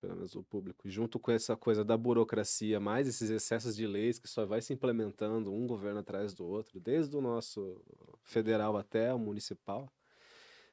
pelo 0.00 0.16
menos 0.16 0.34
o 0.34 0.42
público, 0.42 0.90
junto 0.90 1.20
com 1.20 1.30
essa 1.30 1.56
coisa 1.56 1.84
da 1.84 1.96
burocracia, 1.96 2.80
mais 2.80 3.06
esses 3.06 3.30
excessos 3.30 3.76
de 3.76 3.86
leis 3.86 4.18
que 4.18 4.28
só 4.28 4.44
vai 4.44 4.60
se 4.60 4.72
implementando 4.72 5.52
um 5.52 5.64
governo 5.64 6.00
atrás 6.00 6.34
do 6.34 6.44
outro, 6.44 6.80
desde 6.80 7.16
o 7.16 7.20
nosso 7.20 7.80
federal 8.24 8.76
até 8.76 9.14
o 9.14 9.20
municipal, 9.20 9.88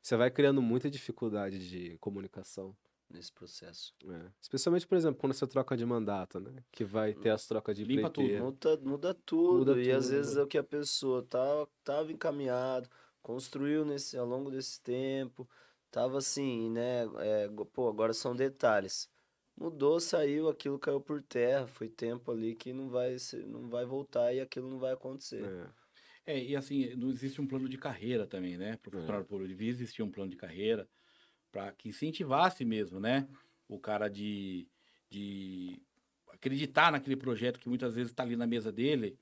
você 0.02 0.18
vai 0.18 0.32
criando 0.32 0.62
muita 0.62 0.90
dificuldade 0.90 1.70
de 1.70 1.98
comunicação. 2.00 2.76
Nesse 3.10 3.32
processo. 3.32 3.94
né? 4.04 4.32
Especialmente, 4.42 4.88
por 4.88 4.98
exemplo, 4.98 5.20
quando 5.20 5.34
você 5.34 5.46
troca 5.46 5.78
de 5.78 5.86
mandato, 5.86 6.40
né? 6.40 6.64
Que 6.72 6.84
vai 6.84 7.14
ter 7.14 7.30
as 7.30 7.48
trocas 7.48 7.76
de 7.76 7.84
Limpa 7.84 8.10
tudo. 8.10 8.28
Muda, 8.28 8.78
muda 8.78 9.14
tudo. 9.14 9.58
Muda 9.72 9.82
e 9.82 9.92
às 9.92 10.06
tudo. 10.06 10.16
vezes 10.16 10.38
é 10.38 10.42
o 10.42 10.48
que 10.48 10.58
a 10.58 10.64
pessoa 10.64 11.24
tá, 11.24 11.68
tava 11.84 12.12
encaminhado, 12.12 12.90
construiu 13.22 13.86
nesse, 13.86 14.18
ao 14.18 14.26
longo 14.26 14.50
desse 14.50 14.82
tempo, 14.82 15.48
tava 15.92 16.18
assim, 16.18 16.70
né? 16.72 17.04
é, 17.20 17.48
pô, 17.74 17.88
agora 17.90 18.14
são 18.14 18.36
detalhes. 18.36 19.08
Mudou, 19.56 20.00
saiu, 20.02 20.50
aquilo 20.50 20.78
caiu 20.78 21.00
por 21.00 21.22
terra. 21.22 21.66
Foi 21.68 21.88
tempo 21.88 22.32
ali 22.32 22.56
que 22.56 22.74
não 22.74 22.90
vai, 22.90 23.16
não 23.48 23.70
vai 23.70 23.86
voltar 23.86 24.34
e 24.34 24.42
aquilo 24.42 24.70
não 24.70 24.80
vai 24.80 24.94
acontecer. 24.94 25.46
É. 25.46 25.86
É, 26.28 26.44
e 26.44 26.56
assim, 26.56 26.96
não 26.96 27.10
existe 27.12 27.40
um 27.40 27.48
plano 27.48 27.70
de 27.70 27.78
carreira 27.78 28.26
também, 28.26 28.58
né? 28.58 28.78
Para 28.78 28.90
o 28.90 28.92
funcionário 28.92 29.26
público. 29.26 29.48
Devia 29.48 29.70
existir 29.70 30.02
um 30.02 30.10
plano 30.12 30.32
de 30.32 30.36
carreira 30.36 30.90
para 31.56 31.72
que 31.72 31.88
incentivasse 31.88 32.66
mesmo, 32.66 33.00
né? 33.00 33.26
O 33.70 33.80
cara 33.80 34.10
de, 34.10 34.68
de 35.10 35.82
acreditar 36.34 36.92
naquele 36.92 37.16
projeto 37.16 37.62
que 37.62 37.70
muitas 37.70 37.96
vezes 37.96 38.12
está 38.12 38.24
ali 38.24 38.36
na 38.36 38.46
mesa 38.46 38.74
dele. 38.74 39.18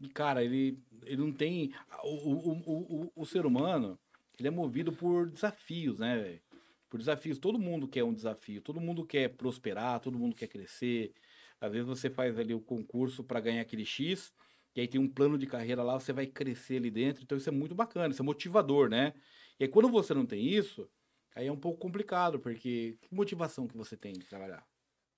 E, 0.00 0.08
cara, 0.08 0.42
ele, 0.42 0.82
ele 1.02 1.18
não 1.18 1.30
tem. 1.30 1.74
O, 2.02 2.08
o, 2.08 2.52
o, 2.52 3.02
o, 3.02 3.12
o 3.14 3.26
ser 3.26 3.44
humano, 3.44 3.98
ele 4.38 4.48
é 4.48 4.50
movido 4.50 4.94
por 4.94 5.28
desafios, 5.28 5.98
né, 5.98 6.16
velho? 6.16 6.40
Por 6.88 6.96
desafios. 6.96 7.38
Todo 7.38 7.58
mundo 7.58 7.86
quer 7.86 8.02
um 8.02 8.14
desafio, 8.14 8.62
todo 8.62 8.80
mundo 8.80 9.04
quer 9.04 9.28
prosperar, 9.36 10.00
todo 10.00 10.18
mundo 10.18 10.34
quer 10.34 10.46
crescer. 10.46 11.12
Às 11.60 11.70
vezes 11.70 11.86
você 11.86 12.08
faz 12.08 12.38
ali 12.38 12.54
o 12.54 12.60
concurso 12.60 13.22
para 13.22 13.40
ganhar 13.40 13.60
aquele 13.60 13.84
X, 13.84 14.32
e 14.74 14.80
aí 14.80 14.88
tem 14.88 14.98
um 14.98 15.08
plano 15.08 15.36
de 15.36 15.46
carreira 15.46 15.82
lá, 15.82 16.00
você 16.00 16.14
vai 16.14 16.26
crescer 16.26 16.78
ali 16.78 16.90
dentro. 16.90 17.22
Então 17.22 17.36
isso 17.36 17.50
é 17.50 17.52
muito 17.52 17.74
bacana, 17.74 18.08
isso 18.08 18.22
é 18.22 18.24
motivador, 18.24 18.88
né? 18.88 19.12
E 19.60 19.64
aí 19.64 19.68
quando 19.68 19.90
você 19.90 20.14
não 20.14 20.24
tem 20.24 20.48
isso, 20.48 20.88
aí 21.34 21.46
é 21.46 21.52
um 21.52 21.56
pouco 21.58 21.78
complicado, 21.78 22.38
porque 22.38 22.96
que 23.00 23.14
motivação 23.14 23.66
que 23.66 23.76
você 23.76 23.96
tem 23.96 24.12
de 24.12 24.26
trabalhar? 24.26 24.66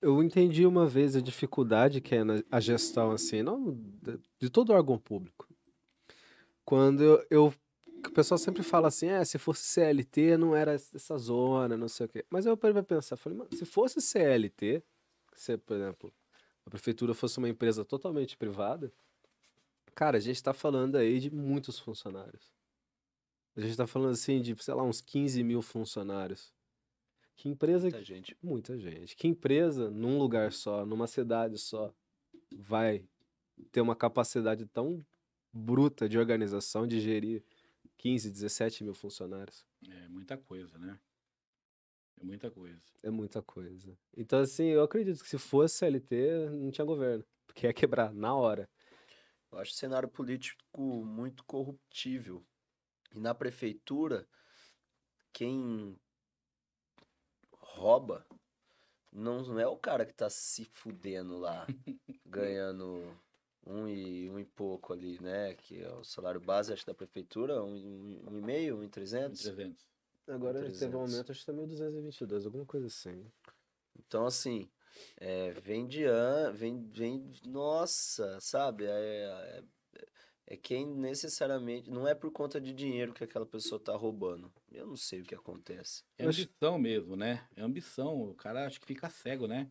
Eu 0.01 0.23
entendi 0.23 0.67
uma 0.67 0.87
vez 0.87 1.17
a 1.17 1.21
dificuldade 1.21 2.01
que 2.01 2.15
é 2.15 2.23
na 2.25 2.43
a 2.51 2.61
gestão, 2.61 3.11
assim, 3.13 3.43
não 3.43 3.73
de, 4.39 4.51
todo 4.51 4.73
órgão 4.73 4.99
público. 4.99 5.49
Quando 6.65 7.03
eu, 7.03 7.27
eu- 7.31 7.55
o 8.07 8.11
pessoal 8.11 8.39
sempre 8.39 8.63
fala 8.63 8.89
assim, 8.89 9.07
é, 9.09 9.25
se 9.25 9.39
fosse 9.39 9.63
CLT 9.65 10.37
não 10.37 10.55
era 10.55 10.73
essa 10.75 11.17
zona, 11.19 11.77
não 11.77 11.89
sei 11.89 12.07
o 12.07 12.09
quê. 12.09 12.25
Mas 12.31 12.47
eu 12.47 12.57
parei 12.57 12.75
pra 12.75 12.83
pensar, 12.83 13.17
falei, 13.17 13.39
mano, 13.39 13.51
se 13.55 13.65
fosse 13.65 14.01
CLT, 14.01 14.83
se, 15.35 15.57
por 15.59 15.77
exemplo, 15.77 16.13
a 16.65 16.71
prefeitura 16.71 17.15
fosse 17.15 17.39
uma 17.39 17.49
empresa 17.49 17.85
totalmente 17.85 18.37
privada, 18.37 18.93
cara, 19.95 20.19
a 20.19 20.21
gente 20.21 20.43
tá 20.43 20.53
falando 20.53 20.97
aí 20.97 21.19
de 21.19 21.31
muitos 21.35 21.79
funcionários. 21.79 22.56
A 23.57 23.61
gente 23.61 23.77
tá 23.77 23.87
falando 23.87 24.13
assim 24.13 24.41
de, 24.41 24.55
sei 24.63 24.75
lá, 24.75 24.83
uns 24.83 25.01
15 25.01 25.43
mil 25.43 25.63
funcionários. 25.63 26.53
Que 27.35 27.49
empresa 27.49 27.85
Muita 27.85 28.05
gente. 28.05 28.37
Muita 28.43 28.79
gente. 28.79 29.17
Que 29.17 29.27
empresa, 29.27 29.91
num 29.91 30.19
lugar 30.19 30.53
só, 30.53 30.85
numa 30.85 31.07
cidade 31.07 31.59
só, 31.59 31.95
vai 32.55 33.05
ter 33.73 33.81
uma 33.81 33.97
capacidade 33.97 34.67
tão 34.67 35.05
bruta 35.53 36.09
de 36.09 36.19
organização, 36.19 36.87
de 36.87 37.01
gerir 37.01 37.43
15, 37.97 38.31
17 38.31 38.85
mil 38.85 38.95
funcionários? 38.95 39.67
É 39.89 40.09
muita 40.09 40.37
coisa, 40.37 40.79
né? 40.79 40.99
É 42.21 42.25
muita 42.25 42.51
coisa. 42.51 42.83
É 43.03 43.11
muita 43.11 43.43
coisa. 43.43 43.97
Então, 44.17 44.41
assim, 44.41 44.67
eu 44.67 44.83
acredito 44.83 45.23
que 45.23 45.29
se 45.29 45.39
fosse 45.39 45.79
CLT, 45.79 46.51
não 46.51 46.71
tinha 46.71 46.85
governo. 46.85 47.25
Porque 47.47 47.67
ia 47.67 47.73
quebrar 47.73 48.13
na 48.13 48.35
hora. 48.35 48.69
Eu 49.51 49.59
acho 49.59 49.73
o 49.73 49.75
cenário 49.75 50.09
político 50.09 51.05
muito 51.05 51.45
corruptível. 51.45 52.45
E 53.17 53.21
na 53.21 53.35
prefeitura, 53.35 54.29
quem 55.33 55.99
rouba 57.51 58.27
não, 59.11 59.43
não 59.43 59.59
é 59.59 59.67
o 59.67 59.77
cara 59.79 60.05
que 60.05 60.13
tá 60.13 60.29
se 60.29 60.67
fudendo 60.67 61.39
lá, 61.39 61.67
ganhando 62.27 63.19
um 63.67 63.89
e, 63.89 64.29
um 64.29 64.39
e 64.39 64.45
pouco 64.45 64.93
ali, 64.93 65.19
né? 65.19 65.55
Que 65.55 65.83
é 65.83 65.91
o 65.95 66.05
salário 66.05 66.41
base, 66.41 66.75
acho, 66.75 66.87
da 66.87 66.93
prefeitura, 66.93 67.65
um, 67.65 67.75
um, 67.75 68.33
um 68.33 68.39
e 68.39 68.43
meio, 68.43 68.77
um 68.77 68.85
e 68.85 68.89
trezentos. 68.89 69.41
300. 69.41 69.89
Agora 70.29 70.61
teve 70.61 70.73
300. 70.73 70.95
um 70.95 71.01
aumento, 71.01 71.33
acho 71.33 71.41
que 71.41 71.47
tá 71.47 71.53
1.222, 71.53 72.45
alguma 72.45 72.67
coisa 72.67 72.89
assim. 72.89 73.25
Então, 73.99 74.27
assim, 74.27 74.69
é, 75.17 75.53
vem 75.53 75.87
de 75.87 76.05
an, 76.05 76.53
vem, 76.53 76.87
vem, 76.89 77.33
nossa, 77.47 78.39
sabe? 78.41 78.85
É, 78.85 78.91
é, 78.91 79.65
é 80.47 80.57
quem 80.57 80.87
necessariamente, 80.87 81.91
não 81.91 82.07
é 82.07 82.15
por 82.15 82.31
conta 82.31 82.61
de 82.61 82.73
dinheiro 82.73 83.13
que 83.13 83.25
aquela 83.25 83.47
pessoa 83.47 83.81
tá 83.81 83.95
roubando. 83.97 84.53
Eu 84.71 84.87
não 84.87 84.97
sei 84.97 85.21
o 85.21 85.25
que 85.25 85.35
acontece. 85.35 86.05
É 86.19 86.25
ambição 86.25 86.79
mesmo, 86.79 87.17
né? 87.17 87.47
É 87.57 87.63
ambição. 87.63 88.31
O 88.31 88.35
cara 88.35 88.67
acho 88.67 88.81
que 88.81 88.87
fica 88.87 89.11
cego, 89.11 89.47
né? 89.47 89.69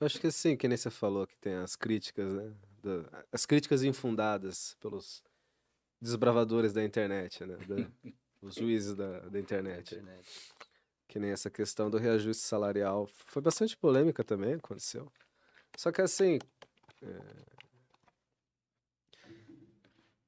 Eu 0.00 0.06
acho 0.06 0.18
que 0.20 0.26
assim, 0.26 0.56
que 0.56 0.66
nem 0.66 0.76
você 0.76 0.90
falou, 0.90 1.26
que 1.26 1.36
tem 1.36 1.54
as 1.54 1.76
críticas, 1.76 2.32
né? 2.32 2.52
da- 2.82 3.24
as 3.32 3.46
críticas 3.46 3.82
infundadas 3.82 4.76
pelos 4.80 5.22
desbravadores 6.00 6.72
da 6.72 6.84
internet, 6.84 7.44
né? 7.44 7.56
da- 7.66 7.76
os 8.42 8.54
juízes 8.54 8.94
da, 8.94 9.20
da 9.20 9.38
internet. 9.38 9.94
Internet. 9.94 10.52
Que 11.08 11.18
nem 11.18 11.30
essa 11.30 11.50
questão 11.50 11.88
do 11.90 11.96
reajuste 11.98 12.42
salarial. 12.42 13.06
Foi 13.26 13.40
bastante 13.40 13.76
polêmica 13.76 14.24
também, 14.24 14.54
aconteceu. 14.54 15.10
Só 15.76 15.92
que 15.92 16.00
assim. 16.02 16.38
é, 17.02 17.53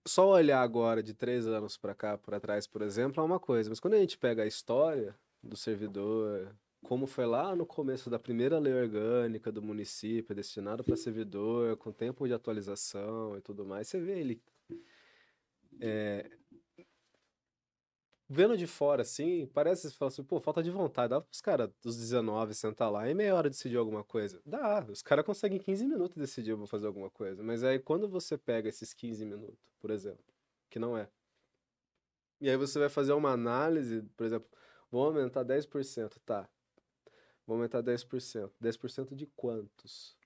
Só 0.06 0.28
olhar 0.28 0.62
agora 0.62 1.02
de 1.02 1.12
três 1.12 1.46
anos 1.46 1.76
para 1.76 1.94
cá, 1.94 2.16
para 2.16 2.38
trás, 2.38 2.66
por 2.66 2.80
exemplo, 2.80 3.20
é 3.20 3.26
uma 3.26 3.40
coisa. 3.40 3.68
Mas 3.68 3.80
quando 3.80 3.94
a 3.94 3.98
gente 3.98 4.16
pega 4.16 4.44
a 4.44 4.46
história 4.46 5.16
do 5.42 5.56
servidor, 5.56 6.54
como 6.84 7.06
foi 7.06 7.26
lá 7.26 7.56
no 7.56 7.66
começo 7.66 8.08
da 8.08 8.18
primeira 8.18 8.58
lei 8.58 8.72
orgânica 8.72 9.50
do 9.50 9.60
município, 9.60 10.34
destinado 10.34 10.84
para 10.84 10.96
servidor, 10.96 11.76
com 11.76 11.90
tempo 11.90 12.26
de 12.26 12.34
atualização 12.34 13.36
e 13.36 13.40
tudo 13.40 13.64
mais, 13.64 13.88
você 13.88 14.00
vê 14.00 14.20
ele. 14.20 14.40
é, 15.80 16.30
vendo 18.28 18.56
de 18.56 18.66
fora, 18.66 19.02
assim, 19.02 19.46
parece, 19.46 19.90
você 19.90 19.96
fala 19.96 20.08
assim, 20.08 20.24
pô, 20.24 20.40
falta 20.40 20.62
de 20.62 20.70
vontade. 20.70 21.10
Dá 21.10 21.20
pros 21.20 21.40
caras 21.40 21.70
dos 21.82 21.96
19 21.96 22.54
sentar 22.54 22.90
lá 22.90 23.08
e 23.08 23.14
meia 23.14 23.34
hora 23.34 23.48
decidir 23.48 23.76
alguma 23.76 24.04
coisa. 24.04 24.40
Dá, 24.44 24.84
os 24.88 25.02
caras 25.02 25.24
conseguem 25.24 25.58
em 25.58 25.60
15 25.62 25.86
minutos 25.86 26.16
decidir 26.16 26.54
vou 26.54 26.66
fazer 26.66 26.86
alguma 26.86 27.10
coisa. 27.10 27.42
Mas 27.42 27.62
aí 27.62 27.78
quando 27.78 28.08
você 28.08 28.36
pega 28.36 28.68
esses 28.68 28.92
15 28.92 29.24
minutos, 29.24 29.72
por 29.78 29.90
exemplo, 29.90 30.24
que 30.68 30.78
não 30.78 30.96
é. 30.96 31.08
E 32.40 32.50
aí 32.50 32.56
você 32.56 32.78
vai 32.78 32.88
fazer 32.88 33.12
uma 33.12 33.30
análise, 33.30 34.02
por 34.16 34.26
exemplo, 34.26 34.48
vou 34.90 35.04
aumentar 35.06 35.44
10%, 35.44 36.18
tá. 36.24 36.48
Vou 37.46 37.56
aumentar 37.56 37.82
10%. 37.82 38.50
10% 38.60 39.14
de 39.14 39.26
quantos? 39.26 40.16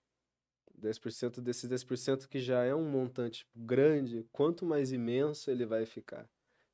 10% 0.81 1.41
desses 1.41 1.69
10% 1.69 2.27
que 2.27 2.41
já 2.41 2.65
é 2.65 2.75
um 2.75 2.89
montante 2.89 3.47
grande, 3.55 4.27
quanto 4.33 4.65
mais 4.65 4.91
imenso 4.91 5.51
ele 5.51 5.67
vai 5.67 5.85
ficar? 5.85 6.29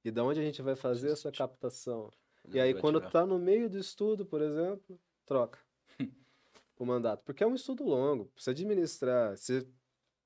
E 0.06 0.10
da 0.12 0.22
onde 0.22 0.38
a 0.38 0.42
gente 0.44 0.62
vai 0.62 0.76
fazer 0.76 1.10
essa 1.10 1.32
captação? 1.32 2.12
E 2.52 2.60
aí, 2.60 2.72
quando 2.72 3.00
tirar. 3.00 3.10
tá 3.10 3.26
no 3.26 3.40
meio 3.40 3.68
do 3.68 3.76
estudo, 3.76 4.24
por 4.24 4.40
exemplo, 4.40 4.96
troca 5.26 5.58
o 6.78 6.86
mandato. 6.86 7.24
Porque 7.24 7.42
é 7.42 7.46
um 7.46 7.56
estudo 7.56 7.82
longo, 7.82 8.26
precisa 8.26 8.52
administrar. 8.52 9.36
Você 9.36 9.66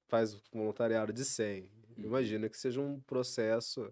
faz 0.07 0.39
voluntariado 0.53 1.15
de 1.15 1.25
100. 1.25 1.67
Imagina 1.97 2.47
que 2.51 2.59
seja 2.59 2.79
um 2.79 3.01
processo 3.01 3.91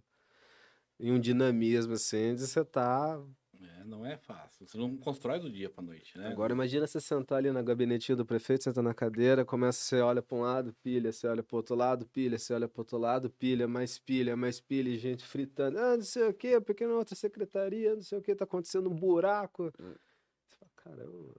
e 1.01 1.11
um 1.11 1.19
dinamismo, 1.19 1.95
assim, 1.95 2.35
de 2.35 2.47
você 2.47 2.63
tá 2.63 3.19
É, 3.61 3.85
não 3.85 4.07
é 4.07 4.17
fácil. 4.17 4.67
Você 4.67 4.79
não 4.79 4.97
constrói 4.97 5.41
do 5.41 5.51
dia 5.51 5.69
pra 5.69 5.83
noite, 5.83 6.17
né? 6.17 6.29
Agora 6.29 6.53
imagina 6.53 6.87
você 6.87 7.01
sentar 7.01 7.39
ali 7.39 7.51
na 7.51 7.61
gabinetinha 7.61 8.15
do 8.15 8.25
prefeito, 8.25 8.65
senta 8.65 8.81
na 8.81 8.95
cadeira, 8.95 9.45
começa, 9.45 9.81
você 9.81 10.01
olha 10.01 10.23
para 10.23 10.37
um 10.37 10.43
lado, 10.43 10.73
pilha, 10.75 11.11
você 11.11 11.27
olha 11.27 11.43
para 11.43 11.57
outro 11.57 11.75
lado, 11.75 12.07
pilha, 12.07 12.39
você 12.39 12.55
olha 12.55 12.69
para 12.69 12.81
outro 12.81 12.99
lado, 12.99 13.31
pilha, 13.31 13.67
mais 13.67 13.99
pilha, 13.99 14.37
mais 14.37 14.61
pilha, 14.61 14.91
e 14.91 14.97
gente 14.97 15.25
fritando. 15.25 15.79
Ah, 15.79 15.97
não 15.97 16.05
sei 16.05 16.29
o 16.29 16.35
quê, 16.35 16.61
porque 16.61 16.87
na 16.87 16.95
outra 16.95 17.17
secretaria, 17.17 17.95
não 17.95 18.03
sei 18.03 18.19
o 18.19 18.23
quê, 18.23 18.35
tá 18.35 18.45
acontecendo 18.45 18.89
um 18.89 18.95
buraco. 18.95 19.73
Hum. 19.81 19.95
Você 20.47 20.57
fala, 20.57 20.71
caramba, 20.77 21.35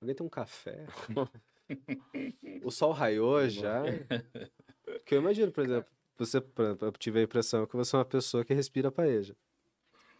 alguém 0.00 0.16
tem 0.16 0.26
um 0.26 0.30
café? 0.30 0.86
o 2.64 2.70
sol 2.70 2.92
raiou 2.92 3.48
já. 3.48 3.82
Que 5.04 5.16
eu 5.16 5.20
imagino, 5.20 5.50
por 5.50 5.64
exemplo, 5.64 5.90
você, 6.16 6.38
eu 6.38 6.92
tive 6.92 7.18
a 7.18 7.22
impressão 7.22 7.66
que 7.66 7.76
você 7.76 7.96
é 7.96 7.98
uma 7.98 8.04
pessoa 8.04 8.44
que 8.44 8.54
respira 8.54 8.90
paeja. 8.90 9.36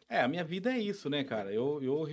É, 0.09 0.20
a 0.20 0.28
minha 0.28 0.44
vida 0.44 0.72
é 0.72 0.78
isso, 0.78 1.11
né, 1.11 1.24
cara? 1.24 1.52
Eu, 1.52 1.82
eu 1.82 2.07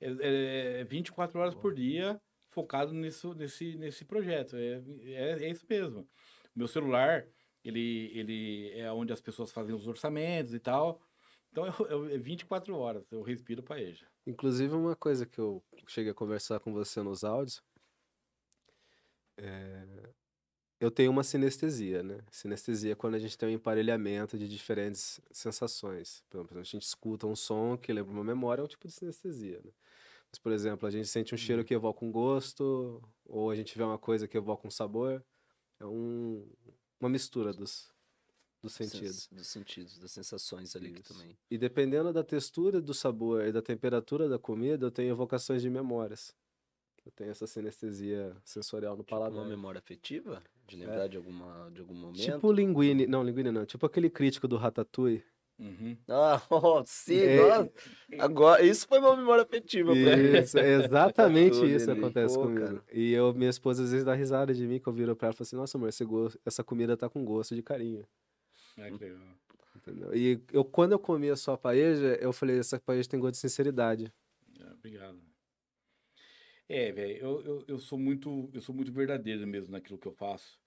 é, 0.00 0.80
é 0.80 0.84
24 0.84 1.38
horas 1.38 1.54
por 1.54 1.74
dia 1.74 2.20
focado 2.50 2.94
nisso, 2.94 3.34
nesse, 3.34 3.76
nesse 3.76 4.04
projeto. 4.04 4.56
É, 4.56 4.82
é, 5.02 5.44
é 5.44 5.50
isso 5.50 5.66
mesmo. 5.68 6.08
Meu 6.54 6.68
celular, 6.68 7.26
ele, 7.64 8.10
ele 8.14 8.70
é 8.78 8.90
onde 8.92 9.12
as 9.12 9.20
pessoas 9.20 9.50
fazem 9.50 9.74
os 9.74 9.86
orçamentos 9.86 10.54
e 10.54 10.60
tal. 10.60 11.02
Então, 11.50 11.66
eu, 11.66 11.86
eu, 11.86 12.10
é 12.10 12.18
24 12.18 12.76
horas, 12.76 13.10
eu 13.12 13.22
respiro 13.22 13.62
paeja. 13.62 14.06
Inclusive, 14.26 14.74
uma 14.74 14.96
coisa 14.96 15.26
que 15.26 15.38
eu 15.38 15.62
cheguei 15.86 16.12
a 16.12 16.14
conversar 16.14 16.60
com 16.60 16.72
você 16.72 17.02
nos 17.02 17.24
áudios, 17.24 17.62
é, 19.36 19.86
eu 20.84 20.90
tenho 20.90 21.10
uma 21.10 21.24
sinestesia, 21.24 22.02
né? 22.02 22.18
Sinestesia 22.30 22.92
é 22.92 22.94
quando 22.94 23.14
a 23.14 23.18
gente 23.18 23.38
tem 23.38 23.48
um 23.48 23.52
emparelhamento 23.52 24.38
de 24.38 24.46
diferentes 24.48 25.20
sensações. 25.32 26.22
Por 26.28 26.38
exemplo, 26.38 26.58
a 26.60 26.62
gente 26.62 26.82
escuta 26.82 27.26
um 27.26 27.34
som 27.34 27.76
que 27.76 27.92
lembra 27.92 28.12
uma 28.12 28.24
memória, 28.24 28.60
é 28.60 28.64
um 28.64 28.68
tipo 28.68 28.86
de 28.86 28.92
sinestesia, 28.92 29.60
né? 29.64 29.70
Mas, 30.30 30.38
por 30.38 30.52
exemplo, 30.52 30.86
a 30.86 30.90
gente 30.90 31.08
sente 31.08 31.34
um 31.34 31.38
cheiro 31.38 31.64
que 31.64 31.72
evoca 31.72 32.04
um 32.04 32.10
gosto, 32.10 33.00
ou 33.24 33.50
a 33.50 33.54
gente 33.54 33.78
vê 33.78 33.84
uma 33.84 33.98
coisa 33.98 34.26
que 34.26 34.36
evoca 34.36 34.66
um 34.66 34.70
sabor. 34.70 35.24
É 35.78 35.86
um, 35.86 36.46
uma 37.00 37.08
mistura 37.08 37.52
dos, 37.52 37.88
dos 38.60 38.74
sentidos. 38.74 39.28
Dos 39.30 39.46
sentidos, 39.46 39.98
das 39.98 40.10
sensações 40.10 40.74
ali 40.74 41.00
também. 41.02 41.38
E 41.50 41.56
dependendo 41.56 42.12
da 42.12 42.24
textura, 42.24 42.80
do 42.80 42.92
sabor 42.92 43.46
e 43.46 43.52
da 43.52 43.62
temperatura 43.62 44.28
da 44.28 44.38
comida, 44.38 44.86
eu 44.86 44.90
tenho 44.90 45.12
evocações 45.12 45.62
de 45.62 45.70
memórias. 45.70 46.34
Eu 47.04 47.12
tenho 47.12 47.30
essa 47.30 47.46
sinestesia 47.46 48.34
sensorial 48.44 48.96
no 48.96 49.02
Tipo 49.04 49.16
uma 49.16 49.28
paladar. 49.30 49.46
memória 49.48 49.78
afetiva? 49.78 50.42
De 50.66 50.76
lembrar 50.76 51.06
de, 51.08 51.16
alguma, 51.18 51.70
de 51.72 51.80
algum 51.80 51.94
momento? 51.94 52.20
Tipo 52.22 52.50
linguine, 52.50 53.06
não, 53.06 53.22
linguine 53.22 53.50
não, 53.50 53.66
tipo 53.66 53.84
aquele 53.84 54.08
crítico 54.08 54.48
do 54.48 54.56
Ratatouille. 54.56 55.22
Uhum. 55.58 55.96
Ah, 56.08 56.40
oh, 56.50 56.82
sim, 56.84 57.20
É. 57.20 57.36
nossa. 57.36 57.70
Agora, 58.18 58.64
isso 58.64 58.88
foi 58.88 58.98
uma 58.98 59.16
memória 59.16 59.42
afetiva 59.44 59.92
pra 59.92 60.16
mim. 60.16 60.38
Isso, 60.42 60.58
é 60.58 60.72
exatamente 60.82 61.64
isso 61.66 61.84
que 61.84 61.90
ali. 61.92 62.00
acontece 62.00 62.34
Pô, 62.34 62.42
comigo. 62.44 62.66
cara. 62.66 62.84
E 62.92 63.12
eu, 63.12 63.32
minha 63.34 63.50
esposa 63.50 63.84
às 63.84 63.90
vezes 63.92 64.04
dá 64.04 64.14
risada 64.14 64.52
de 64.54 64.66
mim, 64.66 64.80
que 64.80 64.86
eu 64.88 64.92
viro 64.92 65.14
pra 65.14 65.26
ela 65.28 65.34
e 65.34 65.36
falo 65.36 65.46
assim, 65.46 65.56
nossa 65.56 65.76
amor, 65.78 65.90
esse 65.90 66.04
gosto, 66.04 66.40
essa 66.44 66.64
comida 66.64 66.96
tá 66.96 67.08
com 67.08 67.24
gosto 67.24 67.54
de 67.54 67.62
carinho. 67.62 68.04
É 68.78 68.90
que 68.90 69.04
legal. 69.04 69.20
Entendeu? 69.76 70.14
E 70.16 70.40
eu, 70.52 70.64
quando 70.64 70.92
eu 70.92 70.98
comi 70.98 71.28
a 71.30 71.36
sua 71.36 71.56
paeja, 71.58 72.16
eu 72.20 72.32
falei, 72.32 72.58
essa 72.58 72.80
paeja 72.80 73.08
tem 73.08 73.20
gosto 73.20 73.32
de 73.34 73.38
sinceridade. 73.40 74.12
É, 74.58 74.72
obrigado. 74.72 75.18
É, 76.68 76.92
velho, 76.92 77.16
eu, 77.18 77.42
eu, 77.44 77.64
eu 77.68 77.78
sou 77.78 77.98
muito 77.98 78.50
eu 78.54 78.60
sou 78.60 78.74
muito 78.74 78.92
verdadeiro 78.92 79.46
mesmo 79.46 79.72
naquilo 79.72 79.98
que 79.98 80.08
eu 80.08 80.12
faço. 80.12 80.58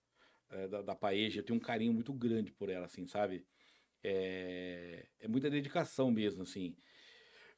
é, 0.49 0.67
da, 0.67 0.81
da 0.81 0.95
paeja, 0.95 1.39
eu 1.39 1.43
tenho 1.43 1.57
um 1.57 1.61
carinho 1.61 1.93
muito 1.93 2.13
grande 2.13 2.51
por 2.51 2.69
ela, 2.69 2.85
assim, 2.85 3.05
sabe? 3.07 3.45
É, 4.03 5.05
é 5.19 5.27
muita 5.27 5.49
dedicação 5.49 6.11
mesmo, 6.11 6.43
assim. 6.43 6.75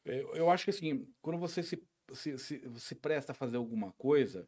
É, 0.05 0.21
Eu 0.39 0.49
acho 0.49 0.63
que, 0.65 0.69
assim, 0.71 1.07
quando 1.21 1.37
você 1.39 1.61
se, 1.63 1.81
se, 2.13 2.37
se, 2.37 2.61
se 2.77 2.95
presta 2.95 3.31
a 3.31 3.35
fazer 3.35 3.57
alguma 3.57 3.91
coisa, 3.93 4.47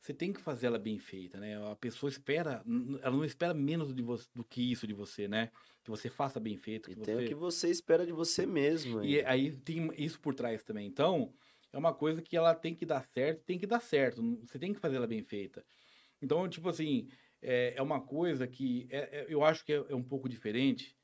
você 0.00 0.12
tem 0.12 0.32
que 0.32 0.40
fazer 0.40 0.66
ela 0.66 0.78
bem 0.78 0.98
feita, 0.98 1.38
né? 1.40 1.56
A 1.70 1.76
pessoa 1.76 2.10
espera, 2.10 2.62
ela 3.02 3.16
não 3.16 3.24
espera 3.24 3.54
menos 3.54 3.94
de 3.94 4.02
você, 4.02 4.28
do 4.34 4.44
que 4.44 4.70
isso 4.72 4.86
de 4.86 4.94
você, 4.94 5.28
né? 5.28 5.50
Que 5.82 5.90
você 5.90 6.10
faça 6.10 6.38
bem 6.40 6.56
feito, 6.56 6.90
E 6.90 6.94
que 6.94 7.00
tem 7.00 7.14
você... 7.16 7.24
o 7.24 7.28
que 7.28 7.34
você 7.34 7.70
espera 7.70 8.04
de 8.06 8.12
você 8.12 8.46
mesmo. 8.46 9.02
E 9.02 9.16
ainda. 9.18 9.30
aí 9.30 9.52
tem 9.56 9.90
isso 9.96 10.20
por 10.20 10.34
trás 10.34 10.62
também. 10.62 10.86
Então, 10.86 11.32
é 11.72 11.78
uma 11.78 11.94
coisa 11.94 12.22
que 12.22 12.36
ela 12.36 12.54
tem 12.54 12.74
que 12.74 12.86
dar 12.86 13.04
certo, 13.14 13.42
tem 13.44 13.58
que 13.58 13.66
dar 13.66 13.80
certo. 13.80 14.22
Você 14.46 14.58
tem 14.58 14.72
que 14.72 14.80
fazer 14.80 14.96
ela 14.96 15.06
bem 15.06 15.22
feita. 15.22 15.64
Então, 16.22 16.48
tipo 16.48 16.68
assim, 16.68 17.08
é, 17.42 17.74
é 17.76 17.82
uma 17.82 18.00
coisa 18.00 18.46
que 18.46 18.86
é- 18.90 19.20
é- 19.22 19.26
eu 19.28 19.44
acho 19.44 19.64
que 19.64 19.72
é, 19.72 19.76
é 19.76 19.94
um 19.94 20.02
pouco 20.02 20.28
diferente. 20.28 20.96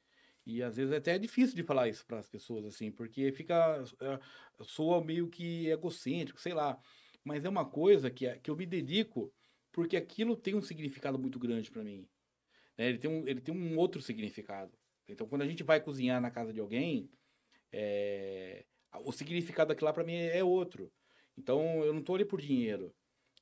E 0.46 0.62
às 0.62 0.76
vezes 0.76 0.92
até 0.94 1.14
é 1.16 1.18
difícil 1.18 1.54
de 1.56 1.62
falar 1.62 1.88
isso 1.88 2.06
para 2.06 2.18
as 2.18 2.28
pessoas, 2.28 2.64
assim, 2.66 2.90
porque 2.90 3.32
fica. 3.32 3.82
é, 4.00 4.18
soa 4.64 5.04
meio 5.04 5.28
que 5.28 5.68
egocêntrico, 5.68 6.40
sei 6.40 6.54
lá. 6.54 6.78
Mas 7.24 7.44
é 7.44 7.48
uma 7.48 7.64
coisa 7.68 8.10
que, 8.10 8.26
é- 8.26 8.38
que 8.38 8.50
eu 8.50 8.56
me 8.56 8.66
dedico 8.66 9.32
porque 9.72 9.96
aquilo 9.96 10.36
tem 10.36 10.54
um 10.54 10.62
significado 10.62 11.18
muito 11.18 11.38
grande 11.38 11.70
para 11.70 11.84
mim. 11.84 12.08
né? 12.76 12.88
Ele, 12.88 12.98
tem 12.98 13.10
um, 13.10 13.26
ele 13.28 13.40
tem 13.40 13.54
um 13.54 13.76
outro 13.78 14.00
significado. 14.02 14.72
Então, 15.08 15.26
quando 15.28 15.42
a 15.42 15.46
gente 15.46 15.62
vai 15.62 15.80
cozinhar 15.80 16.20
na 16.20 16.30
casa 16.30 16.52
de 16.52 16.60
alguém, 16.60 17.10
é, 17.72 18.64
o 19.04 19.12
significado 19.12 19.68
daquilo 19.68 19.86
lá 19.86 19.92
para 19.92 20.04
mim 20.04 20.14
é 20.16 20.42
outro. 20.42 20.92
Então, 21.36 21.84
eu 21.84 21.92
não 21.92 22.02
tô 22.02 22.14
ali 22.14 22.24
por 22.24 22.40
dinheiro, 22.40 22.94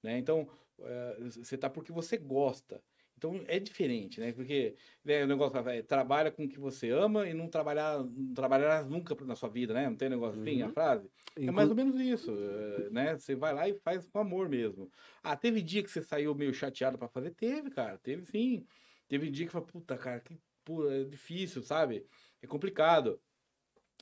né? 0.02 0.18
Então, 0.18 0.48
é, 0.80 1.16
você 1.36 1.56
tá 1.56 1.70
porque 1.70 1.92
você 1.92 2.16
gosta. 2.16 2.82
Então, 3.16 3.42
é 3.48 3.58
diferente, 3.58 4.20
né? 4.20 4.32
Porque 4.32 4.76
né, 5.04 5.24
o 5.24 5.26
negócio 5.26 5.56
é, 5.68 5.82
trabalha 5.82 6.30
com 6.30 6.44
o 6.44 6.48
que 6.48 6.58
você 6.58 6.90
ama 6.90 7.26
e 7.28 7.32
não 7.34 7.48
trabalhar, 7.48 8.04
não 8.04 8.34
trabalharás 8.34 8.86
nunca 8.86 9.14
na 9.24 9.34
sua 9.34 9.48
vida, 9.48 9.72
né? 9.72 9.88
Não 9.88 9.96
tem 9.96 10.10
negócio 10.10 10.38
assim, 10.40 10.60
a 10.62 10.68
Uhum. 10.68 10.74
frase? 10.74 11.10
É 11.46 11.50
mais 11.52 11.70
ou 11.70 11.76
menos 11.76 11.98
isso, 12.00 12.30
é, 12.32 12.90
né? 12.90 13.14
Você 13.18 13.34
vai 13.34 13.54
lá 13.54 13.68
e 13.68 13.74
faz 13.80 14.06
com 14.06 14.18
amor 14.18 14.48
mesmo. 14.48 14.90
Ah, 15.22 15.36
teve 15.36 15.62
dia 15.62 15.82
que 15.82 15.90
você 15.90 16.02
saiu 16.02 16.34
meio 16.34 16.52
chateado 16.52 16.98
para 16.98 17.08
fazer? 17.08 17.30
Teve, 17.32 17.70
cara. 17.70 17.98
Teve 17.98 18.24
sim. 18.26 18.66
Teve 19.08 19.30
dia 19.30 19.46
que 19.46 19.52
falou, 19.52 19.66
puta, 19.66 19.96
cara, 19.96 20.20
que 20.20 20.38
pô, 20.64 20.90
é 20.90 21.04
difícil, 21.04 21.62
sabe? 21.62 22.06
É 22.42 22.46
complicado. 22.46 23.22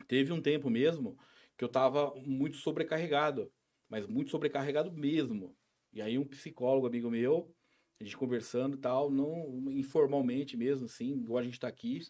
Teve 0.09 0.33
um 0.33 0.43
tempo 0.43 0.71
mesmo 0.71 1.17
que 1.57 1.65
eu 1.65 1.69
tava 1.69 2.15
muito 2.17 2.57
sobrecarregado, 2.57 3.53
mas 3.89 4.07
muito 4.07 4.31
sobrecarregado 4.31 4.93
mesmo. 4.93 5.57
E 5.93 6.03
aí 6.03 6.19
um 6.19 6.27
psicólogo 6.27 6.87
amigo 6.87 7.11
meu, 7.11 7.55
a 8.01 8.05
gente 8.05 8.17
conversando 8.17 8.77
e 8.77 8.81
tal, 8.81 9.11
não 9.11 9.71
informalmente 9.71 10.57
mesmo, 10.57 10.87
assim, 10.87 11.13
igual 11.21 11.39
a 11.39 11.45
gente 11.45 11.61
tá 11.61 11.69
aqui, 11.69 12.01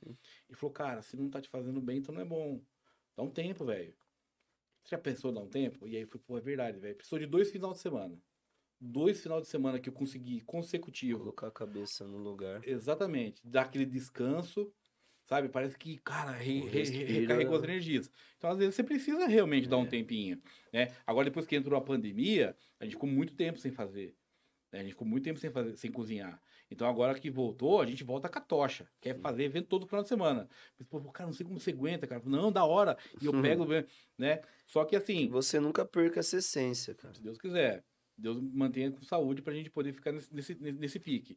e 0.48 0.54
falou, 0.54 0.72
cara, 0.72 1.02
se 1.02 1.16
não 1.16 1.28
tá 1.28 1.40
te 1.40 1.50
fazendo 1.50 1.80
bem, 1.80 1.98
então 1.98 2.14
não 2.14 2.22
é 2.22 2.24
bom. 2.24 2.62
Dá 3.16 3.22
um 3.22 3.30
tempo, 3.30 3.64
velho. 3.64 3.94
Você 4.82 4.96
já 4.96 4.98
pensou 4.98 5.30
em 5.30 5.34
dar 5.34 5.40
um 5.40 5.48
tempo? 5.48 5.86
E 5.88 5.96
aí 5.96 6.04
foi, 6.04 6.20
pô, 6.20 6.36
é 6.36 6.40
verdade, 6.40 6.78
velho. 6.78 6.96
Precisou 6.96 7.18
de 7.18 7.26
dois 7.26 7.50
final 7.50 7.72
de 7.72 7.80
semana. 7.80 8.18
Dois 8.80 9.22
final 9.22 9.40
de 9.40 9.46
semana 9.46 9.78
que 9.78 9.88
eu 9.88 9.92
consegui 9.92 10.40
consecutivo. 10.40 11.20
Colocar 11.20 11.46
a 11.46 11.52
cabeça 11.52 12.06
no 12.06 12.18
lugar. 12.18 12.66
Exatamente. 12.66 13.40
Dar 13.42 13.62
aquele 13.62 13.86
descanso, 13.86 14.70
sabe? 15.24 15.48
Parece 15.48 15.76
que, 15.78 15.98
cara, 15.98 16.32
re, 16.32 16.60
re- 16.60 17.04
recarregou 17.04 17.56
as 17.56 17.62
energias. 17.64 18.10
Então, 18.36 18.50
às 18.50 18.58
vezes, 18.58 18.74
você 18.74 18.82
precisa 18.82 19.26
realmente 19.26 19.68
dar 19.68 19.78
um 19.78 19.84
É. 19.84 19.88
tempinho, 19.88 20.40
né? 20.72 20.92
Agora, 21.06 21.24
depois 21.24 21.46
que 21.46 21.56
entrou 21.56 21.78
a 21.78 21.82
pandemia, 21.82 22.56
a 22.80 22.84
gente 22.84 22.94
ficou 22.94 23.08
muito 23.08 23.34
tempo 23.34 23.58
sem 23.58 23.70
fazer. 23.72 24.14
né? 24.72 24.80
A 24.80 24.82
gente 24.82 24.92
ficou 24.92 25.06
muito 25.06 25.22
tempo 25.24 25.38
sem, 25.38 25.50
fazer, 25.50 25.76
sem 25.76 25.90
cozinhar. 25.92 26.40
Então, 26.70 26.88
agora 26.88 27.14
que 27.18 27.30
voltou, 27.30 27.80
a 27.80 27.86
gente 27.86 28.02
volta 28.02 28.28
com 28.28 28.38
a 28.38 28.42
tocha. 28.42 28.88
Quer 29.00 29.14
fazer 29.20 29.44
evento 29.44 29.68
todo 29.68 29.86
final 29.86 30.02
de 30.02 30.08
semana. 30.08 30.48
Mas, 30.78 30.88
pô, 30.88 31.00
cara, 31.12 31.26
não 31.28 31.34
sei 31.34 31.46
como 31.46 31.60
você 31.60 31.70
aguenta, 31.70 32.06
cara. 32.06 32.20
Não, 32.24 32.50
da 32.50 32.64
hora. 32.64 32.96
E 33.22 33.26
eu 33.26 33.40
pego, 33.40 33.64
né? 34.18 34.40
Só 34.66 34.84
que, 34.84 34.96
assim, 34.96 35.28
Você 35.28 35.60
nunca 35.60 35.84
perca 35.84 36.18
essa 36.20 36.38
essência, 36.38 36.94
cara. 36.94 37.14
se 37.14 37.22
Deus 37.22 37.38
quiser. 37.38 37.84
Deus 38.16 38.40
mantenha 38.40 38.90
com 38.90 39.02
saúde 39.02 39.42
pra 39.42 39.52
gente 39.54 39.70
poder 39.70 39.92
ficar 39.92 40.10
nesse, 40.12 40.34
nesse, 40.34 40.54
nesse 40.54 40.98
pique. 40.98 41.36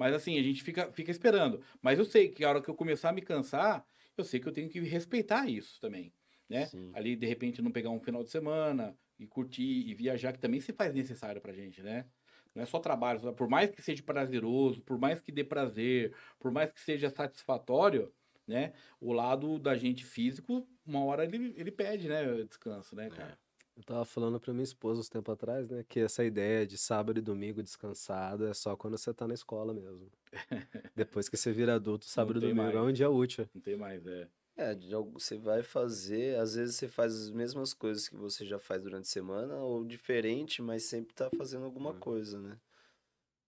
Mas 0.00 0.14
assim, 0.14 0.38
a 0.38 0.42
gente 0.42 0.62
fica, 0.62 0.90
fica 0.92 1.10
esperando. 1.10 1.62
Mas 1.82 1.98
eu 1.98 2.06
sei 2.06 2.30
que 2.30 2.42
a 2.42 2.48
hora 2.48 2.62
que 2.62 2.70
eu 2.70 2.74
começar 2.74 3.10
a 3.10 3.12
me 3.12 3.20
cansar, 3.20 3.84
eu 4.16 4.24
sei 4.24 4.40
que 4.40 4.48
eu 4.48 4.52
tenho 4.52 4.66
que 4.66 4.80
respeitar 4.80 5.46
isso 5.46 5.78
também. 5.78 6.10
Né? 6.48 6.64
Sim. 6.64 6.90
Ali, 6.94 7.14
de 7.14 7.26
repente, 7.26 7.60
não 7.60 7.70
pegar 7.70 7.90
um 7.90 8.00
final 8.00 8.24
de 8.24 8.30
semana 8.30 8.96
e 9.18 9.26
curtir 9.26 9.86
e 9.86 9.94
viajar, 9.94 10.32
que 10.32 10.38
também 10.38 10.58
se 10.58 10.72
faz 10.72 10.94
necessário 10.94 11.38
pra 11.38 11.52
gente, 11.52 11.82
né? 11.82 12.06
Não 12.54 12.62
é 12.62 12.66
só 12.66 12.78
trabalho, 12.78 13.34
por 13.34 13.46
mais 13.46 13.70
que 13.70 13.82
seja 13.82 14.02
prazeroso, 14.02 14.80
por 14.80 14.98
mais 14.98 15.20
que 15.20 15.30
dê 15.30 15.44
prazer, 15.44 16.14
por 16.38 16.50
mais 16.50 16.72
que 16.72 16.80
seja 16.80 17.10
satisfatório, 17.10 18.10
né? 18.46 18.72
O 18.98 19.12
lado 19.12 19.58
da 19.58 19.76
gente 19.76 20.02
físico, 20.02 20.66
uma 20.86 21.04
hora 21.04 21.24
ele, 21.24 21.52
ele 21.58 21.70
pede, 21.70 22.08
né? 22.08 22.42
Descanso, 22.44 22.96
né, 22.96 23.10
cara? 23.10 23.38
Eu 23.80 23.84
tava 23.84 24.04
falando 24.04 24.38
pra 24.38 24.52
minha 24.52 24.62
esposa 24.62 25.00
uns 25.00 25.08
tempo 25.08 25.32
atrás, 25.32 25.66
né? 25.70 25.82
Que 25.88 26.00
essa 26.00 26.22
ideia 26.22 26.66
de 26.66 26.76
sábado 26.76 27.18
e 27.18 27.22
domingo 27.22 27.62
descansado 27.62 28.46
é 28.46 28.52
só 28.52 28.76
quando 28.76 28.98
você 28.98 29.14
tá 29.14 29.26
na 29.26 29.32
escola 29.32 29.72
mesmo. 29.72 30.12
Depois 30.94 31.30
que 31.30 31.36
você 31.38 31.50
vira 31.50 31.76
adulto, 31.76 32.04
sábado 32.04 32.36
e 32.36 32.40
domingo 32.42 32.60
é 32.60 32.72
mais. 32.74 32.88
um 32.88 32.92
dia 32.92 33.08
útil. 33.08 33.48
Não 33.54 33.62
tem 33.62 33.78
mais, 33.78 34.06
é. 34.06 34.28
É, 34.54 34.76
você 35.14 35.38
vai 35.38 35.62
fazer, 35.62 36.38
às 36.38 36.56
vezes 36.56 36.76
você 36.76 36.88
faz 36.88 37.14
as 37.14 37.30
mesmas 37.30 37.72
coisas 37.72 38.06
que 38.06 38.16
você 38.16 38.44
já 38.44 38.58
faz 38.58 38.82
durante 38.82 39.04
a 39.04 39.10
semana, 39.10 39.56
ou 39.56 39.82
diferente, 39.82 40.60
mas 40.60 40.82
sempre 40.82 41.14
tá 41.14 41.30
fazendo 41.38 41.64
alguma 41.64 41.92
Hum. 41.92 42.00
coisa, 42.00 42.38
né? 42.38 42.60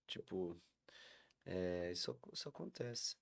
Tipo, 0.07 0.57
é, 1.45 1.91
isso, 1.91 2.17
isso 2.31 2.49
acontece. 2.49 3.15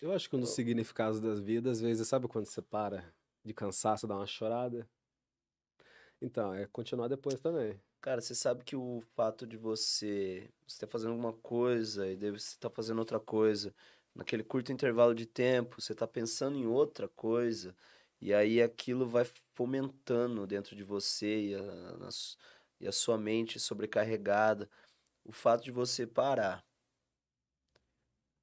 Eu 0.00 0.12
acho 0.12 0.30
que 0.30 0.36
um 0.36 0.40
dos 0.40 0.50
significados 0.50 1.20
das 1.20 1.40
vidas, 1.40 1.78
às 1.78 1.80
vezes, 1.82 2.06
sabe 2.06 2.28
quando 2.28 2.46
você 2.46 2.62
para 2.62 3.12
de 3.44 3.52
cansaço, 3.52 4.06
dá 4.06 4.14
uma 4.14 4.26
chorada? 4.26 4.88
Então, 6.20 6.54
é 6.54 6.66
continuar 6.66 7.08
depois 7.08 7.40
também. 7.40 7.80
Cara, 8.00 8.20
você 8.20 8.34
sabe 8.34 8.64
que 8.64 8.76
o 8.76 9.02
fato 9.14 9.46
de 9.46 9.56
você 9.56 10.50
estar 10.66 10.86
fazendo 10.86 11.10
alguma 11.10 11.32
coisa 11.32 12.06
e 12.08 12.16
daí 12.16 12.30
você 12.30 12.48
está 12.48 12.70
fazendo 12.70 12.98
outra 12.98 13.20
coisa, 13.20 13.74
naquele 14.14 14.42
curto 14.44 14.72
intervalo 14.72 15.14
de 15.14 15.26
tempo, 15.26 15.80
você 15.80 15.92
está 15.92 16.06
pensando 16.06 16.56
em 16.56 16.66
outra 16.66 17.08
coisa, 17.08 17.76
e 18.20 18.32
aí 18.32 18.62
aquilo 18.62 19.06
vai 19.06 19.24
fomentando 19.54 20.46
dentro 20.46 20.74
de 20.74 20.82
você 20.82 21.48
e 21.48 21.54
a, 21.54 21.62
na 21.98 22.08
e 22.80 22.86
a 22.86 22.92
sua 22.92 23.18
mente 23.18 23.58
sobrecarregada. 23.58 24.70
O 25.24 25.32
fato 25.32 25.64
de 25.64 25.70
você 25.70 26.06
parar, 26.06 26.64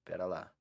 pera 0.03 0.25
lá, 0.25 0.51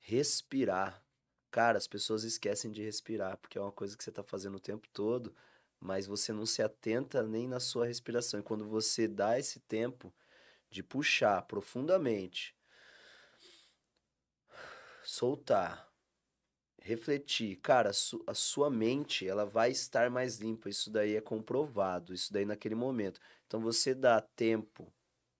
respirar. 0.00 1.02
Cara, 1.50 1.78
as 1.78 1.86
pessoas 1.86 2.24
esquecem 2.24 2.70
de 2.72 2.82
respirar, 2.82 3.36
porque 3.38 3.58
é 3.58 3.60
uma 3.60 3.72
coisa 3.72 3.96
que 3.96 4.02
você 4.02 4.10
está 4.10 4.22
fazendo 4.22 4.56
o 4.56 4.60
tempo 4.60 4.88
todo, 4.92 5.34
mas 5.82 6.06
você 6.06 6.32
não 6.32 6.46
se 6.46 6.62
atenta 6.62 7.22
nem 7.22 7.48
na 7.48 7.60
sua 7.60 7.86
respiração. 7.86 8.38
E 8.40 8.42
quando 8.42 8.66
você 8.68 9.08
dá 9.08 9.38
esse 9.38 9.60
tempo 9.60 10.14
de 10.70 10.82
puxar 10.82 11.42
profundamente, 11.42 12.54
soltar, 15.02 15.88
refletir, 16.80 17.56
cara, 17.56 17.90
a, 17.90 17.92
su- 17.92 18.22
a 18.26 18.34
sua 18.34 18.70
mente, 18.70 19.26
ela 19.26 19.44
vai 19.44 19.70
estar 19.70 20.10
mais 20.10 20.38
limpa. 20.38 20.68
Isso 20.68 20.90
daí 20.90 21.16
é 21.16 21.20
comprovado, 21.20 22.14
isso 22.14 22.32
daí 22.32 22.44
naquele 22.44 22.74
momento. 22.74 23.20
Então 23.46 23.60
você 23.60 23.94
dá 23.94 24.20
tempo 24.20 24.92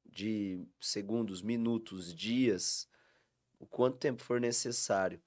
de 0.05 0.66
segundos, 0.80 1.43
minutos, 1.43 2.14
dias, 2.14 2.88
o 3.59 3.66
quanto 3.66 3.99
tempo 3.99 4.22
for 4.22 4.40
necessário, 4.40 5.20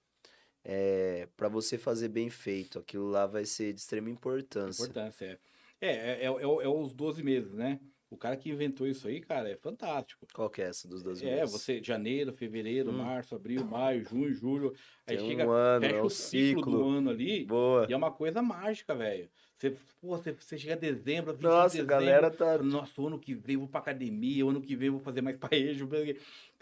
é, 0.65 1.27
para 1.37 1.47
você 1.47 1.77
fazer 1.77 2.09
bem 2.09 2.29
feito. 2.29 2.79
Aquilo 2.79 3.07
lá 3.07 3.27
vai 3.27 3.45
ser 3.45 3.71
de 3.71 3.79
extrema 3.79 4.09
importância. 4.09 4.83
Importância, 4.83 5.25
é. 5.25 5.37
É, 5.79 5.89
é, 5.89 6.23
é, 6.23 6.25
é 6.25 6.31
é 6.31 6.67
os 6.67 6.93
12 6.93 7.21
meses, 7.21 7.53
né? 7.53 7.79
O 8.09 8.17
cara 8.17 8.37
que 8.37 8.49
inventou 8.49 8.87
isso 8.87 9.07
aí, 9.07 9.19
cara, 9.19 9.49
é 9.49 9.55
fantástico. 9.55 10.25
Qual 10.33 10.49
que 10.49 10.61
é 10.61 10.65
essa 10.65 10.87
dos 10.87 11.03
12 11.03 11.27
É, 11.27 11.37
meses? 11.37 11.51
você, 11.51 11.83
janeiro, 11.83 12.31
fevereiro, 12.31 12.91
Hum. 12.91 12.97
março, 12.97 13.35
abril, 13.35 13.63
maio, 13.65 14.03
junho, 14.03 14.33
julho. 14.33 14.73
Aí 15.05 15.17
Tem 15.17 15.27
chega, 15.27 15.45
um 15.45 15.51
ano, 15.51 15.81
fecha 15.81 15.95
é 15.97 16.01
o 16.01 16.09
ciclo, 16.09 16.63
do 16.63 16.87
ano 16.87 17.09
ali. 17.09 17.45
Boa. 17.45 17.85
E 17.89 17.93
é 17.93 17.97
uma 17.97 18.11
coisa 18.11 18.41
mágica, 18.41 18.95
velho. 18.95 19.29
Você, 19.57 19.71
pô, 19.71 20.17
você, 20.17 20.31
você 20.31 20.57
chega 20.57 20.73
a 20.73 20.77
dezembro, 20.77 21.33
25 21.33 21.47
Nossa, 21.47 21.69
de 21.69 21.83
dezembro, 21.83 21.87
galera 21.87 22.31
tá. 22.31 22.57
Nossa, 22.59 23.01
ano 23.01 23.19
que 23.19 23.33
vem 23.33 23.55
eu 23.55 23.61
vou 23.61 23.69
pra 23.69 23.79
academia, 23.81 24.45
o 24.45 24.49
ano 24.49 24.61
que 24.61 24.75
vem 24.75 24.87
eu 24.87 24.93
vou 24.93 25.01
fazer 25.01 25.21
mais 25.21 25.37
paejo. 25.37 25.89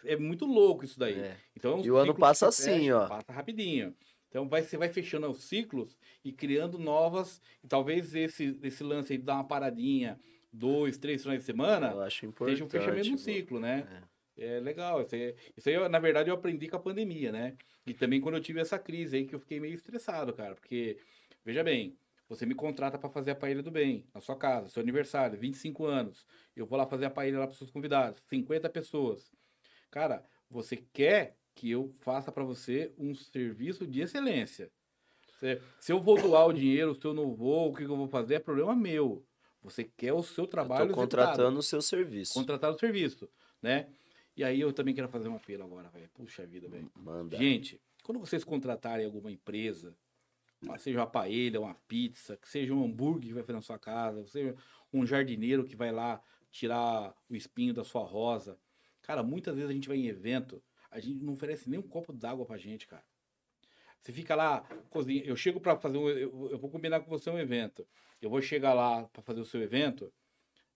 É 0.06 0.16
muito 0.16 0.46
louco 0.46 0.86
isso 0.86 1.00
daí. 1.00 1.20
É. 1.20 1.38
Então, 1.56 1.74
é 1.74 1.76
um 1.76 1.86
E 1.86 1.92
o 1.92 1.98
ano 1.98 2.16
passa 2.16 2.48
assim, 2.48 2.92
ó. 2.92 3.08
Passa 3.08 3.32
rapidinho. 3.32 3.96
Então 4.30 4.50
vai, 4.50 4.64
você 4.64 4.78
vai 4.78 4.90
fechando 4.90 5.30
os 5.30 5.44
ciclos 5.44 5.96
e 6.26 6.32
criando 6.32 6.80
novas. 6.80 7.40
E 7.64 7.68
talvez 7.68 8.16
esse, 8.16 8.58
esse 8.64 8.84
lance 8.84 9.14
aí 9.14 9.20
de 9.20 9.24
dar 9.24 9.36
uma 9.36 9.44
paradinha, 9.44 10.20
dois, 10.52 10.98
três 10.98 11.22
finais 11.22 11.42
de 11.42 11.46
semana, 11.46 11.92
Eu 11.92 12.02
acho 12.02 12.26
importante. 12.26 12.56
seja 12.56 12.66
um 12.66 12.70
fechamento 12.70 13.10
do 13.10 13.18
vô. 13.18 13.24
ciclo, 13.24 13.60
né? 13.60 13.88
É 14.36 14.60
legal. 14.60 15.02
Isso 15.04 15.14
aí, 15.14 15.36
isso 15.56 15.70
aí, 15.70 15.88
na 15.88 16.00
verdade, 16.00 16.30
eu 16.30 16.34
aprendi 16.36 16.68
com 16.68 16.78
a 16.78 16.80
pandemia, 16.80 17.32
né? 17.32 17.56
E 17.86 17.94
também 17.94 18.20
quando 18.20 18.36
eu 18.36 18.42
tive 18.42 18.60
essa 18.60 18.80
crise 18.80 19.18
aí, 19.18 19.26
que 19.26 19.36
eu 19.36 19.40
fiquei 19.40 19.60
meio 19.60 19.76
estressado, 19.76 20.34
cara. 20.34 20.56
Porque, 20.56 20.98
veja 21.46 21.64
bem, 21.64 21.96
você 22.28 22.46
me 22.46 22.56
contrata 22.56 22.98
para 22.98 23.10
fazer 23.10 23.32
a 23.32 23.36
paella 23.36 23.62
do 23.62 23.70
bem, 23.70 24.04
na 24.14 24.20
sua 24.20 24.36
casa, 24.36 24.70
seu 24.70 24.82
aniversário, 24.82 25.38
25 25.38 25.86
anos. 25.86 26.26
Eu 26.56 26.66
vou 26.66 26.78
lá 26.78 26.88
fazer 26.88 27.06
a 27.06 27.10
paella 27.12 27.40
lá 27.40 27.48
para 27.48 27.56
seus 27.56 27.70
convidados, 27.70 28.24
50 28.30 28.68
pessoas. 28.70 29.32
Cara, 29.94 30.26
você 30.50 30.76
quer 30.76 31.38
que 31.54 31.70
eu 31.70 31.94
faça 32.00 32.32
para 32.32 32.44
você 32.44 32.92
um 32.98 33.14
serviço 33.14 33.86
de 33.86 34.02
excelência. 34.02 34.72
Se, 35.40 35.62
se 35.80 35.92
eu 35.92 36.00
vou 36.02 36.20
doar 36.20 36.48
o 36.48 36.52
dinheiro, 36.54 36.96
se 36.96 37.06
eu 37.06 37.14
não 37.14 37.32
vou, 37.36 37.70
o 37.70 37.76
que 37.76 37.86
que 37.86 37.92
eu 37.92 37.96
vou 37.96 38.08
fazer 38.08 38.34
é 38.36 38.40
problema 38.40 38.76
meu. 38.76 39.24
Você 39.62 39.84
quer 39.84 40.12
o 40.12 40.24
seu 40.24 40.48
trabalho 40.48 40.86
executado 40.86 41.10
contratando 41.28 41.60
o 41.60 41.62
seu 41.64 41.80
serviço. 41.80 42.34
contratar 42.34 42.72
o 42.74 42.78
serviço, 42.80 43.30
né? 43.62 43.88
E 44.36 44.44
aí 44.44 44.60
eu 44.60 44.74
também 44.74 44.96
quero 44.96 45.08
fazer 45.10 45.30
um 45.30 45.36
apelo 45.36 45.64
agora, 45.64 45.90
velho. 45.90 46.10
Puxa 46.16 46.44
vida, 46.44 46.68
velho. 46.68 46.90
Manda. 46.96 47.38
Gente, 47.38 47.80
quando 48.02 48.20
vocês 48.20 48.44
contratarem 48.44 49.06
alguma 49.06 49.32
empresa, 49.32 49.96
uma- 50.60 50.80
seja 50.80 50.98
uma 51.02 51.06
paella, 51.08 51.60
uma 51.60 51.76
pizza, 51.88 52.36
que 52.36 52.50
seja 52.50 52.74
um 52.74 52.84
hambúrguer 52.84 53.28
que 53.28 53.34
vai 53.36 53.44
fazer 53.44 53.54
na 53.54 53.62
sua 53.62 53.78
casa, 53.78 54.26
seja 54.26 54.56
um 54.92 55.06
jardineiro 55.06 55.64
que 55.64 55.76
vai 55.76 55.92
lá 55.92 56.20
tirar 56.52 57.14
o 57.30 57.36
espinho 57.36 57.76
da 57.76 57.84
sua 57.84 58.04
rosa. 58.04 58.58
Cara, 59.04 59.22
muitas 59.22 59.54
vezes 59.56 59.70
a 59.70 59.74
gente 59.74 59.88
vai 59.88 59.98
em 59.98 60.08
evento, 60.08 60.64
a 60.90 61.00
gente 61.00 61.24
não 61.24 61.34
oferece 61.34 61.70
nem 61.70 61.80
um 61.80 61.84
copo 61.88 62.12
d'água 62.12 62.46
pra 62.46 62.58
gente, 62.58 62.88
cara. 62.88 63.04
Você 64.02 64.12
fica 64.12 64.36
lá, 64.36 64.62
cozinha. 64.90 65.24
Eu 65.24 65.36
chego 65.36 65.60
pra 65.62 65.78
fazer 65.78 65.98
um. 65.98 66.10
Eu, 66.10 66.50
eu 66.52 66.58
vou 66.58 66.70
combinar 66.70 67.00
com 67.02 67.10
você 67.10 67.30
um 67.30 67.40
evento. 67.40 67.88
Eu 68.22 68.30
vou 68.30 68.42
chegar 68.42 68.74
lá 68.74 69.04
pra 69.10 69.22
fazer 69.22 69.40
o 69.40 69.46
seu 69.46 69.62
evento. 69.62 70.12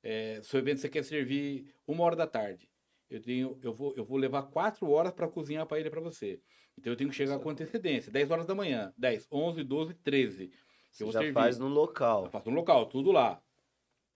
É, 0.02 0.40
seu 0.44 0.60
evento 0.60 0.80
você 0.80 0.88
quer 0.88 1.04
servir 1.04 1.74
uma 1.86 2.04
hora 2.04 2.16
da 2.16 2.28
tarde. 2.28 2.70
Eu, 3.10 3.22
tenho, 3.22 3.58
eu, 3.64 3.74
vou, 3.74 3.94
eu 3.98 4.06
vou 4.06 4.18
levar 4.18 4.44
quatro 4.44 4.90
horas 4.90 5.14
para 5.14 5.28
cozinhar 5.28 5.66
para 5.66 5.80
ele 5.80 5.90
para 5.90 6.00
você. 6.02 6.42
Então 6.78 6.92
eu 6.94 6.98
tenho 6.98 7.10
que 7.10 7.16
chegar 7.16 7.40
com 7.40 7.50
antecedência. 7.50 8.12
10 8.12 8.30
horas 8.32 8.46
da 8.46 8.54
manhã. 8.56 8.94
10, 8.98 9.28
11, 9.32 9.64
12, 9.64 9.94
13. 9.96 10.52
Você 10.92 11.04
eu 11.04 11.12
já 11.12 11.20
servir. 11.20 11.34
faz 11.34 11.58
no 11.58 11.66
Eu 11.68 11.72
local. 11.74 12.30
faço 12.30 12.50
no 12.50 12.56
local, 12.56 12.86
tudo 12.86 13.12
lá. 13.12 13.42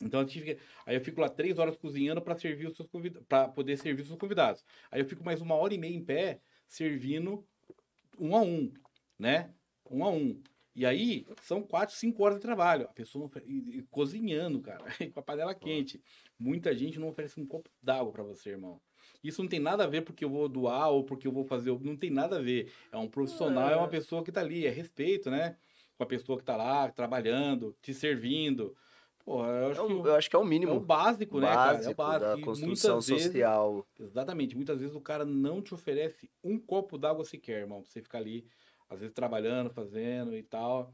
Então 0.02 0.20
eu 0.22 0.26
tive 0.26 0.58
aí 0.86 0.96
eu 0.96 1.02
fico 1.02 1.22
lá 1.22 1.30
três 1.30 1.58
horas 1.60 1.76
cozinhando 1.78 2.22
para 2.22 2.38
servir 2.38 2.68
os 2.68 2.76
seus 2.76 2.88
convidados, 2.90 3.28
para 3.28 3.48
poder 3.50 3.78
servir 3.78 4.02
os 4.02 4.08
seus 4.08 4.20
convidados. 4.20 4.64
Aí 4.92 5.02
eu 5.02 5.06
fico 5.06 5.24
mais 5.24 5.42
uma 5.42 5.56
hora 5.56 5.74
e 5.74 5.78
meia 5.78 5.96
em 5.96 6.04
pé 6.04 6.40
servindo 6.68 7.46
um 8.20 8.36
a 8.36 8.42
um, 8.42 8.72
né? 9.18 9.54
Um 9.90 10.04
a 10.04 10.10
um. 10.10 10.42
E 10.74 10.86
aí 10.86 11.28
são 11.42 11.62
quatro, 11.62 11.94
cinco 11.96 12.24
horas 12.24 12.38
de 12.38 12.42
trabalho. 12.42 12.86
A 12.86 12.94
pessoa 12.94 13.30
e- 13.46 13.80
e 13.80 13.82
cozinhando, 13.90 14.62
cara, 14.62 14.84
com 15.14 15.20
a 15.20 15.24
panela 15.24 15.54
quente. 15.54 16.02
Muita 16.40 16.74
gente 16.74 16.98
não 17.00 17.10
oferece 17.10 17.40
um 17.40 17.46
copo 17.46 17.70
d'água 17.82 18.12
para 18.12 18.24
você, 18.24 18.52
irmão. 18.52 18.80
Isso 19.24 19.42
não 19.42 19.50
tem 19.50 19.60
nada 19.60 19.84
a 19.84 19.88
ver 19.88 20.02
porque 20.02 20.24
eu 20.24 20.30
vou 20.30 20.48
doar 20.48 20.90
ou 20.90 21.04
porque 21.04 21.28
eu 21.28 21.32
vou 21.32 21.44
fazer. 21.44 21.78
Não 21.82 21.98
tem 21.98 22.10
nada 22.10 22.38
a 22.38 22.42
ver. 22.42 22.72
É 22.92 22.98
um 22.98 23.10
profissional, 23.10 23.70
é 23.70 23.76
uma 23.76 23.88
pessoa 23.90 24.24
que 24.24 24.32
tá 24.32 24.40
ali, 24.42 24.66
é 24.66 24.70
respeito, 24.70 25.30
né? 25.30 25.58
Com 25.98 26.04
a 26.04 26.08
pessoa 26.08 26.38
que 26.40 26.46
tá 26.46 26.56
lá 26.56 26.90
trabalhando, 26.90 27.76
te 27.82 27.94
servindo. 27.94 28.76
Pô, 29.26 29.46
eu 29.46 29.72
acho 29.72 29.82
É 29.82 29.86
que 29.88 29.94
o- 29.94 30.02
o- 30.02 30.08
eu 30.08 30.16
acho 30.16 30.30
que 30.30 30.36
é 30.36 30.40
o 30.40 30.42
é 30.42 30.46
o 30.46 30.48
mínimo 30.48 30.80
básico, 30.80 31.40
né, 31.40 31.48
cara? 31.48 31.60
É 31.60 31.74
o 31.74 31.76
básico 31.78 31.96
básico. 31.96 32.26
da 32.40 32.42
construção 32.46 32.92
muitas 32.96 33.08
vezes- 33.10 33.24
social. 33.26 33.88
Exatamente. 34.00 34.56
Muitas 34.56 34.80
vezes 34.80 34.96
o 34.96 35.02
cara 35.02 35.24
não 35.26 35.62
te 35.62 35.74
oferece 35.74 36.30
um 36.44 36.58
copo 36.60 36.98
d'água 36.98 37.24
sequer, 37.26 37.60
irmão. 37.62 37.82
Pra 37.82 37.92
você 37.92 38.02
ficar 38.02 38.18
ali, 38.18 38.46
às 38.90 39.00
vezes, 39.00 39.14
trabalhando, 39.14 39.70
fazendo 39.70 40.36
e 40.36 40.44
tal. 40.44 40.94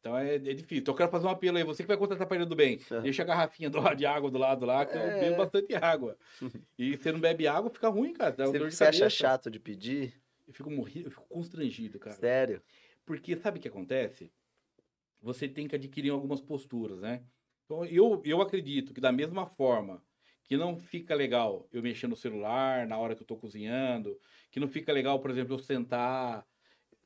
Então 0.00 0.18
é, 0.18 0.34
é 0.34 0.38
difícil. 0.38 0.78
Então 0.78 0.92
eu 0.92 0.98
quero 0.98 1.10
fazer 1.10 1.26
um 1.26 1.30
apelo 1.30 1.56
aí. 1.58 1.64
Você 1.64 1.82
que 1.82 1.86
vai 1.86 1.96
contratar 1.96 2.26
para 2.26 2.44
do 2.44 2.56
bem, 2.56 2.78
deixa 3.16 3.22
a 3.22 3.24
garrafinha 3.24 3.70
do 3.70 3.80
lado 3.80 3.96
de 3.96 4.04
água 4.04 4.30
do 4.30 4.38
lado 4.38 4.66
lá, 4.66 4.84
que 4.84 4.96
eu 4.96 5.00
É. 5.00 5.20
bebo 5.20 5.36
bastante 5.36 5.74
água. 5.74 6.16
E 6.78 6.96
você 6.96 7.12
não 7.12 7.20
bebe 7.20 7.46
água, 7.46 7.70
fica 7.70 7.88
ruim, 7.88 8.12
cara. 8.12 8.32
Dá 8.32 8.46
Você, 8.46 8.58
você 8.58 8.84
acha 8.84 9.08
chato 9.08 9.50
de 9.50 9.60
pedir? 9.60 10.12
Eu 10.46 10.52
fico 10.52 10.70
morrido, 10.70 11.06
eu 11.06 11.10
fico 11.12 11.24
constrangido, 11.28 11.98
cara. 12.00 12.16
Sério? 12.16 12.60
Porque 13.06 13.36
sabe 13.36 13.58
o 13.58 13.62
que 13.62 13.68
acontece? 13.68 14.30
Você 15.20 15.48
tem 15.48 15.68
que 15.68 15.76
adquirir 15.76 16.10
algumas 16.10 16.40
posturas, 16.40 17.00
né? 17.00 17.22
Então, 17.72 17.86
eu, 17.86 18.20
eu 18.22 18.42
acredito 18.42 18.92
que 18.92 19.00
da 19.00 19.10
mesma 19.10 19.46
forma 19.46 20.02
que 20.44 20.58
não 20.58 20.76
fica 20.76 21.14
legal 21.14 21.66
eu 21.72 21.82
mexer 21.82 22.06
no 22.06 22.14
celular 22.14 22.86
na 22.86 22.98
hora 22.98 23.16
que 23.16 23.22
eu 23.22 23.26
tô 23.26 23.34
cozinhando, 23.34 24.18
que 24.50 24.60
não 24.60 24.68
fica 24.68 24.92
legal, 24.92 25.18
por 25.20 25.30
exemplo, 25.30 25.54
eu 25.54 25.58
sentar. 25.58 26.44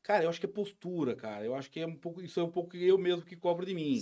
Cara, 0.03 0.25
eu 0.25 0.29
acho 0.29 0.41
que 0.41 0.47
é 0.47 0.49
postura, 0.49 1.15
cara. 1.15 1.45
Eu 1.45 1.55
acho 1.55 1.71
que 1.71 1.79
é 1.79 1.87
um 1.87 1.95
pouco, 1.95 2.21
isso 2.21 2.41
é 2.41 2.43
um 2.43 2.51
pouco 2.51 2.77
eu 2.77 2.99
mesmo 2.99 3.25
que 3.25 3.37
cobro 3.37 3.65
de 3.65 3.75
mim. 3.75 4.01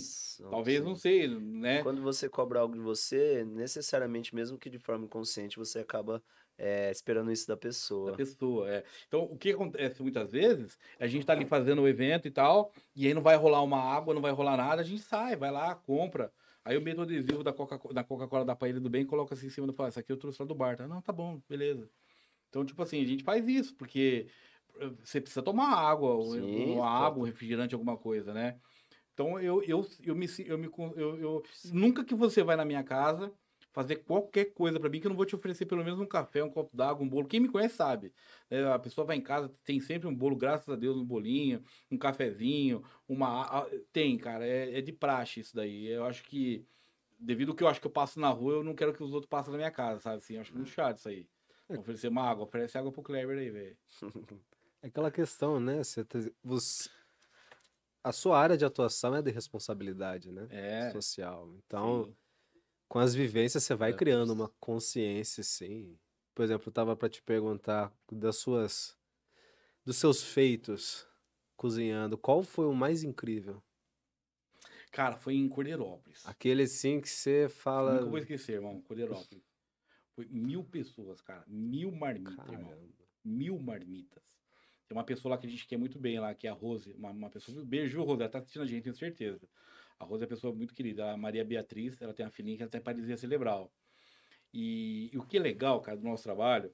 Talvez, 0.49 0.83
não 0.83 0.95
sei, 0.95 1.27
né? 1.27 1.83
Quando 1.83 2.01
você 2.01 2.27
cobra 2.27 2.59
algo 2.59 2.73
de 2.73 2.79
você, 2.79 3.45
necessariamente, 3.45 4.33
mesmo 4.33 4.57
que 4.57 4.69
de 4.69 4.79
forma 4.79 5.05
inconsciente, 5.05 5.57
você 5.57 5.79
acaba 5.79 6.23
é, 6.57 6.89
esperando 6.89 7.31
isso 7.31 7.47
da 7.47 7.53
da 7.53 7.59
pessoa. 7.59 8.15
pessoa, 8.15 8.71
é. 8.71 8.83
Então, 9.07 9.23
o 9.23 9.37
que 9.37 9.51
acontece 9.51 10.01
muitas 10.01 10.31
vezes, 10.31 10.79
a 10.99 11.05
gente 11.05 11.25
tá 11.25 11.33
ali 11.33 11.45
fazendo 11.45 11.83
o 11.83 11.87
evento 11.87 12.27
e 12.27 12.31
tal, 12.31 12.71
e 12.95 13.05
aí 13.05 13.13
não 13.13 13.21
vai 13.21 13.35
rolar 13.35 13.61
uma 13.61 13.79
água, 13.79 14.15
não 14.15 14.21
vai 14.21 14.31
rolar 14.31 14.57
nada, 14.57 14.81
a 14.81 14.85
gente 14.85 15.01
sai, 15.01 15.35
vai 15.35 15.51
lá, 15.51 15.75
compra. 15.75 16.31
Aí 16.65 16.75
eu 16.75 16.81
meto 16.81 16.97
o 16.97 17.01
adesivo 17.03 17.43
da 17.43 17.53
Coca- 17.53 17.93
da 17.93 18.03
Coca-Cola 18.03 18.43
da 18.43 18.55
Paella 18.55 18.79
do 18.79 18.89
Bem 18.89 19.03
e 19.03 19.05
coloco 19.05 19.31
assim 19.33 19.45
em 19.45 19.51
cima 19.51 19.67
do 19.67 19.73
falo, 19.73 19.89
isso 19.89 19.99
aqui 19.99 20.11
eu 20.11 20.17
trouxe 20.17 20.41
lá 20.41 20.47
do 20.47 20.55
bar, 20.55 20.75
tá? 20.75 20.87
Não, 20.87 20.99
tá 20.99 21.13
bom, 21.13 21.39
beleza. 21.47 21.87
Então, 22.49 22.65
tipo 22.65 22.81
assim, 22.81 23.01
a 23.03 23.05
gente 23.05 23.23
faz 23.23 23.47
isso, 23.47 23.75
porque 23.75 24.27
eh, 24.79 24.89
você 25.03 25.21
precisa 25.21 25.43
tomar 25.43 25.75
água, 25.75 26.19
Sim, 26.25 26.73
uma 26.75 26.89
água, 26.89 27.21
um 27.21 27.25
refrigerante, 27.25 27.75
alguma 27.75 27.95
coisa, 27.97 28.33
né? 28.33 28.59
Então, 29.13 29.39
eu, 29.39 29.61
eu, 29.63 29.85
eu, 30.03 30.15
me, 30.15 30.25
eu, 30.39 30.57
me, 30.57 30.69
eu, 30.95 31.17
eu- 31.19 31.43
nunca 31.71 32.03
que 32.03 32.15
você 32.15 32.43
vai 32.43 32.55
na 32.55 32.65
minha 32.65 32.83
casa 32.83 33.31
fazer 33.75 33.97
qualquer 33.97 34.45
coisa 34.53 34.79
pra 34.79 34.89
mim 34.89 35.01
que 35.01 35.05
eu 35.05 35.09
não 35.09 35.17
vou 35.17 35.25
te 35.25 35.35
oferecer 35.35 35.65
pelo 35.65 35.83
menos 35.83 35.99
um 35.99 36.05
café, 36.05 36.41
um 36.41 36.49
copo 36.49 36.75
d'água, 36.75 37.05
um 37.05 37.09
bolo. 37.09 37.27
Quem 37.27 37.41
me 37.41 37.49
conhece 37.49 37.75
sabe. 37.75 38.13
né? 38.49 38.71
a 38.71 38.79
pessoa 38.79 39.05
vai 39.05 39.17
em 39.17 39.21
casa, 39.21 39.49
tem 39.65 39.81
sempre 39.81 40.07
um 40.07 40.15
bolo, 40.15 40.37
graças 40.37 40.69
a 40.69 40.77
Deus, 40.77 40.95
um 40.97 41.03
bolinho, 41.05 41.61
um 41.91 41.97
cafezinho, 41.97 42.81
uma... 43.05 43.67
Tem, 43.91 44.17
cara, 44.17 44.47
é, 44.47 44.77
é 44.77 44.81
de 44.81 44.93
praxe 44.93 45.41
isso 45.41 45.53
daí. 45.53 45.87
Eu 45.87 46.05
acho 46.05 46.23
que, 46.23 46.65
devido 47.19 47.49
ao 47.49 47.55
que 47.55 47.63
eu 47.63 47.67
acho 47.67 47.81
que 47.81 47.87
eu 47.87 47.91
passo 47.91 48.17
na 48.17 48.29
rua, 48.29 48.53
eu 48.53 48.63
não 48.63 48.73
quero 48.73 48.93
que 48.93 49.03
os 49.03 49.11
outros 49.11 49.29
passem 49.29 49.51
na 49.51 49.57
minha 49.57 49.71
casa, 49.71 49.99
sabe? 49.99 50.17
Assim, 50.17 50.35
eu 50.35 50.41
acho 50.41 50.55
muito 50.55 50.69
chato 50.69 50.97
isso 50.97 51.09
aí. 51.09 51.27
Oferecer 51.67 52.07
uma 52.07 52.23
água, 52.23 52.45
oferece 52.45 52.77
água 52.77 52.93
pro 52.93 53.03
Kleber 53.03 53.37
aí, 53.37 53.49
velho. 53.49 53.77
É 54.81 54.87
aquela 54.87 55.09
questão, 55.09 55.59
né? 55.59 55.83
Você, 55.83 56.05
te- 56.05 56.31
você- 56.43 56.87
a 58.03 58.11
sua 58.11 58.39
área 58.39 58.55
de 58.55 58.63
atuação 58.63 59.15
é 59.15 59.21
de 59.21 59.31
responsabilidade, 59.31 60.31
né? 60.31 60.47
É. 60.51 60.91
Social. 60.91 61.51
Então, 61.65 62.05
sim. 62.05 62.15
Com 62.87 62.99
as 62.99 63.13
vivências, 63.15 63.63
você 63.63 63.75
vai 63.75 63.91
É. 63.91 63.95
criando 63.95 64.31
uma 64.33 64.49
consciência, 64.59 65.43
sim. 65.43 65.97
Por 66.33 66.43
exemplo, 66.43 66.67
eu 66.67 66.73
tava 66.73 66.95
para 66.95 67.09
te 67.09 67.21
perguntar 67.21 67.93
das 68.11 68.37
suas, 68.37 68.97
dos 69.85 69.97
seus 69.97 70.21
feitos 70.23 71.07
cozinhando, 71.55 72.17
qual 72.17 72.43
foi 72.43 72.65
o 72.65 72.73
mais 72.73 73.03
incrível? 73.03 73.63
Cara, 74.91 75.17
foi 75.17 75.35
em 75.35 75.47
Cordeirópolis. 75.49 76.25
Aquele 76.25 76.67
sim 76.67 77.01
que 77.01 77.09
você 77.09 77.49
fala. 77.49 77.95
Nunca 77.95 78.05
vou 78.09 78.17
esquecer, 78.17 78.53
irmão. 78.53 78.81
Cordeirópolis. 78.81 79.43
Foi 80.15 80.25
mil 80.29 80.63
pessoas, 80.63 81.19
cara. 81.21 81.43
Mil 81.45 81.91
marmitas, 81.91 82.47
irmão. 82.47 82.69
Caramba. 82.69 82.87
Mil 83.21 83.59
marmitas. 83.59 84.23
Tem 84.87 84.95
uma 84.97 85.03
pessoa 85.03 85.35
lá 85.35 85.37
que 85.37 85.45
a 85.45 85.49
gente 85.49 85.67
quer 85.67 85.75
muito 85.75 85.99
bem 85.99 86.21
lá, 86.21 86.33
que 86.33 86.47
é 86.47 86.49
a 86.49 86.53
Rose. 86.53 86.93
Uma, 86.93 87.09
uma 87.11 87.29
pessoa. 87.29 87.65
Beijo, 87.65 88.01
Rose. 88.01 88.21
Ela 88.21 88.29
tá 88.31 88.37
assistindo 88.39 88.61
a 88.61 88.65
gente, 88.65 88.83
tenho 88.83 88.95
certeza. 88.95 89.45
A 89.99 90.05
Rose 90.05 90.23
é 90.23 90.25
uma 90.25 90.29
pessoa 90.29 90.53
muito 90.53 90.73
querida. 90.73 91.11
A 91.11 91.17
Maria 91.17 91.45
Beatriz, 91.45 92.01
ela 92.01 92.13
tem 92.13 92.25
uma 92.25 92.31
filhinha 92.31 92.57
que 92.57 92.63
ela 92.63 92.71
tem 92.71 92.81
paralisia 92.81 93.17
cerebral. 93.17 93.71
E, 94.53 95.09
e 95.13 95.17
o 95.17 95.25
que 95.25 95.37
é 95.37 95.39
legal, 95.39 95.81
cara, 95.81 95.97
do 95.97 96.03
nosso 96.03 96.23
trabalho, 96.23 96.73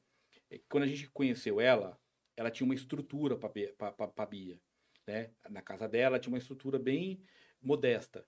é 0.50 0.58
que 0.58 0.66
quando 0.70 0.84
a 0.84 0.88
gente 0.88 1.10
conheceu 1.10 1.60
ela, 1.60 2.00
ela 2.36 2.52
tinha 2.52 2.66
uma 2.66 2.76
estrutura 2.76 3.38
para 3.38 4.26
Bia. 4.26 4.60
Né? 5.08 5.32
Na 5.50 5.62
casa 5.62 5.88
dela 5.88 6.20
tinha 6.20 6.32
uma 6.32 6.38
estrutura 6.38 6.78
bem 6.78 7.22
modesta. 7.62 8.26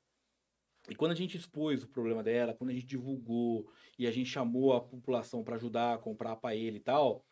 E 0.89 0.95
quando 0.95 1.11
a 1.11 1.15
gente 1.15 1.37
expôs 1.37 1.83
o 1.83 1.87
problema 1.87 2.21
dela, 2.21 2.53
quando 2.53 2.71
a 2.71 2.73
gente 2.73 2.85
divulgou 2.85 3.71
e 3.97 4.05
a 4.05 4.11
gente 4.11 4.29
chamou 4.29 4.73
a 4.73 4.81
população 4.81 5.43
para 5.43 5.55
ajudar 5.55 5.93
a 5.93 5.97
comprar 5.97 6.35
para 6.35 6.55
ele 6.55 6.77
e 6.77 6.81
tal, 6.81 7.23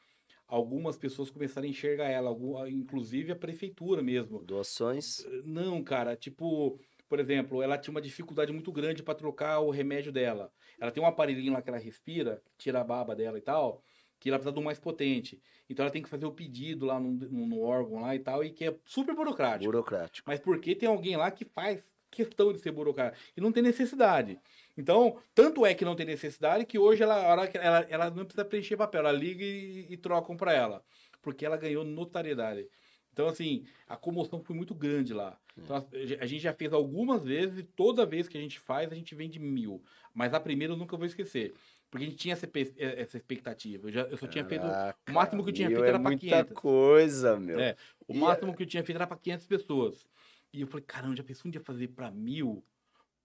algumas 0.48 0.98
pessoas 0.98 1.30
começaram 1.30 1.68
a 1.68 1.70
enxergar 1.70 2.08
ela, 2.08 2.30
algum- 2.30 2.66
inclusive 2.66 3.32
a 3.32 3.36
prefeitura 3.36 4.02
mesmo. 4.02 4.44
Doações. 4.44 5.26
Não, 5.44 5.84
cara, 5.84 6.16
tipo, 6.16 6.80
por 7.12 7.20
exemplo, 7.20 7.62
ela 7.62 7.78
tinha 7.78 7.92
uma 7.92 8.00
dificuldade 8.00 8.54
muito 8.54 8.72
grande 8.72 9.04
para 9.04 9.14
trocar 9.14 9.60
o 9.60 9.70
remédio 9.70 10.14
dela. 10.14 10.50
Ela 10.80 10.92
tem 10.92 11.04
um 11.04 11.06
aparelhinho 11.06 11.52
lá 11.52 11.62
que 11.62 11.70
ela 11.70 11.78
respira, 11.78 12.42
que 12.46 12.64
tira 12.64 12.80
a 12.80 12.86
baba 12.86 13.14
dela 13.14 13.38
e 13.38 13.42
tal, 13.42 13.84
que 14.18 14.30
ela 14.30 14.40
precisa 14.40 14.58
um 14.58 14.64
mais 14.64 14.80
potente. 14.80 15.38
Então 15.70 15.84
ela 15.84 15.92
tem 15.92 16.02
que 16.02 16.08
fazer 16.08 16.26
o 16.26 16.32
pedido 16.32 16.86
lá 16.86 17.02
no, 17.02 17.12
no, 17.12 17.48
no 17.48 17.60
órgão 17.60 18.00
lá 18.00 18.16
e 18.16 18.20
tal, 18.20 18.46
e 18.46 18.52
que 18.52 18.64
é 18.64 18.78
super 18.86 19.14
burocrático. 19.14 19.66
Burocrático. 19.66 20.26
Mas 20.26 20.40
porque 20.40 20.74
tem 20.74 20.88
alguém 20.88 21.18
lá 21.18 21.30
que 21.30 21.44
faz 21.44 21.86
questão 22.10 22.54
de 22.54 22.60
ser 22.60 22.72
burocrático. 22.72 23.22
E 23.36 23.42
não 23.42 23.52
tem 23.52 23.62
necessidade. 23.62 24.40
Então, 24.78 25.22
tanto 25.36 25.66
é 25.66 25.74
que 25.74 25.84
não 25.84 25.98
tem 25.98 26.06
necessidade 26.06 26.66
que 26.66 26.80
hoje 26.80 27.04
ela, 27.04 27.26
a 27.26 27.28
hora 27.28 27.46
que 27.46 27.58
ela, 27.58 27.86
ela 27.90 28.10
não 28.10 28.24
precisa 28.24 28.46
preencher 28.46 28.78
papel. 28.78 29.02
Ela 29.02 29.12
liga 29.12 29.44
e, 29.44 29.86
e 29.90 29.98
trocam 29.98 30.38
para 30.38 30.54
ela. 30.54 30.82
Porque 31.22 31.46
ela 31.46 31.58
ganhou 31.58 31.84
notariedade. 31.84 32.70
Então, 33.12 33.28
assim, 33.28 33.66
a 33.88 33.98
comoção 33.98 34.42
foi 34.42 34.56
muito 34.56 34.74
grande 34.74 35.14
lá. 35.14 35.38
Então, 35.58 35.76
a- 35.76 35.86
a 36.22 36.26
gente 36.26 36.42
já 36.42 36.54
fez 36.54 36.72
algumas 36.72 37.24
vezes 37.24 37.60
e 37.60 37.64
toda 37.64 38.06
vez 38.06 38.28
que 38.28 38.38
a 38.38 38.42
gente 38.42 38.58
faz, 38.60 38.92
a 38.92 38.96
gente 38.96 39.14
vende 39.14 39.38
mil. 39.40 39.84
Mas 40.14 40.34
a 40.34 40.40
primeira 40.40 40.74
eu 40.74 40.78
nunca 40.78 40.96
vou 40.96 41.06
esquecer. 41.06 41.54
Porque 41.90 42.06
a 42.06 42.10
gente 42.10 42.18
tinha 42.20 42.34
essa, 42.34 42.48
pe- 42.48 42.74
essa 42.78 43.18
expectativa. 43.18 43.90
Eu, 43.90 43.92
já, 43.92 44.02
eu 44.04 44.18
só 44.18 44.26
tinha 44.28 44.46
feito. 44.46 44.64
Caraca, 44.64 44.98
o 45.10 45.14
máximo 45.14 45.44
que 45.44 45.50
eu 45.50 45.54
tinha 45.54 45.68
feito 45.70 45.84
é 45.84 45.90
era 45.90 46.00
pra 46.00 46.10
muita 46.10 46.26
500. 46.26 46.58
coisa, 46.58 47.38
meu. 47.38 47.60
É, 47.60 47.76
o 48.08 48.14
E 48.14 48.18
máximo 48.18 48.56
que 48.56 48.64
eu 48.64 48.68
tinha 48.68 48.84
feito 48.84 48.96
era 48.96 49.06
pra 49.08 49.18
500 49.18 49.46
pessoas. 49.46 50.08
E 50.54 50.62
eu 50.62 50.68
falei, 50.68 50.86
caramba, 50.86 51.16
já 51.18 51.24
pensou 51.24 51.50
um 51.50 51.52
dia 51.52 51.62
fazer 51.62 51.90
pra 51.90 52.10
mil? 52.12 52.64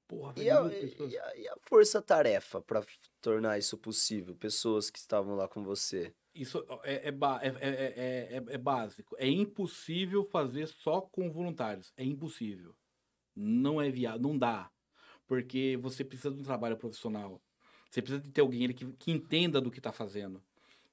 Porra, 0.09 0.35
E 0.37 0.49
a, 0.49 0.62
e 0.69 1.19
a- 1.19 1.37
e 1.37 1.49
a 1.49 1.57
força-tarefa 1.62 2.61
para 2.61 2.85
tornar 3.20 3.59
isso 3.59 3.77
possível? 3.77 4.37
Pessoas 4.37 4.89
que 4.89 4.99
estavam 4.99 5.35
lá 5.35 5.49
com 5.49 5.65
você. 5.65 6.15
Isso 6.35 6.65
é, 6.85 7.09
é, 7.09 7.09
é, 7.09 7.11
é, 7.11 7.69
é, 7.69 8.37
é- 8.37 8.55
é 8.55 8.59
básico. 8.59 9.16
É 9.19 9.28
impossível 9.28 10.23
fazer 10.24 10.69
só 10.69 11.01
com 11.01 11.31
voluntários. 11.31 11.93
É 11.97 12.05
impossível. 12.05 12.74
Não 13.35 13.81
é 13.81 13.91
viável, 13.91 14.20
não 14.20 14.39
dá. 14.39 14.70
Porque 15.27 15.77
você 15.81 16.05
precisa 16.05 16.31
de 16.33 16.41
um 16.41 16.45
trabalho 16.45 16.77
profissional. 16.77 17.43
Você 17.91 18.01
precisa 18.01 18.23
de 18.23 18.31
ter 18.31 18.41
alguém 18.43 18.73
que, 18.73 18.87
que 18.93 19.11
entenda 19.11 19.61
do 19.61 19.70
que 19.70 19.78
está 19.78 19.91
fazendo. 19.91 20.41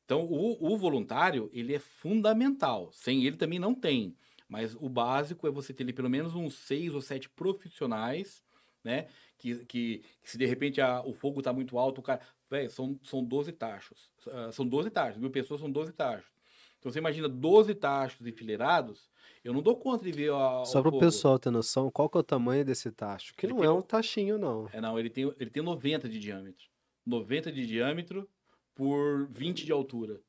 Então, 0.05 0.25
o, 0.25 0.73
o 0.73 0.77
voluntário, 0.77 1.49
ele 1.53 1.73
é 1.73 1.79
fundamental. 1.79 2.91
Sem 2.91 3.25
ele 3.25 3.37
também 3.37 3.59
não 3.59 3.75
tem. 3.75 4.15
Mas 4.47 4.75
o 4.75 4.89
básico 4.89 5.47
é 5.47 5.51
você 5.51 5.73
ter 5.73 5.91
pelo 5.93 6.09
menos 6.09 6.35
uns 6.35 6.55
seis 6.55 6.93
ou 6.93 7.01
sete 7.01 7.29
profissionais, 7.29 8.43
né? 8.83 9.07
Que, 9.37 9.65
que, 9.65 10.03
que 10.21 10.29
se 10.29 10.37
de 10.37 10.45
repente 10.45 10.79
a- 10.81 11.01
o 11.01 11.13
fogo 11.13 11.39
está 11.39 11.51
muito 11.53 11.77
alto, 11.77 11.99
o 11.99 12.03
cara. 12.03 12.21
Velho, 12.49 12.69
são, 12.69 12.99
são 13.03 13.23
12 13.23 13.51
tachos. 13.51 14.11
Ah, 14.31 14.51
são 14.51 14.67
12 14.67 14.89
tachos. 14.91 15.17
Mil 15.19 15.31
pessoas 15.31 15.59
são 15.59 15.71
12 15.71 15.91
tachos. 15.93 16.31
Então 16.79 16.91
você 16.91 16.99
imagina 16.99 17.27
12 17.29 17.73
tachos 17.75 18.25
enfileirados. 18.27 19.09
Eu 19.43 19.53
não 19.53 19.61
dou 19.61 19.75
conta 19.75 20.03
de 20.05 20.11
ver 20.11 20.31
a, 20.33 20.63
Só 20.65 20.81
para 20.81 20.93
o 20.95 20.99
pessoal 20.99 21.39
ter 21.39 21.49
noção, 21.49 21.89
qual 21.89 22.09
que 22.09 22.17
é 22.17 22.19
o 22.19 22.23
tamanho 22.23 22.63
desse 22.63 22.91
tacho? 22.91 23.33
Que 23.35 23.45
Ele 23.45 23.53
não 23.53 23.59
tem 23.61 23.69
é 23.69 23.71
um- 23.71 23.81
tachinho, 23.81 24.37
não. 24.37 24.69
É, 24.71 24.79
não, 24.79 24.99
ele 24.99 25.09
tem, 25.09 25.23
ele 25.39 25.49
tem 25.49 25.63
90 25.63 26.07
de 26.07 26.19
diâmetro. 26.19 26.65
90 27.05 27.51
de 27.51 27.65
diâmetro 27.65 28.29
por 28.75 29.27
20 29.31 29.65
de 29.65 29.71
altura. 29.71 30.21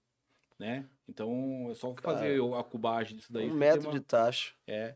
Né? 0.59 0.87
Então 1.09 1.69
é 1.71 1.75
só 1.75 1.93
fazer 1.95 2.41
a 2.59 2.63
cubagem 2.63 3.17
disso 3.17 3.33
daí. 3.33 3.51
um 3.51 3.55
metro 3.55 3.83
tem 3.83 3.91
de 3.91 3.97
uma- 3.99 4.05
taxa, 4.05 4.55
É. 4.67 4.95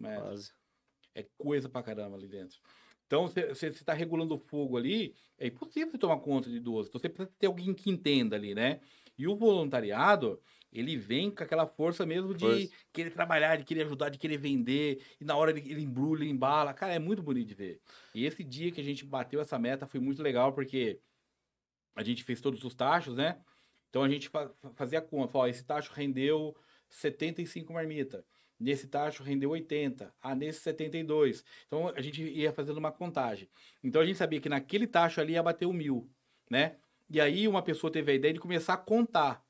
metro. 0.00 0.22
quase. 0.22 0.52
É 1.14 1.26
coisa 1.36 1.68
pra 1.68 1.82
caramba 1.82 2.16
ali 2.16 2.28
dentro. 2.28 2.58
Então, 3.12 3.28
você 3.28 3.66
está 3.66 3.92
regulando 3.92 4.34
o 4.34 4.38
fogo 4.38 4.78
ali, 4.78 5.14
é 5.36 5.48
impossível 5.48 5.90
você 5.90 5.98
tomar 5.98 6.18
conta 6.20 6.48
de 6.48 6.58
12. 6.58 6.88
Então, 6.88 6.98
você 6.98 7.10
precisa 7.10 7.30
ter 7.38 7.46
alguém 7.46 7.74
que 7.74 7.90
entenda 7.90 8.36
ali, 8.36 8.54
né? 8.54 8.80
E 9.18 9.28
o 9.28 9.36
voluntariado, 9.36 10.40
ele 10.72 10.96
vem 10.96 11.30
com 11.30 11.44
aquela 11.44 11.66
força 11.66 12.06
mesmo 12.06 12.32
de 12.32 12.46
Força. 12.46 12.74
querer 12.90 13.10
trabalhar, 13.10 13.56
de 13.56 13.64
querer 13.64 13.82
ajudar, 13.82 14.08
de 14.08 14.16
querer 14.18 14.38
vender. 14.38 15.04
E 15.20 15.26
na 15.26 15.36
hora 15.36 15.50
ele, 15.50 15.60
ele 15.70 15.82
embrulha, 15.82 16.22
ele 16.22 16.30
embala. 16.30 16.72
Cara, 16.72 16.94
é 16.94 16.98
muito 16.98 17.22
bonito 17.22 17.48
de 17.48 17.54
ver. 17.54 17.82
E 18.14 18.24
esse 18.24 18.42
dia 18.42 18.72
que 18.72 18.80
a 18.80 18.84
gente 18.84 19.04
bateu 19.04 19.42
essa 19.42 19.58
meta 19.58 19.86
foi 19.86 20.00
muito 20.00 20.22
legal, 20.22 20.54
porque 20.54 20.98
a 21.94 22.02
gente 22.02 22.24
fez 22.24 22.40
todos 22.40 22.64
os 22.64 22.74
tachos, 22.74 23.14
né? 23.14 23.38
Então, 23.90 24.02
a 24.02 24.08
gente 24.08 24.30
fa- 24.30 24.50
fazia 24.74 25.00
a 25.00 25.02
conta. 25.02 25.36
Ó, 25.36 25.46
esse 25.46 25.62
tacho 25.62 25.92
rendeu 25.92 26.56
75 26.88 27.74
marmitas. 27.74 28.24
Nesse 28.62 28.86
tacho 28.86 29.24
rendeu 29.24 29.50
80. 29.50 30.14
Ah, 30.22 30.36
nesse 30.36 30.60
72. 30.60 31.44
Então 31.66 31.88
a 31.88 32.00
gente 32.00 32.22
ia 32.22 32.52
fazendo 32.52 32.78
uma 32.78 32.92
contagem. 32.92 33.48
Então 33.82 34.00
a 34.00 34.06
gente 34.06 34.16
sabia 34.16 34.40
que 34.40 34.48
naquele 34.48 34.86
tacho 34.86 35.20
ali 35.20 35.32
ia 35.32 35.42
bater 35.42 35.66
o 35.66 35.72
mil, 35.72 36.08
né? 36.48 36.76
E 37.10 37.20
aí 37.20 37.48
uma 37.48 37.60
pessoa 37.60 37.92
teve 37.92 38.12
a 38.12 38.14
ideia 38.14 38.32
de 38.32 38.38
começar 38.38 38.74
a 38.74 38.76
contar. 38.76 39.44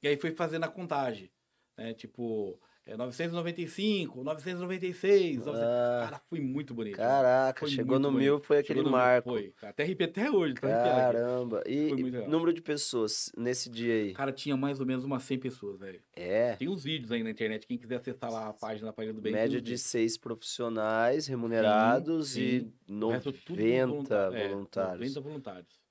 E 0.00 0.06
aí 0.06 0.16
foi 0.16 0.30
fazendo 0.30 0.62
a 0.64 0.68
contagem, 0.68 1.32
né? 1.76 1.94
Tipo, 1.94 2.56
é 2.86 2.96
995, 2.96 4.22
996. 4.22 5.36
900... 5.38 5.60
Ah, 5.62 6.02
Cara, 6.04 6.22
foi 6.28 6.40
muito 6.40 6.74
bonito. 6.74 6.96
caraca, 6.96 7.60
Foi 7.60 7.68
chegou 7.70 7.98
no 7.98 8.10
bonito. 8.10 8.22
mil, 8.22 8.40
foi 8.40 8.58
aquele 8.58 8.80
Chegou 8.80 8.92
no 8.92 8.96
mil, 8.96 9.06
marco. 9.06 9.30
Foi. 9.30 9.54
Até 9.62 9.82
arrepiei 9.84 10.08
até 10.10 10.30
hoje. 10.30 10.52
aqui. 10.52 10.60
Caramba. 10.60 11.62
E 11.66 11.90
legal. 11.94 12.28
número 12.28 12.52
de 12.52 12.60
pessoas 12.60 13.32
nesse 13.36 13.70
dia 13.70 13.94
aí? 13.94 14.12
Cara, 14.12 14.32
tinha 14.32 14.56
mais 14.56 14.80
ou 14.80 14.86
menos 14.86 15.04
umas 15.04 15.22
100 15.22 15.38
pessoas, 15.38 15.78
velho. 15.78 16.00
É. 16.14 16.56
Tem 16.56 16.68
uns 16.68 16.84
vídeos 16.84 17.10
aí 17.10 17.22
na 17.22 17.30
internet, 17.30 17.66
quem 17.66 17.78
quiser 17.78 17.96
acessar 17.96 18.30
lá 18.30 18.48
a 18.48 18.52
página 18.52 18.86
da 18.88 18.92
Página 18.92 19.14
do 19.14 19.20
Bem. 19.22 19.32
Média 19.32 19.60
de 19.60 19.78
seis 19.78 20.18
profissionais 20.18 21.26
remunerados 21.26 22.30
sim. 22.30 22.40
e 22.40 22.56
é 23.12 23.20
tudo 23.20 23.38
90 23.48 23.86
voluntário. 23.86 24.36
É, 24.36 24.48
voluntários. 24.48 25.14
90 25.14 25.20
voluntários. 25.20 25.83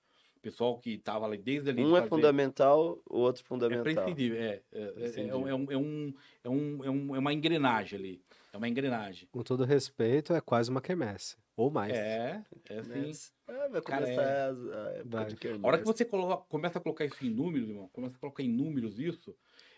Pessoal 0.43 0.77
que 0.77 0.97
tava 0.97 1.25
ali 1.25 1.37
desde 1.37 1.69
ali. 1.69 1.81
Um 1.81 1.95
é 1.95 1.99
fazer- 2.01 2.09
fundamental, 2.09 3.01
o 3.09 3.17
outro 3.19 3.41
É 3.43 3.47
fundamental. 3.47 3.83
prescindível, 3.83 4.37
é. 4.41 4.61
É, 4.73 4.81
é, 4.81 5.07
Entendi. 5.07 5.29
é, 5.29 5.35
um, 5.35 5.47
é, 5.47 5.55
um, 5.55 5.71
é, 5.71 5.77
um, 5.77 6.13
é, 6.43 6.49
um, 6.49 6.83
é 6.83 6.89
um- 6.89 7.15
é 7.15 7.19
uma 7.19 7.31
engrenagem 7.33 7.97
ali. 7.97 8.21
É 8.51 8.57
uma 8.57 8.67
engrenagem. 8.67 9.25
Com 9.31 9.41
todo 9.41 9.63
respeito, 9.63 10.33
é 10.33 10.41
quase 10.41 10.69
uma 10.69 10.81
quermesse. 10.81 11.37
Ou 11.55 11.71
mais. 11.71 11.93
É, 11.93 12.43
é 12.69 12.83
sim. 12.83 13.31
Ah, 13.47 13.67
vai 13.69 13.81
Cara, 13.81 14.01
começar 14.03 14.21
é. 14.21 14.41
a, 14.41 14.47
a 14.49 14.89
época 14.91 15.05
Vai. 15.05 15.25
de 15.27 15.35
quermesse. 15.37 15.63
A 15.63 15.67
hora 15.69 15.77
que 15.79 15.85
você 15.85 16.03
coloca, 16.03 16.43
começa 16.49 16.77
a 16.77 16.81
colocar 16.81 17.05
isso 17.05 17.25
em 17.25 17.29
números, 17.29 17.69
irmão, 17.69 17.87
começa 17.93 18.17
a 18.17 18.19
colocar 18.19 18.43
em 18.43 18.49
números 18.49 18.99
isso, 18.99 19.33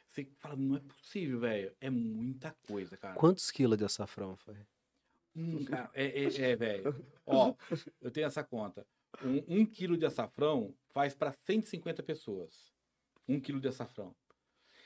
você 0.09 0.27
fala, 0.39 0.55
não 0.55 0.77
é 0.77 0.79
possível, 0.79 1.39
velho. 1.41 1.71
É 1.79 1.91
muita 1.91 2.55
coisa, 2.67 2.97
cara. 2.97 3.13
Quantos 3.15 3.51
quilos 3.51 3.77
de 3.77 3.85
açafrão 3.85 4.35
foi? 4.35 4.55
Hum, 5.35 5.63
cara, 5.65 5.91
é, 5.93 6.23
é, 6.23 6.41
é, 6.41 6.55
velho. 6.55 6.95
Ó, 7.27 7.53
eu 8.01 8.09
tenho 8.09 8.25
essa 8.25 8.43
conta. 8.43 8.83
Um, 9.23 9.61
um 9.61 9.65
quilo 9.65 9.97
de 9.97 10.05
açafrão 10.05 10.73
faz 10.93 11.13
para 11.13 11.31
150 11.31 12.03
pessoas. 12.03 12.71
Um 13.27 13.39
quilo 13.39 13.59
de 13.59 13.67
açafrão. 13.67 14.15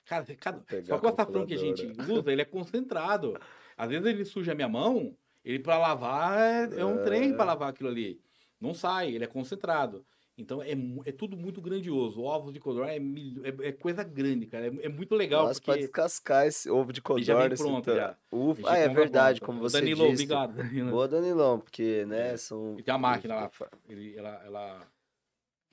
Cara, 0.06 0.26
cada, 0.38 0.64
só 0.84 0.97
que 0.97 1.06
o 1.06 1.10
açafrão 1.10 1.45
que 1.45 1.53
a 1.53 1.57
gente 1.57 1.85
usa, 2.11 2.31
ele 2.31 2.41
é 2.41 2.45
concentrado. 2.45 3.39
Às 3.77 3.89
vezes 3.89 4.06
ele 4.06 4.26
suja 4.26 4.53
a 4.53 4.56
minha 4.56 4.68
mão, 4.68 5.15
ele 5.43 5.60
para 5.60 5.77
lavar 5.77 6.39
é, 6.39 6.80
é 6.80 6.85
um 6.85 7.03
trem 7.03 7.35
para 7.35 7.45
lavar 7.45 7.69
aquilo 7.69 7.89
ali. 7.89 8.19
Não 8.60 8.73
sai, 8.73 9.14
ele 9.14 9.23
é 9.23 9.27
concentrado. 9.27 10.06
Então 10.40 10.64
é, 10.64 10.72
é 11.06 11.11
tudo 11.11 11.36
muito 11.36 11.61
grandioso. 11.61 12.22
Ovos 12.22 12.53
de 12.53 12.60
codorna 12.60 12.91
é, 12.94 12.98
é, 12.98 13.68
é 13.68 13.72
coisa 13.74 14.03
grande, 14.03 14.45
cara. 14.45 14.68
É, 14.68 14.86
é 14.86 14.90
muito 14.90 15.14
legal. 15.16 15.45
Nossa, 15.48 15.60
pode 15.61 15.66
porque 15.66 15.80
descascar 15.82 16.48
esse 16.48 16.70
ovo 16.70 16.94
de 16.94 17.02
ele 17.10 17.24
já 17.24 17.34
vem 17.38 17.49
codorna. 17.49 17.72
pronto, 17.72 17.86
tanto. 17.86 17.98
já. 17.98 18.18
Ufa. 18.32 18.61
Ah, 18.72 18.78
é 18.78 18.88
verdade, 18.88 19.40
pronto. 19.40 19.48
como 19.48 19.60
você 19.60 19.80
Danilo, 19.80 19.99
disse. 20.10 20.14
obrigado. 20.24 20.56
Danilo. 20.56 20.91
Boa, 20.91 21.07
Danilão, 21.07 21.60
porque, 21.60 22.06
né, 22.06 22.34
É. 22.34 22.38
são... 22.38 22.76
E 22.80 22.84
tem 22.84 22.94
a 22.94 22.98
máquina 22.98 23.36
lá. 23.36 23.52
Ele, 23.90 24.16
ela, 24.18 24.41
ela 24.45 24.88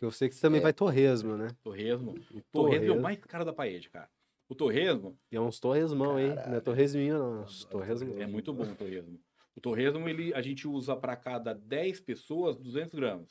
Eu 0.00 0.10
sei 0.10 0.28
que 0.28 0.34
você 0.34 0.40
também 0.42 0.58
É. 0.60 0.62
vai 0.62 0.72
torresmo, 0.72 1.36
né? 1.36 1.48
Torresmo. 1.62 2.14
O 2.34 2.40
Torresmo 2.52 2.86
é 2.88 2.92
o 2.92 3.00
mais 3.00 3.18
caro 3.20 3.44
da 3.44 3.52
paella, 3.52 3.84
cara. 3.92 4.08
O 4.48 4.54
torresmo 4.54 5.16
E 5.30 5.36
é 5.36 5.40
uns 5.40 5.58
torresmão, 5.58 6.18
hein? 6.18 6.34
Não 6.48 6.54
é 6.56 6.60
torresminho, 6.60 7.18
não. 7.18 7.42
Uns 7.42 7.64
torresmão. 7.64 8.20
é 8.20 8.26
muito 8.26 8.52
bom 8.52 8.64
o 8.64 8.74
torresmo. 8.74 9.18
O 9.56 9.60
torresmo, 9.60 10.08
ele, 10.08 10.34
a 10.34 10.42
gente 10.42 10.68
usa 10.68 10.94
para 10.94 11.16
cada 11.16 11.54
10 11.54 12.00
pessoas 12.00 12.56
200 12.56 12.94
gramas, 12.94 13.26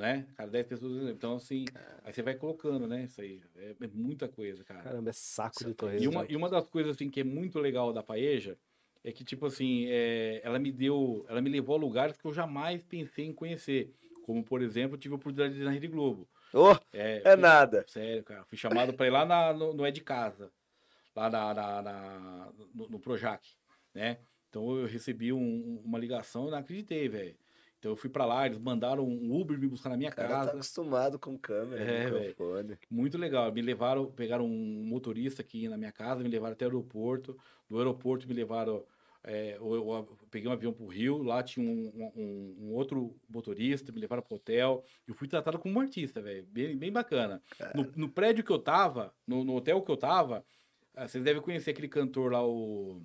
né? 0.00 0.26
Cada 0.36 0.50
10 0.50 0.66
pessoas, 0.66 0.92
200. 0.92 1.14
então 1.16 1.34
assim, 1.34 1.64
aí 2.04 2.12
você 2.12 2.22
vai 2.22 2.34
colocando, 2.34 2.86
né? 2.86 3.04
Isso 3.04 3.20
aí, 3.20 3.40
é, 3.56 3.74
é 3.82 3.86
muita 3.88 4.28
coisa, 4.28 4.64
cara. 4.64 4.82
Caramba, 4.82 5.10
é 5.10 5.12
saco 5.12 5.64
de 5.64 5.70
E 5.70 5.74
torresmo. 5.74 6.10
uma, 6.10 6.26
e 6.28 6.36
uma 6.36 6.48
das 6.48 6.66
coisas 6.66 6.96
assim 6.96 7.08
que 7.10 7.20
é 7.20 7.24
muito 7.24 7.58
legal 7.58 7.92
da 7.92 8.02
paeja 8.02 8.56
é 9.04 9.12
que 9.12 9.24
tipo 9.24 9.46
assim, 9.46 9.86
é, 9.88 10.40
ela 10.44 10.58
me 10.58 10.70
deu, 10.72 11.24
ela 11.28 11.40
me 11.40 11.48
levou 11.50 11.76
a 11.76 11.78
lugares 11.78 12.16
que 12.16 12.24
eu 12.26 12.32
jamais 12.34 12.82
pensei 12.82 13.26
em 13.26 13.32
conhecer, 13.32 13.94
como 14.22 14.42
por 14.44 14.60
exemplo, 14.62 14.96
eu 14.96 15.00
tive 15.00 15.14
a 15.14 15.16
oportunidade 15.16 15.54
de 15.54 15.60
ir 15.60 15.64
na 15.64 15.70
Rede 15.70 15.88
Globo. 15.88 16.28
Ô, 16.52 16.72
É, 16.92 17.22
é 17.24 17.32
fui- 17.34 17.40
nada. 17.42 17.84
Sério, 17.86 18.22
cara, 18.24 18.44
fui 18.44 18.58
chamado 18.58 18.92
para 18.92 19.06
ir 19.06 19.10
lá 19.10 19.24
na- 19.24 19.52
no, 19.52 19.72
no 19.72 19.86
É 19.86 19.90
de 19.90 20.00
Casa, 20.00 20.50
lá 21.14 21.30
na, 21.30 21.54
na- 21.54 21.82
na- 21.82 22.52
no, 22.74 22.88
no 22.88 22.98
Projac, 23.00 23.46
né? 23.94 24.18
Então 24.48 24.76
eu 24.78 24.86
recebi 24.86 25.32
um- 25.32 25.80
uma 25.84 25.98
ligação, 25.98 26.46
eu 26.46 26.50
não 26.50 26.58
acreditei, 26.58 27.08
velho. 27.08 27.36
Então 27.80 27.92
eu 27.92 27.96
fui 27.96 28.10
para 28.10 28.26
lá, 28.26 28.44
eles 28.44 28.58
mandaram 28.58 29.08
um 29.08 29.34
Uber 29.40 29.58
me 29.58 29.66
buscar 29.66 29.88
na 29.88 29.96
minha 29.96 30.12
cara 30.12 30.28
tá 30.28 30.34
casa. 30.36 30.50
acostumado 30.50 31.18
com 31.18 31.38
câmera, 31.38 31.82
É, 31.82 32.10
velho. 32.10 32.28
microfone. 32.28 32.78
Muito 32.90 33.16
legal. 33.16 33.50
Me 33.50 33.62
levaram, 33.62 34.04
pegaram 34.12 34.44
um 34.44 34.84
motorista 34.84 35.40
aqui 35.40 35.66
na 35.66 35.78
minha 35.78 35.90
casa, 35.90 36.22
me 36.22 36.28
levaram 36.28 36.52
até 36.52 36.66
o 36.66 36.68
aeroporto. 36.68 37.38
Do 37.66 37.78
aeroporto 37.78 38.28
me 38.28 38.34
levaram. 38.34 38.84
é, 39.22 39.56
eu, 39.58 39.74
eu- 39.74 39.92
eu 39.92 40.18
peguei 40.30 40.48
um 40.48 40.52
avião 40.52 40.72
pro 40.72 40.86
Rio, 40.86 41.22
lá 41.22 41.42
tinha 41.42 41.66
um, 41.70 41.92
um- 42.16 42.56
um 42.58 42.72
outro 42.74 43.14
motorista, 43.28 43.92
me 43.92 44.00
levaram 44.00 44.22
pro 44.22 44.36
hotel. 44.36 44.82
Eu 45.06 45.12
fui 45.14 45.28
tratado 45.28 45.58
como 45.58 45.76
um 45.78 45.80
artista, 45.80 46.22
velho. 46.22 46.46
Bem, 46.50 46.74
bem 46.74 46.90
bacana. 46.90 47.42
No, 47.74 47.90
no 47.96 48.08
prédio 48.08 48.42
que 48.42 48.50
eu 48.50 48.58
tava, 48.58 49.12
no, 49.26 49.44
no 49.44 49.54
hotel 49.56 49.82
que 49.82 49.90
eu 49.90 49.96
tava, 49.98 50.42
ah, 50.96 51.06
vocês 51.06 51.22
devem 51.22 51.42
conhecer 51.42 51.70
aquele 51.72 51.86
cantor 51.88 52.32
lá, 52.32 52.42
o. 52.46 53.02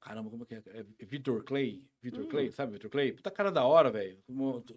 Caramba, 0.00 0.30
como 0.30 0.42
é 0.44 0.46
que 0.46 0.54
é? 0.54 0.62
é 1.00 1.04
Vitor 1.04 1.44
Clay? 1.44 1.84
Vitor 2.02 2.26
Clay, 2.26 2.50
sabe 2.50 2.72
Vitor 2.72 2.90
Clay? 2.90 3.12
Puta 3.12 3.30
cara 3.30 3.52
da 3.52 3.64
hora, 3.64 3.90
velho. 3.90 4.18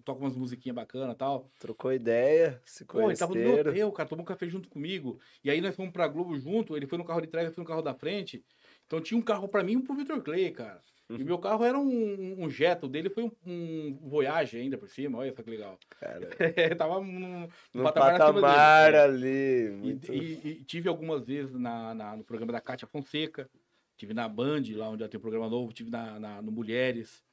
Toca 0.04 0.20
umas 0.22 0.36
musiquinhas 0.36 0.76
bacanas 0.76 1.16
e 1.16 1.18
tal. 1.18 1.50
Trocou 1.60 1.94
ideia, 1.94 2.62
se 2.66 2.84
Pô, 2.84 3.10
ele 3.10 3.18
tava 3.18 3.34
no 3.34 3.40
meu 3.40 3.60
hotel, 3.60 3.92
cara, 3.94 4.10
tomou 4.10 4.24
um 4.24 4.26
café 4.26 4.48
junto 4.50 4.68
comigo. 4.68 5.18
E 5.44 5.50
aí 5.50 5.62
nós 5.62 5.76
fomos 5.76 5.94
pra 5.94 6.08
Globo 6.08 6.38
junto, 6.38 6.76
ele 6.76 6.86
foi 6.88 6.98
no 6.98 7.06
carro 7.06 7.22
de 7.22 7.28
trás, 7.28 7.48
eu 7.48 7.54
fui 7.54 7.64
no 7.64 7.68
carro 7.68 7.82
da 7.82 7.94
frente. 7.94 8.44
Então 8.86 9.00
tinha 9.00 9.18
um 9.18 9.22
carro 9.22 9.48
pra 9.48 9.64
mim 9.64 9.74
e 9.74 9.78
um 9.78 9.82
pro 9.82 9.96
Vitor 9.96 10.22
Clay, 10.22 10.52
cara. 10.52 10.82
Uhum. 11.10 11.18
E 11.18 11.24
meu 11.24 11.38
carro 11.38 11.64
era 11.64 11.78
um, 11.78 12.44
um 12.44 12.50
Jetta, 12.50 12.86
o 12.86 12.90
dele 12.90 13.10
foi 13.10 13.24
um, 13.24 13.32
um 13.46 14.00
Voyage 14.10 14.58
ainda 14.58 14.78
por 14.78 14.88
cima, 14.90 15.18
olha 15.20 15.34
só 15.34 15.42
que 15.44 15.50
legal. 15.50 15.78
Cara, 16.00 16.30
tava 16.78 17.02
num, 17.02 17.48
no 17.74 17.84
patamar 17.84 18.12
dele, 18.12 18.20
patamar 18.42 18.92
né? 18.92 19.00
ali. 19.04 19.68
E, 19.68 19.70
Muito... 19.72 20.14
e- 20.14 20.40
e 20.48 20.64
tive 20.64 20.88
algumas 20.90 21.26
vezes 21.26 21.54
na, 21.60 21.94
na- 21.94 22.16
no 22.18 22.24
programa 22.24 22.52
da 22.54 22.62
Cátia 22.62 22.88
Fonseca, 22.88 23.50
tive 23.98 24.14
na 24.14 24.28
Band, 24.28 24.64
lá 24.76 24.90
onde 24.90 25.04
ela 25.04 25.10
tem 25.10 25.18
um 25.18 25.22
programa 25.22 25.50
novo, 25.50 25.74
tive 25.74 25.90
na, 25.90 26.20
na- 26.20 26.42
no 26.42 26.52
Mulheres, 26.52 27.24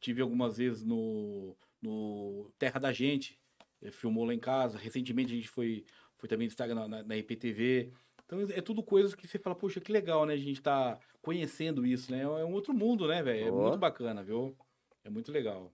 tive 0.00 0.20
algumas 0.22 0.56
vezes 0.58 0.84
no, 0.84 1.56
no 1.80 2.50
Terra 2.58 2.80
da 2.80 2.92
Gente, 2.92 3.38
eh, 3.80 3.90
filmou 3.90 4.24
lá 4.24 4.34
em 4.34 4.38
casa. 4.38 4.78
Recentemente 4.78 5.32
a 5.32 5.36
gente 5.36 5.48
foi, 5.48 5.84
foi 6.16 6.28
também 6.28 6.48
destaque 6.48 6.74
na, 6.74 6.88
na, 6.88 7.02
na 7.02 7.16
IPTV. 7.16 7.92
Então 8.26 8.40
é 8.50 8.60
tudo 8.60 8.82
coisas 8.82 9.14
que 9.14 9.26
você 9.28 9.38
fala, 9.38 9.54
poxa, 9.56 9.80
que 9.80 9.92
legal, 9.92 10.24
né? 10.26 10.34
A 10.34 10.38
gente 10.38 10.60
tá 10.62 10.98
conhecendo 11.20 11.86
isso, 11.86 12.10
né? 12.10 12.22
É 12.22 12.26
um 12.44 12.52
outro 12.52 12.72
mundo, 12.74 13.06
né, 13.06 13.22
velho? 13.22 13.48
É 13.48 13.50
muito 13.50 13.78
bacana, 13.78 14.22
viu? 14.22 14.56
É 15.04 15.10
muito 15.10 15.30
legal. 15.30 15.72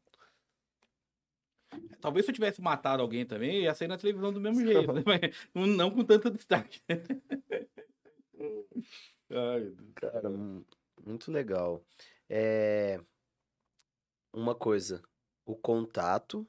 Talvez 2.01 2.25
se 2.25 2.31
eu 2.31 2.35
tivesse 2.35 2.61
matado 2.63 3.03
alguém 3.03 3.27
também, 3.27 3.63
ia 3.63 3.75
sair 3.75 3.89
na 3.89 3.99
televisão 3.99 4.33
do 4.33 4.41
mesmo 4.41 4.61
jeito, 4.67 4.93
né? 4.93 5.03
Mas 5.05 5.21
não, 5.55 5.67
não 5.67 5.91
com 5.91 6.05
tanto 6.05 6.31
destaque. 6.31 6.81
Ai. 9.31 9.75
Cara, 9.95 10.31
mu- 10.31 10.65
muito 11.05 11.31
legal. 11.31 11.85
É... 12.29 13.01
Uma 14.33 14.55
coisa, 14.55 15.03
o 15.45 15.55
contato. 15.57 16.47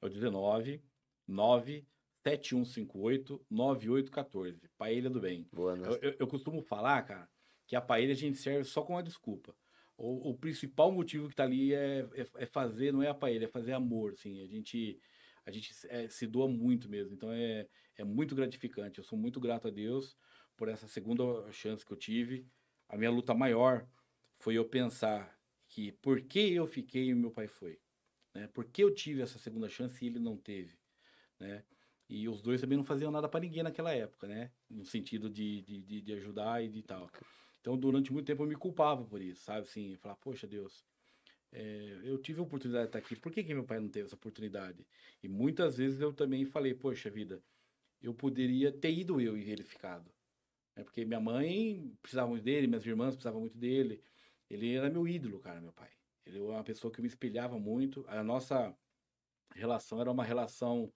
É 0.00 0.06
o 0.06 0.08
19 0.08 0.82
97158 1.26 3.44
9814. 3.50 4.68
Paella 4.76 5.10
do 5.10 5.20
Bem. 5.20 5.48
Boa, 5.52 5.76
né? 5.76 5.88
Eu, 5.88 5.96
eu- 6.10 6.16
eu 6.20 6.26
costumo 6.26 6.62
falar, 6.62 7.02
cara, 7.02 7.28
que 7.66 7.76
a 7.76 7.80
paella 7.80 8.12
a 8.12 8.16
gente 8.16 8.38
serve 8.38 8.64
só 8.64 8.82
com 8.82 8.94
uma 8.94 9.02
desculpa. 9.02 9.54
O, 9.96 10.30
o 10.30 10.38
principal 10.38 10.92
motivo 10.92 11.28
que 11.28 11.34
tá 11.34 11.44
ali 11.44 11.74
é, 11.74 12.00
é, 12.14 12.26
é 12.36 12.46
fazer, 12.46 12.92
não 12.92 13.02
é 13.02 13.08
a 13.08 13.14
paella, 13.14 13.44
é 13.44 13.48
fazer 13.48 13.72
amor, 13.72 14.12
assim. 14.12 14.40
A 14.42 14.46
gente, 14.46 15.00
a 15.44 15.50
gente 15.50 15.72
é, 15.88 16.08
se 16.08 16.26
doa 16.26 16.48
muito 16.48 16.88
mesmo. 16.88 17.14
Então 17.14 17.32
é, 17.32 17.66
é 17.96 18.04
muito 18.04 18.34
gratificante. 18.34 18.98
Eu 18.98 19.04
sou 19.04 19.18
muito 19.18 19.40
grato 19.40 19.68
a 19.68 19.70
Deus 19.70 20.16
por 20.58 20.68
essa 20.68 20.88
segunda 20.88 21.50
chance 21.52 21.86
que 21.86 21.92
eu 21.92 21.96
tive. 21.96 22.46
A 22.88 22.96
minha 22.98 23.10
luta 23.10 23.32
maior 23.32 23.88
foi 24.36 24.54
eu 24.54 24.64
pensar 24.64 25.38
que 25.68 25.92
por 25.92 26.20
que 26.20 26.52
eu 26.52 26.66
fiquei 26.66 27.08
e 27.08 27.14
meu 27.14 27.30
pai 27.30 27.46
foi. 27.46 27.80
Né? 28.34 28.48
Por 28.48 28.64
que 28.66 28.82
eu 28.82 28.92
tive 28.92 29.22
essa 29.22 29.38
segunda 29.38 29.68
chance 29.68 30.04
e 30.04 30.08
ele 30.08 30.18
não 30.18 30.36
teve. 30.36 30.76
Né? 31.38 31.64
E 32.08 32.28
os 32.28 32.42
dois 32.42 32.60
também 32.60 32.76
não 32.76 32.84
faziam 32.84 33.10
nada 33.10 33.28
para 33.28 33.40
ninguém 33.40 33.62
naquela 33.62 33.92
época, 33.92 34.26
né? 34.26 34.50
No 34.68 34.84
sentido 34.84 35.28
de, 35.28 35.60
de, 35.62 36.00
de, 36.00 36.12
ajudar 36.14 36.64
e 36.64 36.68
de 36.68 36.82
tal. 36.82 37.10
Então, 37.60 37.76
durante 37.76 38.12
muito 38.12 38.26
tempo 38.26 38.42
eu 38.42 38.46
me 38.46 38.56
culpava 38.56 39.04
por 39.04 39.20
isso, 39.20 39.44
sabe? 39.44 39.60
Assim, 39.60 39.92
eu 39.92 39.98
falava, 39.98 40.18
poxa, 40.22 40.46
Deus, 40.46 40.86
é, 41.52 42.00
eu 42.02 42.16
tive 42.16 42.40
a 42.40 42.42
oportunidade 42.42 42.84
de 42.84 42.88
estar 42.88 42.98
aqui, 42.98 43.14
por 43.14 43.30
que, 43.30 43.44
que 43.44 43.52
meu 43.52 43.64
pai 43.64 43.78
não 43.78 43.90
teve 43.90 44.06
essa 44.06 44.14
oportunidade? 44.14 44.86
E 45.22 45.28
muitas 45.28 45.76
vezes 45.76 46.00
eu 46.00 46.10
também 46.12 46.46
falei, 46.46 46.72
poxa 46.72 47.10
vida, 47.10 47.42
eu 48.00 48.14
poderia 48.14 48.72
ter 48.72 48.92
ido 48.92 49.20
eu 49.20 49.36
e 49.36 49.50
ele 49.50 49.62
ficado. 49.62 50.10
É 50.78 50.84
porque 50.84 51.04
minha 51.04 51.18
mãe 51.20 51.92
precisava 52.00 52.28
muito 52.28 52.44
dele, 52.44 52.68
minhas 52.68 52.86
irmãs 52.86 53.16
precisavam 53.16 53.40
muito 53.40 53.58
dele. 53.58 54.00
Ele 54.48 54.74
era 54.76 54.88
meu 54.88 55.08
ídolo, 55.08 55.40
cara, 55.40 55.60
meu 55.60 55.72
pai. 55.72 55.90
Ele 56.24 56.38
era 56.38 56.46
uma 56.46 56.62
pessoa 56.64 56.92
que 56.92 57.02
me 57.02 57.08
espelhava 57.08 57.58
muito. 57.58 58.04
A 58.08 58.22
nossa 58.22 58.72
relação 59.54 60.00
era 60.00 60.10
uma 60.10 60.24
relação 60.24 60.92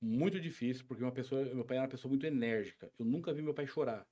muito 0.00 0.38
difícil, 0.40 0.84
porque 0.86 1.02
uma 1.02 1.12
pessoa, 1.12 1.42
meu 1.54 1.64
pai 1.64 1.78
era 1.78 1.84
uma 1.86 1.90
pessoa 1.90 2.10
muito 2.10 2.26
enérgica. 2.26 2.92
Eu 2.98 3.06
nunca 3.06 3.32
vi 3.32 3.40
meu 3.42 3.54
pai 3.54 3.66
chorar. 3.66 4.06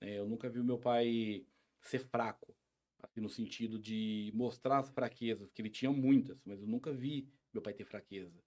né? 0.00 0.18
Eu 0.18 0.28
nunca 0.28 0.50
vi 0.50 0.62
meu 0.62 0.78
pai 0.78 1.46
ser 1.82 2.00
fraco, 2.00 2.54
assim, 3.02 3.20
no 3.20 3.28
sentido 3.30 3.78
de 3.78 4.30
mostrar 4.34 4.78
as 4.80 4.90
fraquezas, 4.90 5.52
que 5.52 5.62
ele 5.62 5.70
tinha 5.70 5.90
muitas, 5.92 6.42
mas 6.44 6.60
eu 6.60 6.66
nunca 6.68 6.92
vi 6.92 7.28
meu 7.52 7.62
pai 7.62 7.74
ter 7.74 7.84
fraqueza. 7.84 8.42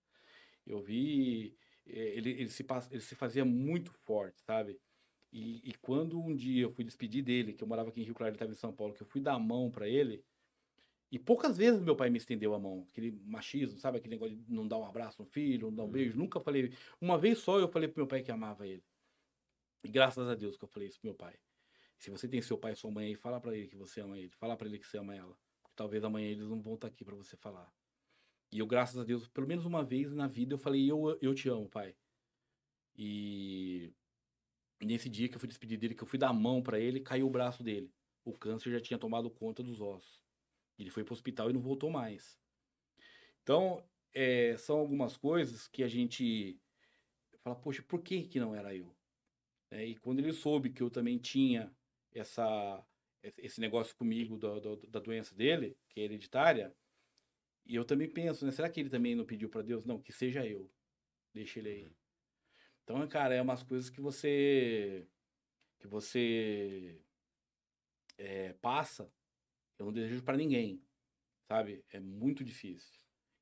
Eu 0.65 0.81
vi 0.81 1.57
eh, 1.87 2.17
ele, 2.17 2.31
ele, 2.31 2.49
se, 2.49 2.65
ele 2.91 3.01
se 3.01 3.15
fazia 3.15 3.45
muito 3.45 3.91
forte, 4.05 4.41
sabe? 4.41 4.79
E, 5.37 5.61
e 5.63 5.73
quando 5.75 6.19
um 6.19 6.35
dia 6.35 6.63
eu 6.63 6.71
fui 6.71 6.83
despedir 6.83 7.23
dele, 7.23 7.53
que 7.53 7.63
eu 7.63 7.67
morava 7.67 7.89
aqui 7.89 8.01
em 8.01 8.03
Rio 8.03 8.15
Claro, 8.15 8.31
ele 8.31 8.37
estava 8.37 8.51
em 8.51 8.55
São 8.55 8.73
Paulo, 8.73 8.91
que 8.95 9.03
eu 9.03 9.05
fui 9.05 9.21
dar 9.21 9.33
a 9.33 9.39
mão 9.39 9.69
para 9.69 9.87
ele, 9.87 10.25
e 11.11 11.19
poucas 11.19 11.55
vezes 11.55 11.79
meu 11.79 11.95
pai 11.95 12.09
me 12.09 12.17
estendeu 12.17 12.55
a 12.55 12.59
mão, 12.59 12.87
aquele 12.89 13.11
machismo, 13.23 13.77
sabe? 13.77 13.99
Aquele 13.99 14.15
negócio 14.15 14.35
de 14.35 14.51
não 14.51 14.67
dar 14.67 14.79
um 14.79 14.85
abraço 14.85 15.21
no 15.21 15.27
filho, 15.27 15.67
não 15.67 15.75
dar 15.75 15.83
um 15.83 15.91
beijo. 15.91 16.17
Nunca 16.17 16.39
falei. 16.39 16.73
Uma 16.99 17.19
vez 17.19 17.37
só 17.37 17.59
eu 17.59 17.67
falei 17.67 17.87
pro 17.87 17.99
meu 18.01 18.07
pai 18.07 18.23
que 18.23 18.31
amava 18.31 18.67
ele. 18.67 18.83
E 19.83 19.89
graças 19.89 20.27
a 20.27 20.33
Deus 20.33 20.57
que 20.57 20.63
eu 20.63 20.67
falei 20.67 20.87
isso 20.87 20.99
pro 20.99 21.07
meu 21.07 21.15
pai. 21.15 21.35
Se 21.99 22.09
você 22.09 22.27
tem 22.27 22.41
seu 22.41 22.57
pai 22.57 22.73
e 22.73 22.75
sua 22.75 22.89
mãe 22.89 23.07
aí, 23.07 23.15
fala 23.15 23.39
pra 23.39 23.55
ele 23.55 23.67
que 23.67 23.77
você 23.77 24.01
ama 24.01 24.17
ele. 24.17 24.31
Fala 24.31 24.57
pra 24.57 24.67
ele 24.67 24.79
que 24.79 24.87
você 24.87 24.97
ama 24.97 25.15
ela. 25.15 25.37
Porque 25.61 25.75
talvez 25.75 26.03
amanhã 26.03 26.29
eles 26.29 26.47
não 26.47 26.59
vão 26.59 26.73
estar 26.73 26.87
aqui 26.87 27.05
pra 27.05 27.15
você 27.15 27.37
falar. 27.37 27.71
E 28.51 28.59
eu, 28.59 28.65
graças 28.65 28.97
a 28.97 29.03
Deus, 29.03 29.27
pelo 29.27 29.47
menos 29.47 29.65
uma 29.65 29.83
vez 29.83 30.11
na 30.11 30.27
vida, 30.27 30.55
eu 30.55 30.57
falei, 30.57 30.89
eu, 30.91 31.17
eu 31.21 31.33
te 31.35 31.47
amo, 31.47 31.69
pai. 31.69 31.95
E 32.97 33.93
nesse 34.85 35.09
dia 35.09 35.27
que 35.27 35.35
eu 35.35 35.39
fui 35.39 35.47
despedir 35.47 35.77
dele, 35.77 35.95
que 35.95 36.03
eu 36.03 36.07
fui 36.07 36.19
dar 36.19 36.29
a 36.29 36.33
mão 36.33 36.61
pra 36.61 36.79
ele, 36.79 36.99
caiu 36.99 37.27
o 37.27 37.31
braço 37.31 37.63
dele. 37.63 37.91
O 38.23 38.33
câncer 38.33 38.71
já 38.71 38.79
tinha 38.79 38.99
tomado 38.99 39.29
conta 39.29 39.63
dos 39.63 39.81
ossos. 39.81 40.21
Ele 40.77 40.89
foi 40.89 41.03
pro 41.03 41.13
hospital 41.13 41.49
e 41.49 41.53
não 41.53 41.61
voltou 41.61 41.89
mais. 41.89 42.37
Então, 43.41 43.83
é, 44.13 44.57
são 44.57 44.77
algumas 44.77 45.17
coisas 45.17 45.67
que 45.67 45.83
a 45.83 45.87
gente 45.87 46.59
fala, 47.39 47.55
poxa, 47.55 47.81
por 47.81 48.01
que 48.01 48.23
que 48.23 48.39
não 48.39 48.53
era 48.53 48.75
eu? 48.75 48.95
É, 49.71 49.85
e 49.85 49.95
quando 49.97 50.19
ele 50.19 50.33
soube 50.33 50.69
que 50.69 50.83
eu 50.83 50.89
também 50.89 51.17
tinha 51.17 51.73
essa, 52.13 52.85
esse 53.37 53.59
negócio 53.59 53.95
comigo 53.95 54.37
da, 54.37 54.59
da, 54.59 54.75
da 54.89 54.99
doença 54.99 55.35
dele, 55.35 55.77
que 55.89 55.99
é 55.99 56.03
hereditária, 56.03 56.75
e 57.65 57.75
eu 57.75 57.83
também 57.83 58.09
penso, 58.09 58.45
né? 58.45 58.51
Será 58.51 58.69
que 58.69 58.79
ele 58.79 58.89
também 58.89 59.15
não 59.15 59.25
pediu 59.25 59.49
para 59.49 59.61
Deus? 59.61 59.85
Não, 59.85 60.01
que 60.01 60.13
seja 60.13 60.45
eu. 60.45 60.71
Deixa 61.33 61.59
ele 61.59 61.69
aí. 61.69 61.91
Então, 62.87 63.05
cara, 63.09 63.35
é 63.35 63.41
umas 63.41 63.63
coisas 63.63 63.89
que 63.89 63.99
você 63.99 65.05
que 65.77 65.87
você 65.87 66.97
é, 68.17 68.53
passa, 68.53 69.11
eu 69.77 69.87
não 69.87 69.93
desejo 69.93 70.23
para 70.23 70.37
ninguém, 70.37 70.81
sabe? 71.49 71.83
É 71.91 71.99
muito 71.99 72.45
difícil. 72.45 72.97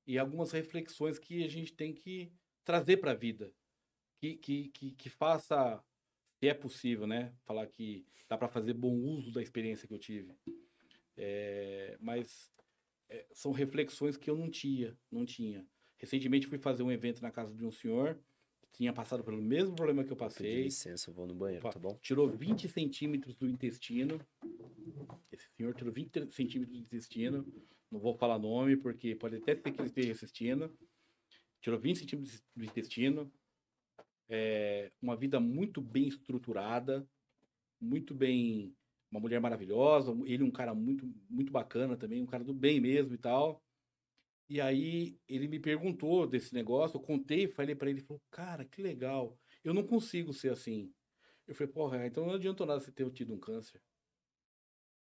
E 0.08 0.18
algumas 0.18 0.52
reflexões 0.52 1.20
que 1.20 1.44
a 1.44 1.48
gente 1.48 1.74
tem 1.74 1.94
que 1.94 2.34
trazer 2.64 2.98
para 2.98 3.12
a 3.12 3.16
vida, 3.16 3.54
que, 4.18 4.36
que, 4.36 4.70
que, 4.70 4.92
que 4.94 5.10
faça, 5.12 5.80
se 6.40 6.48
é 6.48 6.54
possível, 6.56 7.06
né? 7.06 7.32
Falar 7.46 7.68
que 7.68 8.04
dá 8.28 8.36
para 8.40 8.48
fazer 8.48 8.74
bom 8.74 8.96
uso 8.96 9.32
da 9.32 9.44
experiência 9.44 9.88
que 9.88 9.94
eu 9.94 10.00
tive. 10.00 10.36
É, 11.16 11.96
mas 12.02 12.52
é, 13.10 13.28
são 13.32 13.52
reflexões 13.52 14.18
que 14.18 14.28
eu 14.28 14.36
não 14.36 14.50
tinha, 14.50 14.98
não 15.12 15.24
tinha. 15.24 15.64
Recentemente 16.00 16.48
fui 16.48 16.58
fazer 16.58 16.82
um 16.82 16.92
evento 16.92 17.22
na 17.22 17.30
casa 17.30 17.56
de 17.56 17.64
um 17.64 17.72
senhor, 17.72 18.20
tinha 18.76 18.92
passado 18.92 19.24
pelo 19.24 19.42
mesmo 19.42 19.76
problema 19.76 20.04
que 20.04 20.12
eu 20.12 20.18
passei. 20.18 20.64
licença, 20.64 21.10
eu 21.10 21.14
vou 21.14 21.26
no 21.26 21.34
banheiro, 21.34 21.70
tá 21.70 21.80
bom? 21.80 21.98
Tirou 22.02 22.30
20 22.30 22.68
centímetros 22.68 23.36
do 23.36 23.48
intestino. 23.48 24.20
Esse 25.32 25.48
senhor 25.56 25.74
tirou 25.74 25.94
20 25.94 26.34
centímetros 26.34 26.78
do 26.78 26.84
intestino. 26.84 27.46
Não 27.90 28.00
vou 28.00 28.16
falar 28.18 28.38
nome, 28.38 28.76
porque 28.76 29.16
pode 29.16 29.38
até 29.38 29.56
ser 29.56 29.72
que 29.72 29.80
ele 29.80 29.88
esteja 29.88 30.12
assistindo. 30.12 30.78
Tirou 31.62 31.80
20 31.80 32.00
centímetros 32.00 32.44
do 32.56 32.66
intestino. 32.66 33.32
É, 34.28 34.92
uma 35.02 35.16
vida 35.16 35.40
muito 35.40 35.82
bem 35.82 36.08
estruturada. 36.08 37.08
Muito 37.80 38.14
bem. 38.14 38.76
Uma 39.10 39.22
mulher 39.22 39.40
maravilhosa. 39.40 40.12
Ele 40.26 40.44
um 40.44 40.52
cara 40.52 40.76
muito, 40.76 41.10
muito 41.30 41.52
bacana 41.52 41.96
também. 41.96 42.22
Um 42.22 42.28
cara 42.28 42.44
do 42.44 42.54
bem 42.54 42.82
mesmo 42.82 43.14
e 43.14 43.18
tal. 43.18 43.64
E 44.48 44.62
aí 44.62 45.20
ele 45.28 45.48
me 45.48 45.60
perguntou 45.60 46.28
desse 46.28 46.54
negócio. 46.54 46.98
Eu 46.98 47.02
contei, 47.02 47.48
falei 47.48 47.76
pra 47.76 47.90
ele. 47.90 48.02
Falou, 48.02 48.22
cara, 48.30 48.64
que 48.66 48.82
legal. 48.82 49.38
Eu 49.64 49.74
não 49.74 49.84
consigo 49.84 50.34
ser 50.34 50.52
assim. 50.52 50.94
Eu 51.48 51.56
falei, 51.56 51.72
porra, 51.72 52.06
então 52.06 52.26
não 52.26 52.36
adiantou 52.36 52.66
nada 52.66 52.80
você 52.80 52.92
ter 52.92 53.10
tido 53.12 53.34
um 53.34 53.40
câncer. 53.40 53.82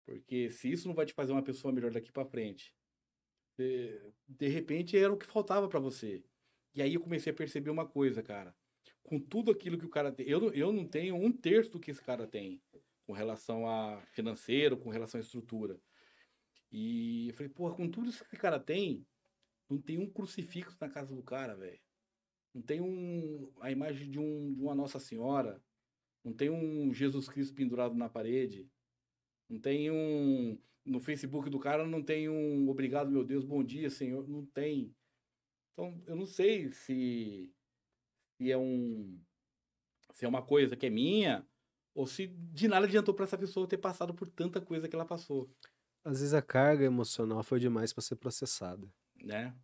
Porque 0.05 0.49
se 0.49 0.71
isso 0.71 0.87
não 0.87 0.95
vai 0.95 1.05
te 1.05 1.13
fazer 1.13 1.31
uma 1.31 1.43
pessoa 1.43 1.73
melhor 1.73 1.91
daqui 1.91 2.11
pra 2.11 2.25
frente, 2.25 2.73
de, 3.57 4.01
de 4.27 4.47
repente 4.47 4.97
era 4.97 5.13
o 5.13 5.17
que 5.17 5.25
faltava 5.25 5.67
pra 5.67 5.79
você. 5.79 6.23
E 6.73 6.81
aí 6.81 6.93
eu 6.95 7.01
comecei 7.01 7.31
a 7.31 7.35
perceber 7.35 7.69
uma 7.69 7.87
coisa, 7.87 8.21
cara. 8.21 8.55
Com 9.01 9.19
tudo 9.19 9.51
aquilo 9.51 9.77
que 9.77 9.85
o 9.85 9.89
cara 9.89 10.11
tem, 10.11 10.27
eu, 10.27 10.51
eu 10.53 10.71
não 10.73 10.87
tenho 10.87 11.15
um 11.15 11.31
terço 11.31 11.71
do 11.71 11.79
que 11.79 11.91
esse 11.91 12.01
cara 12.01 12.27
tem 12.27 12.61
com 13.05 13.13
relação 13.13 13.67
a 13.67 14.01
financeiro, 14.11 14.77
com 14.77 14.89
relação 14.89 15.19
à 15.19 15.23
estrutura. 15.23 15.79
E 16.71 17.27
eu 17.29 17.33
falei, 17.33 17.49
porra, 17.49 17.75
com 17.75 17.89
tudo 17.89 18.09
isso 18.09 18.23
que 18.23 18.29
esse 18.29 18.41
cara 18.41 18.59
tem, 18.59 19.05
não 19.69 19.79
tem 19.81 19.97
um 19.97 20.09
crucifixo 20.09 20.77
na 20.79 20.89
casa 20.89 21.15
do 21.15 21.23
cara, 21.23 21.55
velho. 21.55 21.79
Não 22.53 22.61
tem 22.61 22.81
um, 22.81 23.51
a 23.59 23.71
imagem 23.71 24.09
de, 24.09 24.19
um, 24.19 24.53
de 24.53 24.61
uma 24.61 24.75
Nossa 24.75 24.99
Senhora. 24.99 25.61
Não 26.23 26.31
tem 26.31 26.49
um 26.49 26.93
Jesus 26.93 27.27
Cristo 27.27 27.55
pendurado 27.55 27.95
na 27.95 28.07
parede. 28.07 28.69
Não 29.49 29.59
tem 29.59 29.89
um. 29.91 30.57
No 30.85 30.99
Facebook 30.99 31.49
do 31.49 31.59
cara 31.59 31.87
não 31.87 32.03
tem 32.03 32.29
um 32.29 32.69
obrigado, 32.69 33.09
meu 33.09 33.23
Deus, 33.23 33.43
bom 33.45 33.63
dia, 33.63 33.89
Senhor. 33.89 34.27
Não 34.27 34.45
tem. 34.45 34.93
Então, 35.71 36.01
eu 36.05 36.15
não 36.15 36.25
sei 36.25 36.71
se, 36.71 37.51
se 38.37 38.51
é 38.51 38.57
um. 38.57 39.19
Se 40.13 40.25
é 40.25 40.27
uma 40.27 40.45
coisa 40.45 40.75
que 40.75 40.85
é 40.85 40.89
minha, 40.89 41.47
ou 41.95 42.05
se 42.05 42.27
de 42.27 42.67
nada 42.67 42.85
adiantou 42.85 43.13
para 43.15 43.25
essa 43.25 43.37
pessoa 43.37 43.67
ter 43.67 43.77
passado 43.77 44.13
por 44.13 44.27
tanta 44.29 44.61
coisa 44.61 44.87
que 44.87 44.95
ela 44.95 45.05
passou, 45.05 45.49
Às 46.03 46.19
vezes 46.19 46.33
a 46.33 46.41
carga 46.41 46.83
emocional 46.85 47.43
foi 47.43 47.59
demais 47.59 47.91
para 47.91 48.03
ser 48.03 48.17
processada. 48.17 48.87
Né? 49.23 49.55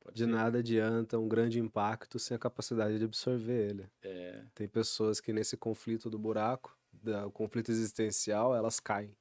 Pode 0.00 0.16
De 0.16 0.24
ser. 0.24 0.30
nada 0.30 0.58
adianta 0.58 1.18
um 1.18 1.28
grande 1.28 1.58
impacto 1.58 2.18
sem 2.18 2.34
a 2.34 2.38
capacidade 2.38 2.98
de 2.98 3.04
absorver 3.04 3.70
ele. 3.70 3.90
É, 4.02 4.44
Tem 4.54 4.68
pessoas 4.68 5.20
que 5.20 5.32
nesse 5.32 5.56
conflito 5.56 6.08
do 6.08 6.18
buraco, 6.18 6.76
da- 6.92 7.26
o 7.26 7.30
conflito 7.32 7.70
existencial, 7.70 8.54
elas 8.54 8.78
caem. 8.80 9.16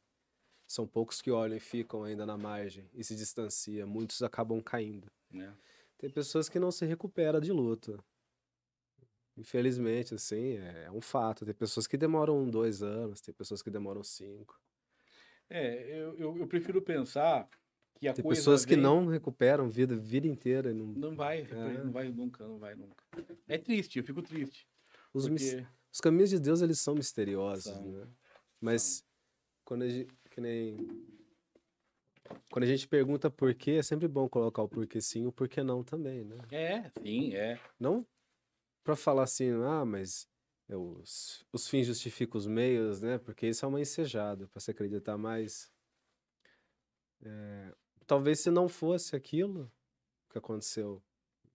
São 0.67 0.87
poucos 0.87 1.21
que 1.21 1.31
olham 1.31 1.57
e 1.57 1.59
ficam 1.59 2.03
ainda 2.03 2.25
na 2.25 2.37
margem 2.37 2.89
e 2.93 3.03
se 3.03 3.15
distanciam. 3.15 3.87
Muitos 3.87 4.21
acabam 4.21 4.61
caindo. 4.61 5.11
né? 5.31 5.55
Tem 5.97 6.09
pessoas 6.09 6.47
que 6.47 6.59
não 6.59 6.71
se 6.71 6.85
recuperam 6.85 7.39
de 7.39 7.51
luto. 7.51 8.03
Infelizmente, 9.37 10.13
assim, 10.15 10.57
é, 10.57 10.85
é 10.85 10.91
um 10.91 11.01
fato. 11.01 11.45
Tem 11.45 11.53
pessoas 11.53 11.87
que 11.87 11.97
demoram 11.97 12.49
dois 12.49 12.81
anos, 12.83 13.21
tem 13.21 13.33
pessoas 13.33 13.61
que 13.61 13.69
demoram 13.69 14.03
cinco. 14.03 14.59
É, 15.49 15.83
eu, 15.99 16.17
eu, 16.17 16.37
eu 16.37 16.47
prefiro 16.47 16.81
pensar 16.81 17.49
que 17.99 18.07
a 18.07 18.13
Tem 18.13 18.23
coisa 18.23 18.39
pessoas 18.39 18.65
que 18.65 18.75
vem- 18.75 18.83
não 18.83 19.05
recuperam 19.07 19.69
vida, 19.69 19.95
vida 19.95 20.25
inteira. 20.27 20.73
Não... 20.73 20.85
Não 20.87 21.15
vai, 21.15 21.41
É. 21.41 21.83
não 21.83 21.91
vai 21.91 22.09
nunca, 22.09 22.47
não 22.47 22.57
vai 22.57 22.73
nunca. 22.75 23.03
É 23.47 23.57
triste, 23.57 23.99
eu 23.99 24.03
fico 24.05 24.21
triste. 24.21 24.65
Os, 25.13 25.27
mis- 25.27 25.53
porque... 25.53 25.67
os 25.91 25.99
caminhos 25.99 26.29
de 26.29 26.39
Deus, 26.39 26.61
eles 26.61 26.79
são 26.79 26.95
misteriosos, 26.95 27.65
São. 27.73 27.83
né? 27.91 28.07
Mas 28.61 29.03
quando 29.65 29.83
a 29.83 29.89
gente, 29.89 30.13
que 30.31 30.39
nem... 30.39 30.77
Quando 32.51 32.63
a 32.63 32.67
gente 32.67 32.87
pergunta 32.87 33.29
por 33.29 33.53
quê, 33.55 33.71
é 33.71 33.83
sempre 33.83 34.07
bom 34.07 34.29
colocar 34.29 34.61
o 34.61 34.69
porquê 34.69 35.01
sim 35.01 35.23
e 35.23 35.27
o 35.27 35.31
porquê 35.31 35.63
não 35.63 35.83
também, 35.83 36.23
né? 36.23 36.37
É, 36.51 36.89
sim, 37.01 37.33
é. 37.35 37.59
Não 37.79 38.05
pra 38.83 38.95
falar 38.95 39.23
assim, 39.23 39.51
ah, 39.65 39.83
mas 39.83 40.27
os, 40.69 41.45
os 41.51 41.67
fins 41.67 41.85
justificam 41.87 42.37
os 42.37 42.47
meios, 42.47 43.01
né? 43.01 43.17
Porque 43.17 43.47
isso 43.47 43.65
é 43.65 43.67
uma 43.67 43.81
ensejada 43.81 44.47
para 44.47 44.59
se 44.61 44.71
acreditar 44.71 45.17
mais. 45.17 45.71
É, 47.23 47.73
talvez 48.09 48.39
se 48.39 48.49
não 48.49 48.67
fosse 48.67 49.15
aquilo 49.15 49.71
que 50.31 50.37
aconteceu 50.39 50.99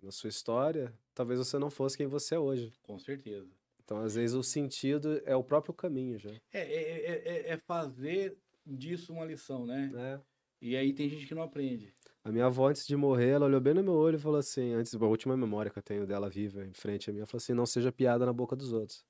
na 0.01 0.13
sua 0.13 0.29
história, 0.29 0.95
talvez 1.13 1.41
você 1.41 1.59
não 1.59 1.69
fosse 1.69 1.97
quem 1.97 2.07
você 2.07 2.37
é 2.37 2.39
hoje. 2.39 2.73
Com 2.81 2.97
certeza. 2.97 3.51
Então, 3.83 3.99
às 3.99 4.15
vezes, 4.15 4.37
o 4.37 4.43
sentido 4.43 5.21
é 5.25 5.35
o 5.35 5.43
próprio 5.43 5.75
caminho 5.75 6.17
já. 6.17 6.31
É, 6.31 6.61
é, 6.61 6.63
é, 6.63 7.23
é- 7.25 7.51
é 7.51 7.57
fazer 7.59 8.39
disso 8.65 9.13
uma 9.13 9.25
lição, 9.25 9.67
né? 9.67 9.91
né? 9.93 10.21
E 10.63 10.77
aí 10.77 10.93
tem 10.93 11.09
gente 11.11 11.27
que 11.27 11.35
não 11.35 11.43
aprende. 11.43 11.93
A 12.23 12.31
minha 12.31 12.47
avó, 12.47 12.69
antes 12.69 12.87
de 12.87 12.97
morrer, 12.97 13.31
ela 13.31 13.47
olhou 13.47 13.61
bem 13.61 13.75
no 13.75 13.83
meu 13.83 13.95
olho 13.95 14.17
e 14.17 14.21
falou 14.21 14.39
assim, 14.39 14.73
antes, 14.75 14.95
a 14.95 14.99
última 15.05 15.37
memória 15.37 15.73
que 15.73 15.79
eu 15.79 15.83
tenho 15.83 16.07
dela 16.07 16.31
viva 16.31 16.65
em 16.65 16.73
frente 16.73 17.11
a 17.11 17.13
mim, 17.13 17.19
ela 17.19 17.27
falou 17.27 17.39
assim, 17.43 17.53
não 17.53 17.67
seja 17.67 17.91
piada 17.91 18.25
na 18.25 18.33
boca 18.33 18.55
dos 18.55 18.73
outros. 18.73 19.05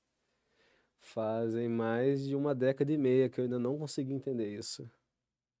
Fazem 0.99 1.69
mais 1.69 2.25
de 2.25 2.35
uma 2.35 2.55
década 2.55 2.91
e 2.91 2.97
meia 2.97 3.29
que 3.29 3.39
eu 3.39 3.43
ainda 3.43 3.59
não 3.59 3.77
consegui 3.77 4.13
entender 4.13 4.51
isso. 4.51 4.89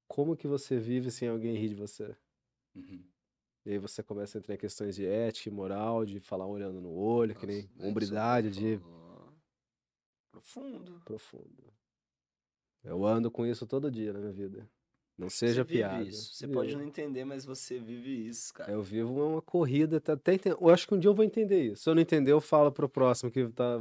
Como 0.07 0.35
que 0.35 0.47
você 0.47 0.77
vive 0.77 1.11
sem 1.11 1.27
alguém 1.27 1.55
rir 1.55 1.69
de 1.69 1.75
você? 1.75 2.15
Uhum. 2.75 3.03
E 3.65 3.71
aí 3.71 3.77
você 3.79 4.03
começa 4.03 4.37
a 4.37 4.39
entrar 4.39 4.53
em 4.53 4.57
questões 4.59 4.95
de 4.95 5.05
ética 5.05 5.49
moral, 5.49 6.05
de 6.05 6.19
falar 6.19 6.45
olhando 6.45 6.79
no 6.79 6.93
olho, 6.93 7.33
que 7.33 7.47
nem 7.47 7.63
Nossa, 7.75 7.87
hombridade, 7.89 8.51
de 8.51 8.79
Profundo. 10.31 11.01
profundo. 11.03 11.73
Eu 12.83 13.03
ando 13.05 13.31
com 13.31 13.45
isso 13.45 13.65
todo 13.65 13.89
dia 13.89 14.13
na 14.13 14.19
minha 14.19 14.31
vida. 14.31 14.69
Não 15.17 15.29
seja 15.29 15.63
você 15.63 15.67
vive 15.67 15.79
piada. 15.79 16.03
Isso. 16.03 16.35
Você 16.35 16.47
pode 16.47 16.69
Vivo. 16.69 16.81
não 16.81 16.87
entender, 16.87 17.23
mas 17.23 17.45
você 17.45 17.79
vive 17.79 18.27
isso, 18.27 18.53
cara. 18.53 18.69
Eu 18.71 18.83
vivo 18.83 19.13
uma 19.27 19.41
corrida, 19.41 19.97
até 19.97 20.37
eu 20.59 20.69
acho 20.69 20.85
que 20.87 20.93
um 20.93 20.99
dia 20.99 21.09
eu 21.09 21.15
vou 21.15 21.23
entender 21.23 21.71
isso. 21.71 21.83
Se 21.83 21.89
eu 21.89 21.95
não 21.95 22.01
entender, 22.01 22.33
eu 22.33 22.41
falo 22.41 22.71
pro 22.71 22.89
próximo 22.89 23.31
que 23.31 23.47
tá, 23.47 23.79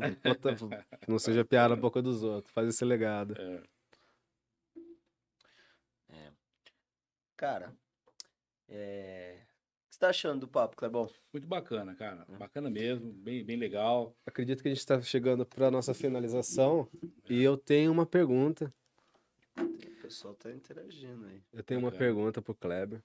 não 1.08 1.18
seja 1.18 1.44
piada 1.44 1.74
na 1.74 1.80
boca 1.80 2.00
dos 2.00 2.22
outros, 2.22 2.54
faz 2.54 2.68
esse 2.68 2.84
legado. 2.84 3.34
É. 3.36 3.62
Cara, 7.36 7.76
é... 8.68 9.38
o 9.40 9.88
que 9.88 9.94
você 9.94 9.98
tá 9.98 10.08
achando 10.08 10.40
do 10.40 10.48
papo, 10.48 10.76
Clebão? 10.76 11.10
Muito 11.32 11.46
bacana, 11.46 11.94
cara. 11.94 12.24
É. 12.28 12.36
Bacana 12.36 12.70
mesmo, 12.70 13.12
bem, 13.12 13.44
bem 13.44 13.56
legal. 13.56 14.16
Acredito 14.26 14.62
que 14.62 14.68
a 14.68 14.70
gente 14.70 14.78
está 14.78 15.00
chegando 15.02 15.44
para 15.44 15.70
nossa 15.70 15.92
finalização 15.94 16.88
e 17.28 17.42
eu 17.42 17.56
tenho 17.56 17.90
uma 17.90 18.06
pergunta. 18.06 18.72
O 19.56 20.02
pessoal 20.02 20.34
tá 20.34 20.50
interagindo 20.50 21.26
aí. 21.26 21.42
Eu 21.52 21.62
tenho 21.62 21.80
uma 21.80 21.90
Bacana. 21.90 22.06
pergunta 22.06 22.42
pro 22.42 22.54
Kleber, 22.54 23.02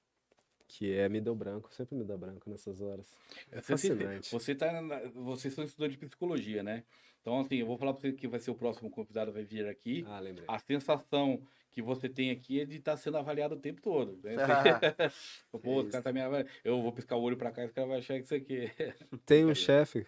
que 0.68 0.92
é 0.94 1.08
me 1.08 1.22
deu 1.22 1.34
branco, 1.34 1.74
sempre 1.74 1.96
me 1.96 2.04
dá 2.04 2.18
branco 2.18 2.50
nessas 2.50 2.82
horas. 2.82 3.08
É 3.52 3.62
Fascinante. 3.62 4.32
você 4.32 4.54
tá 4.54 4.82
na, 4.82 5.00
vocês 5.10 5.54
são 5.54 5.64
estudantes 5.64 5.98
de 5.98 6.06
psicologia, 6.06 6.62
né? 6.62 6.84
Então, 7.22 7.40
assim, 7.40 7.56
eu 7.58 7.66
vou 7.66 7.78
falar 7.78 7.94
pra 7.94 8.02
você 8.02 8.14
que 8.14 8.28
vai 8.28 8.40
ser 8.40 8.52
o 8.52 8.56
próximo 8.56 8.90
convidado 8.90 9.32
vai 9.32 9.44
vir 9.44 9.68
aqui. 9.68 10.04
Ah, 10.08 10.20
lembrei. 10.20 10.46
A 10.48 10.60
sensação 10.60 11.42
que 11.72 11.82
você 11.82 12.10
tem 12.10 12.32
aqui 12.32 12.60
é 12.62 12.66
de 12.66 12.78
estar 12.78 12.98
sendo 12.98 13.18
avaliado 13.18 13.56
o 13.56 13.60
tempo 13.60 13.82
todo. 13.82 14.20
Né? 14.24 14.36
Você- 14.36 14.40
Pô, 15.62 15.84
tá 15.84 16.12
me 16.12 16.22
avaliando. 16.22 16.50
Eu 16.64 16.82
vou 16.82 16.92
piscar 16.92 17.16
o 17.16 17.22
olho 17.22 17.38
pra 17.38 17.52
cá 17.52 17.62
e 17.62 17.66
esse 17.66 17.74
cara 17.74 17.88
vai 17.88 18.00
achar 18.00 18.16
que 18.18 18.24
isso 18.26 18.36
aqui. 18.36 18.72
é- 18.80 18.96
Tem 19.26 19.46
um 19.46 19.54
chefe, 19.56 20.06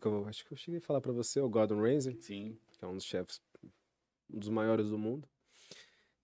que 0.00 0.06
eu 0.06 0.26
acho 0.26 0.44
que 0.46 0.52
eu 0.52 0.56
cheguei 0.56 0.78
a 0.78 0.82
falar 0.82 1.00
para 1.00 1.12
você, 1.12 1.40
o 1.40 1.48
Gordon 1.48 1.80
Ramsay, 1.80 2.16
Sim. 2.20 2.58
que 2.78 2.84
é 2.84 2.88
um 2.88 2.94
dos 2.94 3.04
chefes, 3.04 3.40
um 4.32 4.38
dos 4.38 4.48
maiores 4.48 4.90
do 4.90 4.98
mundo, 4.98 5.28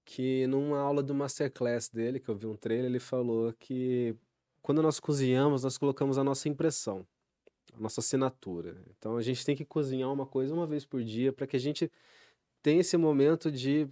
que 0.05 0.47
numa 0.47 0.79
aula 0.79 1.03
do 1.03 1.15
Masterclass 1.15 1.89
dele, 1.89 2.21
que 2.21 2.29
eu 2.29 2.35
vi 2.37 2.47
um 2.47 2.57
trailer, 2.57 2.87
ele 2.87 3.01
falou 3.01 3.53
que 3.53 4.15
quando 4.63 4.83
nós 4.83 4.99
cozinhamos, 5.01 5.63
nós 5.65 5.77
colocamos 5.79 6.19
a 6.19 6.25
nossa 6.25 6.49
impressão, 6.49 7.07
a 7.73 7.81
nossa 7.81 8.01
assinatura. 8.01 8.77
Então 8.97 9.17
a 9.17 9.23
gente 9.23 9.45
tem 9.45 9.55
que 9.57 9.65
cozinhar 9.65 10.13
uma 10.13 10.27
coisa 10.27 10.55
uma 10.55 10.67
vez 10.67 10.85
por 10.85 11.03
dia 11.03 11.33
para 11.33 11.47
que 11.47 11.57
a 11.57 11.61
gente 11.61 11.91
tenha 12.63 12.81
esse 12.81 12.97
momento 12.97 13.51
de 13.51 13.89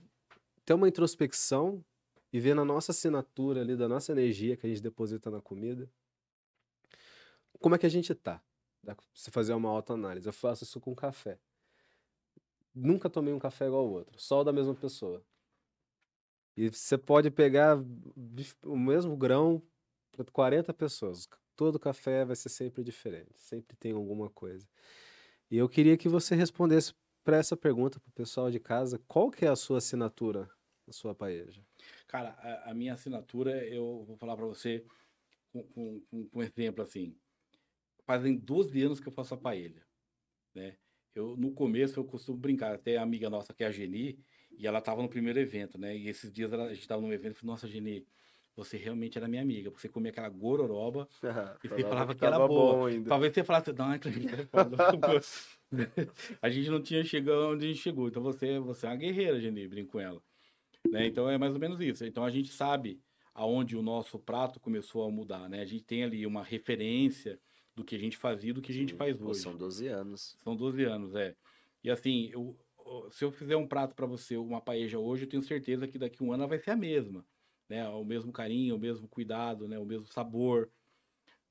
ter 0.64 0.74
uma 0.74 0.88
introspecção 0.88 1.84
e 2.32 2.40
ver 2.40 2.54
na 2.54 2.64
nossa 2.64 2.92
assinatura 2.92 3.60
ali, 3.60 3.76
da 3.76 3.88
nossa 3.88 4.12
energia 4.12 4.56
que 4.56 4.66
a 4.66 4.68
gente 4.68 4.82
deposita 4.82 5.30
na 5.30 5.40
comida, 5.40 5.88
como 7.60 7.74
é 7.74 7.78
que 7.78 7.86
a 7.86 7.90
gente 7.90 8.14
tá. 8.14 8.42
Dá 8.82 8.94
pra 8.94 9.04
você 9.14 9.30
fazer 9.30 9.54
uma 9.54 9.70
autoanálise. 9.70 10.26
Eu 10.26 10.32
faço 10.32 10.64
isso 10.64 10.80
com 10.80 10.94
café. 10.94 11.38
Nunca 12.74 13.08
tomei 13.08 13.32
um 13.32 13.38
café 13.38 13.66
igual 13.66 13.86
ao 13.86 13.90
outro, 13.90 14.20
só 14.20 14.40
o 14.40 14.44
da 14.44 14.52
mesma 14.52 14.74
pessoa. 14.74 15.24
E 16.56 16.68
você 16.68 16.98
pode 16.98 17.30
pegar 17.30 17.78
o 18.62 18.76
mesmo 18.76 19.16
grão 19.16 19.62
para 20.12 20.24
40 20.24 20.74
pessoas. 20.74 21.28
Todo 21.56 21.78
café 21.78 22.24
vai 22.24 22.36
ser 22.36 22.48
sempre 22.48 22.82
diferente, 22.82 23.32
sempre 23.36 23.76
tem 23.76 23.92
alguma 23.92 24.28
coisa. 24.28 24.68
E 25.50 25.56
eu 25.56 25.68
queria 25.68 25.96
que 25.96 26.08
você 26.08 26.34
respondesse 26.34 26.94
para 27.24 27.38
essa 27.38 27.56
pergunta 27.56 27.98
para 27.98 28.08
o 28.10 28.12
pessoal 28.12 28.50
de 28.50 28.60
casa, 28.60 29.00
qual 29.08 29.30
que 29.30 29.44
é 29.44 29.48
a 29.48 29.56
sua 29.56 29.78
assinatura 29.78 30.48
na 30.86 30.92
sua 30.92 31.14
paeja? 31.14 31.62
Cara, 32.06 32.30
a, 32.38 32.70
a 32.70 32.74
minha 32.74 32.92
assinatura, 32.92 33.64
eu 33.66 34.04
vou 34.06 34.16
falar 34.16 34.36
pra 34.36 34.44
você 34.46 34.84
com, 35.52 35.62
com, 35.64 36.00
com- 36.10 36.28
um 36.34 36.42
exemplo 36.42 36.82
assim. 36.84 37.16
Fazem 38.04 38.36
12 38.36 38.82
anos 38.82 39.00
que 39.00 39.08
eu 39.08 39.12
faço 39.12 39.34
a 39.34 39.38
paella. 39.38 39.80
né? 40.54 40.76
Eu, 41.14 41.36
no 41.36 41.52
começo, 41.52 41.98
eu 41.98 42.04
costumo 42.04 42.36
brincar, 42.36 42.74
até 42.74 42.96
a 42.96 43.02
amiga 43.02 43.30
nossa, 43.30 43.54
que 43.54 43.62
é 43.64 43.68
a 43.68 43.72
Geni, 43.72 44.18
e 44.58 44.66
ela 44.66 44.80
estava 44.80 45.00
no 45.00 45.08
primeiro 45.08 45.38
evento, 45.38 45.78
né? 45.78 45.96
E 45.96 46.08
esses 46.08 46.30
dias 46.32 46.52
ela, 46.52 46.64
a 46.64 46.68
gente 46.74 46.80
estava 46.80 47.00
num 47.00 47.12
evento 47.12 47.36
e 47.36 47.38
falou, 47.38 47.54
nossa, 47.54 47.68
Geni, 47.68 48.06
você 48.56 48.76
realmente 48.76 49.16
era 49.16 49.28
minha 49.28 49.40
amiga, 49.42 49.70
porque 49.70 49.80
você 49.82 49.88
comia 49.88 50.10
aquela 50.10 50.28
gororoba 50.28 51.08
e 51.64 51.68
você 51.68 51.82
falava 51.82 52.14
que, 52.14 52.24
era 52.24 52.38
boa. 52.46 52.90
Talvez 53.04 53.32
você 53.32 53.44
falasse, 53.44 53.72
não, 53.72 53.92
é 53.92 53.98
foda. 54.46 54.76
a 56.40 56.48
gente 56.48 56.70
não 56.70 56.80
tinha 56.80 57.04
chegado 57.04 57.52
onde 57.52 57.64
a 57.64 57.68
gente 57.68 57.80
chegou. 57.80 58.08
Então 58.08 58.22
você, 58.22 58.58
você 58.58 58.86
é 58.86 58.90
uma 58.90 58.96
guerreira, 58.96 59.40
Geni, 59.40 59.68
brinco 59.68 59.92
com 59.92 60.00
ela. 60.00 60.22
Né? 60.90 61.06
Então 61.06 61.28
é 61.28 61.38
mais 61.38 61.54
ou 61.54 61.60
menos 61.60 61.80
isso. 61.80 62.04
Então 62.04 62.24
a 62.24 62.30
gente 62.30 62.52
sabe 62.52 63.00
aonde 63.34 63.76
o 63.76 63.82
nosso 63.82 64.18
prato 64.18 64.60
começou 64.60 65.04
a 65.04 65.10
mudar, 65.10 65.48
né? 65.48 65.60
A 65.60 65.64
gente 65.64 65.84
tem 65.84 66.04
ali 66.04 66.24
uma 66.24 66.42
referência 66.42 67.40
do 67.74 67.82
que 67.82 67.96
a 67.96 67.98
gente 67.98 68.16
fazia 68.16 68.50
e 68.50 68.52
do 68.52 68.62
que 68.62 68.70
a 68.70 68.74
gente 68.74 68.92
Sim, 68.92 68.96
faz 68.96 69.20
hoje. 69.20 69.40
São 69.40 69.56
12 69.56 69.88
anos. 69.88 70.36
São 70.44 70.54
12 70.54 70.84
anos, 70.84 71.14
é. 71.16 71.34
E 71.82 71.90
assim, 71.90 72.30
eu, 72.32 72.56
se 73.10 73.24
eu 73.24 73.32
fizer 73.32 73.56
um 73.56 73.66
prato 73.66 73.94
para 73.94 74.06
você, 74.06 74.36
uma 74.36 74.60
paeja 74.60 74.98
hoje, 74.98 75.24
eu 75.24 75.28
tenho 75.28 75.42
certeza 75.42 75.88
que 75.88 75.98
daqui 75.98 76.22
a 76.22 76.24
um 76.24 76.32
ano 76.32 76.44
ela 76.44 76.48
vai 76.48 76.58
ser 76.58 76.70
a 76.70 76.76
mesma. 76.76 77.26
Né? 77.68 77.86
O 77.88 78.04
mesmo 78.04 78.32
carinho, 78.32 78.76
o 78.76 78.78
mesmo 78.78 79.08
cuidado, 79.08 79.66
né? 79.66 79.78
o 79.78 79.84
mesmo 79.84 80.06
sabor. 80.06 80.70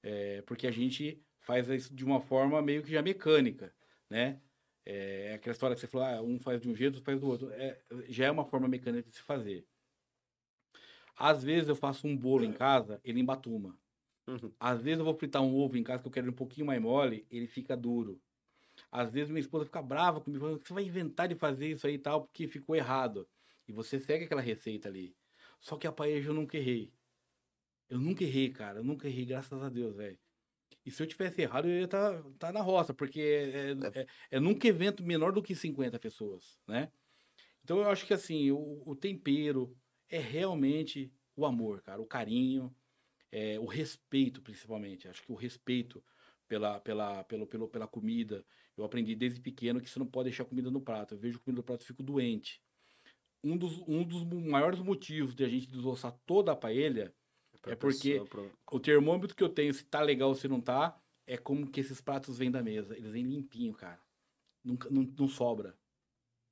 É, 0.01 0.41
porque 0.43 0.67
a 0.67 0.71
gente 0.71 1.21
faz 1.39 1.67
isso 1.67 1.93
de 1.93 2.05
uma 2.05 2.21
forma 2.21 2.61
meio 2.61 2.83
que 2.83 2.91
já 2.91 3.01
mecânica, 3.01 3.73
né? 4.09 4.41
É 4.85 5.33
aquela 5.35 5.53
história 5.53 5.75
que 5.75 5.81
você 5.81 5.87
falou, 5.87 6.05
ah, 6.05 6.21
um 6.21 6.39
faz 6.39 6.61
de 6.61 6.69
um 6.69 6.75
jeito, 6.75 6.95
outro 6.95 7.05
faz 7.05 7.19
do 7.19 7.27
outro. 7.27 7.49
É, 7.51 7.81
já 8.09 8.25
é 8.25 8.31
uma 8.31 8.45
forma 8.45 8.67
mecânica 8.67 9.09
de 9.09 9.15
se 9.15 9.21
fazer. 9.21 9.65
Às 11.15 11.43
vezes 11.43 11.69
eu 11.69 11.75
faço 11.75 12.07
um 12.07 12.17
bolo 12.17 12.43
em 12.43 12.51
casa, 12.51 12.99
ele 13.03 13.19
embatuma. 13.19 13.77
Uhum. 14.27 14.51
Às 14.59 14.81
vezes 14.81 14.99
eu 14.99 15.05
vou 15.05 15.15
fritar 15.15 15.41
um 15.41 15.55
ovo 15.55 15.77
em 15.77 15.83
casa 15.83 16.01
que 16.01 16.07
eu 16.07 16.11
quero 16.11 16.29
um 16.29 16.33
pouquinho 16.33 16.65
mais 16.65 16.81
mole, 16.81 17.25
ele 17.29 17.47
fica 17.47 17.77
duro. 17.77 18.21
Às 18.91 19.11
vezes 19.11 19.29
minha 19.29 19.41
esposa 19.41 19.65
fica 19.65 19.81
brava 19.81 20.19
comigo, 20.19 20.43
falando, 20.43 20.65
você 20.65 20.73
vai 20.73 20.83
inventar 20.83 21.27
de 21.27 21.35
fazer 21.35 21.67
isso 21.71 21.85
aí 21.87 21.95
e 21.95 21.99
tal, 21.99 22.23
porque 22.23 22.47
ficou 22.47 22.75
errado. 22.75 23.27
E 23.67 23.71
você 23.71 23.99
segue 23.99 24.25
aquela 24.25 24.41
receita 24.41 24.89
ali. 24.89 25.15
Só 25.59 25.77
que 25.77 25.87
a 25.87 25.91
paella 25.91 26.25
eu 26.25 26.33
nunca 26.33 26.57
errei. 26.57 26.91
Eu 27.89 27.99
nunca 27.99 28.23
errei, 28.23 28.49
cara. 28.49 28.79
Eu 28.79 28.83
nunca 28.83 29.07
errei, 29.07 29.25
graças 29.25 29.61
a 29.61 29.69
Deus, 29.69 29.95
velho. 29.95 30.17
E 30.85 30.91
se 30.91 31.01
eu 31.01 31.07
tivesse 31.07 31.41
errado, 31.41 31.67
eu 31.67 31.79
ia 31.79 31.85
estar 31.85 32.21
tá, 32.23 32.29
tá 32.39 32.51
na 32.51 32.61
roça, 32.61 32.93
porque 32.93 33.19
é, 33.21 33.99
é, 33.99 34.01
é, 34.01 34.07
é, 34.31 34.39
nunca 34.39 34.67
evento 34.67 35.03
menor 35.03 35.31
do 35.31 35.41
que 35.43 35.55
50 35.55 35.97
pessoas, 35.99 36.59
né? 36.67 36.91
Então 37.63 37.79
eu 37.79 37.89
acho 37.89 38.05
que 38.05 38.13
assim, 38.13 38.51
o, 38.51 38.81
o 38.85 38.95
tempero 38.95 39.75
é 40.09 40.19
realmente 40.19 41.11
o 41.35 41.45
amor, 41.45 41.81
cara, 41.81 42.01
o 42.01 42.05
carinho, 42.05 42.73
é, 43.31 43.59
o 43.59 43.65
respeito, 43.65 44.41
principalmente. 44.41 45.07
Acho 45.07 45.23
que 45.23 45.31
o 45.31 45.35
respeito 45.35 46.03
pela, 46.47 46.79
pela, 46.79 47.23
pelo, 47.23 47.47
pelo, 47.47 47.67
pela 47.67 47.87
comida. 47.87 48.45
Eu 48.77 48.83
aprendi 48.83 49.15
desde 49.15 49.41
pequeno 49.41 49.81
que 49.81 49.89
você 49.89 49.97
não 49.97 50.05
pode 50.05 50.29
deixar 50.29 50.45
comida 50.45 50.69
no 50.69 50.81
prato. 50.81 51.15
Eu 51.15 51.19
vejo 51.19 51.39
comida 51.39 51.57
no 51.57 51.63
prato 51.63 51.81
e 51.81 51.87
fico 51.87 52.03
doente. 52.03 52.61
Um 53.43 53.57
dos, 53.57 53.79
um 53.87 54.03
dos 54.03 54.23
maiores 54.23 54.79
motivos 54.79 55.35
de 55.35 55.43
a 55.43 55.49
gente 55.49 55.67
desossar 55.67 56.13
toda 56.25 56.51
a 56.51 56.55
paella 56.55 57.13
é 57.65 57.75
porque 57.75 58.19
pessoa, 58.19 58.51
o 58.71 58.79
termômetro 58.79 59.35
que 59.35 59.43
eu 59.43 59.49
tenho, 59.49 59.73
se 59.73 59.85
tá 59.85 60.01
legal 60.01 60.29
ou 60.29 60.35
se 60.35 60.47
não 60.47 60.59
tá, 60.59 60.99
é 61.25 61.37
como 61.37 61.69
que 61.69 61.79
esses 61.79 62.01
pratos 62.01 62.37
vêm 62.37 62.51
da 62.51 62.61
mesa. 62.61 62.95
Eles 62.97 63.11
vêm 63.11 63.23
limpinho, 63.23 63.73
cara. 63.73 63.99
Nunca, 64.63 64.89
não, 64.89 65.03
não 65.17 65.27
sobra. 65.27 65.75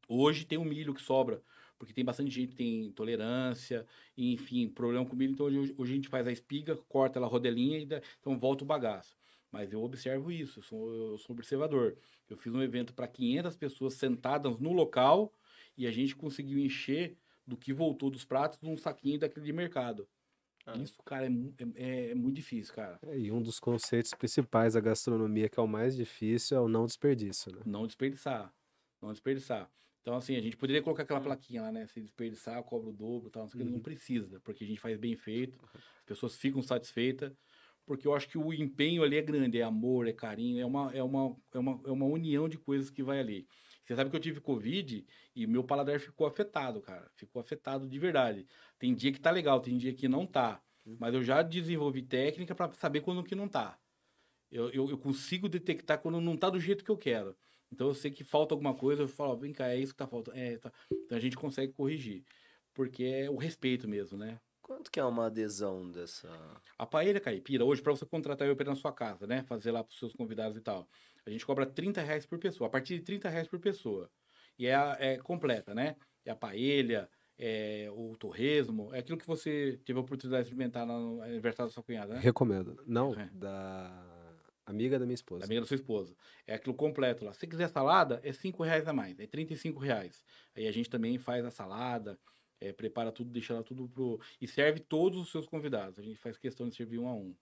Hoje 0.07 0.45
tem 0.45 0.57
o 0.57 0.65
milho 0.65 0.93
que 0.93 1.01
sobra, 1.01 1.41
porque 1.77 1.93
tem 1.93 2.03
bastante 2.03 2.31
gente 2.31 2.49
que 2.49 2.55
tem 2.55 2.85
intolerância, 2.85 3.85
enfim, 4.17 4.67
problema 4.67 5.05
com 5.05 5.15
milho. 5.15 5.33
Então 5.33 5.45
hoje, 5.45 5.73
hoje 5.77 5.91
a 5.91 5.95
gente 5.95 6.09
faz 6.09 6.27
a 6.27 6.31
espiga, 6.31 6.75
corta 6.89 7.19
ela 7.19 7.27
rodelinha 7.27 7.79
e 7.79 7.85
dá, 7.85 8.01
então 8.19 8.37
volta 8.37 8.63
o 8.63 8.67
bagaço. 8.67 9.17
Mas 9.51 9.73
eu 9.73 9.83
observo 9.83 10.31
isso, 10.31 10.59
eu 10.59 10.63
sou, 10.63 10.93
eu 10.93 11.17
sou 11.17 11.35
observador. 11.35 11.97
Eu 12.29 12.37
fiz 12.37 12.53
um 12.53 12.61
evento 12.61 12.93
para 12.93 13.07
500 13.07 13.55
pessoas 13.57 13.93
sentadas 13.95 14.57
no 14.59 14.71
local 14.71 15.33
e 15.77 15.85
a 15.85 15.91
gente 15.91 16.15
conseguiu 16.15 16.57
encher 16.57 17.17
do 17.45 17.57
que 17.57 17.73
voltou 17.73 18.09
dos 18.09 18.23
pratos 18.23 18.59
num 18.61 18.77
saquinho 18.77 19.19
daquele 19.19 19.45
de 19.45 19.53
mercado. 19.53 20.07
Ah. 20.73 20.77
Isso, 20.77 20.97
cara, 21.03 21.27
é, 21.27 21.29
é, 21.75 22.11
é, 22.11 22.15
muito 22.15 22.35
difícil, 22.35 22.73
cara. 22.73 22.99
É, 23.03 23.17
e 23.17 23.31
um 23.31 23.41
dos 23.41 23.59
conceitos 23.59 24.13
principais 24.13 24.73
da 24.73 24.79
gastronomia, 24.79 25.49
que 25.49 25.59
é 25.59 25.63
o 25.63 25.67
mais 25.67 25.95
difícil, 25.95 26.57
é 26.57 26.59
o 26.59 26.67
não 26.67 26.85
desperdício, 26.85 27.51
né? 27.53 27.61
Não 27.65 27.85
desperdiçar. 27.85 28.53
Não 29.01 29.11
desperdiçar. 29.11 29.69
Então, 30.01 30.15
assim, 30.15 30.35
a 30.35 30.41
gente 30.41 30.57
poderia 30.57 30.81
colocar 30.81 31.03
aquela 31.03 31.21
plaquinha 31.21 31.61
lá, 31.61 31.71
né? 31.71 31.85
Se 31.87 32.01
desperdiçar, 32.01 32.61
cobra 32.63 32.89
o 32.89 32.93
dobro 32.93 33.29
tal. 33.29 33.47
Não, 33.53 33.65
uhum. 33.65 33.71
não 33.73 33.79
precisa, 33.79 34.39
porque 34.39 34.63
a 34.63 34.67
gente 34.67 34.79
faz 34.79 34.97
bem 34.97 35.15
feito, 35.15 35.57
as 35.73 36.05
pessoas 36.05 36.35
ficam 36.35 36.61
satisfeitas, 36.61 37.31
porque 37.85 38.07
eu 38.07 38.15
acho 38.15 38.27
que 38.27 38.37
o 38.37 38.53
empenho 38.53 39.03
ali 39.03 39.17
é 39.17 39.21
grande, 39.21 39.59
é 39.59 39.63
amor, 39.63 40.07
é 40.07 40.13
carinho, 40.13 40.59
é 40.59 40.65
uma, 40.65 40.91
é 40.93 41.03
uma, 41.03 41.35
é 41.53 41.59
uma, 41.59 41.81
é 41.85 41.91
uma 41.91 42.05
união 42.05 42.49
de 42.49 42.57
coisas 42.57 42.89
que 42.89 43.03
vai 43.03 43.19
ali. 43.19 43.47
Você 43.85 43.95
sabe 43.95 44.09
que 44.09 44.15
eu 44.15 44.19
tive 44.19 44.39
Covid 44.39 45.05
e 45.35 45.47
meu 45.47 45.63
paladar 45.63 45.99
ficou 45.99 46.27
afetado, 46.27 46.81
cara. 46.81 47.09
Ficou 47.15 47.39
afetado 47.41 47.87
de 47.87 47.99
verdade. 47.99 48.45
Tem 48.77 48.93
dia 48.93 49.11
que 49.11 49.19
tá 49.19 49.31
legal, 49.31 49.59
tem 49.59 49.77
dia 49.77 49.93
que 49.93 50.07
não 50.07 50.25
tá. 50.25 50.61
Uhum. 50.85 50.97
Mas 50.99 51.13
eu 51.13 51.23
já 51.23 51.41
desenvolvi 51.41 52.01
técnica 52.01 52.55
para 52.55 52.71
saber 52.73 53.01
quando 53.01 53.23
que 53.23 53.35
não 53.35 53.47
tá. 53.47 53.77
Eu, 54.51 54.69
eu, 54.69 54.89
eu, 54.89 54.97
consigo 54.97 55.47
detectar 55.47 55.99
quando 55.99 56.19
não 56.19 56.35
tá 56.35 56.49
do 56.49 56.59
jeito 56.59 56.83
que 56.83 56.91
eu 56.91 56.97
quero. 56.97 57.35
Então 57.71 57.87
eu 57.87 57.93
sei 57.93 58.11
que 58.11 58.23
falta 58.23 58.53
alguma 58.53 58.73
coisa, 58.73 59.03
eu 59.03 59.07
falo, 59.07 59.37
vem 59.37 59.53
cá, 59.53 59.69
é 59.69 59.77
isso 59.77 59.93
que 59.93 59.97
tá 59.97 60.07
faltando. 60.07 60.37
É, 60.37 60.57
tá. 60.57 60.71
Então 60.91 61.17
a 61.17 61.21
gente 61.21 61.37
consegue 61.37 61.71
corrigir. 61.71 62.23
Porque 62.73 63.03
é 63.03 63.29
o 63.29 63.37
respeito 63.37 63.87
mesmo, 63.87 64.17
né? 64.17 64.39
Quanto 64.61 64.89
que 64.89 64.99
é 64.99 65.03
uma 65.03 65.25
adesão 65.25 65.89
dessa. 65.91 66.29
A 66.77 66.85
paella 66.85 67.19
caipira, 67.19 67.65
hoje, 67.65 67.81
para 67.81 67.91
você 67.91 68.05
contratar 68.05 68.47
eu 68.47 68.55
na 68.55 68.75
sua 68.75 68.91
casa, 68.91 69.27
né? 69.27 69.43
Fazer 69.43 69.71
lá 69.71 69.83
para 69.83 69.91
os 69.91 69.99
seus 69.99 70.13
convidados 70.13 70.57
e 70.57 70.61
tal. 70.61 70.87
A 71.25 71.29
gente 71.29 71.45
cobra 71.45 71.65
30 71.65 72.01
reais 72.01 72.25
por 72.25 72.39
pessoa, 72.39 72.67
a 72.67 72.71
partir 72.71 72.97
de 72.97 73.03
30 73.03 73.29
reais 73.29 73.47
por 73.47 73.59
pessoa. 73.59 74.09
E 74.57 74.67
é, 74.67 74.75
a, 74.75 74.97
é 74.99 75.17
completa, 75.17 75.73
né? 75.73 75.95
É 76.25 76.31
a 76.31 76.35
paella, 76.35 77.09
é 77.37 77.89
o 77.91 78.15
torresmo, 78.15 78.93
é 78.93 78.99
aquilo 78.99 79.17
que 79.17 79.25
você 79.25 79.79
teve 79.85 79.97
a 79.97 80.01
oportunidade 80.01 80.43
de 80.43 80.49
experimentar 80.49 80.85
no 80.85 81.21
aniversário 81.21 81.69
da 81.69 81.73
sua 81.73 81.83
cunhada, 81.83 82.13
né? 82.13 82.19
Recomendo. 82.19 82.81
Não, 82.85 83.13
é. 83.13 83.29
da 83.33 84.37
amiga 84.65 84.99
da 84.99 85.05
minha 85.05 85.15
esposa. 85.15 85.39
Da 85.39 85.45
amiga 85.45 85.61
da 85.61 85.67
sua 85.67 85.75
esposa. 85.75 86.15
É 86.45 86.53
aquilo 86.53 86.75
completo 86.75 87.25
lá. 87.25 87.33
Se 87.33 87.47
quiser 87.47 87.67
salada, 87.69 88.19
é 88.23 88.31
5 88.31 88.63
reais 88.63 88.87
a 88.87 88.93
mais, 88.93 89.19
é 89.19 89.25
35 89.25 89.79
reais. 89.79 90.23
Aí 90.55 90.67
a 90.67 90.71
gente 90.71 90.89
também 90.89 91.17
faz 91.17 91.43
a 91.43 91.51
salada, 91.51 92.19
é, 92.59 92.71
prepara 92.71 93.11
tudo, 93.11 93.31
deixa 93.31 93.55
lá 93.55 93.63
tudo 93.63 93.89
pro... 93.89 94.19
E 94.39 94.47
serve 94.47 94.79
todos 94.79 95.19
os 95.19 95.31
seus 95.31 95.47
convidados. 95.47 95.97
A 95.97 96.03
gente 96.03 96.17
faz 96.17 96.37
questão 96.37 96.69
de 96.69 96.75
servir 96.75 96.99
um 96.99 97.07
a 97.07 97.15
um. 97.15 97.35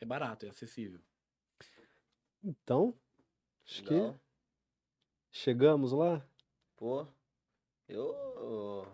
É 0.00 0.04
barato, 0.04 0.44
é 0.44 0.50
acessível. 0.50 1.00
Então, 2.44 2.94
acho 3.66 3.82
Legal. 3.82 4.12
que 4.12 4.20
chegamos 5.32 5.92
lá. 5.92 6.22
Pô, 6.76 7.06
eu 7.88 8.86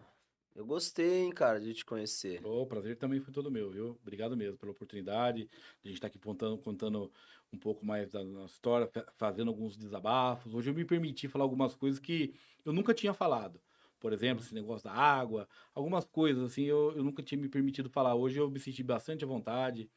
eu 0.55 0.66
gostei, 0.66 1.22
hein, 1.22 1.32
cara, 1.32 1.59
de 1.59 1.72
te 1.72 1.85
conhecer. 1.85 2.44
O 2.44 2.66
prazer 2.66 2.97
também 2.97 3.18
foi 3.18 3.32
todo 3.32 3.51
meu, 3.51 3.70
viu? 3.70 3.98
Obrigado 4.02 4.36
mesmo 4.36 4.59
pela 4.59 4.72
oportunidade 4.72 5.44
de 5.44 5.51
a 5.85 5.89
gente 5.89 5.94
estar 5.94 6.09
tá 6.09 6.12
aqui 6.12 6.18
contando, 6.18 6.59
contando 6.59 7.10
um 7.52 7.59
pouco 7.59 7.85
mais 7.85 8.10
da 8.10 8.22
nossa 8.22 8.55
história, 8.55 8.90
fazendo 9.16 9.48
alguns 9.48 9.77
desabafos. 9.77 10.55
Hoje 10.55 10.70
eu 10.70 10.74
me 10.74 10.85
permiti 10.85 11.28
falar 11.28 11.44
algumas 11.44 11.74
coisas 11.74 11.98
que 11.98 12.35
eu 12.64 12.72
nunca 12.72 12.93
tinha 12.93 13.14
falado. 13.14 13.60
Por 13.98 14.12
exemplo, 14.12 14.44
esse 14.44 14.55
negócio 14.55 14.85
da 14.85 14.93
água, 14.93 15.48
algumas 15.74 16.05
coisas 16.05 16.44
assim 16.44 16.64
eu, 16.64 16.93
eu 16.97 17.05
nunca 17.05 17.22
tinha 17.22 17.40
me 17.40 17.48
permitido 17.48 17.89
falar. 17.89 18.14
Hoje 18.14 18.39
eu 18.39 18.51
me 18.51 18.59
senti 18.59 18.82
bastante 18.82 19.24
à 19.24 19.27
vontade. 19.28 19.90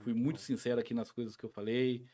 Fui 0.00 0.14
muito 0.14 0.40
sincero 0.40 0.80
aqui 0.80 0.94
nas 0.94 1.10
coisas 1.10 1.36
que 1.36 1.44
eu 1.44 1.50
falei 1.50 2.04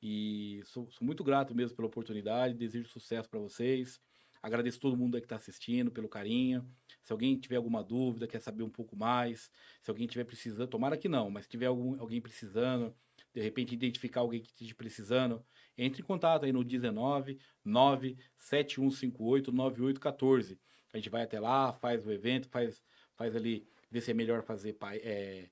e 0.00 0.62
sou, 0.64 0.90
sou 0.90 1.04
muito 1.04 1.24
grato 1.24 1.54
mesmo 1.54 1.76
pela 1.76 1.88
oportunidade. 1.88 2.54
Desejo 2.54 2.88
sucesso 2.88 3.28
para 3.28 3.40
vocês. 3.40 4.00
Agradeço 4.42 4.80
todo 4.80 4.96
mundo 4.96 5.18
que 5.18 5.24
está 5.24 5.36
assistindo 5.36 5.90
pelo 5.90 6.08
carinho. 6.08 6.68
Se 7.02 7.12
alguém 7.12 7.38
tiver 7.38 7.56
alguma 7.56 7.82
dúvida, 7.82 8.26
quer 8.26 8.40
saber 8.40 8.62
um 8.62 8.70
pouco 8.70 8.96
mais, 8.96 9.50
se 9.80 9.90
alguém 9.90 10.06
tiver 10.06 10.24
precisando, 10.24 10.68
tomara 10.68 10.96
que 10.96 11.08
não, 11.08 11.30
mas 11.30 11.44
se 11.44 11.50
tiver 11.50 11.66
algum, 11.66 12.00
alguém 12.00 12.20
precisando, 12.20 12.94
de 13.34 13.40
repente 13.40 13.74
identificar 13.74 14.20
alguém 14.20 14.40
que 14.40 14.48
esteja 14.48 14.74
precisando, 14.74 15.44
entre 15.78 16.02
em 16.02 16.04
contato 16.04 16.44
aí 16.44 16.52
no 16.52 16.64
19 16.64 17.38
97158 17.64 19.52
9814. 19.52 20.60
A 20.92 20.96
gente 20.96 21.08
vai 21.08 21.22
até 21.22 21.40
lá, 21.40 21.72
faz 21.72 22.04
o 22.04 22.12
evento, 22.12 22.48
faz, 22.48 22.82
faz 23.14 23.34
ali, 23.34 23.66
vê 23.90 24.00
se 24.00 24.10
é 24.10 24.14
melhor 24.14 24.42
fazer 24.42 24.76
é, 25.02 25.48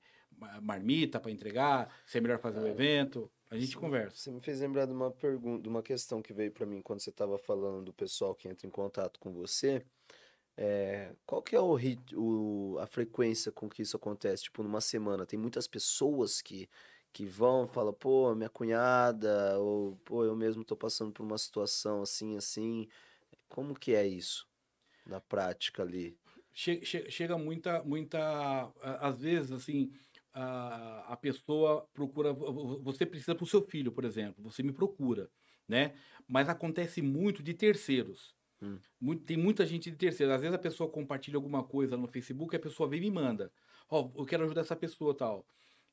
marmita 0.61 1.19
para 1.19 1.31
entregar, 1.31 1.93
se 2.05 2.17
é 2.17 2.21
melhor 2.21 2.39
fazer 2.39 2.59
o 2.59 2.63
um 2.63 2.67
é. 2.67 2.69
evento. 2.69 3.31
A 3.49 3.57
gente 3.57 3.73
você, 3.73 3.77
conversa. 3.77 4.15
Você 4.15 4.31
me 4.31 4.39
fez 4.39 4.61
lembrar 4.61 4.85
de 4.85 4.93
uma 4.93 5.11
pergunta, 5.11 5.61
de 5.61 5.69
uma 5.69 5.83
questão 5.83 6.21
que 6.21 6.33
veio 6.33 6.51
para 6.51 6.65
mim 6.65 6.81
quando 6.81 7.01
você 7.01 7.09
estava 7.09 7.37
falando 7.37 7.85
do 7.85 7.93
pessoal 7.93 8.33
que 8.33 8.47
entra 8.47 8.65
em 8.65 8.69
contato 8.69 9.19
com 9.19 9.33
você. 9.33 9.85
É, 10.57 11.13
qual 11.25 11.41
que 11.41 11.55
é 11.55 11.59
o, 11.59 11.77
o, 12.15 12.77
a 12.79 12.85
frequência 12.85 13.51
com 13.51 13.69
que 13.69 13.81
isso 13.81 13.97
acontece? 13.97 14.43
Tipo, 14.43 14.63
numa 14.63 14.81
semana, 14.81 15.25
tem 15.25 15.39
muitas 15.39 15.67
pessoas 15.67 16.41
que, 16.41 16.69
que 17.11 17.25
vão, 17.25 17.67
falam, 17.67 17.93
pô, 17.93 18.33
minha 18.35 18.49
cunhada, 18.49 19.59
ou 19.59 19.97
pô, 20.05 20.23
eu 20.23 20.35
mesmo 20.35 20.63
tô 20.63 20.75
passando 20.75 21.11
por 21.11 21.23
uma 21.23 21.37
situação 21.37 22.01
assim, 22.01 22.37
assim. 22.37 22.87
Como 23.49 23.77
que 23.77 23.93
é 23.93 24.07
isso 24.07 24.47
na 25.05 25.19
prática 25.19 25.83
ali? 25.83 26.17
Chega, 26.53 26.85
chega 26.85 27.37
muita, 27.37 27.81
muita, 27.83 28.71
às 28.81 29.21
vezes, 29.21 29.51
assim, 29.51 29.91
a, 30.33 31.13
a 31.13 31.17
pessoa 31.17 31.87
procura, 31.93 32.33
você 32.33 33.05
precisa 33.05 33.35
para 33.35 33.43
o 33.43 33.47
seu 33.47 33.61
filho, 33.61 33.91
por 33.91 34.05
exemplo, 34.05 34.43
você 34.43 34.63
me 34.63 34.71
procura, 34.71 35.29
né? 35.67 35.93
Mas 36.27 36.49
acontece 36.49 37.01
muito 37.01 37.43
de 37.43 37.53
terceiros. 37.53 38.35
Hum. 38.61 38.77
Muito- 38.99 39.23
tem 39.25 39.37
muita 39.37 39.65
gente 39.65 39.89
de 39.91 39.97
terceiros. 39.97 40.33
Às 40.35 40.41
vezes 40.41 40.55
a 40.55 40.59
pessoa 40.59 40.89
compartilha 40.89 41.37
alguma 41.37 41.63
coisa 41.63 41.97
no 41.97 42.07
Facebook 42.07 42.55
e 42.55 42.57
a 42.57 42.59
pessoa 42.59 42.87
vem 42.89 42.99
e 42.99 43.01
me 43.03 43.11
manda. 43.11 43.51
Ó, 43.89 44.11
eu 44.15 44.25
quero 44.25 44.43
ajudar 44.45 44.61
essa 44.61 44.75
pessoa 44.75 45.15
tal. 45.15 45.45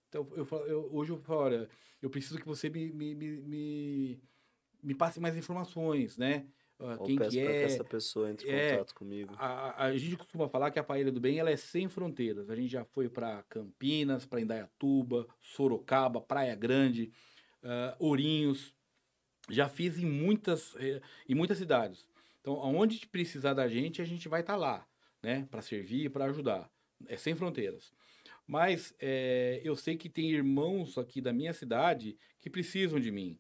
Então, 0.08 0.28
eu, 0.36 0.44
falo- 0.46 0.66
eu- 0.66 0.88
hoje 0.94 1.12
eu 1.12 1.18
falo, 1.18 1.40
olha, 1.42 1.68
eu 2.02 2.10
preciso 2.10 2.38
que 2.38 2.46
você 2.46 2.70
me, 2.70 2.92
me, 2.92 3.14
me, 3.14 3.40
me, 3.42 4.22
me 4.82 4.94
passe 4.94 5.20
mais 5.20 5.36
informações, 5.36 6.16
né? 6.18 6.46
Quem 7.04 7.16
peço 7.16 7.30
que 7.30 7.42
pra 7.42 7.50
que 7.50 7.58
é, 7.58 7.62
essa 7.62 7.84
pessoa 7.84 8.30
entre 8.30 8.48
em 8.48 8.54
é, 8.54 8.70
contato 8.70 8.94
comigo. 8.94 9.34
a, 9.36 9.86
a 9.86 9.96
gente 9.96 10.16
costuma 10.16 10.48
falar 10.48 10.70
que 10.70 10.78
a 10.78 10.84
Paella 10.84 11.10
do 11.10 11.20
Bem 11.20 11.38
ela 11.38 11.50
é 11.50 11.56
sem 11.56 11.88
fronteiras. 11.88 12.48
A 12.48 12.54
gente 12.54 12.68
já 12.68 12.84
foi 12.84 13.08
para 13.08 13.42
Campinas, 13.48 14.24
para 14.24 14.40
Indaiatuba, 14.40 15.26
Sorocaba, 15.40 16.20
Praia 16.20 16.54
Grande, 16.54 17.10
ah, 17.64 17.96
Ourinhos. 17.98 18.72
Já 19.50 19.68
fiz 19.68 19.98
em 19.98 20.06
muitas, 20.06 20.76
eh, 20.76 21.00
em 21.26 21.34
muitas 21.34 21.56
cidades. 21.56 22.06
Então, 22.40 22.60
aonde 22.60 23.06
precisar 23.06 23.54
da 23.54 23.66
gente, 23.66 24.02
a 24.02 24.04
gente 24.04 24.28
vai 24.28 24.42
estar 24.42 24.56
lá, 24.56 24.86
né? 25.22 25.48
Para 25.50 25.62
servir, 25.62 26.10
para 26.10 26.26
ajudar. 26.26 26.70
É 27.06 27.16
sem 27.16 27.34
fronteiras. 27.34 27.92
Mas 28.46 28.94
eh, 29.00 29.60
eu 29.64 29.74
sei 29.74 29.96
que 29.96 30.08
tem 30.08 30.30
irmãos 30.30 30.98
aqui 30.98 31.20
da 31.20 31.32
minha 31.32 31.52
cidade 31.52 32.16
que 32.40 32.50
precisam 32.50 33.00
de 33.00 33.10
mim. 33.10 33.38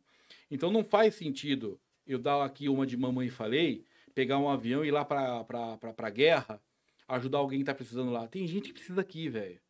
Então 0.50 0.72
não 0.72 0.82
faz 0.82 1.14
sentido 1.14 1.78
eu 2.08 2.18
dar 2.18 2.44
aqui 2.44 2.68
uma 2.68 2.86
de 2.86 2.96
mamãe 2.96 3.28
falei, 3.30 3.84
pegar 4.14 4.38
um 4.38 4.48
avião 4.48 4.84
e 4.84 4.88
ir 4.88 4.90
lá 4.92 5.04
pra, 5.04 5.44
pra, 5.44 5.76
pra, 5.78 5.92
pra 5.94 6.10
guerra, 6.10 6.60
ajudar 7.08 7.38
alguém 7.38 7.60
que 7.60 7.64
tá 7.66 7.74
precisando 7.74 8.10
lá. 8.10 8.26
Tem 8.28 8.46
gente 8.46 8.68
que 8.68 8.74
precisa 8.74 9.00
aqui, 9.00 9.28
velho. 9.28 9.60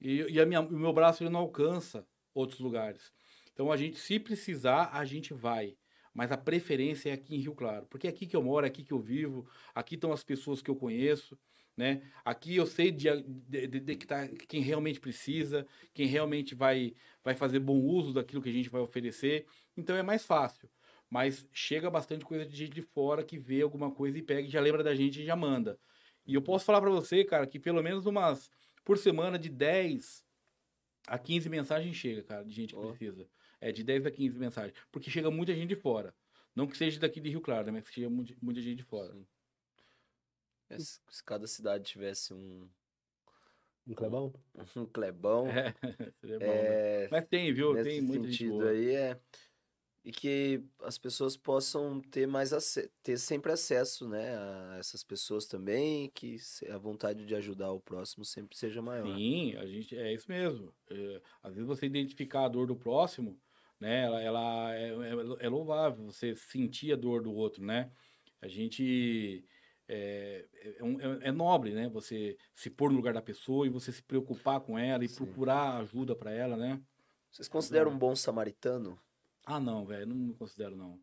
E, 0.00 0.22
e 0.32 0.40
a 0.40 0.46
minha, 0.46 0.60
o 0.60 0.70
meu 0.78 0.92
braço 0.92 1.22
ele 1.22 1.30
não 1.30 1.40
alcança 1.40 2.06
outros 2.34 2.60
lugares. 2.60 3.12
Então 3.52 3.70
a 3.70 3.76
gente, 3.76 3.98
se 3.98 4.18
precisar, 4.18 4.90
a 4.92 5.04
gente 5.04 5.32
vai. 5.32 5.76
Mas 6.12 6.30
a 6.30 6.36
preferência 6.36 7.10
é 7.10 7.12
aqui 7.12 7.34
em 7.34 7.40
Rio 7.40 7.54
Claro. 7.54 7.86
Porque 7.86 8.06
é 8.06 8.10
aqui 8.10 8.26
que 8.26 8.36
eu 8.36 8.42
moro, 8.42 8.64
é 8.66 8.68
aqui 8.68 8.84
que 8.84 8.92
eu 8.92 9.00
vivo, 9.00 9.48
aqui 9.74 9.96
estão 9.96 10.12
as 10.12 10.22
pessoas 10.22 10.62
que 10.62 10.70
eu 10.70 10.76
conheço, 10.76 11.36
né? 11.76 12.02
Aqui 12.24 12.54
eu 12.56 12.66
sei 12.66 12.90
de, 12.92 13.08
de, 13.22 13.66
de- 13.66 13.80
de 13.80 13.96
que 13.96 14.06
tá, 14.06 14.28
quem 14.48 14.60
realmente 14.62 15.00
precisa, 15.00 15.66
quem 15.92 16.06
realmente 16.06 16.54
vai, 16.54 16.94
vai 17.22 17.34
fazer 17.34 17.58
bom 17.58 17.78
uso 17.80 18.12
daquilo 18.12 18.42
que 18.42 18.48
a 18.48 18.52
gente 18.52 18.68
vai 18.70 18.80
oferecer. 18.80 19.46
Então 19.76 19.96
é 19.96 20.02
mais 20.02 20.24
fácil. 20.24 20.68
Mas 21.10 21.46
chega 21.52 21.90
bastante 21.90 22.24
coisa 22.24 22.44
de 22.46 22.56
gente 22.56 22.72
de 22.72 22.82
fora 22.82 23.24
que 23.24 23.38
vê 23.38 23.62
alguma 23.62 23.90
coisa 23.92 24.18
e 24.18 24.22
pega 24.22 24.42
e 24.48 24.50
já 24.50 24.60
lembra 24.60 24.82
da 24.82 24.94
gente 24.94 25.22
e 25.22 25.24
já 25.26 25.36
manda. 25.36 25.78
E 26.26 26.34
eu 26.34 26.42
posso 26.42 26.64
falar 26.64 26.80
pra 26.80 26.90
você, 26.90 27.24
cara, 27.24 27.46
que 27.46 27.58
pelo 27.60 27.82
menos 27.82 28.06
umas 28.06 28.50
por 28.84 28.98
semana 28.98 29.38
de 29.38 29.48
10 29.48 30.24
a 31.06 31.18
15 31.18 31.48
mensagens 31.48 31.94
chega, 31.96 32.22
cara, 32.22 32.44
de 32.44 32.52
gente 32.52 32.74
que 32.74 32.80
Ó. 32.80 32.88
precisa. 32.88 33.28
É 33.60 33.70
de 33.72 33.82
10 33.84 34.06
a 34.06 34.10
15 34.10 34.38
mensagens, 34.38 34.74
porque 34.90 35.10
chega 35.10 35.30
muita 35.30 35.54
gente 35.54 35.68
de 35.68 35.76
fora. 35.76 36.14
Não 36.54 36.66
que 36.66 36.76
seja 36.76 37.00
daqui 37.00 37.20
de 37.20 37.30
Rio 37.30 37.40
Claro, 37.40 37.66
né, 37.66 37.72
mas 37.72 37.88
que 37.88 37.94
chega 37.94 38.10
muita, 38.10 38.34
muita 38.40 38.60
gente 38.60 38.76
de 38.78 38.84
fora. 38.84 39.12
Sim. 39.12 39.26
É, 40.70 40.78
se, 40.78 41.00
se 41.10 41.24
cada 41.24 41.46
cidade 41.46 41.84
tivesse 41.84 42.32
um, 42.32 42.68
Um 43.86 43.94
Clebão? 43.94 44.32
um 44.76 44.86
Clebão, 44.86 45.48
É, 45.48 45.72
seria 46.20 46.38
bom, 46.40 46.46
né? 46.46 46.80
é, 47.04 47.08
Mas 47.10 47.26
tem, 47.28 47.52
viu? 47.52 47.74
nesse 47.74 47.90
Tem 47.90 48.00
gente 48.00 48.12
sentido 48.28 48.52
boa. 48.52 48.70
aí 48.70 48.90
é 48.90 49.20
e 50.04 50.12
que 50.12 50.62
as 50.82 50.98
pessoas 50.98 51.34
possam 51.34 52.00
ter 52.00 52.26
mais 52.26 52.50
ter 53.02 53.16
sempre 53.16 53.50
acesso, 53.50 54.06
né, 54.06 54.36
a 54.36 54.76
essas 54.78 55.02
pessoas 55.02 55.46
também, 55.46 56.10
que 56.10 56.36
a 56.70 56.76
vontade 56.76 57.24
de 57.24 57.34
ajudar 57.34 57.72
o 57.72 57.80
próximo 57.80 58.24
sempre 58.24 58.56
seja 58.56 58.82
maior. 58.82 59.16
Sim, 59.16 59.56
a 59.56 59.66
gente 59.66 59.96
é 59.96 60.12
isso 60.12 60.26
mesmo. 60.28 60.74
É, 60.90 61.22
às 61.42 61.54
vezes 61.54 61.66
você 61.66 61.86
identificar 61.86 62.44
a 62.44 62.48
dor 62.48 62.66
do 62.66 62.76
próximo, 62.76 63.40
né? 63.80 64.04
Ela, 64.04 64.22
ela 64.22 64.74
é, 64.74 64.88
é, 64.90 65.46
é 65.46 65.48
louvável 65.48 66.04
você 66.04 66.36
sentir 66.36 66.92
a 66.92 66.96
dor 66.96 67.22
do 67.22 67.32
outro, 67.32 67.64
né? 67.64 67.90
A 68.42 68.48
gente 68.48 69.42
é, 69.88 70.44
é, 70.52 70.68
é- 70.68 71.28
é 71.28 71.32
nobre, 71.32 71.72
né? 71.72 71.88
Você 71.88 72.36
se 72.54 72.68
pôr 72.68 72.90
no 72.90 72.96
lugar 72.96 73.14
da 73.14 73.22
pessoa 73.22 73.66
e 73.66 73.70
você 73.70 73.90
se 73.90 74.02
preocupar 74.02 74.60
com 74.60 74.78
ela 74.78 75.02
e 75.02 75.08
Sim. 75.08 75.14
procurar 75.24 75.78
ajuda 75.78 76.14
para 76.14 76.30
ela, 76.30 76.58
né? 76.58 76.78
Vocês 77.30 77.48
consideram 77.48 77.90
um 77.90 77.98
bom 77.98 78.14
samaritano? 78.14 78.98
Ah, 79.44 79.60
não, 79.60 79.84
velho, 79.84 80.06
não 80.06 80.16
me 80.16 80.34
considero 80.34 80.74
não. 80.76 81.00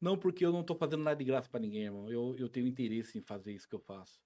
Não, 0.00 0.18
porque 0.18 0.44
eu 0.44 0.52
não 0.52 0.64
tô 0.64 0.74
fazendo 0.76 1.04
nada 1.04 1.16
de 1.16 1.24
graça 1.24 1.48
pra 1.50 1.60
ninguém, 1.60 1.84
irmão. 1.84 2.10
Eu, 2.10 2.36
eu 2.38 2.48
tenho 2.48 2.66
interesse 2.68 3.18
em 3.18 3.22
fazer 3.22 3.52
isso 3.54 3.68
que 3.68 3.74
eu 3.74 3.80
faço. 3.80 4.20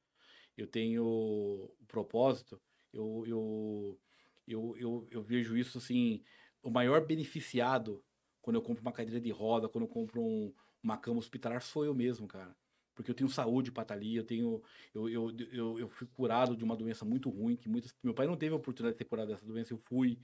Eu 0.56 0.66
tenho 0.66 1.70
propósito, 1.88 2.60
eu, 2.92 3.24
eu, 3.26 4.00
eu, 4.48 4.76
eu, 4.78 5.08
eu 5.10 5.22
vejo 5.22 5.56
isso 5.56 5.78
assim, 5.78 6.22
o 6.62 6.70
maior 6.70 7.06
beneficiado 7.06 8.04
quando 8.42 8.56
eu 8.56 8.62
compro 8.62 8.82
uma 8.82 8.92
cadeira 8.92 9.20
de 9.20 9.30
roda, 9.30 9.68
quando 9.68 9.84
eu 9.84 9.88
compro 9.88 10.22
um- 10.22 10.54
uma 10.82 10.98
cama 10.98 11.18
hospitalar, 11.20 11.62
sou 11.62 11.84
eu 11.84 11.94
mesmo, 11.94 12.28
cara. 12.28 12.56
Porque 12.94 13.10
eu 13.10 13.14
tenho 13.14 13.30
saúde 13.30 13.72
pra 13.72 13.82
estar 13.82 13.94
ali, 13.94 14.16
eu 14.16 14.24
tenho. 14.24 14.62
Eu, 14.94 15.08
eu, 15.08 15.30
eu, 15.52 15.78
eu 15.80 15.88
fui 15.90 16.06
curado 16.08 16.56
de 16.56 16.64
uma 16.64 16.76
doença 16.76 17.04
muito 17.04 17.30
ruim, 17.30 17.56
que 17.56 17.68
muitas. 17.68 17.94
Meu 18.02 18.14
pai 18.14 18.26
não 18.26 18.36
teve 18.36 18.54
a 18.54 18.58
oportunidade 18.58 18.96
de 18.96 18.98
ser 19.04 19.08
curado 19.08 19.28
dessa 19.28 19.46
doença, 19.46 19.72
eu 19.74 19.78
fui. 19.78 20.18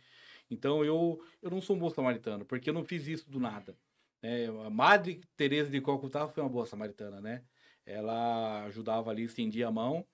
Então 0.50 0.84
eu, 0.84 1.20
eu 1.42 1.50
não 1.50 1.60
sou 1.60 1.76
um 1.76 1.78
bom 1.78 1.90
samaritano, 1.90 2.44
porque 2.44 2.70
eu 2.70 2.74
não 2.74 2.84
fiz 2.84 3.06
isso 3.06 3.30
do 3.30 3.38
nada. 3.40 3.76
né? 4.22 4.46
a 4.66 4.70
Madre 4.70 5.20
Teresa 5.36 5.70
de 5.70 5.80
Calcutá 5.80 6.26
foi 6.28 6.42
uma 6.42 6.48
boa 6.48 6.66
samaritana, 6.66 7.20
né? 7.20 7.44
Ela 7.84 8.64
ajudava 8.64 9.10
ali, 9.10 9.22
estendia 9.24 9.68
a 9.68 9.72
mão 9.72 10.06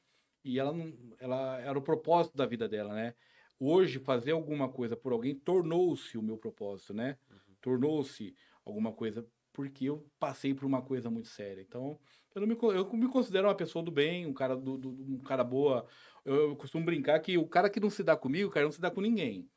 e 0.44 0.58
ela 0.58 0.72
não, 0.72 0.92
ela 1.18 1.58
era 1.60 1.78
o 1.78 1.82
propósito 1.82 2.36
da 2.36 2.46
vida 2.46 2.68
dela, 2.68 2.94
né? 2.94 3.14
Hoje 3.58 3.98
fazer 3.98 4.32
alguma 4.32 4.68
coisa 4.68 4.96
por 4.96 5.12
alguém 5.12 5.34
tornou-se 5.34 6.18
o 6.18 6.22
meu 6.22 6.36
propósito, 6.36 6.92
né? 6.94 7.16
Tornou-se 7.60 8.34
alguma 8.64 8.92
coisa 8.92 9.26
porque 9.52 9.84
eu 9.86 10.06
passei 10.18 10.52
por 10.52 10.64
uma 10.66 10.82
coisa 10.82 11.08
muito 11.10 11.28
séria. 11.28 11.62
Então 11.62 11.98
eu 12.34 12.40
não 12.40 12.48
me, 12.48 12.56
eu 12.76 12.92
me 12.94 13.08
considero 13.08 13.46
uma 13.48 13.54
pessoa 13.54 13.84
do 13.84 13.90
bem, 13.90 14.26
um 14.26 14.32
cara 14.34 14.56
do, 14.56 14.76
do- 14.76 14.90
um 14.90 15.18
cara 15.20 15.44
boa. 15.44 15.86
Eu, 16.24 16.50
eu 16.50 16.56
costumo 16.56 16.84
brincar 16.84 17.18
que 17.20 17.38
o 17.38 17.46
cara 17.46 17.70
que 17.70 17.80
não 17.80 17.90
se 17.90 18.02
dá 18.02 18.16
comigo, 18.16 18.50
cara, 18.50 18.64
não 18.66 18.72
se 18.72 18.80
dá 18.80 18.90
com 18.90 19.00
ninguém. 19.00 19.48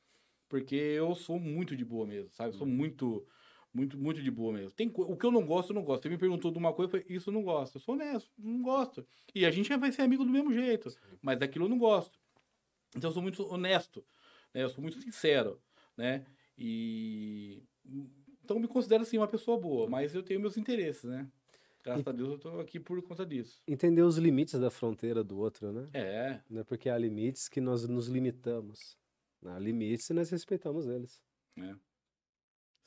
Porque 0.47 0.75
eu 0.75 1.13
sou 1.15 1.39
muito 1.39 1.75
de 1.75 1.83
boa 1.83 2.05
mesmo, 2.05 2.29
sabe? 2.31 2.55
Sou 2.55 2.65
muito, 2.65 3.25
muito, 3.73 3.97
muito 3.97 4.21
de 4.21 4.31
boa 4.31 4.53
mesmo. 4.53 4.71
Tem, 4.71 4.91
o 4.93 5.15
que 5.15 5.25
eu 5.25 5.31
não 5.31 5.45
gosto, 5.45 5.71
eu 5.71 5.75
não 5.75 5.83
gosto. 5.83 6.03
Você 6.03 6.09
me 6.09 6.17
perguntou 6.17 6.51
de 6.51 6.57
uma 6.57 6.73
coisa, 6.73 6.87
eu 6.87 7.01
falei, 7.01 7.05
isso 7.15 7.29
eu 7.29 7.33
não 7.33 7.43
gosto. 7.43 7.75
Eu 7.75 7.81
sou 7.81 7.95
honesto, 7.95 8.29
não 8.37 8.61
gosto. 8.61 9.05
E 9.35 9.45
a 9.45 9.51
gente 9.51 9.75
vai 9.75 9.91
ser 9.91 10.03
amigo 10.03 10.23
do 10.23 10.31
mesmo 10.31 10.53
jeito, 10.53 10.89
mas 11.21 11.37
daquilo 11.37 11.65
eu 11.65 11.69
não 11.69 11.77
gosto. 11.77 12.19
Então 12.95 13.09
eu 13.09 13.13
sou 13.13 13.21
muito 13.21 13.43
honesto, 13.51 14.05
né? 14.53 14.63
Eu 14.63 14.69
sou 14.69 14.81
muito 14.81 14.99
sincero, 15.01 15.61
né? 15.95 16.25
E 16.57 17.63
então 18.43 18.57
eu 18.57 18.61
me 18.61 18.67
considero 18.67 19.03
assim 19.03 19.17
uma 19.17 19.27
pessoa 19.27 19.59
boa, 19.59 19.89
mas 19.89 20.15
eu 20.15 20.23
tenho 20.23 20.39
meus 20.39 20.57
interesses, 20.57 21.03
né? 21.03 21.29
Graças 21.83 22.07
a 22.07 22.11
Deus 22.11 22.29
eu 22.31 22.37
tô 22.37 22.59
aqui 22.59 22.79
por 22.79 23.01
conta 23.01 23.25
disso. 23.25 23.61
Entender 23.67 24.01
os 24.01 24.17
limites 24.17 24.59
da 24.59 24.69
fronteira 24.69 25.23
do 25.23 25.37
outro, 25.37 25.71
né? 25.71 25.87
É, 25.93 26.39
Não 26.49 26.61
é 26.61 26.63
porque 26.63 26.89
há 26.89 26.97
limites 26.97 27.47
que 27.47 27.61
nós 27.61 27.87
nos 27.87 28.07
limitamos. 28.07 28.97
Há 29.45 29.59
limites 29.59 30.09
e 30.09 30.13
nós 30.13 30.29
respeitamos 30.29 30.87
eles. 30.87 31.21
né? 31.55 31.77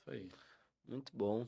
Isso 0.00 0.10
aí. 0.10 0.28
Muito 0.86 1.14
bom. 1.14 1.46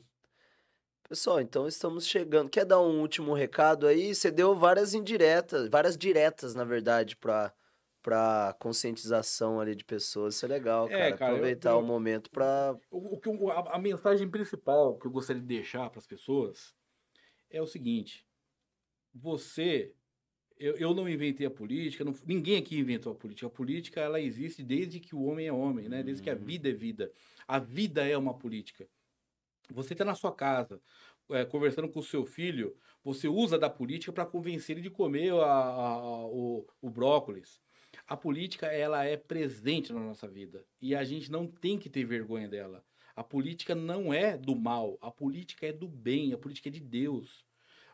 Pessoal, 1.07 1.41
então 1.41 1.67
estamos 1.67 2.07
chegando. 2.07 2.49
Quer 2.49 2.65
dar 2.65 2.79
um 2.81 3.01
último 3.01 3.33
recado 3.33 3.85
aí? 3.87 4.15
Você 4.15 4.31
deu 4.31 4.55
várias 4.55 4.93
indiretas, 4.93 5.67
várias 5.69 5.97
diretas, 5.97 6.55
na 6.55 6.63
verdade, 6.63 7.15
para 7.17 7.53
para 8.01 8.53
conscientização 8.59 9.61
ali 9.61 9.73
de 9.73 9.85
pessoas. 9.85 10.35
Isso 10.35 10.43
é 10.45 10.49
legal, 10.49 10.87
É, 10.87 10.89
cara. 10.89 11.17
cara, 11.17 11.31
eu- 11.31 11.35
Aproveitar 11.37 11.71
eu- 11.71 11.79
o 11.79 11.83
momento 11.83 12.29
para 12.29 12.77
O, 12.91 13.17
que 13.17 13.29
a, 13.29 13.75
a 13.75 13.79
mensagem 13.79 14.29
principal 14.29 14.97
que 14.97 15.07
eu 15.07 15.11
gostaria 15.11 15.41
de 15.41 15.47
deixar 15.47 15.89
para 15.89 15.99
as 15.99 16.05
pessoas 16.05 16.75
é 17.49 17.61
o 17.61 17.65
seguinte: 17.65 18.27
você, 19.13 19.95
eu, 20.59 20.75
eu 20.77 20.93
não 20.93 21.07
inventei 21.09 21.45
a 21.45 21.51
política, 21.51 22.03
não- 22.03 22.15
ninguém 22.25 22.57
aqui 22.57 22.77
inventou 22.77 23.11
a 23.11 23.15
política. 23.15 23.47
A 23.47 23.49
política 23.49 24.01
ela 24.01 24.19
existe 24.19 24.63
desde 24.63 24.99
que 24.99 25.15
o 25.15 25.23
homem 25.23 25.47
é 25.47 25.53
homem, 25.53 25.89
né? 25.89 26.03
Desde 26.03 26.23
que 26.23 26.29
a 26.29 26.33
Uhum. 26.33 26.39
vida 26.39 26.69
é 26.69 26.73
vida. 26.73 27.11
A 27.47 27.59
vida 27.59 28.07
é 28.07 28.17
uma 28.17 28.33
política. 28.33 28.87
Você 29.71 29.93
está 29.93 30.03
na 30.05 30.15
sua 30.15 30.33
casa, 30.33 30.81
é, 31.31 31.45
conversando 31.45 31.89
com 31.89 31.99
o 31.99 32.03
seu 32.03 32.25
filho, 32.25 32.75
você 33.03 33.27
usa 33.27 33.57
da 33.57 33.69
política 33.69 34.11
para 34.11 34.25
convencer 34.25 34.75
ele 34.75 34.83
de 34.83 34.89
comer 34.89 35.33
a- 35.33 35.45
a- 35.45 35.93
a- 35.95 36.25
o, 36.27 36.65
o 36.81 36.89
brócolis. 36.89 37.61
A 38.07 38.17
política, 38.17 38.67
ela 38.67 39.03
é 39.05 39.15
presente 39.15 39.93
na 39.93 39.99
nossa 39.99 40.27
vida. 40.27 40.65
E 40.81 40.93
a 40.95 41.03
gente 41.03 41.31
não 41.31 41.47
tem 41.47 41.77
que 41.79 41.89
ter 41.89 42.03
vergonha 42.05 42.47
dela. 42.47 42.83
A 43.15 43.23
política 43.23 43.73
não 43.75 44.13
é 44.13 44.37
do 44.37 44.55
mal. 44.55 44.97
A 45.01 45.11
política 45.11 45.67
é 45.67 45.71
do 45.71 45.87
bem. 45.87 46.33
A 46.33 46.37
política 46.37 46.69
é 46.69 46.71
de 46.71 46.79
Deus. 46.79 47.45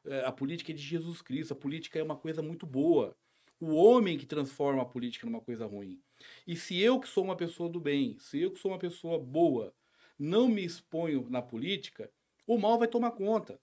É, 0.05 0.25
A 0.25 0.31
política 0.31 0.71
é 0.71 0.75
de 0.75 0.81
Jesus 0.81 1.21
Cristo. 1.21 1.53
A 1.53 1.55
política 1.55 1.99
é 1.99 2.03
uma 2.03 2.15
coisa 2.15 2.41
muito 2.41 2.65
boa. 2.65 3.15
O 3.59 3.73
homem 3.75 4.17
que 4.17 4.25
transforma 4.25 4.81
a 4.81 4.85
política 4.85 5.25
numa 5.25 5.41
coisa 5.41 5.65
ruim. 5.65 6.01
E 6.47 6.55
se 6.55 6.79
eu, 6.79 6.99
que 6.99 7.07
sou 7.07 7.23
uma 7.23 7.35
pessoa 7.35 7.69
do 7.69 7.79
bem, 7.79 8.17
se 8.19 8.39
eu, 8.39 8.51
que 8.51 8.59
sou 8.59 8.71
uma 8.71 8.79
pessoa 8.79 9.19
boa, 9.19 9.73
não 10.17 10.47
me 10.47 10.63
exponho 10.63 11.27
na 11.29 11.41
política, 11.41 12.11
o 12.47 12.57
mal 12.57 12.77
vai 12.77 12.87
tomar 12.87 13.11
conta. 13.11 13.59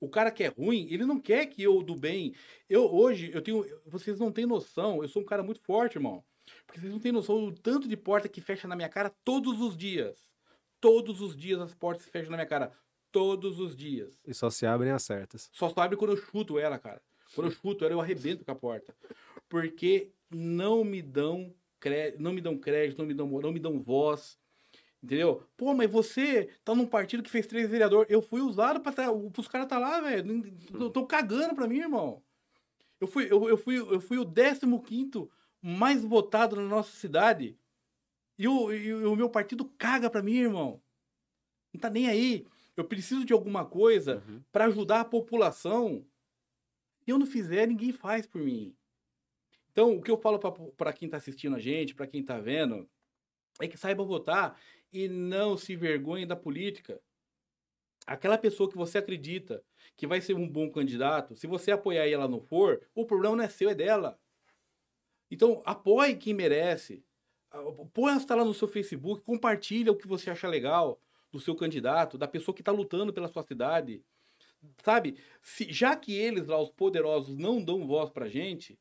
O 0.00 0.08
cara 0.08 0.30
que 0.30 0.44
é 0.44 0.48
ruim, 0.48 0.86
ele 0.90 1.06
não 1.06 1.18
quer 1.18 1.46
que 1.46 1.62
eu 1.62 1.82
do 1.82 1.94
bem. 1.96 2.34
Eu 2.68 2.92
hoje, 2.92 3.30
eu 3.32 3.40
tenho. 3.40 3.64
Vocês 3.86 4.18
não 4.18 4.30
têm 4.30 4.44
noção, 4.44 5.02
eu 5.02 5.08
sou 5.08 5.22
um 5.22 5.24
cara 5.24 5.42
muito 5.42 5.60
forte, 5.62 5.96
irmão. 5.96 6.24
Porque 6.66 6.80
vocês 6.80 6.92
não 6.92 7.00
têm 7.00 7.12
noção 7.12 7.50
do 7.50 7.58
tanto 7.58 7.88
de 7.88 7.96
porta 7.96 8.28
que 8.28 8.40
fecha 8.40 8.68
na 8.68 8.76
minha 8.76 8.88
cara 8.88 9.10
todos 9.24 9.60
os 9.60 9.76
dias. 9.76 10.28
Todos 10.80 11.22
os 11.22 11.36
dias 11.36 11.60
as 11.60 11.74
portas 11.74 12.04
se 12.04 12.10
fecham 12.10 12.30
na 12.30 12.36
minha 12.36 12.46
cara. 12.46 12.76
Todos 13.14 13.60
os 13.60 13.76
dias. 13.76 14.18
E 14.26 14.34
só 14.34 14.50
se 14.50 14.66
abrem 14.66 14.90
as 14.90 15.04
certas. 15.04 15.48
Só 15.52 15.68
só 15.68 15.82
abre 15.82 15.96
quando 15.96 16.10
eu 16.10 16.16
chuto 16.16 16.58
ela, 16.58 16.80
cara. 16.80 17.00
Quando 17.32 17.46
eu 17.46 17.52
chuto 17.52 17.84
ela, 17.84 17.94
eu 17.94 18.00
arrebento 18.00 18.44
com 18.44 18.50
a 18.50 18.56
porta. 18.56 18.92
Porque 19.48 20.10
não 20.28 20.82
me 20.82 21.00
dão 21.00 21.54
crédito, 21.78 22.20
não 22.20 22.32
me 22.32 22.40
dão 22.40 22.58
crédito, 22.58 22.98
não 22.98 23.06
me 23.06 23.14
dão, 23.14 23.28
não 23.28 23.52
me 23.52 23.60
dão 23.60 23.80
voz. 23.80 24.36
Entendeu? 25.00 25.46
Pô, 25.56 25.72
mas 25.74 25.88
você 25.88 26.50
tá 26.64 26.74
num 26.74 26.88
partido 26.88 27.22
que 27.22 27.30
fez 27.30 27.46
três 27.46 27.70
vereadores. 27.70 28.10
Eu 28.10 28.20
fui 28.20 28.40
usado 28.40 28.80
pra 28.80 28.90
tá, 28.90 29.12
os 29.12 29.46
caras 29.46 29.68
tá 29.68 29.78
lá, 29.78 30.00
velho. 30.00 30.42
Tô, 30.76 30.90
tô 30.90 31.06
cagando 31.06 31.54
pra 31.54 31.68
mim, 31.68 31.78
irmão. 31.78 32.20
Eu 33.00 33.06
fui, 33.06 33.30
eu, 33.30 33.48
eu 33.48 33.56
fui, 33.56 33.78
eu 33.78 34.00
fui 34.00 34.18
o 34.18 34.26
15 34.26 34.66
mais 35.62 36.02
votado 36.02 36.56
na 36.56 36.62
nossa 36.62 36.90
cidade. 36.96 37.56
E 38.36 38.48
o, 38.48 38.72
e 38.72 38.92
o 38.92 39.14
meu 39.14 39.30
partido 39.30 39.64
caga 39.78 40.10
pra 40.10 40.20
mim, 40.20 40.38
irmão. 40.38 40.82
Não 41.72 41.80
tá 41.80 41.88
nem 41.88 42.08
aí. 42.08 42.44
Eu 42.76 42.84
preciso 42.84 43.24
de 43.24 43.32
alguma 43.32 43.64
coisa 43.64 44.22
Uhum. 44.26 44.42
pra 44.50 44.64
ajudar 44.66 45.00
a 45.00 45.04
população. 45.04 46.04
Se 47.04 47.10
eu 47.10 47.18
não 47.18 47.26
fizer, 47.26 47.66
ninguém 47.66 47.92
faz 47.92 48.26
por 48.26 48.40
mim. 48.40 48.74
Então, 49.70 49.96
o 49.96 50.02
que 50.02 50.10
eu 50.10 50.16
falo 50.16 50.38
para 50.76 50.92
quem 50.92 51.08
tá 51.08 51.16
assistindo 51.16 51.56
a 51.56 51.58
gente, 51.60 51.94
para 51.94 52.06
quem 52.06 52.24
tá 52.24 52.38
vendo, 52.38 52.88
é 53.60 53.68
que 53.68 53.76
saiba 53.76 54.04
votar 54.04 54.58
e 54.92 55.08
não 55.08 55.56
se 55.56 55.74
vergonhe 55.76 56.24
da 56.26 56.36
política. 56.36 57.00
Aquela 58.06 58.36
pessoa 58.38 58.68
que 58.70 58.76
você 58.76 58.98
acredita 58.98 59.64
que 59.96 60.06
vai 60.06 60.20
ser 60.20 60.34
um 60.34 60.48
bom 60.48 60.70
candidato, 60.70 61.34
se 61.36 61.46
você 61.46 61.70
apoiar 61.72 62.06
e 62.06 62.12
ela 62.12 62.28
não 62.28 62.40
for, 62.40 62.86
o 62.94 63.04
problema 63.06 63.36
não 63.36 63.44
é 63.44 63.48
seu, 63.48 63.70
é 63.70 63.74
dela. 63.74 64.18
Então, 65.30 65.62
apoie 65.64 66.16
quem 66.16 66.34
merece. 66.34 67.04
Ah, 67.50 67.62
Posta 67.92 68.34
lá 68.34 68.44
no 68.44 68.54
seu 68.54 68.68
Facebook, 68.68 69.24
compartilha 69.24 69.90
o 69.90 69.96
que 69.96 70.06
você 70.06 70.30
acha 70.30 70.48
legal 70.48 71.00
do 71.34 71.40
seu 71.40 71.56
candidato, 71.56 72.16
da 72.16 72.28
pessoa 72.28 72.54
que 72.54 72.60
está 72.60 72.70
lutando 72.70 73.12
pela 73.12 73.26
sua 73.26 73.42
cidade. 73.42 74.04
Sabe? 74.84 75.18
Se, 75.42 75.70
já 75.72 75.96
que 75.96 76.14
eles 76.14 76.46
lá, 76.46 76.62
os 76.62 76.70
poderosos, 76.70 77.36
não 77.36 77.62
dão 77.62 77.84
voz 77.88 78.08
pra 78.08 78.28
gente, 78.28 78.78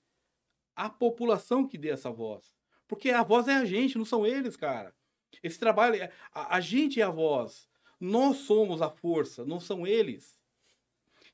a 0.76 0.88
população 0.88 1.68
que 1.68 1.80
dê 1.80 1.90
essa 1.90 2.12
voz. 2.12 2.56
Porque 2.88 3.10
a 3.10 3.24
voz 3.24 3.48
é 3.48 3.56
a 3.56 3.66
gente, 3.66 3.98
não 3.98 4.06
são 4.06 4.24
eles, 4.24 4.56
cara. 4.56 4.94
Esse 5.42 5.58
trabalho, 5.58 5.96
é- 5.96 6.12
a, 6.32 6.58
a 6.58 6.62
gente 6.62 7.02
é 7.02 7.04
a 7.04 7.10
voz. 7.10 7.68
Nós 8.00 8.38
somos 8.38 8.84
a 8.84 8.90
força, 8.92 9.44
não 9.44 9.60
são 9.60 9.88
eles. 9.88 10.40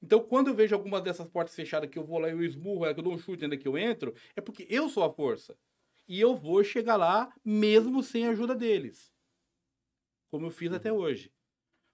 Então, 0.02 0.22
quando 0.22 0.48
eu 0.48 0.54
vejo 0.54 0.74
alguma 0.74 1.02
dessas 1.02 1.28
portas 1.28 1.54
fechadas 1.54 1.90
que 1.90 2.00
eu 2.00 2.06
vou 2.06 2.20
lá 2.20 2.30
e 2.30 2.32
eu 2.32 2.42
esmurro, 2.42 2.86
ela, 2.86 2.94
que 2.94 3.02
eu 3.02 3.04
dou 3.04 3.14
um 3.14 3.18
chute 3.18 3.44
ainda 3.44 3.58
que 3.58 3.68
eu 3.68 3.78
entro, 3.78 4.16
é 4.38 4.40
porque 4.40 4.66
eu 4.70 4.88
sou 4.88 5.04
a 5.04 5.14
força. 5.14 5.58
E 6.08 6.18
eu 6.22 6.34
vou 6.34 6.64
chegar 6.64 6.96
lá 6.96 7.34
mesmo 7.44 8.02
sem 8.02 8.26
a 8.26 8.30
ajuda 8.30 8.56
deles. 8.56 9.12
Como 10.30 10.46
eu 10.46 10.52
fiz 10.52 10.72
até 10.72 10.92
hoje. 10.92 11.32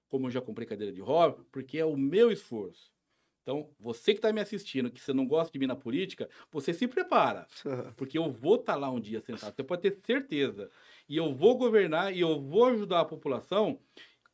Como 0.09 0.27
eu 0.27 0.31
já 0.31 0.41
comprei 0.41 0.67
cadeira 0.67 0.93
de 0.93 1.01
roda, 1.01 1.43
porque 1.51 1.77
é 1.77 1.85
o 1.85 1.97
meu 1.97 2.31
esforço. 2.31 2.93
Então, 3.41 3.69
você 3.79 4.13
que 4.13 4.17
está 4.17 4.33
me 4.33 4.41
assistindo, 4.41 4.89
que 4.89 4.99
você 4.99 5.13
não 5.13 5.27
gosta 5.27 5.51
de 5.53 5.59
mim 5.59 5.67
na 5.67 5.75
política, 5.75 6.27
você 6.51 6.73
se 6.73 6.87
prepara. 6.87 7.47
Porque 7.95 8.17
eu 8.17 8.31
vou 8.31 8.55
estar 8.55 8.75
lá 8.75 8.89
um 8.89 8.99
dia 8.99 9.21
sentado, 9.21 9.53
você 9.55 9.63
pode 9.63 9.83
ter 9.83 9.99
certeza. 10.03 10.67
E 11.07 11.15
eu 11.15 11.31
vou 11.31 11.55
governar 11.55 12.11
e 12.11 12.19
eu 12.21 12.41
vou 12.41 12.65
ajudar 12.65 13.01
a 13.01 13.05
população 13.05 13.79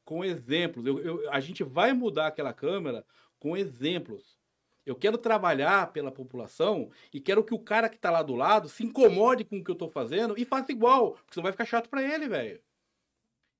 com 0.05 0.23
exemplos. 0.23 0.85
Eu- 0.85 0.99
eu- 0.99 1.29
a 1.29 1.41
gente 1.41 1.61
vai 1.61 1.91
mudar 1.91 2.27
aquela 2.27 2.53
Câmara 2.53 3.05
com 3.37 3.57
exemplos. 3.57 4.39
Eu 4.85 4.95
quero 4.95 5.17
trabalhar 5.17 5.91
pela 5.91 6.09
população 6.11 6.89
e 7.13 7.19
quero 7.19 7.43
que 7.43 7.53
o 7.53 7.59
cara 7.59 7.89
que 7.89 7.97
está 7.97 8.09
lá 8.09 8.23
do 8.23 8.33
lado 8.35 8.69
se 8.69 8.81
incomode 8.85 9.43
com 9.43 9.59
o 9.59 9.63
que 9.63 9.71
eu 9.71 9.73
estou 9.73 9.89
fazendo 9.89 10.35
e 10.37 10.45
faça 10.45 10.71
igual, 10.71 11.11
porque 11.15 11.33
senão 11.33 11.43
vai 11.43 11.51
ficar 11.51 11.65
chato 11.65 11.89
para 11.89 12.01
ele, 12.01 12.29
velho. 12.29 12.61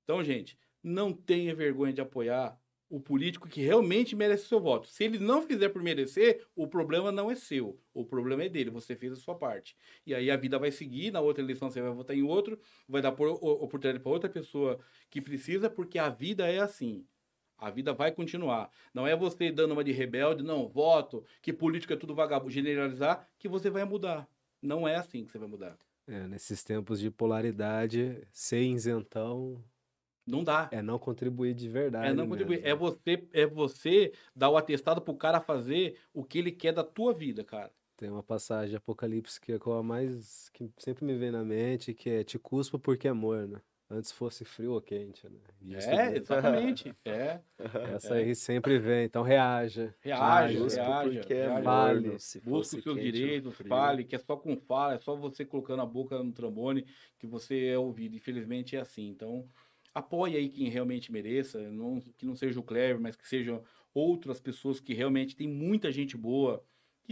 Então, 0.04 0.22
gente, 0.22 0.58
não 0.82 1.12
tenha 1.12 1.54
vergonha 1.54 1.92
de 1.92 2.00
apoiar 2.00 2.58
o 2.92 3.00
político 3.00 3.48
que 3.48 3.62
realmente 3.62 4.14
merece 4.14 4.44
o 4.44 4.48
seu 4.48 4.60
voto. 4.60 4.86
Se 4.86 5.02
ele 5.02 5.18
não 5.18 5.40
fizer 5.40 5.70
por 5.70 5.82
merecer, 5.82 6.44
o 6.54 6.66
problema 6.66 7.10
não 7.10 7.30
é 7.30 7.34
seu. 7.34 7.80
O 7.94 8.04
problema 8.04 8.44
é 8.44 8.50
dele. 8.50 8.68
Você 8.68 8.94
fez 8.94 9.14
a 9.14 9.16
sua 9.16 9.34
parte. 9.34 9.74
E 10.06 10.14
aí 10.14 10.30
a 10.30 10.36
vida 10.36 10.58
vai 10.58 10.70
seguir. 10.70 11.10
Na 11.10 11.22
outra 11.22 11.42
eleição 11.42 11.70
você 11.70 11.80
vai 11.80 11.90
votar 11.90 12.14
em 12.14 12.22
outro, 12.22 12.60
vai 12.86 13.00
dar 13.00 13.08
oportunidade 13.08 14.02
para 14.02 14.12
outra 14.12 14.28
pessoa 14.28 14.78
que 15.08 15.22
precisa, 15.22 15.70
porque 15.70 15.98
a 15.98 16.10
vida 16.10 16.46
é 16.46 16.58
assim. 16.58 17.06
A 17.56 17.70
vida 17.70 17.94
vai 17.94 18.12
continuar. 18.12 18.70
Não 18.92 19.06
é 19.06 19.16
você 19.16 19.50
dando 19.50 19.72
uma 19.72 19.82
de 19.82 19.92
rebelde, 19.92 20.42
não, 20.42 20.68
voto, 20.68 21.24
que 21.40 21.50
política 21.50 21.94
é 21.94 21.96
tudo 21.96 22.14
vagabundo, 22.14 22.50
generalizar, 22.50 23.26
que 23.38 23.48
você 23.48 23.70
vai 23.70 23.84
mudar. 23.86 24.28
Não 24.60 24.86
é 24.86 24.96
assim 24.96 25.24
que 25.24 25.32
você 25.32 25.38
vai 25.38 25.48
mudar. 25.48 25.78
É, 26.06 26.26
nesses 26.26 26.62
tempos 26.62 27.00
de 27.00 27.10
polaridade, 27.10 28.20
ser 28.32 28.60
isentão 28.60 29.64
Não 30.26 30.44
dá. 30.44 30.68
é 30.70 30.80
não 30.80 30.98
contribuir 30.98 31.54
de 31.54 31.68
verdade. 31.68 32.08
É 32.08 32.12
não 32.14 32.28
contribuir. 32.28 32.62
mesmo. 32.62 32.68
É 32.68 32.74
você, 32.74 33.28
é 33.32 33.46
você 33.46 34.12
dar 34.34 34.50
o 34.50 34.56
atestado 34.56 35.00
pro 35.00 35.14
cara 35.14 35.40
fazer 35.40 35.98
o 36.14 36.22
que 36.24 36.38
ele 36.38 36.52
quer 36.52 36.72
da 36.72 36.84
tua 36.84 37.12
vida, 37.12 37.42
cara. 37.44 37.72
Tem 37.96 38.10
uma 38.10 38.22
passagem 38.22 38.70
de 38.70 38.76
Apocalipse 38.76 39.40
que 39.40 39.52
é 39.52 39.58
a 39.64 39.82
mais 39.82 40.48
que 40.50 40.70
sempre 40.78 41.04
me 41.04 41.14
vem 41.16 41.30
na 41.30 41.44
mente, 41.44 41.94
que 41.94 42.10
é 42.10 42.24
te 42.24 42.38
cuspo 42.38 42.78
porque 42.78 43.06
é 43.08 43.12
morno. 43.12 43.60
Antes 43.94 44.10
fosse 44.10 44.42
frio 44.42 44.72
ou 44.72 44.80
quente, 44.80 45.28
né? 45.28 45.38
Isso 45.78 45.90
É, 45.90 46.16
exatamente. 46.16 46.96
É. 47.04 47.40
Essa 47.94 48.14
aí 48.14 48.34
sempre 48.34 48.78
vem, 48.78 49.04
então 49.04 49.22
reaja. 49.22 49.94
Reage, 50.00 50.56
Cuspo 50.56 50.80
reage. 50.80 51.18
porque 51.18 51.34
é 51.34 51.46
reage. 51.46 51.62
Vale. 51.62 52.00
morno, 52.00 52.18
se 52.18 52.38
Busca 52.40 52.50
fosse 52.50 52.76
os 52.78 52.82
seus 52.84 52.96
quente, 52.96 53.12
direitos, 53.12 53.54
frio. 53.54 53.68
fale, 53.68 54.04
que 54.04 54.16
é 54.16 54.18
só 54.18 54.34
com 54.34 54.56
fala, 54.56 54.94
é 54.94 54.98
só 54.98 55.14
você 55.14 55.44
colocando 55.44 55.82
a 55.82 55.86
boca 55.86 56.22
no 56.22 56.32
trombone 56.32 56.86
que 57.18 57.26
você 57.26 57.66
é 57.66 57.78
ouvido. 57.78 58.16
Infelizmente 58.16 58.74
é 58.76 58.80
assim. 58.80 59.08
Então, 59.10 59.46
apoie 59.94 60.36
aí 60.36 60.48
quem 60.48 60.68
realmente 60.68 61.12
mereça, 61.12 61.70
não, 61.70 62.00
que 62.00 62.26
não 62.26 62.34
seja 62.34 62.58
o 62.58 62.62
Clever, 62.62 63.00
mas 63.00 63.16
que 63.16 63.28
sejam 63.28 63.62
outras 63.94 64.40
pessoas 64.40 64.80
que 64.80 64.94
realmente 64.94 65.36
tem 65.36 65.48
muita 65.48 65.92
gente 65.92 66.16
boa. 66.16 66.64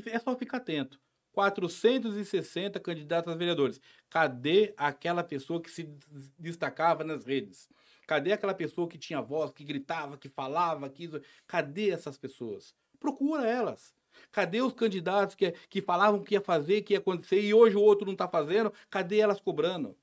É 0.07 0.19
só 0.19 0.37
ficar 0.37 0.59
atento. 0.59 1.01
460 1.33 2.81
candidatos 2.81 3.33
a 3.33 3.37
vereadores. 3.37 3.81
Cadê 4.09 4.75
aquela 4.77 5.23
pessoa 5.23 5.61
que 5.61 5.71
se 5.71 5.85
des- 5.85 6.33
destacava 6.39 7.05
nas 7.05 7.25
redes? 7.25 7.69
Cadê 8.07 8.33
aquela 8.33 8.55
pessoa 8.55 8.89
que 8.89 8.99
tinha 8.99 9.21
voz, 9.21 9.53
que 9.53 9.63
gritava, 9.63 10.19
que 10.19 10.29
falava, 10.29 10.89
que... 10.89 11.09
Cadê 11.47 11.91
essas 11.91 12.19
pessoas? 12.19 12.75
Procura 12.99 13.49
elas. 13.49 13.95
Cadê 14.33 14.61
os 14.61 14.73
candidatos 14.73 15.37
que, 15.37 15.53
que 15.69 15.81
falavam 15.81 16.23
que 16.23 16.35
ia 16.35 16.41
fazer, 16.41 16.83
que 16.83 16.95
ia 16.95 16.99
acontecer, 16.99 17.41
e 17.41 17.55
hoje 17.55 17.77
o 17.77 17.81
outro 17.81 18.05
não 18.05 18.15
está 18.15 18.27
fazendo? 18.29 18.73
Cadê 18.89 19.19
elas 19.19 19.41
cobrando? 19.41 19.97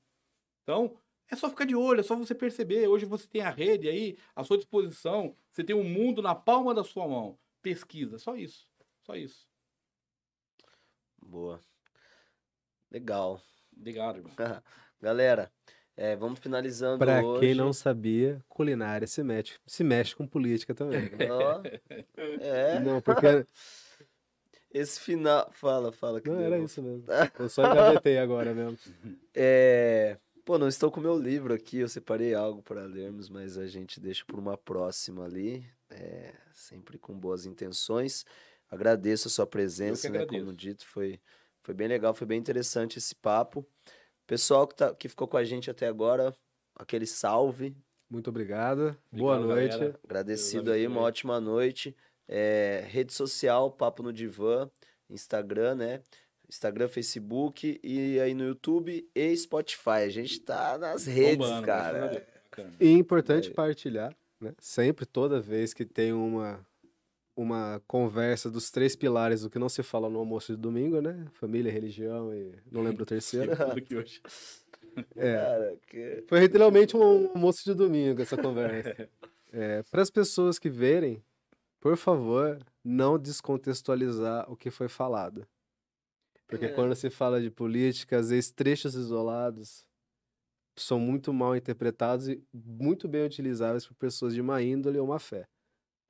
Então, 0.62 0.96
é 1.30 1.36
só 1.36 1.48
ficar 1.48 1.64
de 1.64 1.74
olho, 1.74 2.00
é 2.00 2.02
só 2.02 2.16
você 2.16 2.34
perceber. 2.34 2.88
Hoje 2.88 3.04
você 3.04 3.26
tem 3.26 3.42
a 3.42 3.50
rede 3.50 3.88
aí 3.88 4.16
à 4.34 4.42
sua 4.42 4.56
disposição, 4.56 5.34
você 5.52 5.62
tem 5.62 5.76
o 5.76 5.84
mundo 5.84 6.22
na 6.22 6.34
palma 6.34 6.74
da 6.74 6.82
sua 6.82 7.06
mão. 7.06 7.38
Pesquisa, 7.60 8.18
só 8.18 8.34
isso. 8.36 8.68
Só 9.02 9.14
isso. 9.14 9.46
Boa. 11.20 11.60
Legal. 12.90 13.40
Obrigado, 13.76 14.18
irmão. 14.18 14.32
Galera, 15.00 15.52
é, 15.96 16.16
vamos 16.16 16.38
finalizando 16.38 16.98
Pra 16.98 17.22
hoje. 17.22 17.40
quem 17.40 17.54
não 17.54 17.72
sabia, 17.72 18.40
culinária 18.48 19.06
se 19.06 19.22
mexe, 19.22 19.58
se 19.66 19.84
mexe 19.84 20.16
com 20.16 20.26
política 20.26 20.74
também. 20.74 21.10
é, 22.40 22.80
Não, 22.80 23.00
porque 23.00 23.46
esse 24.70 25.00
final... 25.00 25.50
Fala, 25.52 25.92
fala. 25.92 26.20
Que 26.20 26.28
não 26.28 26.36
deu. 26.36 26.46
era 26.46 26.58
isso 26.58 26.82
mesmo. 26.82 27.04
Eu 27.38 27.48
só 27.48 27.62
engavetei 27.62 28.18
agora 28.18 28.54
mesmo. 28.54 28.78
É... 29.34 30.16
Pô, 30.48 30.56
não 30.56 30.66
estou 30.66 30.90
com 30.90 30.98
o 30.98 31.02
meu 31.02 31.18
livro 31.18 31.52
aqui, 31.52 31.80
eu 31.80 31.88
separei 31.90 32.32
algo 32.32 32.62
para 32.62 32.82
lermos, 32.86 33.28
mas 33.28 33.58
a 33.58 33.66
gente 33.66 34.00
deixa 34.00 34.24
por 34.24 34.38
uma 34.38 34.56
próxima 34.56 35.26
ali, 35.26 35.62
é, 35.90 36.32
sempre 36.54 36.96
com 36.96 37.12
boas 37.12 37.44
intenções. 37.44 38.24
Agradeço 38.70 39.28
a 39.28 39.30
sua 39.30 39.46
presença, 39.46 40.08
né? 40.08 40.24
Como 40.24 40.54
dito, 40.54 40.86
foi, 40.86 41.20
foi 41.62 41.74
bem 41.74 41.86
legal, 41.86 42.14
foi 42.14 42.26
bem 42.26 42.38
interessante 42.38 42.96
esse 42.96 43.14
papo. 43.14 43.62
Pessoal 44.26 44.66
que, 44.66 44.74
tá, 44.74 44.94
que 44.94 45.06
ficou 45.06 45.28
com 45.28 45.36
a 45.36 45.44
gente 45.44 45.70
até 45.70 45.86
agora, 45.86 46.34
aquele 46.74 47.04
salve. 47.04 47.76
Muito 48.08 48.30
obrigado. 48.30 48.96
Boa 49.12 49.34
Obrigado, 49.34 49.54
noite. 49.54 49.72
galera. 49.72 50.00
Agradecido 50.02 50.64
Deus 50.64 50.76
aí, 50.78 50.86
uma 50.86 51.02
ótima 51.02 51.38
noite. 51.38 51.94
É, 52.26 52.86
rede 52.88 53.12
social, 53.12 53.70
Papo 53.70 54.02
no 54.02 54.14
Divã, 54.14 54.70
Instagram, 55.10 55.74
né? 55.74 56.02
Instagram, 56.48 56.88
Facebook 56.88 57.78
e 57.82 58.18
aí 58.20 58.32
no 58.34 58.44
YouTube 58.44 59.08
e 59.14 59.36
Spotify. 59.36 60.04
A 60.04 60.08
gente 60.08 60.40
tá 60.40 60.78
nas 60.78 61.06
redes, 61.06 61.36
Bombando, 61.38 61.66
cara. 61.66 61.92
graças 61.98 62.08
a 62.16 62.20
Deus. 62.20 62.24
Bacana. 62.50 62.72
E 62.80 62.88
é 62.88 62.92
importante 62.92 63.50
É. 63.50 63.52
partilhar, 63.52 64.16
né? 64.40 64.54
Sempre, 64.58 65.04
toda 65.06 65.40
vez 65.40 65.74
que 65.74 65.84
tem 65.84 66.12
uma, 66.12 66.64
uma 67.36 67.82
conversa 67.86 68.50
dos 68.50 68.70
três 68.70 68.96
pilares 68.96 69.42
do 69.42 69.50
que 69.50 69.58
não 69.58 69.68
se 69.68 69.82
fala 69.82 70.08
no 70.08 70.18
almoço 70.18 70.54
de 70.56 70.60
domingo, 70.60 71.00
né? 71.00 71.26
Família, 71.34 71.70
religião 71.70 72.34
e 72.34 72.54
não 72.70 72.82
lembro 72.82 73.02
o 73.02 73.06
terceiro. 73.06 73.54
Tudo 73.56 73.78
aqui 73.78 73.96
hoje. 73.96 74.20
É, 75.14 75.34
Cara, 75.36 75.76
que... 75.86 76.24
foi 76.26 76.40
literalmente 76.40 76.96
um 76.96 77.28
almoço 77.28 77.62
de 77.64 77.72
domingo 77.72 78.20
essa 78.22 78.36
conversa. 78.36 79.08
É, 79.52 79.82
Para 79.90 80.02
as 80.02 80.10
pessoas 80.10 80.58
que 80.58 80.68
verem, 80.68 81.22
por 81.80 81.96
favor, 81.96 82.58
não 82.84 83.16
descontextualizar 83.18 84.50
o 84.50 84.56
que 84.56 84.70
foi 84.70 84.88
falado. 84.88 85.46
Porque 86.48 86.66
É. 86.66 86.68
quando 86.68 86.94
se 86.96 87.10
fala 87.10 87.40
de 87.40 87.50
política, 87.50 88.18
às 88.18 88.30
vezes 88.30 88.50
trechos 88.50 88.94
isolados 88.94 89.86
são 90.76 90.98
muito 91.00 91.32
mal 91.32 91.56
interpretados 91.56 92.28
e 92.28 92.42
muito 92.54 93.08
bem 93.08 93.24
utilizáveis 93.26 93.86
por 93.86 93.94
pessoas 93.96 94.34
de 94.34 94.42
má 94.42 94.62
índole 94.62 94.98
ou 94.98 95.06
má 95.06 95.18
fé. 95.18 95.46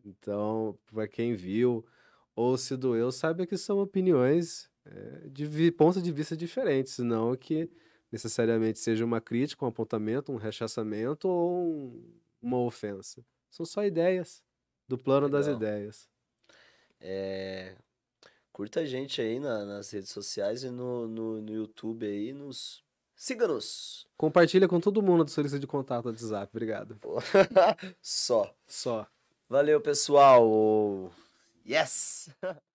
Então, 0.05 0.79
para 0.87 1.09
quem 1.09 1.35
viu 1.35 1.85
ou 2.37 2.57
se 2.59 2.77
doeu, 2.77 3.11
saiba 3.13 3.47
que 3.47 3.57
são 3.57 3.79
opiniões 3.81 4.71
é, 4.87 5.29
de 5.29 5.71
pontos 5.73 6.03
de 6.03 6.13
vista 6.13 6.37
diferentes, 6.37 6.99
não 6.99 7.37
que 7.37 7.71
necessariamente 8.13 8.79
seja 8.79 9.05
uma 9.05 9.21
crítica, 9.21 9.65
um 9.65 9.69
apontamento, 9.69 10.33
um 10.33 10.37
rechaçamento 10.37 11.29
ou 11.29 11.67
um- 11.67 12.21
uma 12.41 12.59
ofensa. 12.61 13.25
São 13.51 13.67
só 13.67 13.85
ideias 13.85 14.43
do 14.89 14.97
plano 14.99 15.29
das 15.29 15.47
Legal. 15.47 15.57
ideias. 15.59 16.09
É, 17.01 17.77
Curta 18.59 18.81
a 18.81 18.85
gente 18.85 19.21
aí 19.21 19.39
na- 19.39 19.65
nas 19.65 19.89
redes 19.93 20.11
sociais 20.11 20.65
e 20.65 20.69
no, 20.69 21.07
no, 21.07 21.41
no 21.41 21.53
YouTube 21.53 22.05
aí, 22.05 22.33
nos... 22.33 22.83
Siga-nos! 23.15 24.05
Compartilha 24.17 24.67
com 24.67 24.81
todo 24.81 25.01
mundo 25.01 25.23
do 25.23 25.31
sua 25.31 25.45
lista 25.45 25.61
de 25.61 25.67
contato 25.69 26.03
do 26.03 26.09
WhatsApp. 26.09 26.51
Obrigado. 26.53 26.99
Só. 28.03 28.53
Só. 28.67 29.07
Valeu, 29.49 29.81
pessoal! 29.81 31.13
Yes! 31.65 32.31